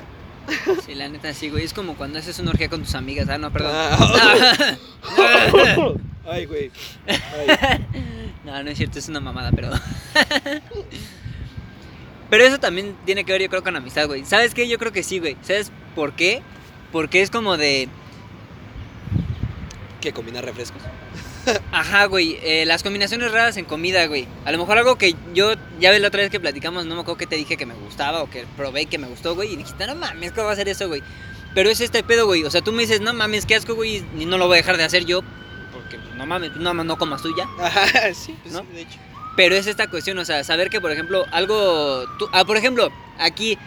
Sí, 0.84 0.94
la 0.94 1.08
neta 1.08 1.32
sí, 1.32 1.50
güey. 1.50 1.64
Es 1.64 1.72
como 1.72 1.94
cuando 1.94 2.18
haces 2.18 2.38
una 2.38 2.50
orgía 2.50 2.68
con 2.68 2.82
tus 2.82 2.94
amigas. 2.94 3.28
Ah, 3.28 3.38
no, 3.38 3.52
perdón. 3.52 3.72
Ah. 3.74 4.76
Ay, 6.26 6.46
güey. 6.46 6.70
Ay. 7.06 7.86
no, 8.44 8.62
no 8.62 8.70
es 8.70 8.78
cierto, 8.78 8.98
es 8.98 9.08
una 9.08 9.20
mamada, 9.20 9.50
pero. 9.52 9.70
pero 12.30 12.44
eso 12.44 12.58
también 12.58 12.96
tiene 13.04 13.24
que 13.24 13.32
ver, 13.32 13.42
yo 13.42 13.48
creo, 13.48 13.62
con 13.62 13.76
amistad, 13.76 14.06
güey. 14.06 14.24
¿Sabes 14.24 14.54
qué? 14.54 14.68
Yo 14.68 14.78
creo 14.78 14.92
que 14.92 15.02
sí, 15.02 15.18
güey. 15.18 15.36
¿Sabes 15.42 15.70
por 15.94 16.14
qué? 16.14 16.42
Porque 16.92 17.22
es 17.22 17.30
como 17.30 17.56
de. 17.56 17.88
¿Qué 20.00 20.12
combinar 20.12 20.44
refrescos? 20.44 20.82
Ajá, 21.72 22.06
güey. 22.06 22.38
eh, 22.42 22.64
las 22.66 22.82
combinaciones 22.82 23.30
raras 23.32 23.56
en 23.56 23.64
comida, 23.64 24.06
güey. 24.06 24.26
A 24.44 24.52
lo 24.52 24.58
mejor 24.58 24.78
algo 24.78 24.96
que 24.96 25.14
yo 25.34 25.52
ya 25.80 25.90
ves 25.90 26.00
la 26.00 26.08
otra 26.08 26.22
vez 26.22 26.30
que 26.30 26.40
platicamos, 26.40 26.86
no 26.86 26.94
me 26.94 27.00
acuerdo 27.02 27.18
que 27.18 27.26
te 27.26 27.36
dije 27.36 27.56
que 27.56 27.66
me 27.66 27.74
gustaba 27.74 28.22
o 28.22 28.30
que 28.30 28.44
probé 28.56 28.86
que 28.86 28.98
me 28.98 29.06
gustó, 29.06 29.34
güey. 29.34 29.52
Y 29.52 29.56
dijiste, 29.56 29.86
no 29.86 29.94
mames, 29.94 30.32
¿cómo 30.32 30.46
va 30.46 30.52
a 30.52 30.56
ser 30.56 30.68
eso, 30.68 30.88
güey? 30.88 31.02
Pero 31.54 31.70
es 31.70 31.80
este 31.80 32.02
pedo, 32.02 32.26
güey. 32.26 32.44
O 32.44 32.50
sea, 32.50 32.60
tú 32.62 32.72
me 32.72 32.82
dices, 32.82 33.00
no 33.00 33.12
mames, 33.14 33.46
qué 33.46 33.54
asco, 33.54 33.74
güey. 33.74 34.04
Y 34.18 34.24
no 34.26 34.38
lo 34.38 34.46
voy 34.46 34.54
a 34.54 34.56
dejar 34.62 34.76
de 34.76 34.84
hacer 34.84 35.04
yo. 35.04 35.20
Porque, 35.72 35.98
pues, 35.98 36.14
no 36.16 36.26
mames, 36.26 36.56
no, 36.56 36.74
no 36.74 36.98
comas 36.98 37.22
tú 37.22 37.34
ya. 37.36 37.46
Ajá, 37.64 38.12
sí, 38.14 38.36
pues 38.42 38.54
¿No? 38.54 38.60
sí, 38.60 38.66
de 38.72 38.80
hecho. 38.82 38.98
Pero 39.36 39.54
es 39.56 39.66
esta 39.66 39.88
cuestión, 39.88 40.16
o 40.18 40.24
sea, 40.24 40.44
saber 40.44 40.70
que, 40.70 40.80
por 40.80 40.92
ejemplo, 40.92 41.24
algo. 41.32 42.04
tú- 42.18 42.28
ah, 42.32 42.44
por 42.44 42.56
ejemplo, 42.56 42.90
aquí. 43.18 43.58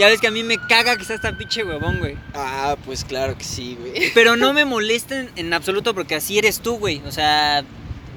Ya 0.00 0.08
ves 0.08 0.18
que 0.18 0.28
a 0.28 0.30
mí 0.30 0.42
me 0.42 0.56
caga 0.56 0.96
que 0.96 1.02
estás 1.02 1.20
tan 1.20 1.36
pinche 1.36 1.62
huevón, 1.62 1.98
güey. 1.98 2.16
Ah, 2.32 2.74
pues 2.86 3.04
claro 3.04 3.36
que 3.36 3.44
sí, 3.44 3.76
güey. 3.78 4.10
Pero 4.14 4.34
no 4.34 4.54
me 4.54 4.64
molesten 4.64 5.28
en 5.36 5.52
absoluto 5.52 5.92
porque 5.94 6.14
así 6.14 6.38
eres 6.38 6.60
tú, 6.60 6.78
güey. 6.78 7.02
O 7.06 7.12
sea, 7.12 7.62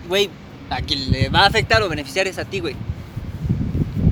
güey, 0.07 0.29
a 0.69 0.79
quien 0.81 1.11
le 1.11 1.27
va 1.27 1.41
a 1.41 1.47
afectar 1.47 1.83
o 1.83 1.89
beneficiar 1.89 2.25
es 2.25 2.37
a 2.37 2.45
ti, 2.45 2.61
güey. 2.61 2.77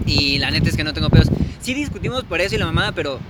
Y 0.06 0.38
la 0.40 0.52
neta 0.52 0.68
es 0.68 0.76
que 0.76 0.84
no 0.84 0.94
tengo 0.94 1.10
pedos. 1.10 1.30
Sí 1.62 1.74
discutimos 1.74 2.26
por 2.26 2.42
eso 2.42 2.56
y 2.56 2.58
la 2.58 2.66
mamada, 2.66 2.92
pero 2.92 3.22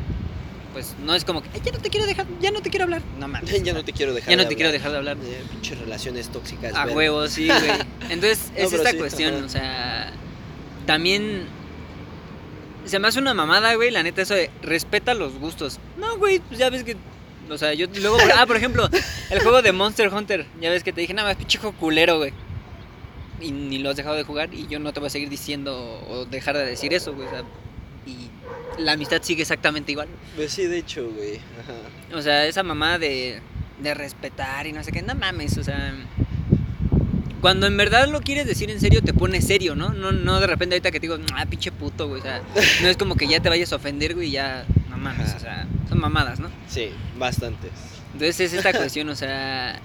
pues 0.74 0.96
no 1.06 1.14
es 1.14 1.24
como 1.24 1.44
que 1.44 1.50
"Ay, 1.54 1.62
ya 1.64 1.72
no 1.74 1.78
te 1.78 1.92
quiero 1.92 2.08
dejar, 2.08 2.26
ya 2.42 2.50
no 2.50 2.62
te 2.62 2.72
quiero 2.72 2.86
hablar. 2.86 3.04
No 3.20 3.28
mames. 3.28 3.52
ya 3.64 3.74
no 3.74 3.86
te 3.86 3.94
quiero 3.94 4.16
dejar 4.16 4.32
Ya 4.32 4.38
no 4.38 4.44
de 4.44 4.50
te 4.50 4.56
quiero 4.56 4.72
dejar 4.72 4.89
de 4.92 4.98
hablar. 4.98 5.18
Eh, 5.24 5.44
pinches 5.52 5.78
relaciones 5.78 6.30
tóxicas. 6.30 6.74
A 6.74 6.88
huevo, 6.88 7.28
sí, 7.28 7.46
güey. 7.46 7.62
Entonces, 8.10 8.52
No, 8.58 8.64
es 8.64 8.74
esta 8.74 8.89
sí, 8.89 8.98
cuestión, 8.98 9.36
ajá. 9.36 9.46
o 9.46 9.50
sea, 9.50 10.12
también 10.88 11.44
se 12.86 13.00
me 13.00 13.08
hace 13.08 13.20
una 13.20 13.34
mamada, 13.34 13.74
güey, 13.76 13.92
la 13.92 14.04
neta 14.04 14.22
eso 14.22 14.34
de 14.34 14.50
respeta 14.62 15.14
los 15.14 15.38
gustos. 15.38 15.80
No, 15.98 16.18
güey, 16.18 16.40
pues 16.40 16.60
ya 16.60 16.70
ves 16.70 16.84
que 16.84 16.98
o 17.50 17.58
sea, 17.58 17.74
yo 17.74 17.88
luego 18.00 18.18
ah, 18.38 18.46
por 18.46 18.56
ejemplo, 18.56 18.90
el 19.30 19.40
juego 19.40 19.62
de 19.62 19.72
Monster 19.72 20.14
Hunter, 20.14 20.46
ya 20.62 20.70
ves 20.70 20.84
que 20.84 20.94
te 20.94 21.02
dije, 21.02 21.14
nada 21.14 21.30
más 21.30 21.38
pinche 21.38 21.60
culero, 21.60 22.18
güey. 22.18 22.34
Y 23.42 23.52
ni 23.52 23.80
lo 23.80 23.90
has 23.90 23.96
dejado 23.96 24.16
de 24.16 24.24
jugar 24.24 24.54
y 24.54 24.68
yo 24.68 24.80
no 24.80 24.94
te 24.94 25.00
voy 25.00 25.08
a 25.08 25.10
seguir 25.10 25.30
diciendo 25.30 26.06
o 26.10 26.26
dejar 26.26 26.58
de 26.58 26.66
decir 26.66 26.94
eso, 26.94 27.14
güey, 27.14 27.28
o 27.28 27.32
sea, 27.32 27.44
y 28.06 28.30
la 28.82 28.94
amistad 28.94 29.22
sigue 29.22 29.42
exactamente 29.42 29.92
igual. 29.92 30.08
Pues 30.36 30.54
sí, 30.54 30.66
de 30.66 30.78
hecho, 30.78 31.10
güey. 31.10 31.38
Ajá. 31.60 32.18
O 32.18 32.22
sea, 32.22 32.46
esa 32.46 32.64
mamada 32.64 33.00
de, 33.00 33.42
de 33.80 33.94
respetar 33.94 34.68
y 34.68 34.74
no 34.74 34.84
sé 34.84 34.92
qué, 34.92 35.02
no 35.02 35.16
mames, 35.16 35.58
o 35.58 35.64
sea. 35.64 35.94
Cuando 37.42 37.66
en 37.66 37.76
verdad 37.76 38.08
lo 38.08 38.22
quieres 38.22 38.46
decir 38.46 38.70
en 38.70 38.80
serio, 38.80 39.02
te 39.02 39.14
pones 39.14 39.46
serio, 39.48 39.76
¿no? 39.76 39.89
No, 39.89 40.12
no 40.12 40.39
de 40.39 40.46
repente 40.46 40.76
ahorita 40.76 40.92
que 40.92 41.00
te 41.00 41.08
digo, 41.08 41.18
ah, 41.36 41.46
pinche 41.48 41.72
puto, 41.72 42.08
güey. 42.08 42.22
O 42.22 42.24
sea, 42.24 42.42
no 42.84 42.88
es 42.88 42.98
como 42.98 43.16
que 43.16 43.28
ya 43.28 43.39
te 43.39 43.50
vayas 43.50 43.74
a 43.74 43.78
ofender, 43.78 44.14
güey, 44.14 44.28
y 44.28 44.32
ya, 44.32 44.64
no 44.89 44.98
mames, 44.98 45.34
o 45.34 45.39
sea, 45.39 45.66
son 45.89 46.00
mamadas, 46.00 46.39
¿no? 46.39 46.50
Sí, 46.68 46.92
bastantes. 47.18 47.72
Entonces 48.14 48.39
es 48.39 48.54
esta 48.54 48.72
cuestión, 48.78 49.10
o 49.10 49.16
sea, 49.16 49.80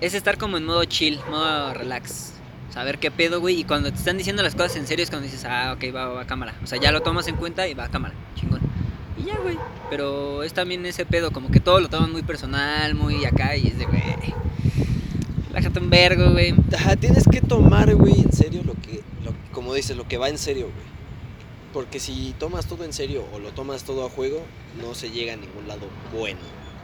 es 0.00 0.14
estar 0.14 0.38
como 0.38 0.56
en 0.56 0.64
modo 0.64 0.84
chill, 0.84 1.18
modo 1.28 1.74
relax. 1.74 2.34
Saber 2.72 2.98
qué 2.98 3.10
pedo, 3.10 3.40
güey. 3.40 3.60
Y 3.60 3.64
cuando 3.64 3.90
te 3.90 3.96
están 3.96 4.16
diciendo 4.18 4.42
las 4.44 4.54
cosas 4.54 4.76
en 4.76 4.86
serio 4.86 5.02
es 5.02 5.10
cuando 5.10 5.24
dices, 5.26 5.44
ah, 5.46 5.74
ok, 5.74 5.92
va, 5.92 6.06
va 6.08 6.22
a 6.22 6.26
cámara. 6.26 6.54
O 6.62 6.66
sea, 6.66 6.78
ya 6.78 6.92
lo 6.92 7.00
tomas 7.00 7.26
en 7.26 7.34
cuenta 7.34 7.66
y 7.66 7.74
va 7.74 7.84
a 7.84 7.88
cámara. 7.88 8.14
Chingón. 8.36 8.60
Y 9.16 9.24
ya, 9.24 9.36
güey. 9.38 9.58
Pero 9.90 10.44
es 10.44 10.52
también 10.52 10.86
ese 10.86 11.04
pedo, 11.06 11.32
como 11.32 11.50
que 11.50 11.58
todo 11.58 11.80
lo 11.80 11.88
toman 11.88 12.12
muy 12.12 12.22
personal, 12.22 12.94
muy 12.94 13.24
acá. 13.24 13.56
Y 13.56 13.68
es 13.68 13.78
de, 13.78 13.86
güey. 13.86 14.02
Relájate 15.48 15.78
un 15.80 15.90
vergo, 15.90 16.30
güey. 16.32 16.54
Ajá, 16.76 16.96
tienes 16.96 17.24
que 17.28 17.40
tomar, 17.40 17.94
güey, 17.94 18.20
en 18.20 18.32
serio 18.32 18.62
lo 18.64 18.74
que, 18.74 19.02
lo, 19.24 19.32
como 19.52 19.74
dices, 19.74 19.96
lo 19.96 20.06
que 20.06 20.18
va 20.18 20.28
en 20.28 20.38
serio, 20.38 20.64
güey. 20.66 20.98
Porque 21.72 22.00
si 22.00 22.34
tomas 22.38 22.66
todo 22.66 22.84
en 22.84 22.92
serio 22.92 23.24
o 23.32 23.38
lo 23.38 23.52
tomas 23.52 23.84
todo 23.84 24.06
a 24.06 24.10
juego, 24.10 24.42
no 24.80 24.94
se 24.94 25.10
llega 25.10 25.34
a 25.34 25.36
ningún 25.36 25.68
lado 25.68 25.86
bueno. 26.14 26.40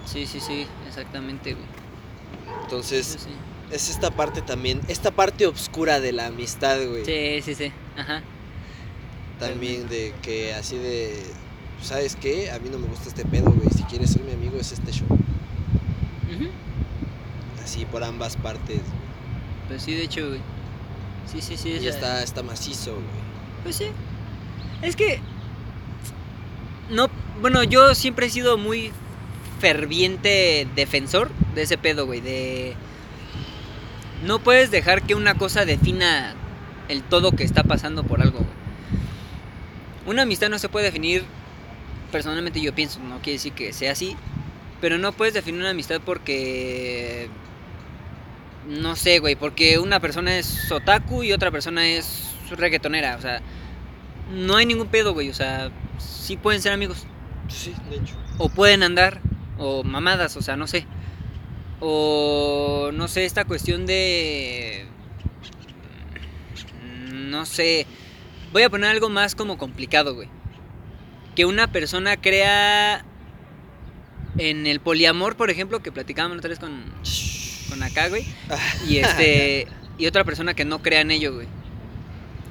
Sí, 0.07 0.27
sí, 0.27 0.41
sí, 0.41 0.67
exactamente, 0.87 1.55
güey. 1.55 1.65
Entonces, 2.63 3.07
Sí, 3.07 3.19
sí. 3.25 3.75
es 3.75 3.89
esta 3.91 4.11
parte 4.11 4.43
también, 4.43 4.81
esta 4.89 5.11
parte 5.11 5.47
oscura 5.47 6.01
de 6.01 6.13
la 6.13 6.27
amistad, 6.27 6.77
güey. 6.87 7.05
Sí, 7.05 7.41
sí, 7.43 7.55
sí. 7.55 7.73
Ajá. 7.97 8.23
También 9.41 9.89
de 9.89 10.13
que 10.23 10.55
así 10.55 10.77
de, 10.77 11.15
¿sabes 11.83 12.17
qué? 12.17 12.51
A 12.51 12.59
mí 12.59 12.69
no 12.71 12.79
me 12.79 12.87
gusta 12.87 13.09
este 13.09 13.25
pedo, 13.25 13.51
güey. 13.51 13.69
Si 13.75 13.83
quieres 13.85 14.11
ser 14.11 14.23
mi 14.23 14.33
amigo, 14.33 14.59
es 14.59 14.73
este 14.73 14.93
show. 14.93 15.07
Ujú. 15.11 16.49
Así 17.65 17.87
por 17.87 18.05
ambas 18.05 18.37
partes. 18.37 18.83
Pues 19.69 19.83
sí, 19.83 19.95
de 19.95 20.05
hecho, 20.05 20.29
güey. 20.29 20.41
Sí, 21.27 21.41
sí, 21.41 21.57
sí. 21.57 21.79
Y 21.81 21.87
está, 21.89 22.23
está 22.23 22.43
macizo, 22.43 22.93
güey. 22.93 23.05
Pues 23.63 23.77
sí. 23.77 23.87
Es 24.83 24.95
que. 24.97 25.19
No. 26.91 27.09
Bueno, 27.41 27.65
yo 27.65 27.95
siempre 27.95 28.27
he 28.27 28.31
sido 28.31 28.59
muy 28.59 28.93
ferviente 29.61 30.69
defensor 30.77 31.31
de 31.55 31.63
ese 31.63 31.79
pedo, 31.79 32.05
güey. 32.05 32.21
De. 32.21 32.75
No 34.25 34.39
puedes 34.39 34.71
dejar 34.71 35.03
que 35.03 35.15
una 35.15 35.35
cosa 35.35 35.65
defina 35.65 36.35
el 36.89 37.03
todo 37.03 37.33
que 37.33 37.45
está 37.45 37.63
pasando 37.63 38.05
por 38.05 38.21
algo, 38.21 38.41
güey. 38.41 38.51
Una 40.07 40.23
amistad 40.23 40.51
no 40.51 40.59
se 40.59 40.69
puede 40.69 40.87
definir. 40.87 41.25
Personalmente 42.13 42.61
yo 42.61 42.75
pienso, 42.75 43.01
no 43.01 43.17
quiere 43.17 43.39
decir 43.39 43.55
que 43.55 43.73
sea 43.73 43.93
así. 43.93 44.17
Pero 44.83 44.99
no 44.99 45.13
puedes 45.13 45.33
definir 45.33 45.61
una 45.61 45.71
amistad 45.71 46.03
porque. 46.05 47.31
No 48.67 48.97
sé, 48.97 49.19
güey. 49.19 49.37
Porque 49.37 49.79
una 49.79 50.01
persona 50.01 50.37
es 50.39 50.71
otaku 50.71 51.23
y 51.23 51.33
otra 51.33 51.51
persona 51.51 51.87
es 51.87 52.35
reggaetonera. 52.51 53.17
O 53.17 53.21
sea, 53.21 53.41
no 54.31 54.57
hay 54.57 54.67
ningún 54.67 54.89
pedo, 54.89 55.13
güey. 55.13 55.31
O 55.31 55.35
sea, 55.35 55.71
sí 55.99 56.37
pueden 56.37 56.63
ser 56.63 56.73
amigos. 56.73 57.07
Sí, 57.49 57.75
de 57.91 57.97
hecho. 57.97 58.15
O 58.39 58.49
pueden 58.49 58.83
andar. 58.83 59.21
O 59.59 59.85
mamadas, 59.85 60.37
o 60.37 60.43
sea, 60.43 60.57
no 60.57 60.67
sé. 60.67 60.87
O 61.81 62.91
no 62.93 63.09
sé, 63.09 63.25
esta 63.25 63.45
cuestión 63.45 63.87
de. 63.87 64.87
No 67.13 67.47
sé. 67.47 67.87
Voy 68.53 68.63
a 68.63 68.71
poner 68.71 68.91
algo 68.91 69.09
más 69.09 69.35
como 69.35 69.59
complicado, 69.59 70.15
güey. 70.15 70.29
Que 71.37 71.45
una 71.45 71.71
persona 71.71 72.17
crea. 72.17 73.05
En 74.37 74.67
el 74.67 74.81
poliamor, 74.81 75.37
por 75.37 75.49
ejemplo, 75.49 75.81
que 75.81 75.93
platicábamos 75.93 76.39
otra 76.39 76.51
vez 76.51 76.59
con, 76.59 76.93
acá, 77.83 78.09
güey. 78.09 78.27
Y 78.89 78.99
este. 78.99 79.67
y 79.99 80.07
otra 80.07 80.25
persona 80.25 80.55
que 80.55 80.65
no 80.65 80.83
crea 80.83 81.01
en 81.01 81.11
ello, 81.11 81.35
güey. 81.35 81.49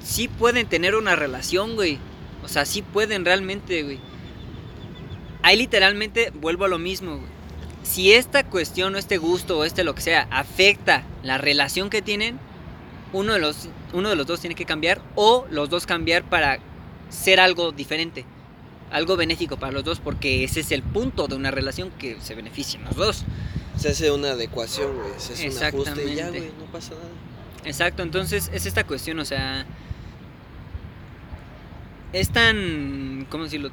Sí 0.02 0.28
pueden 0.28 0.66
tener 0.66 0.94
una 0.94 1.16
relación, 1.16 1.74
güey. 1.76 1.98
O 2.42 2.48
sea, 2.48 2.64
sí 2.66 2.82
pueden 2.82 3.24
realmente, 3.24 3.82
güey. 3.82 3.98
Ahí 5.42 5.56
literalmente 5.56 6.30
vuelvo 6.34 6.64
a 6.64 6.68
lo 6.68 6.78
mismo, 6.78 7.16
güey. 7.16 7.34
Si 7.82 8.12
esta 8.12 8.44
cuestión 8.44 8.94
o 8.94 8.98
este 8.98 9.18
gusto 9.18 9.58
o 9.58 9.64
este 9.64 9.84
lo 9.84 9.94
que 9.94 10.00
sea 10.00 10.26
afecta 10.30 11.04
la 11.22 11.36
relación 11.36 11.90
que 11.90 12.00
tienen, 12.00 12.38
uno 13.12 13.34
de 13.34 13.38
los, 13.38 13.68
uno 13.92 14.08
de 14.08 14.16
los 14.16 14.26
dos 14.26 14.40
tiene 14.40 14.54
que 14.54 14.64
cambiar 14.64 15.00
o 15.14 15.46
los 15.50 15.70
dos 15.70 15.86
cambiar 15.86 16.24
para 16.24 16.58
ser 17.10 17.40
algo 17.40 17.72
diferente. 17.72 18.24
Algo 18.90 19.16
benéfico 19.16 19.56
para 19.58 19.72
los 19.72 19.84
dos 19.84 20.00
porque 20.00 20.44
ese 20.44 20.60
es 20.60 20.72
el 20.72 20.82
punto 20.82 21.26
de 21.28 21.36
una 21.36 21.50
relación 21.50 21.90
que 21.90 22.18
se 22.20 22.34
beneficien 22.34 22.84
los 22.84 22.96
dos. 22.96 23.24
Se 23.76 23.90
hace 23.90 24.10
una 24.10 24.30
adecuación, 24.30 24.94
güey. 24.94 25.08
Se 25.18 25.32
hace 25.34 25.50
un 25.50 25.62
ajuste 25.62 26.12
y 26.12 26.14
ya, 26.14 26.28
güey, 26.28 26.50
no 26.58 26.64
pasa 26.72 26.94
nada. 26.94 27.08
Exacto, 27.64 28.02
entonces 28.02 28.50
es 28.52 28.66
esta 28.66 28.84
cuestión, 28.84 29.18
o 29.18 29.24
sea, 29.24 29.64
es 32.12 32.30
tan, 32.30 33.26
¿cómo 33.30 33.44
decirlo? 33.44 33.70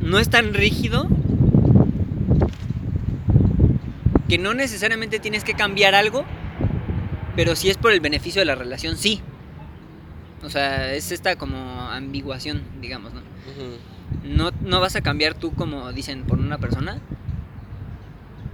No 0.00 0.18
es 0.18 0.30
tan 0.30 0.54
rígido 0.54 1.08
que 4.28 4.38
no 4.38 4.54
necesariamente 4.54 5.18
tienes 5.18 5.42
que 5.42 5.54
cambiar 5.54 5.94
algo, 5.94 6.24
pero 7.34 7.56
si 7.56 7.70
es 7.70 7.76
por 7.76 7.92
el 7.92 8.00
beneficio 8.00 8.40
de 8.40 8.46
la 8.46 8.54
relación, 8.54 8.96
sí. 8.96 9.20
O 10.42 10.50
sea, 10.50 10.94
es 10.94 11.10
esta 11.12 11.36
como 11.36 11.56
ambiguación, 11.90 12.62
digamos, 12.80 13.12
¿no? 13.12 13.22
No, 14.24 14.50
no 14.62 14.80
vas 14.80 14.94
a 14.96 15.00
cambiar 15.00 15.34
tú 15.34 15.52
como 15.54 15.92
dicen 15.92 16.24
por 16.24 16.38
una 16.38 16.58
persona. 16.58 17.00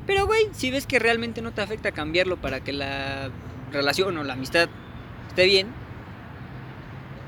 Pero, 0.07 0.27
güey, 0.27 0.49
si 0.53 0.71
ves 0.71 0.87
que 0.87 0.99
realmente 0.99 1.41
no 1.43 1.53
te 1.53 1.63
afecta 1.63 1.93
cambiarlo 1.93 2.37
para 2.37 2.61
que 2.61 2.73
la 2.73 3.31
relación 3.73 4.17
o 4.19 4.25
la 4.25 4.35
amistad 4.35 4.69
esté 5.29 5.47
bien, 5.47 5.69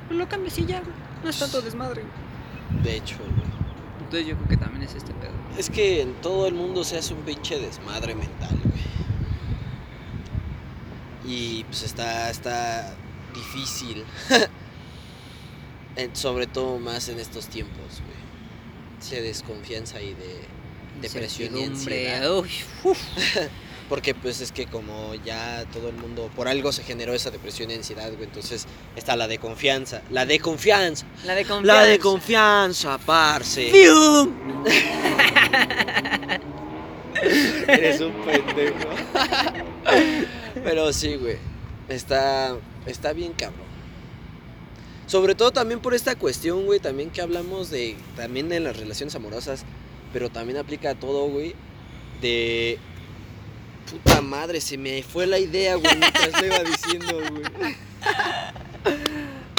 pues 0.09 0.19
lo 0.19 0.29
cambias 0.29 0.59
y 0.59 0.67
ya, 0.67 0.81
güey. 0.81 0.93
No 1.25 1.31
es 1.31 1.39
tanto 1.39 1.63
desmadre. 1.63 2.03
güey. 2.03 2.83
De 2.83 2.97
hecho, 2.97 3.17
güey. 3.19 3.47
Entonces 4.01 4.27
yo 4.29 4.37
creo 4.37 4.49
que 4.49 4.57
también 4.57 4.83
es 4.83 4.95
este 4.95 5.13
pedo. 5.15 5.33
Es 5.59 5.71
que 5.71 6.03
en 6.03 6.15
todo 6.21 6.47
el 6.47 6.55
mundo 6.55 6.85
se 6.85 6.99
hace 6.99 7.15
un 7.15 7.23
pinche 7.23 7.59
desmadre 7.59 8.15
mental, 8.15 8.57
güey. 8.63 8.77
Y 11.25 11.65
pues 11.65 11.83
está, 11.83 12.31
está 12.31 12.95
difícil. 13.35 14.05
Sobre 16.13 16.47
todo 16.47 16.79
más 16.79 17.09
en 17.09 17.19
estos 17.19 17.49
tiempos, 17.49 18.03
güey. 18.05 18.17
De 19.11 19.23
desconfianza 19.23 20.01
y 20.01 20.15
de 20.15 20.45
depresión 21.01 21.57
y 21.57 21.65
ansiedad. 21.65 22.39
uy, 22.39 22.51
uf. 22.85 22.99
Porque 23.89 24.15
pues 24.15 24.41
es 24.41 24.51
que 24.51 24.67
como 24.67 25.15
ya 25.25 25.65
todo 25.73 25.89
el 25.89 25.95
mundo, 25.95 26.29
por 26.35 26.49
algo 26.49 26.73
se 26.73 26.83
generó 26.83 27.15
esa 27.15 27.31
depresión 27.31 27.71
y 27.71 27.75
ansiedad, 27.75 28.11
güey. 28.13 28.25
Entonces 28.25 28.67
está 28.97 29.15
la 29.15 29.29
de 29.29 29.39
confianza. 29.39 30.03
La 30.11 30.27
de 30.27 30.41
confianza. 30.41 31.07
La 31.25 31.35
de 31.37 31.45
confianza. 31.45 31.73
La 31.73 31.85
de 31.85 31.99
confianza, 32.01 32.99
parce. 32.99 33.71
¡Fium! 33.71 34.65
Eres 37.69 38.01
un 38.01 38.13
pendejo. 38.25 38.89
Pero 40.65 40.93
sí, 40.93 41.15
güey. 41.15 41.37
Está, 41.89 42.57
está 42.87 43.13
bien 43.13 43.33
cabrón. 43.35 43.67
Sobre 45.07 45.37
todo 45.37 45.53
también 45.53 45.79
por 45.79 45.95
esta 45.95 46.17
cuestión, 46.17 46.67
güey, 46.67 46.81
también 46.81 47.11
que 47.11 47.21
hablamos 47.21 47.71
de, 47.71 47.97
también 48.17 48.49
de 48.49 48.59
las 48.59 48.77
relaciones 48.77 49.15
amorosas, 49.15 49.65
pero 50.13 50.31
también 50.31 50.59
aplica 50.59 50.91
a 50.91 50.95
todo, 50.95 51.29
güey, 51.29 51.55
de... 52.21 52.79
Puta 53.91 54.21
madre, 54.21 54.61
se 54.61 54.77
me 54.77 55.03
fue 55.05 55.27
la 55.27 55.39
idea, 55.39 55.77
güey, 55.77 55.97
mientras 55.97 56.33
lo 56.41 56.47
iba 56.47 56.59
diciendo, 56.65 57.21
güey. 57.31 57.45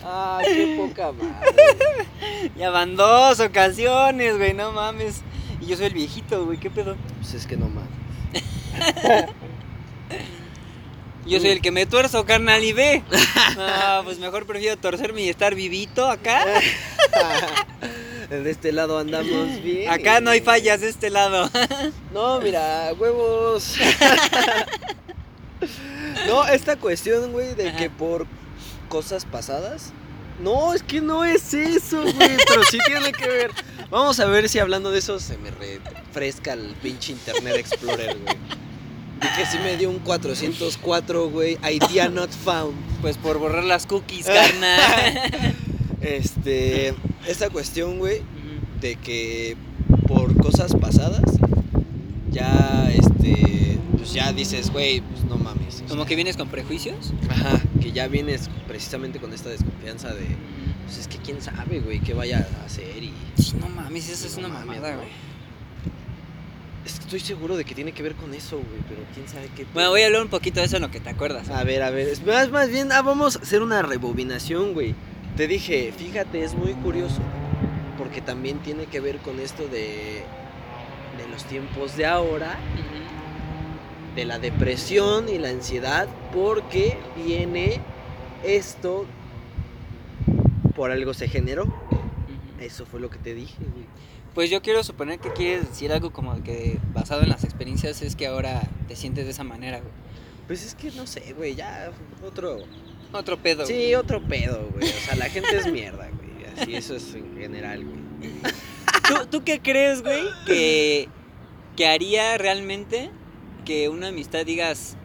Ah, 0.10 0.40
qué 0.42 0.78
poca 0.78 1.12
madre. 1.12 2.08
Ya 2.56 2.70
van 2.70 2.96
dos 2.96 3.42
ocasiones, 3.42 4.38
güey, 4.38 4.54
no 4.54 4.72
mames. 4.72 5.22
Y 5.60 5.66
yo 5.66 5.76
soy 5.76 5.88
el 5.88 5.94
viejito, 5.94 6.46
güey, 6.46 6.58
¿qué 6.58 6.70
pedo? 6.70 6.96
Pues 7.20 7.34
es 7.34 7.46
que 7.46 7.58
no 7.58 7.68
mames. 7.68 7.90
Yo 11.28 11.42
soy 11.42 11.50
el 11.50 11.62
que 11.62 11.72
me 11.72 11.86
tuerzo, 11.86 12.26
carnal, 12.26 12.64
y 12.64 12.72
ve. 12.72 13.04
No, 13.58 14.04
pues 14.06 14.18
mejor 14.18 14.46
prefiero 14.46 14.78
torcerme 14.78 15.24
y 15.24 15.30
estar 15.30 15.56
vivito 15.56 16.10
acá. 16.10 16.46
De 18.30 18.52
este 18.52 18.72
lado 18.72 18.98
andamos 18.98 19.62
bien. 19.64 19.90
Acá 19.90 20.20
no 20.20 20.32
hay 20.32 20.42
fallas 20.42 20.82
de 20.82 20.90
este 20.90 21.10
lado. 21.10 21.50
No, 22.14 22.42
mira, 22.42 22.92
huevos. 22.98 23.76
no, 26.28 26.48
esta 26.48 26.76
cuestión, 26.76 27.32
güey, 27.32 27.54
de 27.54 27.76
que 27.76 27.92
por 27.92 28.26
cosas 28.90 29.26
pasadas. 29.26 29.94
No, 30.42 30.74
es 30.74 30.82
que 30.82 31.00
no 31.00 31.24
es 31.24 31.54
eso, 31.54 32.02
güey. 32.02 32.16
Pero 32.18 32.64
sí 32.70 32.80
tiene 32.86 33.12
que 33.12 33.28
ver. 33.28 33.52
Vamos 33.92 34.20
a 34.20 34.26
ver 34.26 34.50
si 34.50 34.58
hablando 34.58 34.90
de 34.90 35.00
eso 35.00 35.20
se 35.20 35.38
me 35.38 35.52
refresca 35.52 36.54
el 36.54 36.76
pinche 36.82 37.12
Internet 37.12 37.58
Explorer, 37.58 38.18
güey. 38.18 38.36
Y 39.18 39.36
que 39.36 39.46
sí 39.46 39.60
me 39.60 39.78
dio 39.78 39.90
un 39.90 40.00
404, 40.00 41.30
güey. 41.30 41.60
Idea 41.64 42.10
not 42.10 42.32
found. 42.32 42.76
Pues 43.02 43.18
por 43.18 43.38
borrar 43.38 43.64
las 43.64 43.86
cookies, 43.86 44.26
carnal. 44.26 45.56
Este. 46.16 46.94
Esta 47.28 47.50
cuestión, 47.50 47.98
güey, 48.00 48.22
de 48.82 48.96
que 48.96 49.58
por 50.08 50.36
cosas 50.42 50.74
pasadas 50.76 51.22
ya 52.32 52.90
este 52.94 53.78
pues 53.98 54.14
ya 54.14 54.32
dices 54.32 54.70
güey 54.72 55.02
pues 55.02 55.24
no 55.26 55.38
mames 55.38 55.84
Como 55.90 56.06
que 56.06 56.16
vienes 56.16 56.38
con 56.38 56.48
prejuicios. 56.50 57.14
ajá 57.30 57.60
que 57.82 57.92
ya 57.92 58.08
vienes 58.08 58.50
precisamente 58.68 59.20
con 59.20 59.34
esta 59.34 59.50
desconfianza 59.50 60.14
de 60.14 60.26
pues 60.86 60.98
es 61.00 61.08
que 61.08 61.18
quién 61.18 61.42
sabe 61.42 61.80
güey 61.80 62.00
qué 62.00 62.14
vaya 62.14 62.48
a 62.62 62.66
hacer 62.66 63.02
y 63.04 63.12
Sí, 63.42 63.54
no 63.60 63.68
mames, 63.70 64.10
eso 64.10 64.28
es 64.28 64.34
No 64.38 64.48
una 64.48 64.60
mamada, 64.60 64.96
güey. 64.96 65.08
es 66.86 66.94
que 66.94 67.00
estoy 67.06 67.20
seguro 67.22 67.58
de 67.58 67.66
que 67.66 67.74
tiene 67.76 67.92
que 67.94 68.04
ver 68.04 68.16
con 68.16 68.34
eso 68.34 68.58
güey 68.58 68.82
pero 68.88 69.02
quién 69.14 69.28
sabe 69.28 69.50
qué 69.56 69.66
Bueno, 69.74 69.90
voy 69.90 70.02
a 70.02 70.06
hablar 70.08 70.22
un 70.22 70.30
poquito 70.30 70.60
de 70.60 70.68
eso 70.68 70.76
en 70.78 70.84
lo 70.84 70.92
que 70.92 71.00
te 71.00 71.10
acuerdas. 71.10 71.50
a 71.50 71.64
ver 71.64 71.82
a 71.82 71.90
ver 71.90 72.08
es 72.08 72.24
más 72.26 72.50
más 72.52 72.70
bien 72.70 72.92
ah, 72.92 73.02
vamos 73.02 73.36
a 73.38 73.40
hacer 73.40 73.62
una 73.62 73.82
rebobinación 73.82 74.74
güey 74.74 74.96
te 75.38 75.48
dije 75.48 75.94
fíjate 75.96 76.44
es 76.44 76.56
muy 76.56 76.74
curioso 76.74 77.22
porque 77.98 78.22
también 78.22 78.60
tiene 78.60 78.88
que 78.88 79.00
ver 79.00 79.20
con 79.20 79.40
esto 79.40 79.68
de 79.68 80.24
de 81.18 81.28
los 81.32 81.46
tiempos 81.46 81.96
de 81.96 82.06
ahora 82.06 82.58
de 84.18 84.26
la 84.26 84.40
depresión 84.40 85.30
y 85.30 85.38
la 85.38 85.50
ansiedad 85.50 86.08
porque 86.34 86.98
viene 87.16 87.80
esto 88.44 89.06
por 90.76 90.92
algo 90.92 91.14
se 91.14 91.28
generó. 91.28 91.72
Eso 92.60 92.86
fue 92.86 93.00
lo 93.00 93.10
que 93.10 93.20
te 93.20 93.34
dije. 93.34 93.56
Pues 94.34 94.50
yo 94.50 94.62
quiero 94.62 94.84
suponer 94.84 95.20
que 95.20 95.32
quieres 95.34 95.70
decir 95.70 95.92
algo 95.92 96.12
como 96.12 96.42
que 96.44 96.80
basado 96.94 97.22
en 97.22 97.30
las 97.30 97.44
experiencias 97.44 98.02
es 98.02 98.16
que 98.16 98.28
ahora 98.28 98.62
te 98.88 98.96
sientes 98.96 99.26
de 99.26 99.32
esa 99.32 99.44
manera, 99.44 99.80
güey. 99.80 99.92
Pues 100.48 100.66
es 100.66 100.76
que 100.76 100.92
no 100.92 101.06
sé, 101.06 101.34
güey, 101.34 101.56
ya 101.56 101.92
otro. 102.26 102.60
Otro 103.12 103.38
pedo. 103.38 103.66
Sí, 103.66 103.74
güey. 103.74 103.96
otro 103.96 104.22
pedo, 104.22 104.70
güey. 104.74 104.90
O 104.90 105.06
sea, 105.06 105.16
la 105.16 105.30
gente 105.30 105.56
es 105.56 105.72
mierda, 105.72 106.10
güey. 106.10 106.54
Así 106.58 106.76
eso 106.76 106.96
es 106.96 107.14
en 107.14 107.38
general, 107.38 107.84
güey. 107.84 108.32
¿Tú, 109.08 109.28
tú 109.30 109.44
qué 109.44 109.60
crees, 109.60 110.02
güey? 110.02 110.24
Que, 110.46 111.08
que 111.76 111.88
haría 111.88 112.38
realmente 112.38 113.12
que 113.66 113.90
una 113.90 114.10
amistad 114.10 114.46
digas, 114.46 114.98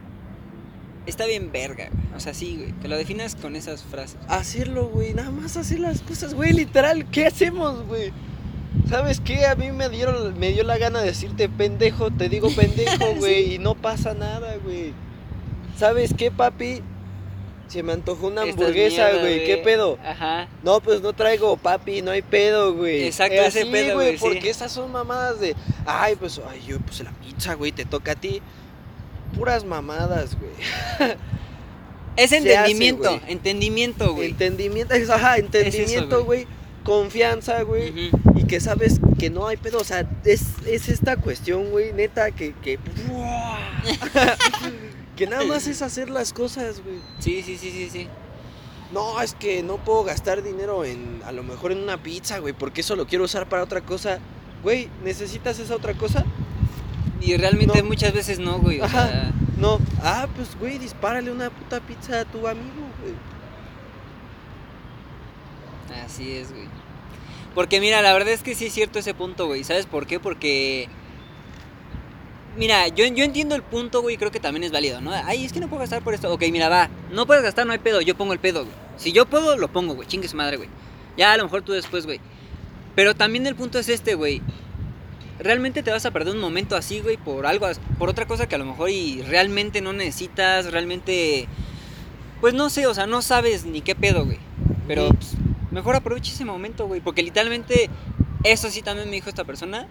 está 1.07 1.27
bien 1.27 1.53
verga, 1.53 1.89
güey. 1.93 2.17
O 2.17 2.21
sea, 2.21 2.35
sí, 2.35 2.57
güey. 2.57 2.73
Que 2.81 2.89
lo 2.89 2.97
definas 2.97 3.37
con 3.37 3.57
esas 3.57 3.83
frases. 3.83 4.19
Hacerlo, 4.29 4.89
güey, 4.89 5.15
nada 5.15 5.31
más 5.31 5.57
hacer 5.57 5.81
las 5.81 6.03
cosas, 6.03 6.35
güey, 6.35 6.53
literal, 6.53 7.09
¿qué 7.11 7.27
hacemos, 7.27 7.87
güey? 7.87 8.13
¿Sabes 8.89 9.21
qué? 9.21 9.47
A 9.47 9.55
mí 9.55 9.71
me 9.71 9.89
dieron, 9.89 10.39
me 10.39 10.53
dio 10.53 10.65
la 10.65 10.79
gana 10.79 11.01
de 11.01 11.07
decirte 11.07 11.49
pendejo, 11.49 12.11
te 12.11 12.29
digo 12.29 12.51
pendejo, 12.55 13.15
güey, 13.19 13.55
y 13.55 13.59
no 13.59 13.75
pasa 13.75 14.15
nada, 14.15 14.57
güey. 14.65 14.93
¿Sabes 15.79 16.15
qué, 16.17 16.31
papi? 16.31 16.83
Se 17.69 17.83
me 17.83 17.93
antojó 17.93 18.27
una 18.27 18.43
hamburguesa, 18.43 19.11
güey, 19.21 19.45
¿qué 19.47 19.57
pedo? 19.59 19.99
Ajá. 20.05 20.49
No, 20.63 20.81
pues 20.81 21.01
no 21.01 21.13
traigo, 21.15 21.57
papi, 21.57 22.03
no 22.03 22.11
hay 22.11 22.21
pedo, 22.23 22.75
güey. 22.75 23.05
Exacto, 23.05 23.35
Eh, 23.37 23.47
ese 23.47 23.63
así, 23.63 23.71
pedo, 23.71 23.95
güey, 23.95 24.13
sí. 24.13 24.19
Porque 24.21 24.51
esas 24.51 24.73
son 24.73 24.93
mamadas 24.93 25.41
de, 25.41 25.55
ay, 25.87 26.17
pues, 26.17 26.39
ay, 26.51 26.61
yo 26.67 26.79
puse 26.81 27.05
la 27.05 27.13
pizza, 27.13 27.55
güey, 27.55 27.73
te 27.73 27.85
toca 27.87 28.13
a 28.13 28.15
ti. 28.15 28.43
Puras 29.37 29.65
mamadas, 29.65 30.37
güey. 30.39 30.53
Es 32.17 32.27
hace, 32.27 32.37
entendimiento, 32.37 33.09
güey. 33.19 33.33
entendimiento, 33.33 34.15
güey. 34.15 34.29
Entendimiento, 34.31 34.93
es- 34.95 35.09
ajá, 35.09 35.39
entendimiento, 35.39 36.25
güey. 36.25 36.45
güey. 36.45 36.63
Confianza, 36.85 37.63
güey. 37.63 38.11
Y 38.35 38.45
que 38.45 38.61
sabes 38.61 39.01
que 39.19 39.31
no 39.31 39.47
hay 39.47 39.57
pedo. 39.57 39.79
O 39.79 39.85
sea, 39.85 40.05
es, 40.25 40.43
es 40.67 40.89
esta 40.91 41.17
cuestión, 41.17 41.71
güey, 41.71 41.93
neta, 41.95 42.31
que. 42.33 42.53
Que, 42.61 42.79
que 45.17 45.27
nada 45.27 45.45
más 45.45 45.67
es 45.67 45.83
hacer 45.83 46.11
las 46.11 46.33
cosas, 46.33 46.83
güey. 46.83 46.99
Sí, 47.19 47.43
sí, 47.43 47.57
sí, 47.59 47.71
sí, 47.71 47.89
sí. 47.91 48.09
No, 48.93 49.21
es 49.21 49.35
que 49.35 49.63
no 49.63 49.77
puedo 49.79 50.05
gastar 50.05 50.43
dinero 50.43 50.85
en. 50.85 51.23
A 51.25 51.33
lo 51.33 51.43
mejor 51.43 51.73
en 51.73 51.79
una 51.79 52.03
pizza, 52.03 52.39
güey, 52.39 52.53
porque 52.55 52.83
eso 52.83 52.97
lo 52.97 53.07
quiero 53.07 53.25
usar 53.25 53.49
para 53.49 53.63
otra 53.63 53.81
cosa. 53.81 54.19
Güey, 54.63 54.89
¿necesitas 55.05 55.59
esa 55.59 55.75
otra 55.77 55.95
cosa? 55.95 56.25
Y 57.21 57.37
realmente 57.37 57.81
No. 57.83 57.89
muchas 57.89 58.13
veces 58.13 58.39
no, 58.39 58.59
güey. 58.59 58.81
O 58.81 58.85
Ajá. 58.85 59.09
sea, 59.09 59.33
No. 59.57 59.79
Ah, 60.03 60.27
pues, 60.35 60.57
güey, 60.59 60.79
dispárale 60.79 61.31
una 61.31 61.49
puta 61.51 61.81
pizza 61.81 62.21
a 62.21 62.25
tu 62.25 62.47
amigo, 62.49 62.87
güey. 63.01 63.15
Así 66.05 66.33
es, 66.37 66.51
güey. 66.53 66.67
Porque 67.55 67.81
mira, 67.81 68.01
la 68.03 68.13
verdad 68.13 68.33
es 68.33 68.43
que 68.43 68.55
sí 68.55 68.67
es 68.67 68.73
cierto 68.73 68.99
ese 68.99 69.15
punto, 69.15 69.47
güey. 69.47 69.63
¿Sabes 69.65 69.87
por 69.87 70.07
qué? 70.07 70.19
Porque... 70.21 70.89
Mira, 72.57 72.89
yo, 72.89 73.07
yo 73.07 73.25
entiendo 73.25 73.55
el 73.55 73.63
punto, 73.63 74.03
güey, 74.03 74.19
creo 74.19 74.31
que 74.31 74.41
también 74.41 74.65
es 74.65 74.73
válido, 74.73 75.01
¿no? 75.01 75.11
Ay, 75.13 75.45
es 75.45 75.53
que 75.53 75.61
no 75.61 75.69
puedo 75.69 75.81
gastar 75.81 76.03
por 76.03 76.13
esto. 76.13 76.31
Ok, 76.33 76.43
mira, 76.51 76.69
va. 76.69 76.91
No 77.11 77.27
puedes 77.27 77.43
gastar, 77.43 77.67
no 77.67 77.73
hay 77.73 77.79
pedo. 77.79 78.03
Yo 78.03 78.15
pongo 78.15 78.35
el 78.35 78.39
pedo, 78.39 78.65
güey. 78.65 78.77
Si 78.99 79.13
yo 79.13 79.25
puedo, 79.25 79.57
lo 79.57 79.69
pongo, 79.69 79.95
güey. 79.95 80.07
Chingue 80.07 80.29
su 80.29 80.37
madre, 80.37 80.59
güey. 80.59 80.69
Ya, 81.17 81.33
a 81.33 81.37
lo 81.39 81.45
mejor 81.45 81.63
tú 81.63 81.73
después, 81.73 82.05
güey. 82.05 82.21
Pero 82.95 83.15
también 83.15 83.47
el 83.47 83.55
punto 83.55 83.79
es 83.79 83.89
este, 83.89 84.15
güey. 84.15 84.43
Realmente 85.39 85.83
te 85.83 85.91
vas 85.91 86.05
a 86.05 86.11
perder 86.11 86.35
un 86.35 86.41
momento 86.41 86.77
así, 86.77 87.01
güey, 87.01 87.17
por 87.17 87.47
algo, 87.47 87.67
por 87.99 88.11
otra 88.11 88.27
cosa 88.27 88.47
que 88.47 88.55
a 88.55 88.59
lo 88.59 88.67
mejor 88.67 88.91
y 88.91 89.23
realmente 89.23 89.81
no 89.81 89.93
necesitas, 89.93 90.71
realmente... 90.71 91.49
Pues 92.41 92.55
no 92.55 92.71
sé, 92.71 92.87
o 92.87 92.95
sea, 92.95 93.07
no 93.07 93.23
sabes 93.23 93.65
ni 93.65 93.81
qué 93.81 93.95
pedo, 93.95 94.25
güey. 94.25 94.39
Pero 94.87 95.09
pues, 95.09 95.35
mejor 95.71 95.97
aprovecha 95.97 96.33
ese 96.33 96.45
momento, 96.45 96.87
güey. 96.87 97.01
Porque 97.01 97.23
literalmente, 97.23 97.89
eso 98.45 98.69
sí 98.69 98.83
también 98.83 99.09
me 99.09 99.15
dijo 99.15 99.31
esta 99.31 99.45
persona. 99.45 99.87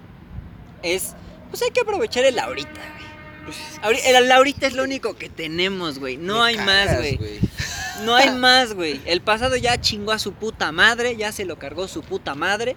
Es, 0.83 1.15
pues 1.51 1.61
hay 1.61 1.69
que 1.71 1.81
aprovechar 1.81 2.25
el 2.25 2.39
ahorita, 2.39 2.71
güey. 2.71 3.11
Pues 3.45 4.05
El, 4.05 4.31
ahorita 4.31 4.67
es 4.67 4.73
lo 4.73 4.83
único 4.83 5.15
que 5.15 5.29
tenemos, 5.29 5.99
güey. 5.99 6.17
No 6.17 6.41
hay 6.43 6.57
más, 6.57 6.97
güey. 6.97 7.19
No 8.05 8.15
hay 8.15 8.31
más, 8.31 8.73
güey. 8.73 8.99
El 9.05 9.21
pasado 9.21 9.55
ya 9.57 9.79
chingó 9.79 10.11
a 10.11 10.17
su 10.17 10.33
puta 10.33 10.71
madre, 10.71 11.15
ya 11.17 11.31
se 11.31 11.45
lo 11.45 11.59
cargó 11.59 11.87
su 11.87 12.01
puta 12.01 12.33
madre. 12.33 12.75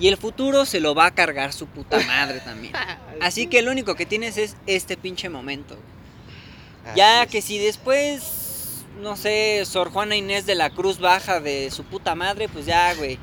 Y 0.00 0.08
el 0.08 0.16
futuro 0.16 0.64
se 0.66 0.80
lo 0.80 0.96
va 0.96 1.06
a 1.06 1.14
cargar 1.14 1.52
su 1.52 1.66
puta 1.68 2.00
madre 2.00 2.40
también. 2.40 2.72
Así 3.20 3.46
que 3.46 3.62
lo 3.62 3.70
único 3.70 3.94
que 3.94 4.04
tienes 4.04 4.36
es 4.36 4.56
este 4.66 4.96
pinche 4.96 5.28
momento. 5.28 5.76
güey. 5.76 6.96
Ya 6.96 7.26
que 7.26 7.40
si 7.40 7.58
después, 7.58 8.84
no 9.00 9.16
sé, 9.16 9.62
Sor 9.64 9.90
Juana 9.92 10.16
Inés 10.16 10.44
de 10.44 10.56
la 10.56 10.70
Cruz 10.70 10.98
baja 10.98 11.38
de 11.40 11.70
su 11.70 11.84
puta 11.84 12.16
madre, 12.16 12.48
pues 12.48 12.66
ya, 12.66 12.94
güey. 12.94 13.16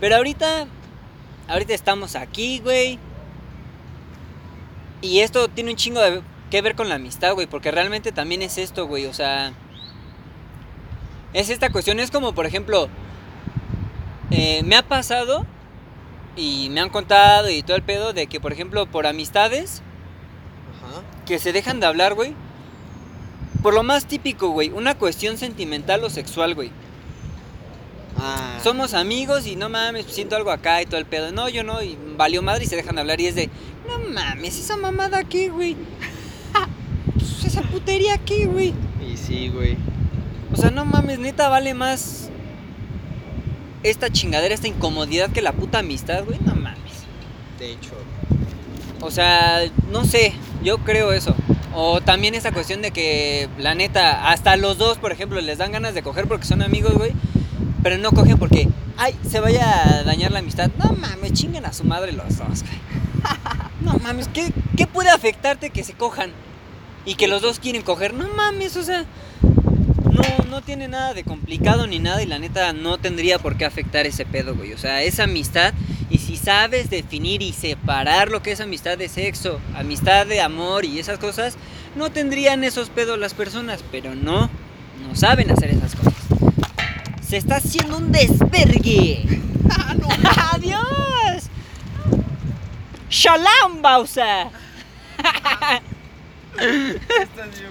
Pero 0.00 0.16
ahorita 0.16 0.66
ahorita 1.48 1.74
estamos 1.74 2.16
aquí, 2.16 2.60
güey. 2.60 2.98
Y 5.02 5.20
esto 5.20 5.48
tiene 5.48 5.70
un 5.70 5.76
chingo 5.76 6.00
de 6.00 6.22
que 6.50 6.62
ver 6.62 6.74
con 6.74 6.88
la 6.88 6.96
amistad, 6.96 7.34
güey, 7.34 7.46
porque 7.46 7.70
realmente 7.70 8.12
también 8.12 8.42
es 8.42 8.58
esto, 8.58 8.86
güey, 8.86 9.06
o 9.06 9.14
sea, 9.14 9.52
es 11.32 11.48
esta 11.48 11.70
cuestión, 11.70 12.00
es 12.00 12.10
como, 12.10 12.34
por 12.34 12.44
ejemplo, 12.44 12.88
eh, 14.30 14.62
me 14.64 14.76
ha 14.76 14.82
pasado 14.82 15.46
y 16.36 16.68
me 16.70 16.80
han 16.80 16.90
contado 16.90 17.48
y 17.50 17.62
todo 17.62 17.76
el 17.76 17.82
pedo 17.82 18.12
de 18.12 18.26
que, 18.26 18.40
por 18.40 18.52
ejemplo, 18.52 18.86
por 18.86 19.06
amistades 19.06 19.82
Ajá. 20.76 21.02
que 21.24 21.38
se 21.38 21.52
dejan 21.52 21.80
de 21.80 21.86
hablar, 21.86 22.14
güey, 22.14 22.34
por 23.62 23.74
lo 23.74 23.82
más 23.82 24.06
típico, 24.06 24.50
güey, 24.50 24.70
una 24.70 24.96
cuestión 24.96 25.38
sentimental 25.38 26.02
o 26.04 26.10
sexual, 26.10 26.54
güey. 26.54 26.72
Ah. 28.18 28.58
Somos 28.62 28.94
amigos 28.94 29.46
y 29.46 29.56
no 29.56 29.68
mames, 29.68 30.06
siento 30.06 30.36
algo 30.36 30.50
acá 30.50 30.82
y 30.82 30.86
todo 30.86 30.98
el 30.98 31.06
pedo. 31.06 31.32
No, 31.32 31.48
yo 31.48 31.64
no, 31.64 31.82
y 31.82 31.96
valió 32.16 32.42
madre 32.42 32.64
y 32.64 32.66
se 32.66 32.76
dejan 32.76 32.96
de 32.96 33.00
hablar 33.00 33.20
y 33.20 33.26
es 33.26 33.34
de, 33.34 33.48
no 33.88 33.98
mames, 34.10 34.58
esa 34.58 34.76
mamada 34.76 35.18
aquí, 35.18 35.48
güey. 35.48 35.76
Pues, 37.14 37.44
esa 37.44 37.62
putería 37.62 38.14
aquí, 38.14 38.44
güey. 38.44 38.74
Y 39.06 39.16
sí, 39.16 39.48
güey. 39.48 39.76
O 40.52 40.56
sea, 40.56 40.70
no 40.70 40.84
mames, 40.84 41.18
neta 41.18 41.48
vale 41.48 41.74
más 41.74 42.30
esta 43.82 44.10
chingadera, 44.10 44.54
esta 44.54 44.68
incomodidad 44.68 45.30
que 45.30 45.42
la 45.42 45.52
puta 45.52 45.78
amistad, 45.78 46.24
güey. 46.24 46.38
No 46.44 46.54
mames. 46.54 47.04
De 47.58 47.72
hecho. 47.72 47.90
O 49.00 49.10
sea, 49.10 49.62
no 49.90 50.04
sé, 50.04 50.34
yo 50.62 50.78
creo 50.78 51.12
eso. 51.12 51.34
O 51.74 52.00
también 52.00 52.34
esa 52.34 52.52
cuestión 52.52 52.82
de 52.82 52.90
que, 52.90 53.48
la 53.58 53.74
neta, 53.74 54.28
hasta 54.30 54.56
los 54.56 54.76
dos, 54.76 54.98
por 54.98 55.12
ejemplo, 55.12 55.40
les 55.40 55.58
dan 55.58 55.72
ganas 55.72 55.94
de 55.94 56.02
coger 56.02 56.26
porque 56.26 56.46
son 56.46 56.62
amigos, 56.62 56.94
güey. 56.94 57.12
Pero 57.82 57.98
no 57.98 58.12
cogen 58.12 58.38
porque, 58.38 58.68
ay, 58.96 59.14
se 59.28 59.40
vaya 59.40 60.00
a 60.00 60.02
dañar 60.02 60.30
la 60.30 60.40
amistad. 60.40 60.70
No 60.78 60.92
mames, 60.92 61.32
chinguen 61.32 61.64
a 61.64 61.72
su 61.72 61.84
madre 61.84 62.12
los 62.12 62.38
dos, 62.38 62.62
güey. 62.62 62.80
No 63.80 63.94
mames, 63.94 64.28
¿qué, 64.28 64.52
qué 64.76 64.86
puede 64.86 65.08
afectarte 65.08 65.70
que 65.70 65.82
se 65.84 65.94
cojan? 65.94 66.32
Y 67.06 67.14
que 67.14 67.28
los 67.28 67.40
dos 67.40 67.58
quieren 67.58 67.80
coger. 67.80 68.12
No 68.12 68.28
mames, 68.28 68.76
o 68.76 68.82
sea, 68.82 69.06
no, 69.42 70.44
no 70.50 70.60
tiene 70.60 70.86
nada 70.86 71.14
de 71.14 71.24
complicado 71.24 71.86
ni 71.86 71.98
nada. 71.98 72.22
Y 72.22 72.26
la 72.26 72.38
neta, 72.38 72.74
no 72.74 72.98
tendría 72.98 73.38
por 73.38 73.56
qué 73.56 73.64
afectar 73.64 74.06
ese 74.06 74.26
pedo, 74.26 74.54
güey. 74.54 74.74
O 74.74 74.78
sea, 74.78 75.02
es 75.02 75.18
amistad. 75.18 75.72
Y 76.10 76.18
si 76.18 76.36
sabes 76.36 76.90
definir 76.90 77.40
y 77.40 77.52
separar 77.52 78.30
lo 78.30 78.42
que 78.42 78.52
es 78.52 78.60
amistad 78.60 78.98
de 78.98 79.08
sexo, 79.08 79.60
amistad 79.74 80.26
de 80.26 80.42
amor 80.42 80.84
y 80.84 80.98
esas 80.98 81.18
cosas, 81.18 81.56
no 81.96 82.10
tendrían 82.10 82.64
esos 82.64 82.90
pedos 82.90 83.18
las 83.18 83.32
personas. 83.32 83.82
Pero 83.90 84.14
no, 84.14 84.50
no 85.08 85.16
saben 85.16 85.50
hacer 85.50 85.70
esas 85.70 85.94
cosas. 85.94 86.19
Se 87.30 87.36
está 87.36 87.58
haciendo 87.58 87.96
un 87.96 88.10
desvergue. 88.10 89.22
¡Adiós! 90.52 91.48
¡Shalom, 93.08 93.80
Bausa! 93.80 94.50
Estás 96.58 97.50
bien 97.56 97.70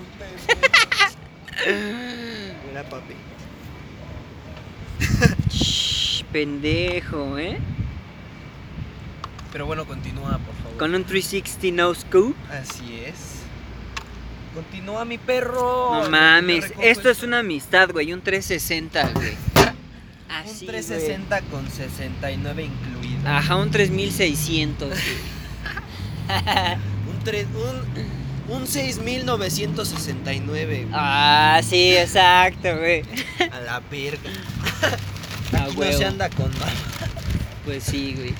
Mira, 2.70 2.84
papi. 2.89 3.16
Shh, 5.49 6.24
pendejo, 6.32 7.38
¿eh? 7.38 7.60
Pero 9.51 9.66
bueno, 9.66 9.86
continúa, 9.86 10.39
por 10.39 10.55
favor. 10.55 10.78
Con 10.78 10.95
un 10.95 11.03
360 11.03 11.76
no 11.76 11.93
scope. 11.93 12.34
Así 12.49 13.01
es. 13.05 13.39
Continúa 14.53 15.03
mi 15.03 15.18
perro. 15.18 16.01
No 16.01 16.10
mames, 16.10 16.74
esto 16.82 17.10
es 17.10 17.24
una 17.24 17.39
amistad, 17.39 17.91
güey, 17.91 18.14
un 18.14 18.22
360, 18.22 19.10
güey. 19.14 19.49
Un 20.30 20.36
Así, 20.36 20.65
360 20.67 21.41
con 21.49 21.67
69 21.69 22.63
incluido. 22.63 23.19
güey. 23.21 23.34
Ajá, 23.34 23.55
un 23.57 23.71
3600. 23.71 24.88
güey. 24.89 25.01
Un, 27.09 27.19
tres, 27.23 27.47
un, 28.47 28.55
un 28.55 28.67
6969. 28.67 30.88
ah, 30.93 31.59
sí, 31.67 31.97
exacto, 31.97 32.77
güey. 32.77 33.01
A 33.51 33.59
la 33.61 33.80
verga. 33.91 34.19
Ah, 35.51 35.65
no 35.73 35.80
huevo. 35.80 35.97
se 35.97 36.05
anda 36.05 36.30
con 36.30 36.51
mal. 36.59 36.71
Pues 37.65 37.84
sí, 37.84 38.13
güey. 38.15 38.36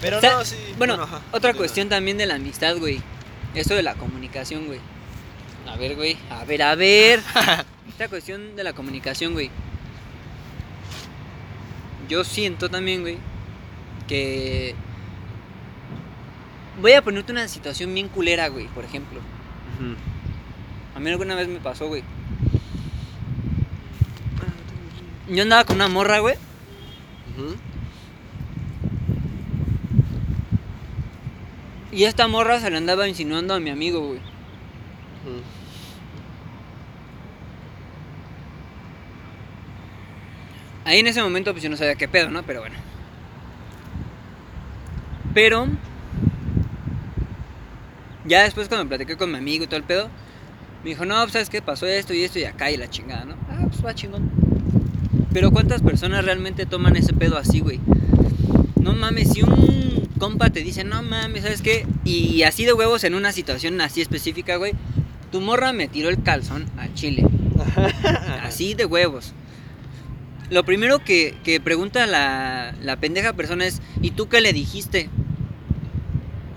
Pero 0.00 0.18
O 0.18 0.20
sea, 0.20 0.32
no, 0.32 0.44
sí. 0.44 0.56
Bueno, 0.76 0.94
ajá, 0.94 1.20
otra 1.30 1.54
cuestión 1.54 1.88
también 1.88 2.18
de 2.18 2.26
la 2.26 2.34
amistad, 2.34 2.76
güey. 2.78 3.00
Esto 3.54 3.76
de 3.76 3.84
la 3.84 3.94
comunicación, 3.94 4.66
güey. 4.66 4.80
A 5.68 5.76
ver, 5.76 5.94
güey. 5.94 6.16
A 6.30 6.44
ver, 6.44 6.62
a 6.62 6.74
ver. 6.74 7.20
Esta 7.88 8.08
cuestión 8.08 8.56
de 8.56 8.64
la 8.64 8.72
comunicación, 8.72 9.34
güey. 9.34 9.52
Yo 12.08 12.24
siento 12.24 12.68
también, 12.68 13.02
güey, 13.02 13.18
que... 14.06 14.74
Voy 16.80 16.92
a 16.92 17.02
ponerte 17.02 17.32
una 17.32 17.48
situación 17.48 17.92
bien 17.94 18.08
culera, 18.08 18.48
güey, 18.48 18.66
por 18.68 18.84
ejemplo. 18.84 19.20
A 20.94 21.00
mí 21.00 21.10
alguna 21.10 21.34
vez 21.34 21.48
me 21.48 21.58
pasó, 21.58 21.88
güey. 21.88 22.02
Yo 25.28 25.42
andaba 25.42 25.64
con 25.64 25.76
una 25.76 25.88
morra, 25.88 26.20
güey. 26.20 26.36
Y 31.92 32.04
esta 32.04 32.28
morra 32.28 32.60
se 32.60 32.70
le 32.70 32.76
andaba 32.76 33.08
insinuando 33.08 33.54
a 33.54 33.60
mi 33.60 33.70
amigo, 33.70 34.00
güey. 34.00 34.20
Ahí 40.86 41.00
en 41.00 41.08
ese 41.08 41.20
momento 41.20 41.50
pues 41.50 41.64
yo 41.64 41.68
no 41.68 41.76
sabía 41.76 41.96
qué 41.96 42.06
pedo, 42.06 42.30
¿no? 42.30 42.44
Pero 42.44 42.60
bueno. 42.60 42.76
Pero 45.34 45.66
ya 48.24 48.44
después 48.44 48.68
cuando 48.68 48.88
platiqué 48.88 49.16
con 49.16 49.32
mi 49.32 49.36
amigo 49.36 49.64
y 49.64 49.66
todo 49.66 49.78
el 49.78 49.82
pedo, 49.82 50.08
me 50.84 50.90
dijo, 50.90 51.04
no, 51.04 51.16
pues, 51.22 51.32
¿sabes 51.32 51.50
qué? 51.50 51.60
Pasó 51.60 51.86
esto 51.86 52.14
y 52.14 52.22
esto 52.22 52.38
y 52.38 52.44
acá 52.44 52.70
y 52.70 52.76
la 52.76 52.88
chingada, 52.88 53.24
¿no? 53.24 53.34
Ah, 53.50 53.66
pues 53.68 53.84
va 53.84 53.96
chingón. 53.96 54.30
Pero 55.32 55.50
¿cuántas 55.50 55.82
personas 55.82 56.24
realmente 56.24 56.66
toman 56.66 56.94
ese 56.94 57.12
pedo 57.12 57.36
así, 57.36 57.58
güey? 57.58 57.80
No 58.80 58.92
mames, 58.92 59.32
si 59.32 59.42
un 59.42 60.08
compa 60.20 60.50
te 60.50 60.60
dice, 60.60 60.84
no 60.84 61.02
mames, 61.02 61.42
¿sabes 61.42 61.62
qué? 61.62 61.84
Y 62.04 62.44
así 62.44 62.64
de 62.64 62.72
huevos 62.72 63.02
en 63.02 63.16
una 63.16 63.32
situación 63.32 63.80
así 63.80 64.02
específica, 64.02 64.54
güey, 64.54 64.74
tu 65.32 65.40
morra 65.40 65.72
me 65.72 65.88
tiró 65.88 66.10
el 66.10 66.22
calzón 66.22 66.66
al 66.78 66.94
chile. 66.94 67.26
Así 68.42 68.74
de 68.74 68.84
huevos. 68.84 69.34
Lo 70.50 70.64
primero 70.64 71.02
que, 71.02 71.34
que 71.44 71.60
pregunta 71.60 72.06
la, 72.06 72.74
la 72.82 72.96
pendeja 72.96 73.32
persona 73.32 73.66
es, 73.66 73.82
¿y 74.00 74.12
tú 74.12 74.28
qué 74.28 74.40
le 74.40 74.52
dijiste? 74.52 75.08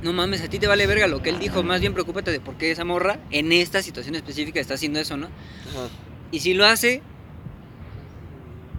No 0.02 0.14
mames, 0.14 0.42
a 0.42 0.48
ti 0.48 0.60
te 0.60 0.68
vale 0.68 0.88
verga 0.88 1.08
lo 1.08 1.22
que 1.22 1.30
él 1.30 1.40
dijo, 1.40 1.64
más 1.64 1.82
bien 1.82 1.94
preocúpate 1.94 2.32
de 2.32 2.40
por 2.40 2.56
qué 2.56 2.72
esa 2.72 2.86
morra 2.86 3.20
en 3.32 3.52
esta 3.52 3.82
situación 3.82 4.16
específica 4.16 4.60
está 4.60 4.76
haciendo 4.76 5.00
eso, 5.00 5.18
¿no? 5.18 5.26
Ajá. 5.26 5.90
Y 6.32 6.40
si 6.40 6.54
lo 6.54 6.66
hace, 6.66 7.02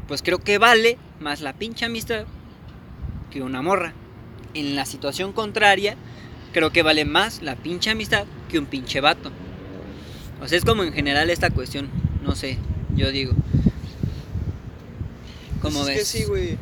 pues 0.06 0.22
creo 0.22 0.38
que 0.38 0.58
vale 0.58 0.98
más 1.18 1.40
la 1.40 1.52
pinche 1.52 1.84
amistad 1.84 2.24
que 3.30 3.42
una 3.42 3.62
morra. 3.62 3.92
En 4.54 4.74
la 4.74 4.84
situación 4.84 5.32
contraria, 5.32 5.96
creo 6.52 6.70
que 6.70 6.82
vale 6.82 7.04
más 7.04 7.42
la 7.42 7.56
pinche 7.56 7.90
amistad 7.90 8.24
que 8.48 8.58
un 8.58 8.66
pinche 8.66 9.00
vato. 9.00 9.30
O 10.40 10.48
sea, 10.48 10.58
es 10.58 10.64
como 10.64 10.82
en 10.82 10.92
general 10.92 11.30
esta 11.30 11.50
cuestión, 11.50 11.88
no 12.22 12.34
sé, 12.34 12.58
yo 12.96 13.10
digo. 13.12 13.34
¿Cómo 15.60 15.80
Pues 15.80 15.88
ves? 15.88 15.98
Es 16.02 16.12
que 16.12 16.18
sí, 16.18 16.24
güey. 16.24 16.58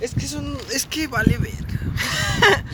Es 0.00 0.14
que 0.14 0.26
son. 0.26 0.56
Es 0.74 0.86
que 0.86 1.06
vale 1.06 1.38
verga. 1.38 2.64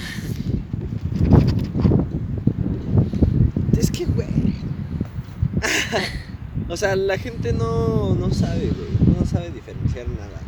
es 3.78 3.90
que, 3.90 4.04
güey. 4.06 4.28
o 6.68 6.76
sea, 6.76 6.96
la 6.96 7.18
gente 7.18 7.52
no, 7.52 8.14
no 8.14 8.32
sabe, 8.32 8.70
güey. 8.70 9.16
No 9.18 9.26
sabe 9.26 9.50
diferenciar 9.50 10.06
nada. 10.08 10.40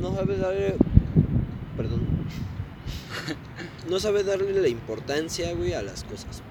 No 0.00 0.14
sabe 0.14 0.36
darle. 0.36 0.76
Perdón. 1.76 2.02
No 3.88 4.00
sabe 4.00 4.24
darle 4.24 4.60
la 4.60 4.68
importancia, 4.68 5.52
güey, 5.54 5.74
a 5.74 5.82
las 5.82 6.04
cosas. 6.04 6.42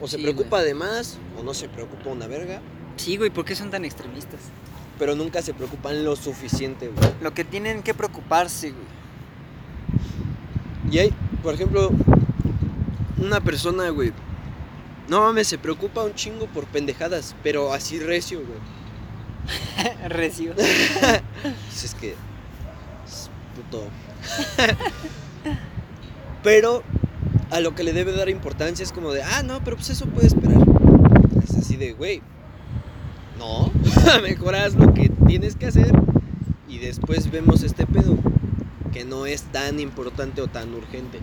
O 0.00 0.08
se 0.08 0.16
Sí, 0.16 0.22
preocupa 0.22 0.62
de 0.62 0.74
más, 0.74 1.18
o 1.38 1.42
no 1.42 1.54
se 1.54 1.68
preocupa 1.68 2.10
una 2.10 2.26
verga. 2.26 2.60
Sí, 2.96 3.16
güey, 3.16 3.30
¿por 3.30 3.44
qué 3.44 3.54
son 3.54 3.70
tan 3.70 3.84
extremistas? 3.84 4.40
pero 4.98 5.14
nunca 5.14 5.42
se 5.42 5.54
preocupan 5.54 6.04
lo 6.04 6.16
suficiente, 6.16 6.88
güey. 6.88 7.10
Lo 7.20 7.34
que 7.34 7.44
tienen 7.44 7.82
que 7.82 7.94
preocuparse, 7.94 8.70
güey. 8.70 8.84
Y 10.90 10.98
hay, 10.98 11.12
por 11.42 11.54
ejemplo, 11.54 11.90
una 13.18 13.40
persona, 13.40 13.88
güey. 13.90 14.12
No 15.08 15.20
mames, 15.20 15.48
se 15.48 15.58
preocupa 15.58 16.04
un 16.04 16.14
chingo 16.14 16.46
por 16.46 16.66
pendejadas, 16.66 17.34
pero 17.42 17.72
así 17.72 17.98
recio, 17.98 18.40
güey. 18.40 18.58
Recio. 20.08 20.54
Pues 21.42 21.84
es 21.84 21.94
que. 21.94 22.14
Es 23.06 23.28
puto. 23.54 23.84
pero 26.42 26.82
a 27.50 27.60
lo 27.60 27.74
que 27.74 27.84
le 27.84 27.92
debe 27.92 28.12
dar 28.12 28.30
importancia 28.30 28.82
es 28.82 28.92
como 28.92 29.12
de, 29.12 29.22
ah, 29.22 29.42
no, 29.42 29.62
pero 29.62 29.76
pues 29.76 29.90
eso 29.90 30.06
puede 30.06 30.28
esperar. 30.28 30.56
Es 31.46 31.54
así 31.56 31.76
de, 31.76 31.92
güey. 31.92 32.22
No, 33.38 33.70
mejor 34.22 34.54
haz 34.54 34.74
lo 34.74 34.92
que 34.94 35.08
tienes 35.26 35.56
que 35.56 35.66
hacer 35.66 35.92
y 36.68 36.78
después 36.78 37.30
vemos 37.30 37.62
este 37.62 37.86
pedo 37.86 38.16
que 38.92 39.04
no 39.04 39.26
es 39.26 39.42
tan 39.42 39.80
importante 39.80 40.40
o 40.40 40.46
tan 40.46 40.72
urgente. 40.74 41.18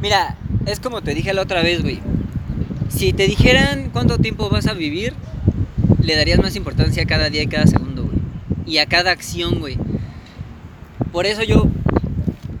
Mira, 0.00 0.36
es 0.66 0.80
como 0.80 1.02
te 1.02 1.14
dije 1.14 1.32
la 1.34 1.42
otra 1.42 1.62
vez, 1.62 1.82
güey. 1.82 2.00
Si 2.88 3.12
te 3.12 3.26
dijeran 3.26 3.90
cuánto 3.90 4.18
tiempo 4.18 4.48
vas 4.48 4.66
a 4.66 4.72
vivir, 4.74 5.14
le 6.02 6.16
darías 6.16 6.38
más 6.38 6.56
importancia 6.56 7.02
a 7.02 7.06
cada 7.06 7.28
día 7.30 7.42
y 7.42 7.46
cada 7.46 7.66
segundo, 7.66 8.04
güey. 8.04 8.16
Y 8.66 8.78
a 8.78 8.86
cada 8.86 9.10
acción, 9.10 9.58
güey. 9.60 9.76
Por 11.12 11.26
eso 11.26 11.42
yo 11.42 11.66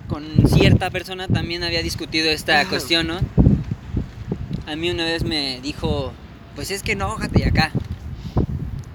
con 0.08 0.24
cierta 0.48 0.90
persona 0.90 1.26
también 1.28 1.62
había 1.62 1.82
discutido 1.82 2.28
esta 2.28 2.60
Ah. 2.60 2.66
cuestión, 2.68 3.06
¿no? 3.06 3.18
A 4.66 4.76
mí 4.76 4.90
una 4.90 5.04
vez 5.04 5.24
me 5.24 5.60
dijo, 5.62 6.12
pues 6.54 6.70
es 6.70 6.82
que 6.82 6.92
enójate 6.92 7.40
y 7.40 7.44
acá. 7.44 7.70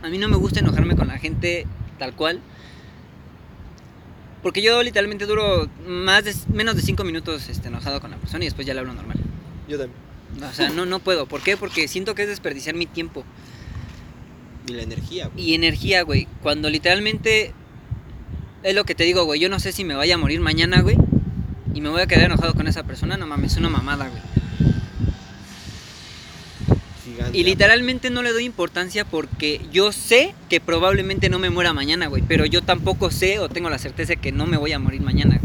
A 0.03 0.09
mí 0.09 0.17
no 0.17 0.27
me 0.27 0.35
gusta 0.37 0.59
enojarme 0.59 0.95
con 0.95 1.07
la 1.07 1.17
gente 1.17 1.65
tal 1.99 2.15
cual. 2.15 2.39
Porque 4.41 4.61
yo 4.61 4.81
literalmente 4.81 5.25
duro 5.27 5.69
más 5.87 6.23
de, 6.25 6.33
menos 6.51 6.75
de 6.75 6.81
5 6.81 7.03
minutos 7.03 7.47
este, 7.49 7.67
enojado 7.67 8.01
con 8.01 8.09
la 8.11 8.17
persona 8.17 8.43
y 8.43 8.47
después 8.47 8.65
ya 8.65 8.73
le 8.73 8.79
hablo 8.79 8.93
normal. 8.93 9.17
Yo 9.67 9.77
también. 9.77 9.99
O 10.43 10.53
sea, 10.53 10.69
no, 10.69 10.85
no 10.85 10.99
puedo. 10.99 11.27
¿Por 11.27 11.41
qué? 11.41 11.57
Porque 11.57 11.87
siento 11.87 12.15
que 12.15 12.23
es 12.23 12.29
desperdiciar 12.29 12.73
mi 12.73 12.85
tiempo 12.87 13.23
Y 14.67 14.73
la 14.73 14.81
energía, 14.83 15.27
güey. 15.27 15.45
y 15.45 15.53
energía, 15.53 16.01
güey. 16.03 16.27
Cuando 16.41 16.69
literalmente 16.69 17.53
es 18.63 18.73
lo 18.73 18.83
que 18.83 18.95
te 18.95 19.03
digo, 19.03 19.25
güey. 19.25 19.39
Yo 19.39 19.49
no 19.49 19.59
sé 19.59 19.71
si 19.71 19.83
me 19.83 19.93
vaya 19.93 20.15
a 20.15 20.17
morir 20.17 20.39
mañana, 20.41 20.81
güey. 20.81 20.97
Y 21.75 21.81
me 21.81 21.89
voy 21.89 22.01
a 22.01 22.07
quedar 22.07 22.25
enojado 22.25 22.53
con 22.55 22.67
esa 22.67 22.83
persona. 22.83 23.17
No 23.17 23.27
mames, 23.27 23.51
es 23.53 23.57
una 23.59 23.69
mamada, 23.69 24.07
güey. 24.07 24.21
Gigante. 27.11 27.37
Y 27.37 27.43
literalmente 27.43 28.09
no 28.09 28.23
le 28.23 28.31
doy 28.31 28.45
importancia 28.45 29.05
porque 29.05 29.61
yo 29.71 29.91
sé 29.91 30.33
que 30.49 30.59
probablemente 30.59 31.29
no 31.29 31.39
me 31.39 31.49
muera 31.49 31.73
mañana, 31.73 32.07
güey. 32.07 32.23
Pero 32.27 32.45
yo 32.45 32.61
tampoco 32.61 33.11
sé 33.11 33.39
o 33.39 33.49
tengo 33.49 33.69
la 33.69 33.77
certeza 33.77 34.15
que 34.15 34.31
no 34.31 34.45
me 34.45 34.57
voy 34.57 34.71
a 34.71 34.79
morir 34.79 35.01
mañana. 35.01 35.39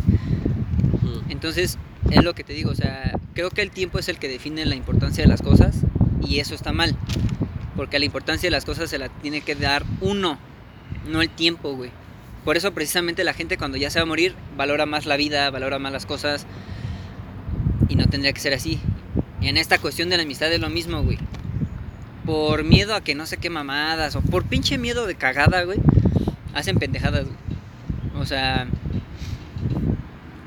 Ujú. 1.02 1.22
Entonces, 1.28 1.78
es 2.10 2.24
lo 2.24 2.34
que 2.34 2.44
te 2.44 2.52
digo, 2.52 2.70
o 2.70 2.74
sea, 2.74 3.12
creo 3.34 3.51
que 3.51 3.62
el 3.62 3.70
tiempo 3.70 3.98
es 3.98 4.09
el 4.09 4.18
que 4.18 4.28
define 4.28 4.64
la 4.64 4.76
importancia 4.76 5.24
de 5.24 5.28
las 5.28 5.43
cosas 5.43 5.76
y 6.26 6.40
eso 6.40 6.55
está 6.55 6.72
mal. 6.72 6.97
Porque 7.74 7.98
la 7.98 8.05
importancia 8.05 8.47
de 8.47 8.52
las 8.52 8.64
cosas 8.64 8.88
se 8.88 8.98
la 8.98 9.09
tiene 9.09 9.40
que 9.40 9.55
dar 9.55 9.84
uno, 10.01 10.38
no 11.09 11.20
el 11.20 11.28
tiempo, 11.28 11.74
güey. 11.74 11.90
Por 12.44 12.56
eso 12.56 12.72
precisamente 12.72 13.24
la 13.24 13.34
gente 13.34 13.59
cuando 13.59 13.76
ya 13.76 13.90
se 13.90 13.98
va 13.98 14.05
a 14.05 14.06
morir 14.06 14.34
valora 14.56 14.86
más 14.86 15.05
la 15.05 15.16
vida, 15.16 15.51
valora 15.51 15.78
más 15.78 15.93
las 15.93 16.06
cosas 16.06 16.47
y 17.88 17.97
no 17.97 18.06
tendría 18.06 18.32
que 18.32 18.40
ser 18.40 18.55
así. 18.55 18.78
En 19.43 19.56
esta 19.56 19.78
cuestión 19.78 20.09
de 20.09 20.16
la 20.16 20.22
amistad 20.22 20.52
es 20.52 20.60
lo 20.60 20.70
mismo, 20.70 21.02
güey. 21.02 21.18
Por 22.27 22.65
miedo 22.65 22.94
a 22.94 23.01
que 23.01 23.15
no 23.15 23.24
sé 23.24 23.36
qué 23.36 23.51
mamadas 23.51 24.16
o 24.16 24.20
por 24.20 24.44
pinche 24.44 24.78
miedo 24.78 25.07
de 25.07 25.15
cagada, 25.15 25.62
güey, 25.62 25.78
hacen 26.55 26.77
pendejadas, 26.78 27.24
güey. 27.24 27.36
O 28.20 28.27
sea, 28.27 28.66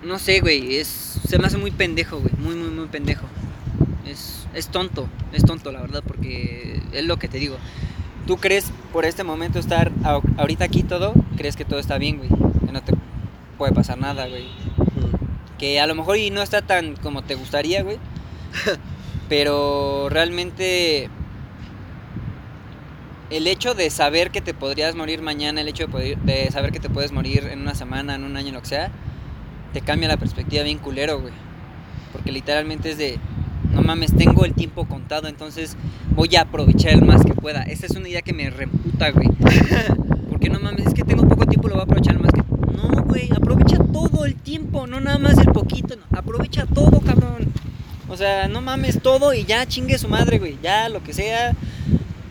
no 0.04 0.20
sé, 0.20 0.40
güey, 0.42 0.76
es 0.78 0.88
se 1.28 1.38
me 1.40 1.46
hace 1.48 1.58
muy 1.58 1.72
pendejo, 1.72 2.20
güey, 2.20 2.34
muy 2.38 2.56
muy 2.56 2.70
muy 2.70 2.88
pendejo. 2.88 3.26
Es 4.06 4.46
es 4.54 4.68
tonto, 4.68 5.08
es 5.32 5.44
tonto 5.44 5.72
la 5.72 5.82
verdad 5.82 6.04
porque 6.06 6.82
es 6.92 7.06
lo 7.06 7.18
que 7.18 7.28
te 7.28 7.38
digo. 7.38 7.58
Tú 8.28 8.38
crees 8.38 8.72
por 8.92 9.06
este 9.06 9.24
momento 9.24 9.60
estar 9.60 9.92
a- 10.04 10.20
ahorita 10.38 10.66
aquí 10.66 10.84
todo, 10.84 11.14
crees 11.38 11.56
que 11.56 11.66
todo 11.66 11.80
está 11.80 11.98
bien, 11.98 12.18
güey, 12.18 12.30
que 12.66 12.72
no 12.72 12.82
te 12.82 12.94
puede 13.58 13.72
pasar 13.74 13.98
nada, 13.98 14.28
güey. 14.28 14.48
Que 15.58 15.80
a 15.80 15.88
lo 15.88 15.96
mejor 15.96 16.18
y 16.18 16.30
no 16.30 16.42
está 16.42 16.62
tan 16.62 16.96
como 16.96 17.22
te 17.24 17.36
gustaría, 17.36 17.84
güey. 17.84 17.98
Pero 19.30 20.08
realmente 20.10 21.10
el 23.30 23.48
hecho 23.48 23.76
de 23.76 23.90
saber 23.90 24.32
que 24.32 24.42
te 24.42 24.54
podrías 24.54 24.96
morir 24.96 25.22
mañana, 25.22 25.62
el 25.62 25.68
hecho 25.68 25.88
de, 25.88 26.50
saber 26.52 26.72
que 26.72 26.80
te 26.80 26.90
puedes 26.90 27.12
morir 27.12 27.48
en 27.52 27.62
una 27.62 27.76
semana, 27.76 28.16
en 28.16 28.24
un 28.24 28.36
año, 28.38 28.52
lo 28.52 28.62
que 28.62 28.68
sea, 28.68 28.92
te 29.74 29.82
cambia 29.82 30.08
la 30.08 30.18
perspectiva 30.18 30.64
bien 30.64 30.80
culero, 30.80 31.22
güey. 31.22 31.34
Porque 32.12 32.32
literalmente 32.32 32.92
es 32.92 32.98
de, 32.98 33.20
no 33.72 33.84
mames, 33.84 34.16
tengo 34.16 34.46
el 34.46 34.54
tiempo 34.54 34.88
contado, 34.88 35.28
entonces 35.28 35.78
voy 36.16 36.36
a 36.36 36.42
aprovechar 36.42 36.94
el 36.94 37.04
más 37.04 37.24
que 37.24 37.34
pueda. 37.34 37.62
Esa 37.64 37.86
es 37.86 37.92
una 37.96 38.10
idea 38.10 38.24
que 38.24 38.34
me 38.34 38.50
reputa, 38.50 39.12
güey. 39.12 39.28
Porque 40.30 40.50
no 40.50 40.60
mames, 40.60 40.88
es 40.88 40.94
que 40.94 41.04
tengo 41.04 41.28
poco 41.28 41.46
tiempo, 41.46 41.68
lo 41.68 41.76
voy 41.76 41.82
a 41.82 41.84
aprovechar 41.84 42.16
el 42.16 42.22
más 42.22 42.32
que... 42.32 42.42
No, 42.42 43.04
güey, 43.04 43.30
aprovecha 43.32 43.78
todo 43.78 44.26
el 44.26 44.36
tiempo, 44.36 44.88
no 44.88 45.00
nada 45.00 45.20
más 45.20 45.38
el 45.38 45.52
poquito, 45.52 45.96
aprovecha 46.12 46.66
todo, 46.66 47.00
cabrón. 47.02 47.54
O 48.08 48.18
sea, 48.18 48.48
no 48.48 48.62
mames 48.62 49.02
todo 49.04 49.36
y 49.36 49.44
ya 49.44 49.68
chingue 49.68 50.00
su 50.00 50.08
madre, 50.08 50.40
güey, 50.40 50.58
ya 50.64 50.90
lo 50.90 51.04
que 51.04 51.14
sea. 51.14 51.56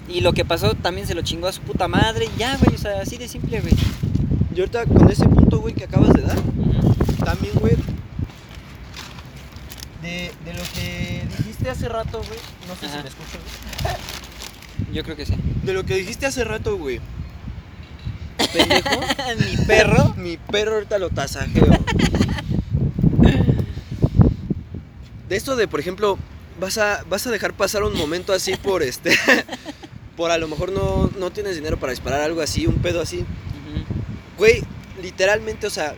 Y 0.09 0.20
lo 0.20 0.32
que 0.32 0.44
pasó 0.44 0.74
también 0.74 1.06
se 1.06 1.14
lo 1.14 1.22
chingó 1.22 1.48
a 1.48 1.52
su 1.52 1.60
puta 1.60 1.86
madre, 1.86 2.28
ya, 2.39 2.56
güey, 2.56 2.74
o 2.74 2.78
sea, 2.78 3.01
así 3.02 3.16
de 3.18 3.28
simple, 3.28 3.60
güey. 3.60 3.74
Y 4.55 4.60
ahorita 4.60 4.86
con 4.86 5.10
ese 5.10 5.28
punto, 5.28 5.60
güey, 5.60 5.74
que 5.74 5.85
acabas 5.85 6.12
de 6.14 6.22
dar, 6.22 6.39
también, 7.24 7.52
güey, 7.60 7.76
de, 10.02 10.32
de 10.44 10.55
lo 10.55 10.62
que 10.74 11.26
dijiste 11.39 11.68
hace 11.68 11.89
rato, 11.89 12.18
güey, 12.18 12.39
no 12.66 12.74
sé 12.76 12.86
Ajá. 12.86 12.97
si 12.97 13.02
me 13.02 13.09
escuchas, 13.09 13.40
güey. 13.82 14.18
Yo 14.93 15.05
creo 15.05 15.16
que 15.16 15.26
sí. 15.26 15.35
De 15.62 15.72
lo 15.72 15.85
que 15.85 15.97
dijiste 15.97 16.26
hace 16.26 16.44
rato, 16.44 16.78
güey. 16.78 17.01
Pendejo. 18.52 19.01
Mi 19.39 19.64
perro. 19.66 20.14
Mi 20.16 20.36
perro 20.36 20.74
ahorita 20.74 20.98
lo 20.98 21.10
tasajeo. 21.10 21.66
De 25.28 25.36
esto 25.36 25.56
de, 25.56 25.68
por 25.68 25.80
ejemplo, 25.80 26.18
vas 26.59 26.78
a, 26.78 27.05
vas 27.10 27.26
a 27.26 27.30
dejar 27.30 27.52
pasar 27.52 27.82
un 27.82 27.97
momento 27.97 28.32
así 28.32 28.56
por 28.56 28.82
este. 28.82 29.10
Por 30.19 30.32
a 30.32 30.36
lo 30.36 30.49
mejor 30.49 30.73
no, 30.73 31.09
no 31.16 31.31
tienes 31.31 31.55
dinero 31.55 31.78
para 31.78 31.93
disparar 31.93 32.23
algo 32.23 32.40
así, 32.40 32.66
un 32.66 32.74
pedo 32.82 33.01
así. 33.01 33.24
Güey, 34.36 34.65
literalmente, 35.01 35.69
o 35.69 35.70
sea, 35.70 35.95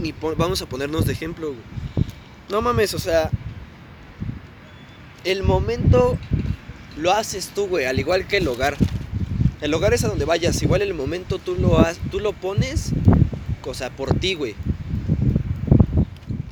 ni 0.00 0.12
vamos 0.36 0.60
a 0.60 0.66
ponernos 0.66 1.06
de 1.06 1.12
ejemplo, 1.12 1.46
güey. 1.50 1.60
No 2.50 2.60
mames, 2.60 2.92
o 2.92 2.98
sea, 2.98 3.30
el 5.22 5.44
momento 5.44 6.18
lo 6.96 7.12
haces 7.12 7.50
tú, 7.54 7.68
güey, 7.68 7.84
al 7.84 8.00
igual 8.00 8.26
que 8.26 8.38
el 8.38 8.48
hogar. 8.48 8.76
El 9.60 9.72
hogar 9.74 9.94
es 9.94 10.02
a 10.02 10.08
donde 10.08 10.24
vayas, 10.24 10.60
igual 10.60 10.82
el 10.82 10.92
momento 10.92 11.38
tú 11.38 11.54
lo, 11.54 11.78
has, 11.78 11.98
tú 12.10 12.18
lo 12.18 12.32
pones, 12.32 12.90
o 13.64 13.74
sea, 13.74 13.90
por 13.90 14.18
ti, 14.18 14.34
güey. 14.34 14.56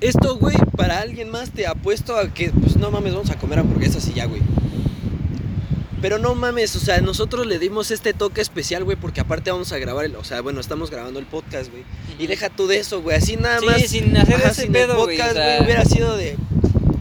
Esto, 0.00 0.36
güey, 0.36 0.56
para 0.76 1.00
alguien 1.00 1.28
más 1.28 1.50
te 1.50 1.66
apuesto 1.66 2.16
a 2.16 2.32
que, 2.32 2.50
pues 2.50 2.76
no 2.76 2.92
mames, 2.92 3.14
vamos 3.14 3.30
a 3.30 3.36
comer 3.36 3.58
hamburguesas 3.58 4.06
y 4.06 4.12
ya, 4.12 4.26
güey. 4.26 4.42
Pero 6.00 6.18
no 6.18 6.34
mames, 6.34 6.74
o 6.76 6.80
sea, 6.80 7.00
nosotros 7.00 7.46
le 7.46 7.58
dimos 7.58 7.90
este 7.90 8.12
toque 8.14 8.40
especial, 8.40 8.84
güey, 8.84 8.96
porque 8.96 9.20
aparte 9.20 9.50
vamos 9.50 9.70
a 9.72 9.78
grabar, 9.78 10.06
el, 10.06 10.16
o 10.16 10.24
sea, 10.24 10.40
bueno, 10.40 10.60
estamos 10.60 10.90
grabando 10.90 11.18
el 11.18 11.26
podcast, 11.26 11.70
güey. 11.70 11.82
Y 12.18 12.26
deja 12.26 12.48
tú 12.48 12.66
de 12.66 12.78
eso, 12.78 13.02
güey, 13.02 13.16
así 13.18 13.36
nada 13.36 13.60
Sí, 13.60 13.66
más. 13.66 13.82
sin 13.82 14.16
hacer 14.16 14.36
ajá, 14.36 14.48
ese 14.50 14.62
sin 14.62 14.72
pedo, 14.72 14.92
el 14.92 14.98
güey, 15.04 15.16
podcast, 15.18 15.32
o 15.32 15.34
sea- 15.34 15.56
güey, 15.56 15.64
hubiera 15.66 15.84
sido 15.84 16.16
de 16.16 16.36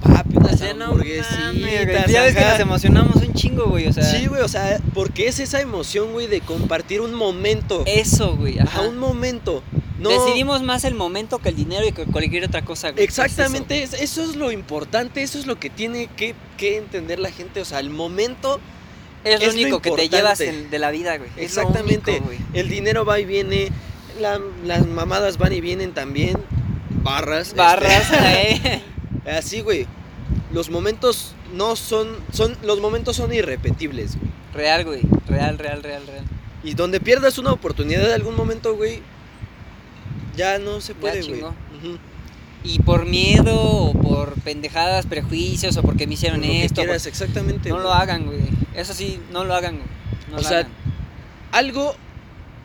papi, 0.04 0.36
O 0.38 0.58
sea, 0.58 0.74
no 0.74 0.86
hamburguesitas. 0.86 2.08
Ya 2.08 2.24
ves 2.24 2.36
que 2.36 2.42
nos 2.46 2.60
emocionamos 2.60 3.16
un 3.18 3.34
chingo, 3.34 3.66
güey, 3.68 3.88
o 3.88 3.94
sea. 3.94 4.04
Sí, 4.04 4.28
güey, 4.28 4.42
o 4.42 4.48
sea, 4.50 4.80
porque 4.94 5.28
es 5.28 5.40
esa 5.40 5.62
emoción, 5.62 6.12
güey, 6.12 6.28
de 6.28 6.42
compartir 6.42 7.00
un 7.02 7.14
momento. 7.14 7.84
Eso, 7.86 8.36
güey, 8.36 8.60
Ajá, 8.60 8.80
ajá. 8.80 8.90
un 8.90 8.98
momento. 8.98 9.64
No, 10.00 10.10
Decidimos 10.10 10.62
más 10.64 10.86
el 10.86 10.96
momento 10.96 11.40
que 11.40 11.50
el 11.50 11.56
dinero 11.56 11.86
y 11.86 11.92
que 11.92 12.06
cualquier 12.06 12.46
otra 12.46 12.64
cosa, 12.64 12.92
güey. 12.92 13.04
Exactamente, 13.04 13.84
es- 13.84 13.94
eso 13.94 14.24
es 14.24 14.36
lo 14.38 14.52
importante, 14.52 15.22
eso 15.24 15.38
es 15.40 15.46
lo 15.46 15.60
que 15.60 15.70
tiene 15.70 16.08
que, 16.16 16.36
que 16.58 16.78
entender 16.78 17.20
la 17.20 17.32
gente, 17.32 17.60
o 17.62 17.66
sea, 17.66 17.80
el 17.80 17.90
momento, 17.90 18.60
Es 19.24 19.40
lo 19.40 19.46
es 19.48 19.56
lo 19.56 19.62
único 19.62 19.82
que 19.82 19.92
te 19.92 20.10
llevas 20.10 20.40
en- 20.42 20.70
de 20.70 20.80
la 20.80 20.92
vida, 20.92 21.18
güey. 21.18 21.30
Exactamente, 21.38 22.12
único, 22.12 22.26
güey. 22.28 22.38
el 22.54 22.70
dinero 22.70 23.04
va 23.06 23.20
y 23.20 23.26
viene, 23.26 23.70
la- 24.20 24.40
las 24.66 24.86
mamadas 24.88 25.38
van 25.38 25.54
y 25.54 25.62
vienen 25.62 25.94
también, 25.94 26.38
barras. 27.04 27.54
Barras, 27.54 28.10
este, 28.12 28.52
eh. 28.76 28.82
así, 29.38 29.62
güey, 29.62 29.88
los 30.54 30.70
momentos 30.70 31.36
no 31.54 31.76
son, 31.76 32.16
son, 32.32 32.56
los 32.64 32.80
momentos 32.80 33.16
son 33.16 33.34
irrepetibles, 33.34 34.18
güey. 34.18 34.32
Real, 34.54 34.86
güey. 34.86 35.02
Real, 35.28 35.58
real, 35.58 35.84
real, 35.84 36.06
real. 36.08 36.24
Y 36.64 36.74
donde 36.74 37.00
pierdas 37.00 37.38
una 37.38 37.52
oportunidad 37.52 38.02
de 38.08 38.14
algún 38.14 38.36
momento, 38.36 38.76
güey, 38.76 39.02
ya 40.36 40.58
no 40.60 40.82
se 40.82 40.96
puede, 40.96 41.22
güey. 41.24 41.42
Y 42.64 42.80
por 42.80 43.06
miedo 43.06 43.56
o 43.58 43.94
por 43.94 44.34
pendejadas, 44.42 45.06
prejuicios 45.06 45.78
o 45.78 45.82
porque 45.82 46.08
me 46.08 46.16
hicieron 46.16 46.42
Por 46.42 46.50
esto. 46.50 46.82
quieras, 46.82 47.04
por- 47.04 47.10
exactamente. 47.10 47.70
No 47.70 47.76
güey. 47.76 47.88
lo 47.88 47.94
hagan, 47.94 48.26
güey. 48.26 48.40
Eso 48.76 48.94
sí, 48.94 49.20
no 49.32 49.46
lo 49.46 49.54
hagan, 49.56 49.76
güey. 49.78 49.88
No 50.30 50.38
O 50.38 50.42
lo 50.42 50.48
sea, 50.48 50.60
hagan. 50.60 50.72
algo, 51.52 51.96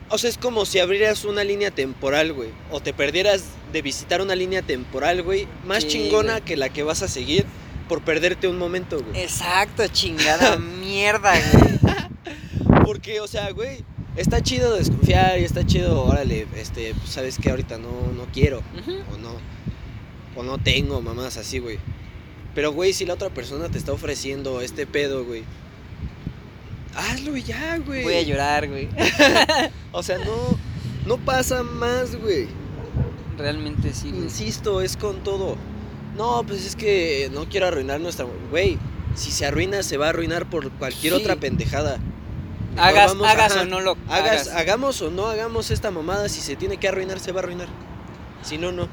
o 0.09 0.17
sea, 0.17 0.29
es 0.29 0.37
como 0.37 0.65
si 0.65 0.79
abrieras 0.79 1.23
una 1.25 1.43
línea 1.43 1.71
temporal, 1.71 2.33
güey, 2.33 2.49
o 2.71 2.79
te 2.81 2.93
perdieras 2.93 3.43
de 3.73 3.81
visitar 3.81 4.21
una 4.21 4.35
línea 4.35 4.61
temporal, 4.61 5.23
güey, 5.23 5.47
más 5.65 5.83
Sí, 5.83 5.89
chingona 5.89 6.33
güey. 6.33 6.43
que 6.43 6.57
la 6.57 6.69
que 6.69 6.83
vas 6.83 7.01
a 7.01 7.07
seguir 7.07 7.45
por 7.89 8.01
perderte 8.01 8.47
un 8.47 8.57
momento, 8.57 9.01
güey. 9.01 9.21
Exacto, 9.21 9.87
chingada 9.87 10.57
mierda, 10.81 11.33
güey. 11.53 12.83
Porque, 12.85 13.19
o 13.21 13.27
sea, 13.27 13.49
güey, 13.51 13.83
está 14.15 14.41
chido 14.43 14.75
desconfiar 14.75 15.39
y 15.39 15.43
está 15.43 15.65
chido, 15.65 16.03
órale, 16.03 16.47
este, 16.55 16.93
pues, 16.95 17.09
sabes 17.09 17.37
que 17.39 17.49
ahorita 17.49 17.77
no, 17.77 17.89
no 18.15 18.25
quiero, 18.31 18.59
o 19.13 19.17
no, 19.17 19.29
o 20.35 20.43
no 20.43 20.57
tengo, 20.57 21.01
mamás 21.01 21.37
así, 21.37 21.59
güey. 21.59 21.79
Pero, 22.53 22.71
güey, 22.71 22.93
si 22.93 23.05
la 23.05 23.13
otra 23.15 23.29
persona 23.29 23.69
te 23.69 23.77
está 23.77 23.91
ofreciendo 23.91 24.61
este 24.61 24.85
pedo, 24.87 25.25
güey, 25.25 25.43
hazlo 26.95 27.35
ya, 27.37 27.77
güey. 27.77 28.03
Voy 28.03 28.13
a 28.15 28.21
llorar, 28.21 28.67
güey. 28.67 28.87
O 29.91 30.03
sea, 30.03 30.17
no, 30.19 30.57
No 31.05 31.17
pasa 31.17 31.63
más, 31.63 32.15
güey. 32.15 32.47
Realmente 33.37 33.93
sí, 33.93 34.09
güey. 34.11 34.23
Insisto, 34.23 34.81
es 34.81 34.97
con 34.97 35.23
todo. 35.23 35.55
No, 36.17 36.43
pues 36.47 36.65
es 36.65 36.75
que 36.75 37.29
no 37.33 37.47
quiero 37.49 37.67
arruinar 37.67 37.99
nuestra. 37.99 38.25
Güey, 38.49 38.77
si 39.15 39.31
se 39.31 39.45
arruina, 39.45 39.83
se 39.83 39.97
va 39.97 40.07
a 40.07 40.09
arruinar 40.09 40.49
por 40.49 40.71
cualquier 40.71 41.13
Sí. 41.13 41.21
otra 41.21 41.35
pendejada. 41.35 41.97
Mejor 42.73 42.87
Hagas, 42.89 43.07
vamos, 43.11 43.27
hagas 43.27 43.51
ajá, 43.53 43.61
o 43.61 43.65
no 43.65 43.79
lo 43.81 43.91
Hagas, 44.09 44.47
hagas. 44.47 44.55
hagamos 44.55 45.01
o 45.01 45.09
no 45.11 45.27
hagamos 45.27 45.71
esta 45.71 45.91
mamada, 45.91 46.27
si 46.27 46.41
se 46.41 46.55
tiene 46.57 46.75
que 46.77 46.87
arruinar, 46.89 47.19
se 47.19 47.31
va 47.31 47.39
a 47.39 47.43
arruinar. 47.43 47.67
Si 48.43 48.57
no, 48.57 48.71
no. 48.73 48.87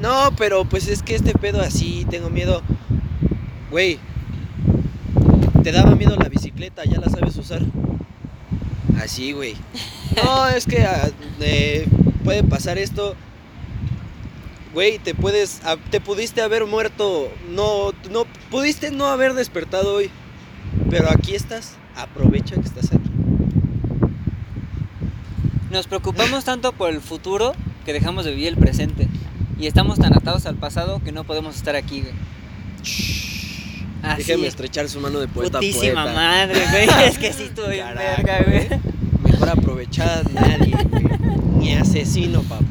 No, 0.00 0.30
pero 0.36 0.64
pues 0.64 0.88
es 0.88 1.02
que 1.02 1.14
este 1.14 1.32
pedo 1.32 1.60
así, 1.60 2.06
tengo 2.10 2.30
miedo. 2.30 2.62
Güey, 3.70 3.98
te 5.62 5.72
daba 5.72 5.94
miedo 5.96 6.16
la 6.16 6.28
bicicleta, 6.28 6.84
ya 6.84 7.00
la 7.00 7.08
sabes 7.08 7.36
usar. 7.36 7.62
Así, 9.02 9.32
güey. 9.32 9.56
No, 10.24 10.48
es 10.48 10.64
que 10.64 10.82
ah, 10.82 11.10
eh, 11.40 11.86
puede 12.24 12.42
pasar 12.42 12.78
esto. 12.78 13.14
Güey, 14.72 14.98
te 14.98 15.14
puedes, 15.14 15.60
ah, 15.64 15.76
te 15.90 16.00
pudiste 16.00 16.40
haber 16.40 16.64
muerto, 16.64 17.30
no, 17.50 17.92
no, 18.10 18.24
pudiste 18.50 18.90
no 18.90 19.08
haber 19.08 19.34
despertado 19.34 19.96
hoy. 19.96 20.10
Pero 20.88 21.10
aquí 21.10 21.34
estás, 21.34 21.74
aprovecha 21.96 22.54
que 22.54 22.62
estás 22.62 22.92
aquí. 22.92 23.10
Nos 25.70 25.86
preocupamos 25.86 26.44
tanto 26.44 26.72
por 26.72 26.90
el 26.90 27.00
futuro 27.02 27.52
que 27.84 27.92
dejamos 27.92 28.24
de 28.24 28.30
vivir 28.30 28.48
el 28.48 28.56
presente. 28.56 29.08
Y 29.58 29.66
estamos 29.66 29.98
tan 29.98 30.14
atados 30.14 30.46
al 30.46 30.56
pasado 30.56 31.00
que 31.02 31.12
no 31.12 31.24
podemos 31.24 31.56
estar 31.56 31.76
aquí, 31.76 32.02
güey. 32.02 32.12
Así. 34.02 34.22
Déjame 34.24 34.46
estrechar 34.46 34.88
su 34.88 35.00
mano 35.00 35.18
de 35.18 35.28
poeta 35.28 35.58
a 35.58 35.60
Putísima 35.60 36.04
poeta. 36.04 36.12
madre, 36.14 36.62
güey. 36.70 36.88
Es 37.08 37.18
que 37.18 37.32
sí 37.32 37.50
Carajo, 37.54 37.98
verga, 37.98 38.44
güey. 38.46 38.68
Mejor 39.24 39.48
aprovechada 39.48 40.22
nadie, 40.34 40.76
güey. 40.90 41.04
Ni 41.58 41.74
asesino, 41.74 42.42
papá. 42.42 42.64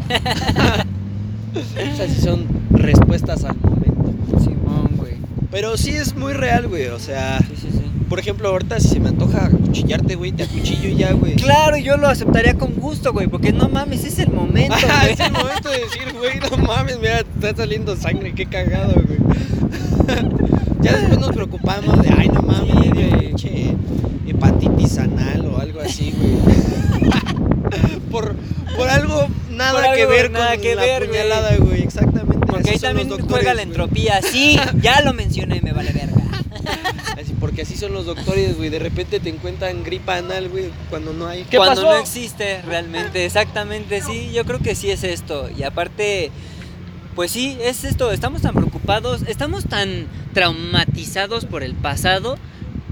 Esas 1.77 2.11
sí 2.11 2.21
son 2.21 2.45
respuestas 2.71 3.43
al 3.43 3.57
momento. 3.57 4.13
Simón, 4.43 4.91
güey. 4.95 5.13
Pero 5.51 5.75
sí 5.77 5.89
es 5.91 6.15
muy 6.15 6.33
real, 6.33 6.67
güey. 6.67 6.87
O 6.87 6.99
sea, 6.99 7.39
Sí, 7.39 7.55
sí, 7.61 7.67
sí. 7.71 7.81
Por 8.09 8.19
ejemplo, 8.19 8.49
ahorita 8.49 8.79
si 8.79 8.87
se 8.89 8.99
me 8.99 9.09
antoja 9.09 9.45
acuchillarte, 9.45 10.15
güey, 10.15 10.31
te 10.31 10.43
acuchillo 10.43 10.89
ya, 10.89 11.13
güey. 11.13 11.35
Claro, 11.35 11.77
yo 11.77 11.97
lo 11.97 12.07
aceptaría 12.07 12.55
con 12.55 12.73
gusto, 12.75 13.11
güey, 13.13 13.27
porque 13.27 13.51
no 13.51 13.69
mames, 13.69 14.03
es 14.05 14.19
el 14.19 14.29
momento, 14.31 14.75
güey. 15.01 15.13
es 15.13 15.19
el 15.19 15.31
momento 15.31 15.69
de 15.69 15.79
decir, 15.79 16.13
güey, 16.17 16.39
no 16.39 16.57
mames, 16.57 16.99
mira, 16.99 17.19
está 17.19 17.55
saliendo 17.55 17.95
sangre, 17.95 18.33
qué 18.33 18.45
cagado, 18.45 18.93
güey. 18.93 19.19
ya 20.81 20.97
después 20.97 21.19
nos 21.19 21.31
preocupamos 21.31 22.01
de, 22.01 22.09
ay, 22.17 22.29
no 22.29 22.41
mames, 22.41 22.71
Sí, 22.71 22.89
güey. 22.89 23.19
pinche 23.19 23.75
hepatitis 24.27 24.97
anal 24.99 25.45
o 25.47 25.59
algo 25.59 25.81
así, 25.81 26.13
güey. 26.17 27.11
por, 28.11 28.35
por 28.77 28.89
algo 28.89 29.27
nada 29.51 29.81
Por 29.81 29.95
que 29.95 30.05
ver 30.05 30.31
nada 30.31 30.51
con 30.53 30.61
que 30.61 30.75
la 30.75 30.81
ver, 30.81 31.07
puñalada, 31.07 31.55
güey, 31.57 31.81
exactamente. 31.81 32.45
Porque 32.45 32.71
ahí 32.71 32.79
también 32.79 33.09
los 33.09 33.17
juega 33.21 33.33
doctores, 33.35 33.55
la 33.55 33.61
entropía. 33.61 34.21
Sí, 34.21 34.59
ya 34.81 35.01
lo 35.01 35.13
mencioné, 35.13 35.61
me 35.61 35.71
vale 35.71 35.91
verga. 35.91 36.14
Porque 37.55 37.71
así 37.71 37.77
son 37.77 37.93
los 37.93 38.05
doctores, 38.05 38.57
güey. 38.57 38.69
De 38.69 38.79
repente 38.79 39.21
te 39.21 39.29
encuentran 39.29 39.81
gripa 39.81 40.17
anal, 40.17 40.49
güey, 40.49 40.71
cuando 40.89 41.13
no 41.13 41.25
hay. 41.25 41.45
Cuando 41.55 41.83
no 41.83 41.95
existe 41.95 42.61
realmente, 42.63 43.23
exactamente, 43.23 44.01
sí, 44.01 44.29
yo 44.33 44.43
creo 44.43 44.59
que 44.59 44.75
sí 44.75 44.91
es 44.91 45.05
esto. 45.05 45.49
Y 45.57 45.63
aparte, 45.63 46.31
pues 47.15 47.31
sí, 47.31 47.57
es 47.61 47.85
esto, 47.85 48.11
estamos 48.11 48.41
tan 48.41 48.55
preocupados, 48.55 49.21
estamos 49.29 49.63
tan 49.69 50.07
traumatizados 50.33 51.45
por 51.45 51.63
el 51.63 51.75
pasado 51.75 52.37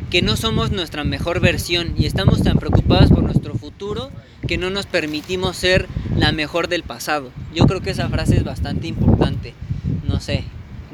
que 0.09 0.21
no 0.21 0.37
somos 0.37 0.71
nuestra 0.71 1.03
mejor 1.03 1.41
versión 1.41 1.93
y 1.97 2.05
estamos 2.05 2.41
tan 2.41 2.57
preocupados 2.57 3.09
por 3.09 3.21
nuestro 3.21 3.55
futuro 3.55 4.11
que 4.47 4.57
no 4.57 4.69
nos 4.69 4.85
permitimos 4.85 5.57
ser 5.57 5.89
la 6.15 6.31
mejor 6.31 6.69
del 6.69 6.83
pasado. 6.83 7.31
Yo 7.53 7.65
creo 7.65 7.81
que 7.81 7.89
esa 7.89 8.07
frase 8.07 8.37
es 8.37 8.45
bastante 8.45 8.87
importante, 8.87 9.53
no 10.07 10.21
sé, 10.21 10.45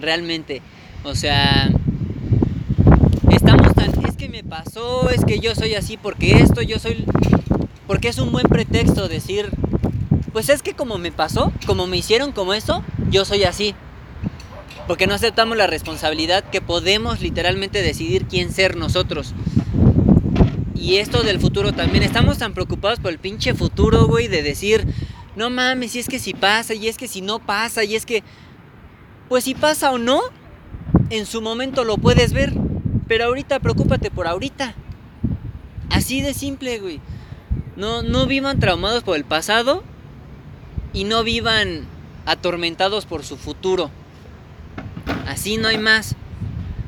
realmente, 0.01 0.63
o 1.03 1.13
sea, 1.13 1.69
que 4.19 4.27
me 4.27 4.43
pasó, 4.43 5.09
es 5.09 5.23
que 5.23 5.39
yo 5.39 5.55
soy 5.55 5.75
así 5.75 5.95
porque 5.95 6.41
esto, 6.41 6.61
yo 6.61 6.77
soy, 6.77 7.05
porque 7.87 8.09
es 8.09 8.17
un 8.17 8.33
buen 8.33 8.47
pretexto 8.47 9.07
decir, 9.07 9.49
pues 10.33 10.49
es 10.49 10.61
que 10.61 10.73
como 10.73 10.97
me 10.97 11.13
pasó, 11.13 11.53
como 11.65 11.87
me 11.87 11.95
hicieron 11.95 12.33
como 12.33 12.53
esto, 12.53 12.83
yo 13.09 13.23
soy 13.23 13.45
así. 13.45 13.73
Porque 14.87 15.07
no 15.07 15.13
aceptamos 15.13 15.55
la 15.55 15.67
responsabilidad 15.67 16.43
que 16.43 16.59
podemos 16.59 17.21
literalmente 17.21 17.81
decidir 17.81 18.25
quién 18.25 18.51
ser 18.51 18.75
nosotros. 18.75 19.33
Y 20.75 20.97
esto 20.97 21.23
del 21.23 21.39
futuro 21.39 21.71
también. 21.71 22.03
Estamos 22.03 22.39
tan 22.39 22.53
preocupados 22.53 22.99
por 22.99 23.11
el 23.11 23.19
pinche 23.19 23.53
futuro, 23.53 24.07
güey, 24.07 24.27
de 24.27 24.43
decir, 24.43 24.85
no 25.37 25.49
mames, 25.49 25.95
y 25.95 25.99
es 25.99 26.09
que 26.09 26.19
si 26.19 26.33
pasa, 26.33 26.73
y 26.73 26.89
es 26.89 26.97
que 26.97 27.07
si 27.07 27.21
no 27.21 27.39
pasa, 27.39 27.85
y 27.85 27.95
es 27.95 28.05
que... 28.05 28.23
Pues 29.29 29.45
si 29.45 29.53
pasa 29.53 29.91
o 29.91 29.97
no, 29.97 30.21
en 31.09 31.25
su 31.25 31.41
momento 31.41 31.85
lo 31.85 31.97
puedes 31.97 32.33
ver. 32.33 32.51
Pero 33.09 33.25
ahorita 33.25 33.59
preocúpate 33.59 34.11
por 34.11 34.27
ahorita. 34.27 34.75
Así 35.89 36.21
de 36.21 36.33
simple, 36.35 36.77
güey. 36.79 37.01
No, 37.75 38.03
no 38.03 38.27
vivan 38.27 38.59
traumados 38.59 39.03
por 39.03 39.17
el 39.17 39.25
pasado 39.25 39.83
y 40.93 41.05
no 41.05 41.23
vivan 41.23 41.87
atormentados 42.27 43.07
por 43.07 43.25
su 43.25 43.35
futuro. 43.35 43.89
Así 45.25 45.57
no 45.57 45.67
hay 45.67 45.79
más. 45.79 46.15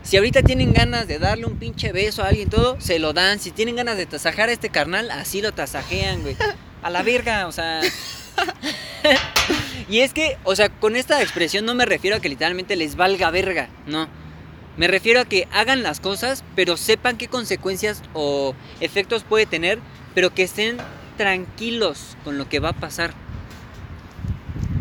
Si 0.03 0.15
ahorita 0.15 0.43
tienen 0.43 0.73
ganas 0.73 1.07
de 1.07 1.17
darle 1.17 1.47
un 1.47 1.57
pinche 1.57 1.91
beso 1.91 2.23
a 2.23 2.27
alguien 2.27 2.49
todo, 2.49 2.79
se 2.79 2.99
lo 2.99 3.13
dan. 3.13 3.39
Si 3.39 3.49
tienen 3.49 3.75
ganas 3.75 3.97
de 3.97 4.05
tasajar 4.05 4.49
a 4.49 4.51
este 4.51 4.69
carnal, 4.69 5.09
así 5.09 5.41
lo 5.41 5.51
tasajean, 5.53 6.21
güey. 6.21 6.37
A 6.83 6.91
la 6.91 7.01
verga, 7.01 7.47
o 7.47 7.51
sea. 7.51 7.81
y 9.89 9.99
es 9.99 10.13
que, 10.13 10.37
o 10.43 10.55
sea, 10.55 10.69
con 10.69 10.95
esta 10.95 11.21
expresión 11.23 11.65
no 11.65 11.73
me 11.73 11.85
refiero 11.85 12.17
a 12.17 12.19
que 12.19 12.29
literalmente 12.29 12.75
les 12.75 12.95
valga 12.95 13.31
verga, 13.31 13.69
no. 13.87 14.20
Me 14.77 14.87
refiero 14.87 15.19
a 15.19 15.25
que 15.25 15.47
hagan 15.51 15.83
las 15.83 15.99
cosas, 15.99 16.43
pero 16.55 16.77
sepan 16.77 17.17
qué 17.17 17.27
consecuencias 17.27 18.01
o 18.13 18.55
efectos 18.79 19.23
puede 19.23 19.45
tener, 19.45 19.79
pero 20.15 20.33
que 20.33 20.43
estén 20.43 20.77
tranquilos 21.17 22.17
con 22.23 22.37
lo 22.37 22.47
que 22.47 22.59
va 22.59 22.69
a 22.69 22.73
pasar. 22.73 23.13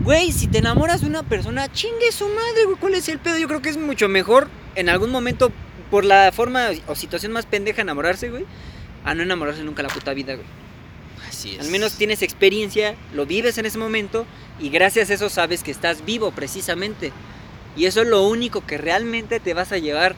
Güey, 0.02 0.32
si 0.32 0.46
te 0.46 0.58
enamoras 0.58 1.02
de 1.02 1.08
una 1.08 1.22
persona, 1.22 1.70
chingue 1.70 2.12
su 2.12 2.26
madre, 2.28 2.64
güey. 2.64 2.76
¿Cuál 2.78 2.94
es 2.94 3.08
el 3.08 3.18
pedo? 3.18 3.36
Yo 3.36 3.48
creo 3.48 3.60
que 3.60 3.68
es 3.68 3.76
mucho 3.76 4.08
mejor 4.08 4.48
en 4.74 4.88
algún 4.88 5.10
momento, 5.10 5.52
por 5.90 6.04
la 6.04 6.30
forma 6.32 6.68
o 6.86 6.94
situación 6.94 7.32
más 7.32 7.46
pendeja, 7.46 7.82
enamorarse, 7.82 8.30
güey, 8.30 8.46
a 9.04 9.14
no 9.14 9.22
enamorarse 9.22 9.62
nunca 9.62 9.82
la 9.82 9.88
puta 9.88 10.14
vida, 10.14 10.34
güey. 10.34 10.46
Así 11.28 11.54
es. 11.54 11.60
Al 11.60 11.70
menos 11.70 11.94
tienes 11.94 12.22
experiencia, 12.22 12.94
lo 13.12 13.26
vives 13.26 13.58
en 13.58 13.66
ese 13.66 13.78
momento 13.78 14.24
y 14.58 14.70
gracias 14.70 15.10
a 15.10 15.14
eso 15.14 15.28
sabes 15.28 15.62
que 15.62 15.70
estás 15.70 16.04
vivo 16.04 16.30
precisamente. 16.30 17.12
Y 17.76 17.86
eso 17.86 18.02
es 18.02 18.08
lo 18.08 18.26
único 18.26 18.66
que 18.66 18.78
realmente 18.78 19.40
te 19.40 19.54
vas 19.54 19.72
a 19.72 19.78
llevar. 19.78 20.14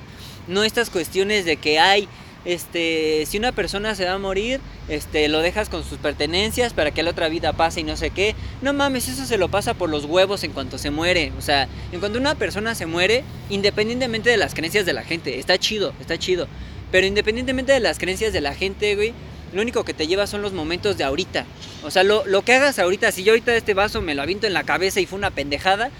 No 0.49 0.65
estas 0.65 0.91
cuestiones 0.91 1.45
de 1.45 1.57
que 1.57 1.79
hay, 1.79 2.09
este, 2.45 3.25
si 3.27 3.39
una 3.39 3.53
persona 3.53 3.95
se 3.95 4.05
va 4.05 4.13
a 4.13 4.19
morir, 4.19 4.61
este, 4.89 5.29
lo 5.29 5.41
dejas 5.41 5.69
con 5.69 5.85
sus 5.85 5.99
pertenencias 5.99 6.73
para 6.73 6.91
que 6.91 7.03
la 7.03 7.11
otra 7.11 7.29
vida 7.29 7.53
pase 7.53 7.81
y 7.81 7.85
no 7.85 7.97
sé 7.97 8.11
qué. 8.11 8.35
No 8.63 8.73
mames, 8.73 9.09
eso 9.09 9.25
se 9.27 9.39
lo 9.39 9.49
pasa 9.49 9.75
por 9.75 9.91
los 9.91 10.05
huevos 10.05 10.43
en 10.45 10.53
cuanto 10.53 10.79
se 10.79 10.91
muere. 10.91 11.33
O 11.39 11.41
sea, 11.41 11.69
en 11.93 12.01
cuanto 12.01 12.19
una 12.19 12.35
persona 12.35 12.75
se 12.75 12.87
muere, 12.87 13.23
independientemente 13.49 14.31
de 14.31 14.37
las 14.37 14.55
creencias 14.55 14.87
de 14.87 14.93
la 14.93 15.05
gente, 15.05 15.39
está 15.39 15.59
chido, 15.59 15.95
está 16.01 16.19
chido. 16.19 16.49
Pero 16.91 17.07
independientemente 17.07 17.73
de 17.73 17.81
las 17.81 17.99
creencias 17.99 18.33
de 18.33 18.41
la 18.41 18.55
gente, 18.55 18.95
güey, 18.97 19.15
lo 19.53 19.63
único 19.63 19.85
que 19.85 19.95
te 19.95 20.07
lleva 20.07 20.27
son 20.27 20.43
los 20.43 20.53
momentos 20.53 20.99
de 20.99 21.05
ahorita. 21.05 21.47
O 21.85 21.91
sea, 21.91 22.03
lo, 22.03 22.25
lo 22.27 22.43
que 22.43 22.55
hagas 22.55 22.79
ahorita, 22.79 23.13
si 23.13 23.23
yo 23.23 23.33
ahorita 23.33 23.55
este 23.55 23.75
vaso 23.75 24.01
me 24.01 24.15
lo 24.15 24.23
aviento 24.23 24.47
en 24.47 24.53
la 24.53 24.65
cabeza 24.65 25.01
y 25.01 25.07
fue 25.07 25.19
una 25.19 25.31
pendejada, 25.31 25.91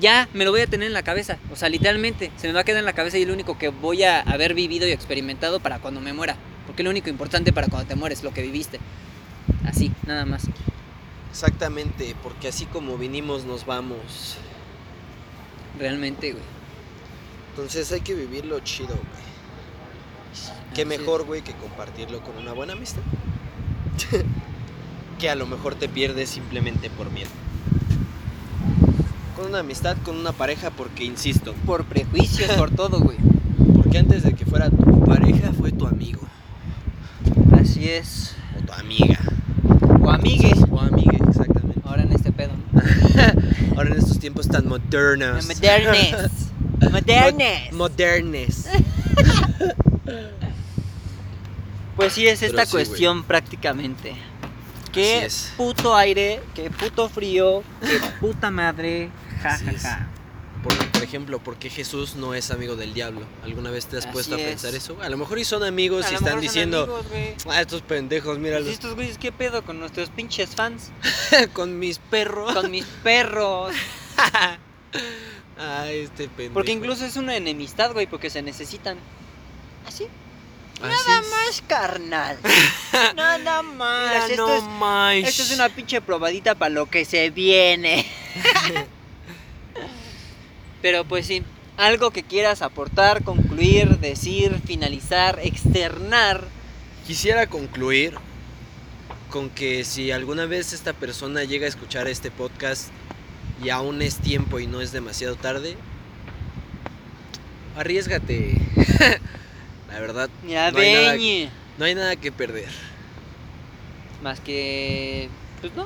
ya 0.00 0.28
me 0.32 0.44
lo 0.44 0.50
voy 0.50 0.60
a 0.60 0.66
tener 0.66 0.86
en 0.86 0.92
la 0.92 1.02
cabeza. 1.02 1.38
O 1.52 1.56
sea, 1.56 1.68
literalmente, 1.68 2.30
se 2.36 2.46
me 2.46 2.52
va 2.54 2.60
a 2.60 2.64
quedar 2.64 2.80
en 2.80 2.84
la 2.84 2.92
cabeza 2.92 3.18
y 3.18 3.22
es 3.22 3.28
lo 3.28 3.34
único 3.34 3.58
que 3.58 3.68
voy 3.68 4.02
a 4.02 4.20
haber 4.20 4.54
vivido 4.54 4.86
y 4.86 4.92
experimentado 4.92 5.60
para 5.60 5.78
cuando 5.78 6.00
me 6.00 6.12
muera. 6.12 6.36
Porque 6.66 6.82
lo 6.82 6.90
único 6.90 7.08
importante 7.08 7.52
para 7.52 7.68
cuando 7.68 7.88
te 7.88 7.94
mueres, 7.94 8.22
lo 8.22 8.32
que 8.32 8.42
viviste. 8.42 8.78
Así, 9.64 9.92
nada 10.06 10.24
más. 10.24 10.46
Exactamente, 11.30 12.14
porque 12.22 12.48
así 12.48 12.66
como 12.66 12.96
vinimos 12.98 13.44
nos 13.44 13.66
vamos. 13.66 14.36
Realmente, 15.78 16.32
güey. 16.32 16.44
Entonces 17.50 17.90
hay 17.92 18.00
que 18.00 18.14
vivirlo 18.14 18.60
chido, 18.60 18.88
güey. 18.94 19.28
Qué 20.74 20.82
Así 20.82 20.88
mejor, 20.88 21.24
güey, 21.24 21.42
que 21.42 21.52
compartirlo 21.52 22.20
con 22.22 22.36
una 22.36 22.52
buena 22.52 22.74
amistad. 22.74 23.02
que 25.18 25.30
a 25.30 25.34
lo 25.34 25.46
mejor 25.46 25.74
te 25.74 25.88
pierdes 25.88 26.30
simplemente 26.30 26.90
por 26.90 27.10
miedo. 27.10 27.30
Con 29.38 29.46
una 29.50 29.60
amistad, 29.60 29.96
con 30.04 30.16
una 30.16 30.32
pareja, 30.32 30.70
porque 30.70 31.04
insisto, 31.04 31.54
Por 31.64 31.84
prejuicios, 31.84 32.50
por 32.56 32.70
todo, 32.72 32.98
güey. 32.98 33.16
porque 33.76 33.98
antes 33.98 34.24
de 34.24 34.32
que 34.34 34.44
fuera 34.44 34.68
tu 34.68 35.04
pareja 35.04 35.52
fue 35.56 35.70
tu 35.70 35.86
amigo 35.86 36.20
Así 37.52 37.88
es. 37.88 38.34
o 38.58 38.66
tu 38.66 38.72
amiga. 38.72 39.20
O 40.02 40.10
amigues. 40.10 40.58
O 40.70 40.80
amiga, 40.80 41.16
exactamente. 41.28 41.80
Ahora 41.84 42.02
en 42.02 42.12
este 42.12 42.32
pedo. 42.32 42.50
Ahora 43.76 43.90
en 43.90 43.98
estos 43.98 44.18
tiempos 44.18 44.48
tan 44.48 44.66
modernos. 44.66 45.46
Modernes. 45.46 46.14
Modernes. 46.90 47.72
Mod- 47.72 47.76
modernes. 47.76 48.66
Pues 51.96 52.12
sí, 52.12 52.26
es 52.26 52.42
esta 52.42 52.64
sí, 52.66 52.72
cuestión 52.72 53.22
prácticamente. 53.22 54.14
Qué 54.92 55.28
puto 55.56 55.94
aire, 55.94 56.40
qué 56.54 56.70
puto 56.70 57.08
frío, 57.08 57.62
qué 57.80 58.00
puta 58.20 58.50
madre. 58.50 59.10
Ja, 59.42 59.50
Así 59.54 59.64
ja, 59.64 59.70
es. 59.72 59.82
ja. 59.82 60.06
Por, 60.62 60.76
por 60.90 61.02
ejemplo, 61.04 61.38
¿por 61.38 61.56
qué 61.56 61.70
Jesús 61.70 62.16
no 62.16 62.34
es 62.34 62.50
amigo 62.50 62.74
del 62.74 62.92
diablo? 62.92 63.24
¿Alguna 63.44 63.70
vez 63.70 63.86
te 63.86 63.96
has 63.96 64.04
Así 64.06 64.12
puesto 64.12 64.34
a 64.34 64.40
es. 64.40 64.46
pensar 64.46 64.74
eso? 64.74 64.96
A 65.00 65.08
lo 65.08 65.16
mejor 65.16 65.38
y 65.38 65.44
son 65.44 65.62
amigos 65.62 66.06
A 66.06 66.12
y 66.12 66.14
están 66.16 66.40
diciendo, 66.40 66.82
amigos, 66.82 67.46
ah, 67.48 67.60
estos 67.60 67.82
pendejos, 67.82 68.36
Y 68.36 68.40
míralos, 68.40 68.68
estos 68.68 68.96
güeyes, 68.96 69.18
¿qué 69.18 69.30
pedo 69.30 69.62
con 69.62 69.78
nuestros 69.78 70.10
pinches 70.10 70.56
fans? 70.56 70.90
con 71.52 71.78
mis 71.78 71.98
perros. 71.98 72.54
Con 72.54 72.72
mis 72.72 72.84
perros. 72.86 73.72
Ay, 75.56 75.98
este 76.04 76.28
pendejo. 76.28 76.54
Porque 76.54 76.72
incluso 76.72 77.04
es 77.04 77.16
una 77.16 77.36
enemistad, 77.36 77.92
güey, 77.92 78.08
porque 78.08 78.28
se 78.28 78.42
necesitan. 78.42 78.98
Así. 79.86 80.06
Nada 80.80 81.22
más, 81.22 81.62
carnal. 81.66 82.38
Nada 83.16 83.62
más. 83.62 84.08
Mira 84.08 84.26
esto, 84.26 84.54
es, 84.56 84.62
nomás. 84.62 85.16
esto 85.16 85.42
es 85.42 85.52
una 85.52 85.68
pinche 85.68 86.00
probadita 86.00 86.54
para 86.56 86.70
lo 86.70 86.86
que 86.86 87.04
se 87.04 87.30
viene. 87.30 88.06
Pero 90.82 91.04
pues 91.04 91.26
sí, 91.26 91.42
algo 91.76 92.10
que 92.10 92.22
quieras 92.22 92.62
aportar, 92.62 93.22
concluir, 93.24 93.98
decir, 93.98 94.60
finalizar, 94.64 95.38
externar. 95.42 96.44
Quisiera 97.06 97.46
concluir 97.46 98.14
con 99.30 99.50
que 99.50 99.84
si 99.84 100.10
alguna 100.10 100.46
vez 100.46 100.72
esta 100.72 100.92
persona 100.92 101.44
llega 101.44 101.66
a 101.66 101.68
escuchar 101.68 102.08
este 102.08 102.30
podcast 102.30 102.88
y 103.62 103.70
aún 103.70 104.02
es 104.02 104.16
tiempo 104.16 104.60
y 104.60 104.66
no 104.66 104.80
es 104.80 104.92
demasiado 104.92 105.36
tarde, 105.36 105.76
arriesgate. 107.76 108.56
La 109.90 110.00
verdad, 110.00 110.28
Ya 110.46 110.70
No 110.70 110.78
hay 110.78 110.92
nada- 110.92 111.16
no 111.78 111.84
hay 111.84 111.94
nada 111.94 112.16
que 112.16 112.30
perder. 112.32 112.68
Más 114.22 114.40
que. 114.40 115.28
Pues 115.60 115.74
no. 115.74 115.84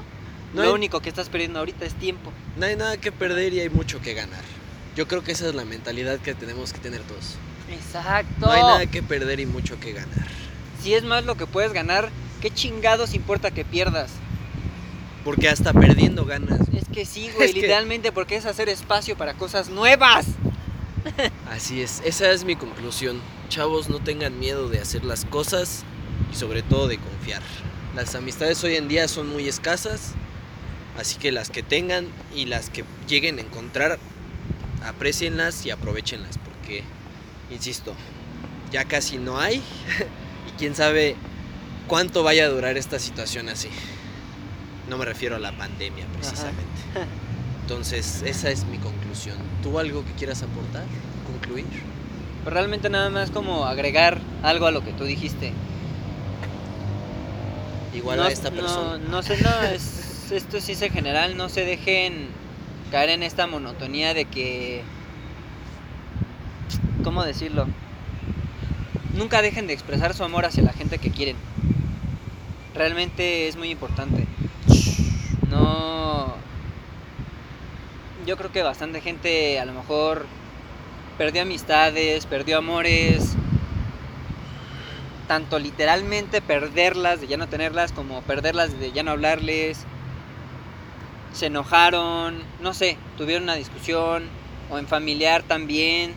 No 0.54 0.62
lo 0.62 0.68
hay- 0.68 0.74
único 0.74 1.00
que 1.00 1.08
estás 1.08 1.28
perdiendo 1.28 1.58
ahorita 1.58 1.84
es 1.84 1.94
tiempo. 1.94 2.32
No 2.56 2.66
hay 2.66 2.76
nada 2.76 2.96
que 2.96 3.12
perder 3.12 3.52
y 3.52 3.60
hay 3.60 3.68
mucho 3.70 4.00
que 4.00 4.14
ganar. 4.14 4.42
Yo 4.96 5.08
creo 5.08 5.22
que 5.24 5.32
esa 5.32 5.48
es 5.48 5.54
la 5.54 5.64
mentalidad 5.64 6.18
que 6.18 6.34
tenemos 6.34 6.72
que 6.72 6.78
tener 6.78 7.00
todos. 7.02 7.36
Exacto. 7.70 8.46
No 8.46 8.52
hay 8.52 8.62
nada 8.62 8.86
que 8.86 9.02
perder 9.02 9.40
y 9.40 9.46
mucho 9.46 9.78
que 9.80 9.92
ganar. 9.92 10.28
Si 10.82 10.94
es 10.94 11.04
más 11.04 11.24
lo 11.24 11.36
que 11.36 11.46
puedes 11.46 11.72
ganar, 11.72 12.10
¿qué 12.40 12.50
chingados 12.50 13.14
importa 13.14 13.50
que 13.50 13.64
pierdas? 13.64 14.10
Porque 15.24 15.48
hasta 15.48 15.72
perdiendo 15.72 16.24
ganas. 16.24 16.60
Es 16.74 16.84
que 16.92 17.06
sí, 17.06 17.30
güey, 17.34 17.46
Es 17.48 17.54
que- 17.54 17.60
literalmente 17.60 18.12
porque 18.12 18.36
es 18.36 18.44
hacer 18.44 18.68
espacio 18.68 19.16
para 19.16 19.34
cosas 19.34 19.68
nuevas. 19.70 20.26
Así 21.50 21.80
es, 21.82 22.02
esa 22.04 22.30
es 22.30 22.44
mi 22.44 22.56
conclusión. 22.56 23.20
Chavos, 23.48 23.88
no 23.88 23.98
tengan 23.98 24.38
miedo 24.38 24.68
de 24.68 24.80
hacer 24.80 25.04
las 25.04 25.24
cosas 25.24 25.84
y 26.32 26.36
sobre 26.36 26.62
todo 26.62 26.88
de 26.88 26.98
confiar. 26.98 27.42
Las 27.96 28.14
amistades 28.14 28.62
hoy 28.64 28.76
en 28.76 28.88
día 28.88 29.06
son 29.08 29.28
muy 29.28 29.46
escasas, 29.48 30.12
así 30.98 31.18
que 31.18 31.30
las 31.30 31.50
que 31.50 31.62
tengan 31.62 32.06
y 32.34 32.46
las 32.46 32.70
que 32.70 32.84
lleguen 33.06 33.38
a 33.38 33.42
encontrar, 33.42 33.98
aprecienlas 34.86 35.64
y 35.66 35.70
aprovechenlas, 35.70 36.38
porque, 36.38 36.82
insisto, 37.50 37.94
ya 38.70 38.84
casi 38.84 39.18
no 39.18 39.38
hay 39.38 39.56
y 40.48 40.58
quién 40.58 40.74
sabe 40.74 41.16
cuánto 41.86 42.22
vaya 42.22 42.46
a 42.46 42.48
durar 42.48 42.76
esta 42.76 42.98
situación 42.98 43.48
así. 43.48 43.68
No 44.88 44.98
me 44.98 45.04
refiero 45.04 45.36
a 45.36 45.38
la 45.38 45.52
pandemia 45.52 46.06
precisamente. 46.12 46.64
Entonces, 47.62 48.22
esa 48.22 48.50
es 48.50 48.64
mi 48.64 48.78
conclusión. 48.78 49.36
¿Tú 49.62 49.78
algo 49.78 50.04
que 50.04 50.12
quieras 50.12 50.42
aportar? 50.42 50.84
¿Concluir? 51.26 51.66
Pero 52.44 52.54
realmente 52.54 52.90
nada 52.90 53.08
más 53.08 53.30
como 53.30 53.66
agregar 53.66 54.20
algo 54.42 54.66
a 54.66 54.72
lo 54.72 54.82
que 54.84 54.92
tú 54.92 55.04
dijiste. 55.04 55.52
Igual 57.94 58.18
no, 58.18 58.24
a 58.24 58.30
esta 58.30 58.50
persona. 58.50 58.98
No, 58.98 59.08
no 59.10 59.22
sé, 59.22 59.40
no, 59.42 59.62
es, 59.62 60.30
esto 60.32 60.60
sí 60.60 60.72
es 60.72 60.82
en 60.82 60.92
general, 60.92 61.36
no 61.36 61.48
se 61.48 61.64
dejen 61.64 62.28
caer 62.92 63.08
en 63.08 63.22
esta 63.22 63.46
monotonía 63.46 64.12
de 64.12 64.26
que... 64.26 64.82
¿Cómo 67.02 67.24
decirlo? 67.24 67.66
Nunca 69.14 69.40
dejen 69.40 69.66
de 69.66 69.72
expresar 69.72 70.12
su 70.14 70.22
amor 70.24 70.44
hacia 70.44 70.62
la 70.62 70.74
gente 70.74 70.98
que 70.98 71.10
quieren. 71.10 71.36
Realmente 72.74 73.48
es 73.48 73.56
muy 73.56 73.70
importante. 73.70 74.26
No... 75.50 76.34
Yo 78.26 78.36
creo 78.36 78.52
que 78.52 78.62
bastante 78.62 79.00
gente 79.00 79.58
a 79.58 79.64
lo 79.64 79.72
mejor 79.72 80.26
perdió 81.16 81.42
amistades, 81.42 82.26
perdió 82.26 82.58
amores, 82.58 83.36
tanto 85.26 85.58
literalmente 85.58 86.42
perderlas, 86.42 87.22
de 87.22 87.26
ya 87.26 87.38
no 87.38 87.48
tenerlas, 87.48 87.90
como 87.92 88.20
perderlas 88.20 88.78
de 88.78 88.92
ya 88.92 89.02
no 89.02 89.12
hablarles. 89.12 89.86
Se 91.32 91.46
enojaron, 91.46 92.42
no 92.60 92.74
sé, 92.74 92.96
tuvieron 93.16 93.44
una 93.44 93.54
discusión, 93.54 94.24
o 94.70 94.78
en 94.78 94.86
familiar 94.86 95.42
también. 95.42 96.14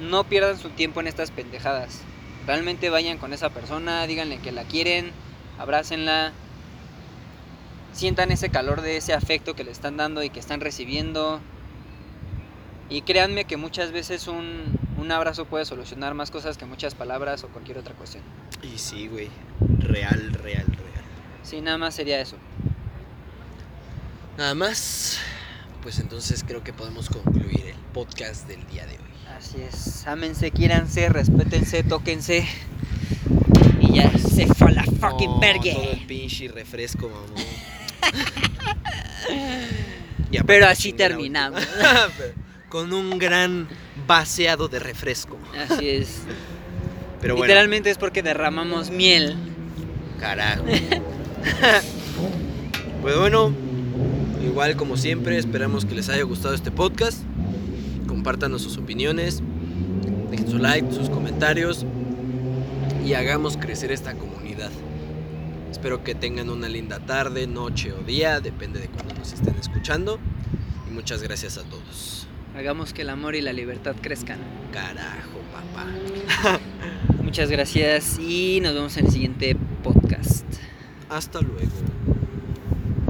No 0.00 0.24
pierdan 0.24 0.58
su 0.58 0.70
tiempo 0.70 1.00
en 1.00 1.06
estas 1.06 1.30
pendejadas. 1.30 2.00
Realmente 2.46 2.90
vayan 2.90 3.18
con 3.18 3.32
esa 3.32 3.50
persona, 3.50 4.06
díganle 4.06 4.38
que 4.38 4.52
la 4.52 4.64
quieren, 4.64 5.10
abrácenla, 5.58 6.32
sientan 7.92 8.30
ese 8.30 8.50
calor 8.50 8.82
de 8.82 8.98
ese 8.98 9.14
afecto 9.14 9.54
que 9.54 9.64
le 9.64 9.72
están 9.72 9.96
dando 9.96 10.22
y 10.22 10.30
que 10.30 10.38
están 10.38 10.60
recibiendo. 10.60 11.40
Y 12.88 13.02
créanme 13.02 13.46
que 13.46 13.56
muchas 13.56 13.90
veces 13.90 14.28
un, 14.28 14.78
un 14.96 15.10
abrazo 15.10 15.46
puede 15.46 15.64
solucionar 15.64 16.14
más 16.14 16.30
cosas 16.30 16.56
que 16.56 16.66
muchas 16.66 16.94
palabras 16.94 17.42
o 17.42 17.48
cualquier 17.48 17.78
otra 17.78 17.94
cuestión. 17.94 18.22
Y 18.62 18.78
sí, 18.78 19.08
güey. 19.08 19.28
Real, 19.80 20.32
real, 20.34 20.66
real. 20.66 21.04
Sí, 21.42 21.60
nada 21.60 21.78
más 21.78 21.94
sería 21.94 22.20
eso. 22.20 22.36
Nada 24.36 24.54
más. 24.54 25.18
Pues 25.82 25.98
entonces 25.98 26.44
creo 26.46 26.62
que 26.64 26.72
podemos 26.72 27.08
concluir 27.08 27.66
el 27.66 27.74
podcast 27.92 28.46
del 28.48 28.66
día 28.66 28.84
de 28.86 28.92
hoy. 28.92 28.98
Así 29.36 29.56
es. 29.62 30.06
Ámense, 30.06 30.50
quiéranse, 30.50 31.08
respétense, 31.08 31.82
tóquense. 31.82 32.46
Y 33.80 33.94
ya 33.94 34.10
se 34.18 34.46
fue 34.46 34.72
la 34.72 34.84
fucking 34.84 35.30
No, 35.30 35.40
vergue. 35.40 35.74
Todo 35.74 35.92
el 35.92 36.06
pinche 36.06 36.48
refresco, 36.48 37.08
mamón. 37.08 37.30
Pero 40.46 40.66
así 40.66 40.90
chingué 40.90 41.04
la 41.04 41.08
terminamos. 41.08 41.62
Con 42.68 42.92
un 42.92 43.18
gran 43.18 43.66
vaciado 44.06 44.68
de 44.68 44.80
refresco. 44.80 45.38
Así 45.58 45.88
es. 45.88 46.18
Pero 47.20 47.34
bueno, 47.34 47.46
Literalmente 47.46 47.90
es 47.90 47.98
porque 47.98 48.22
derramamos 48.22 48.90
miel. 48.90 49.36
carajo. 50.20 50.64
pues 53.02 53.18
bueno, 53.18 53.52
igual 54.46 54.76
como 54.76 54.96
siempre, 54.96 55.38
esperamos 55.38 55.84
que 55.84 55.94
les 55.94 56.08
haya 56.08 56.22
gustado 56.22 56.54
este 56.54 56.70
podcast. 56.70 57.22
Compártanos 58.06 58.62
sus 58.62 58.78
opiniones, 58.78 59.42
dejen 60.30 60.48
su 60.48 60.58
like, 60.58 60.92
sus 60.92 61.10
comentarios 61.10 61.84
y 63.04 63.14
hagamos 63.14 63.56
crecer 63.56 63.92
esta 63.92 64.14
comunidad. 64.14 64.70
Espero 65.70 66.02
que 66.02 66.14
tengan 66.14 66.48
una 66.48 66.68
linda 66.68 67.00
tarde, 67.00 67.46
noche 67.46 67.92
o 67.92 68.02
día, 68.02 68.40
depende 68.40 68.80
de 68.80 68.88
cuando 68.88 69.14
nos 69.14 69.32
estén 69.32 69.56
escuchando. 69.56 70.18
Y 70.88 70.94
muchas 70.94 71.22
gracias 71.22 71.58
a 71.58 71.62
todos. 71.62 72.26
Hagamos 72.56 72.92
que 72.92 73.02
el 73.02 73.10
amor 73.10 73.34
y 73.36 73.42
la 73.42 73.52
libertad 73.52 73.94
crezcan. 74.00 74.38
Carajo, 74.72 75.40
papá. 75.52 76.58
Muchas 77.22 77.50
gracias 77.50 78.18
y 78.18 78.60
nos 78.62 78.72
vemos 78.72 78.96
en 78.96 79.06
el 79.06 79.12
siguiente 79.12 79.56
podcast. 79.82 80.46
Hasta 81.10 81.40
luego. 81.42 81.95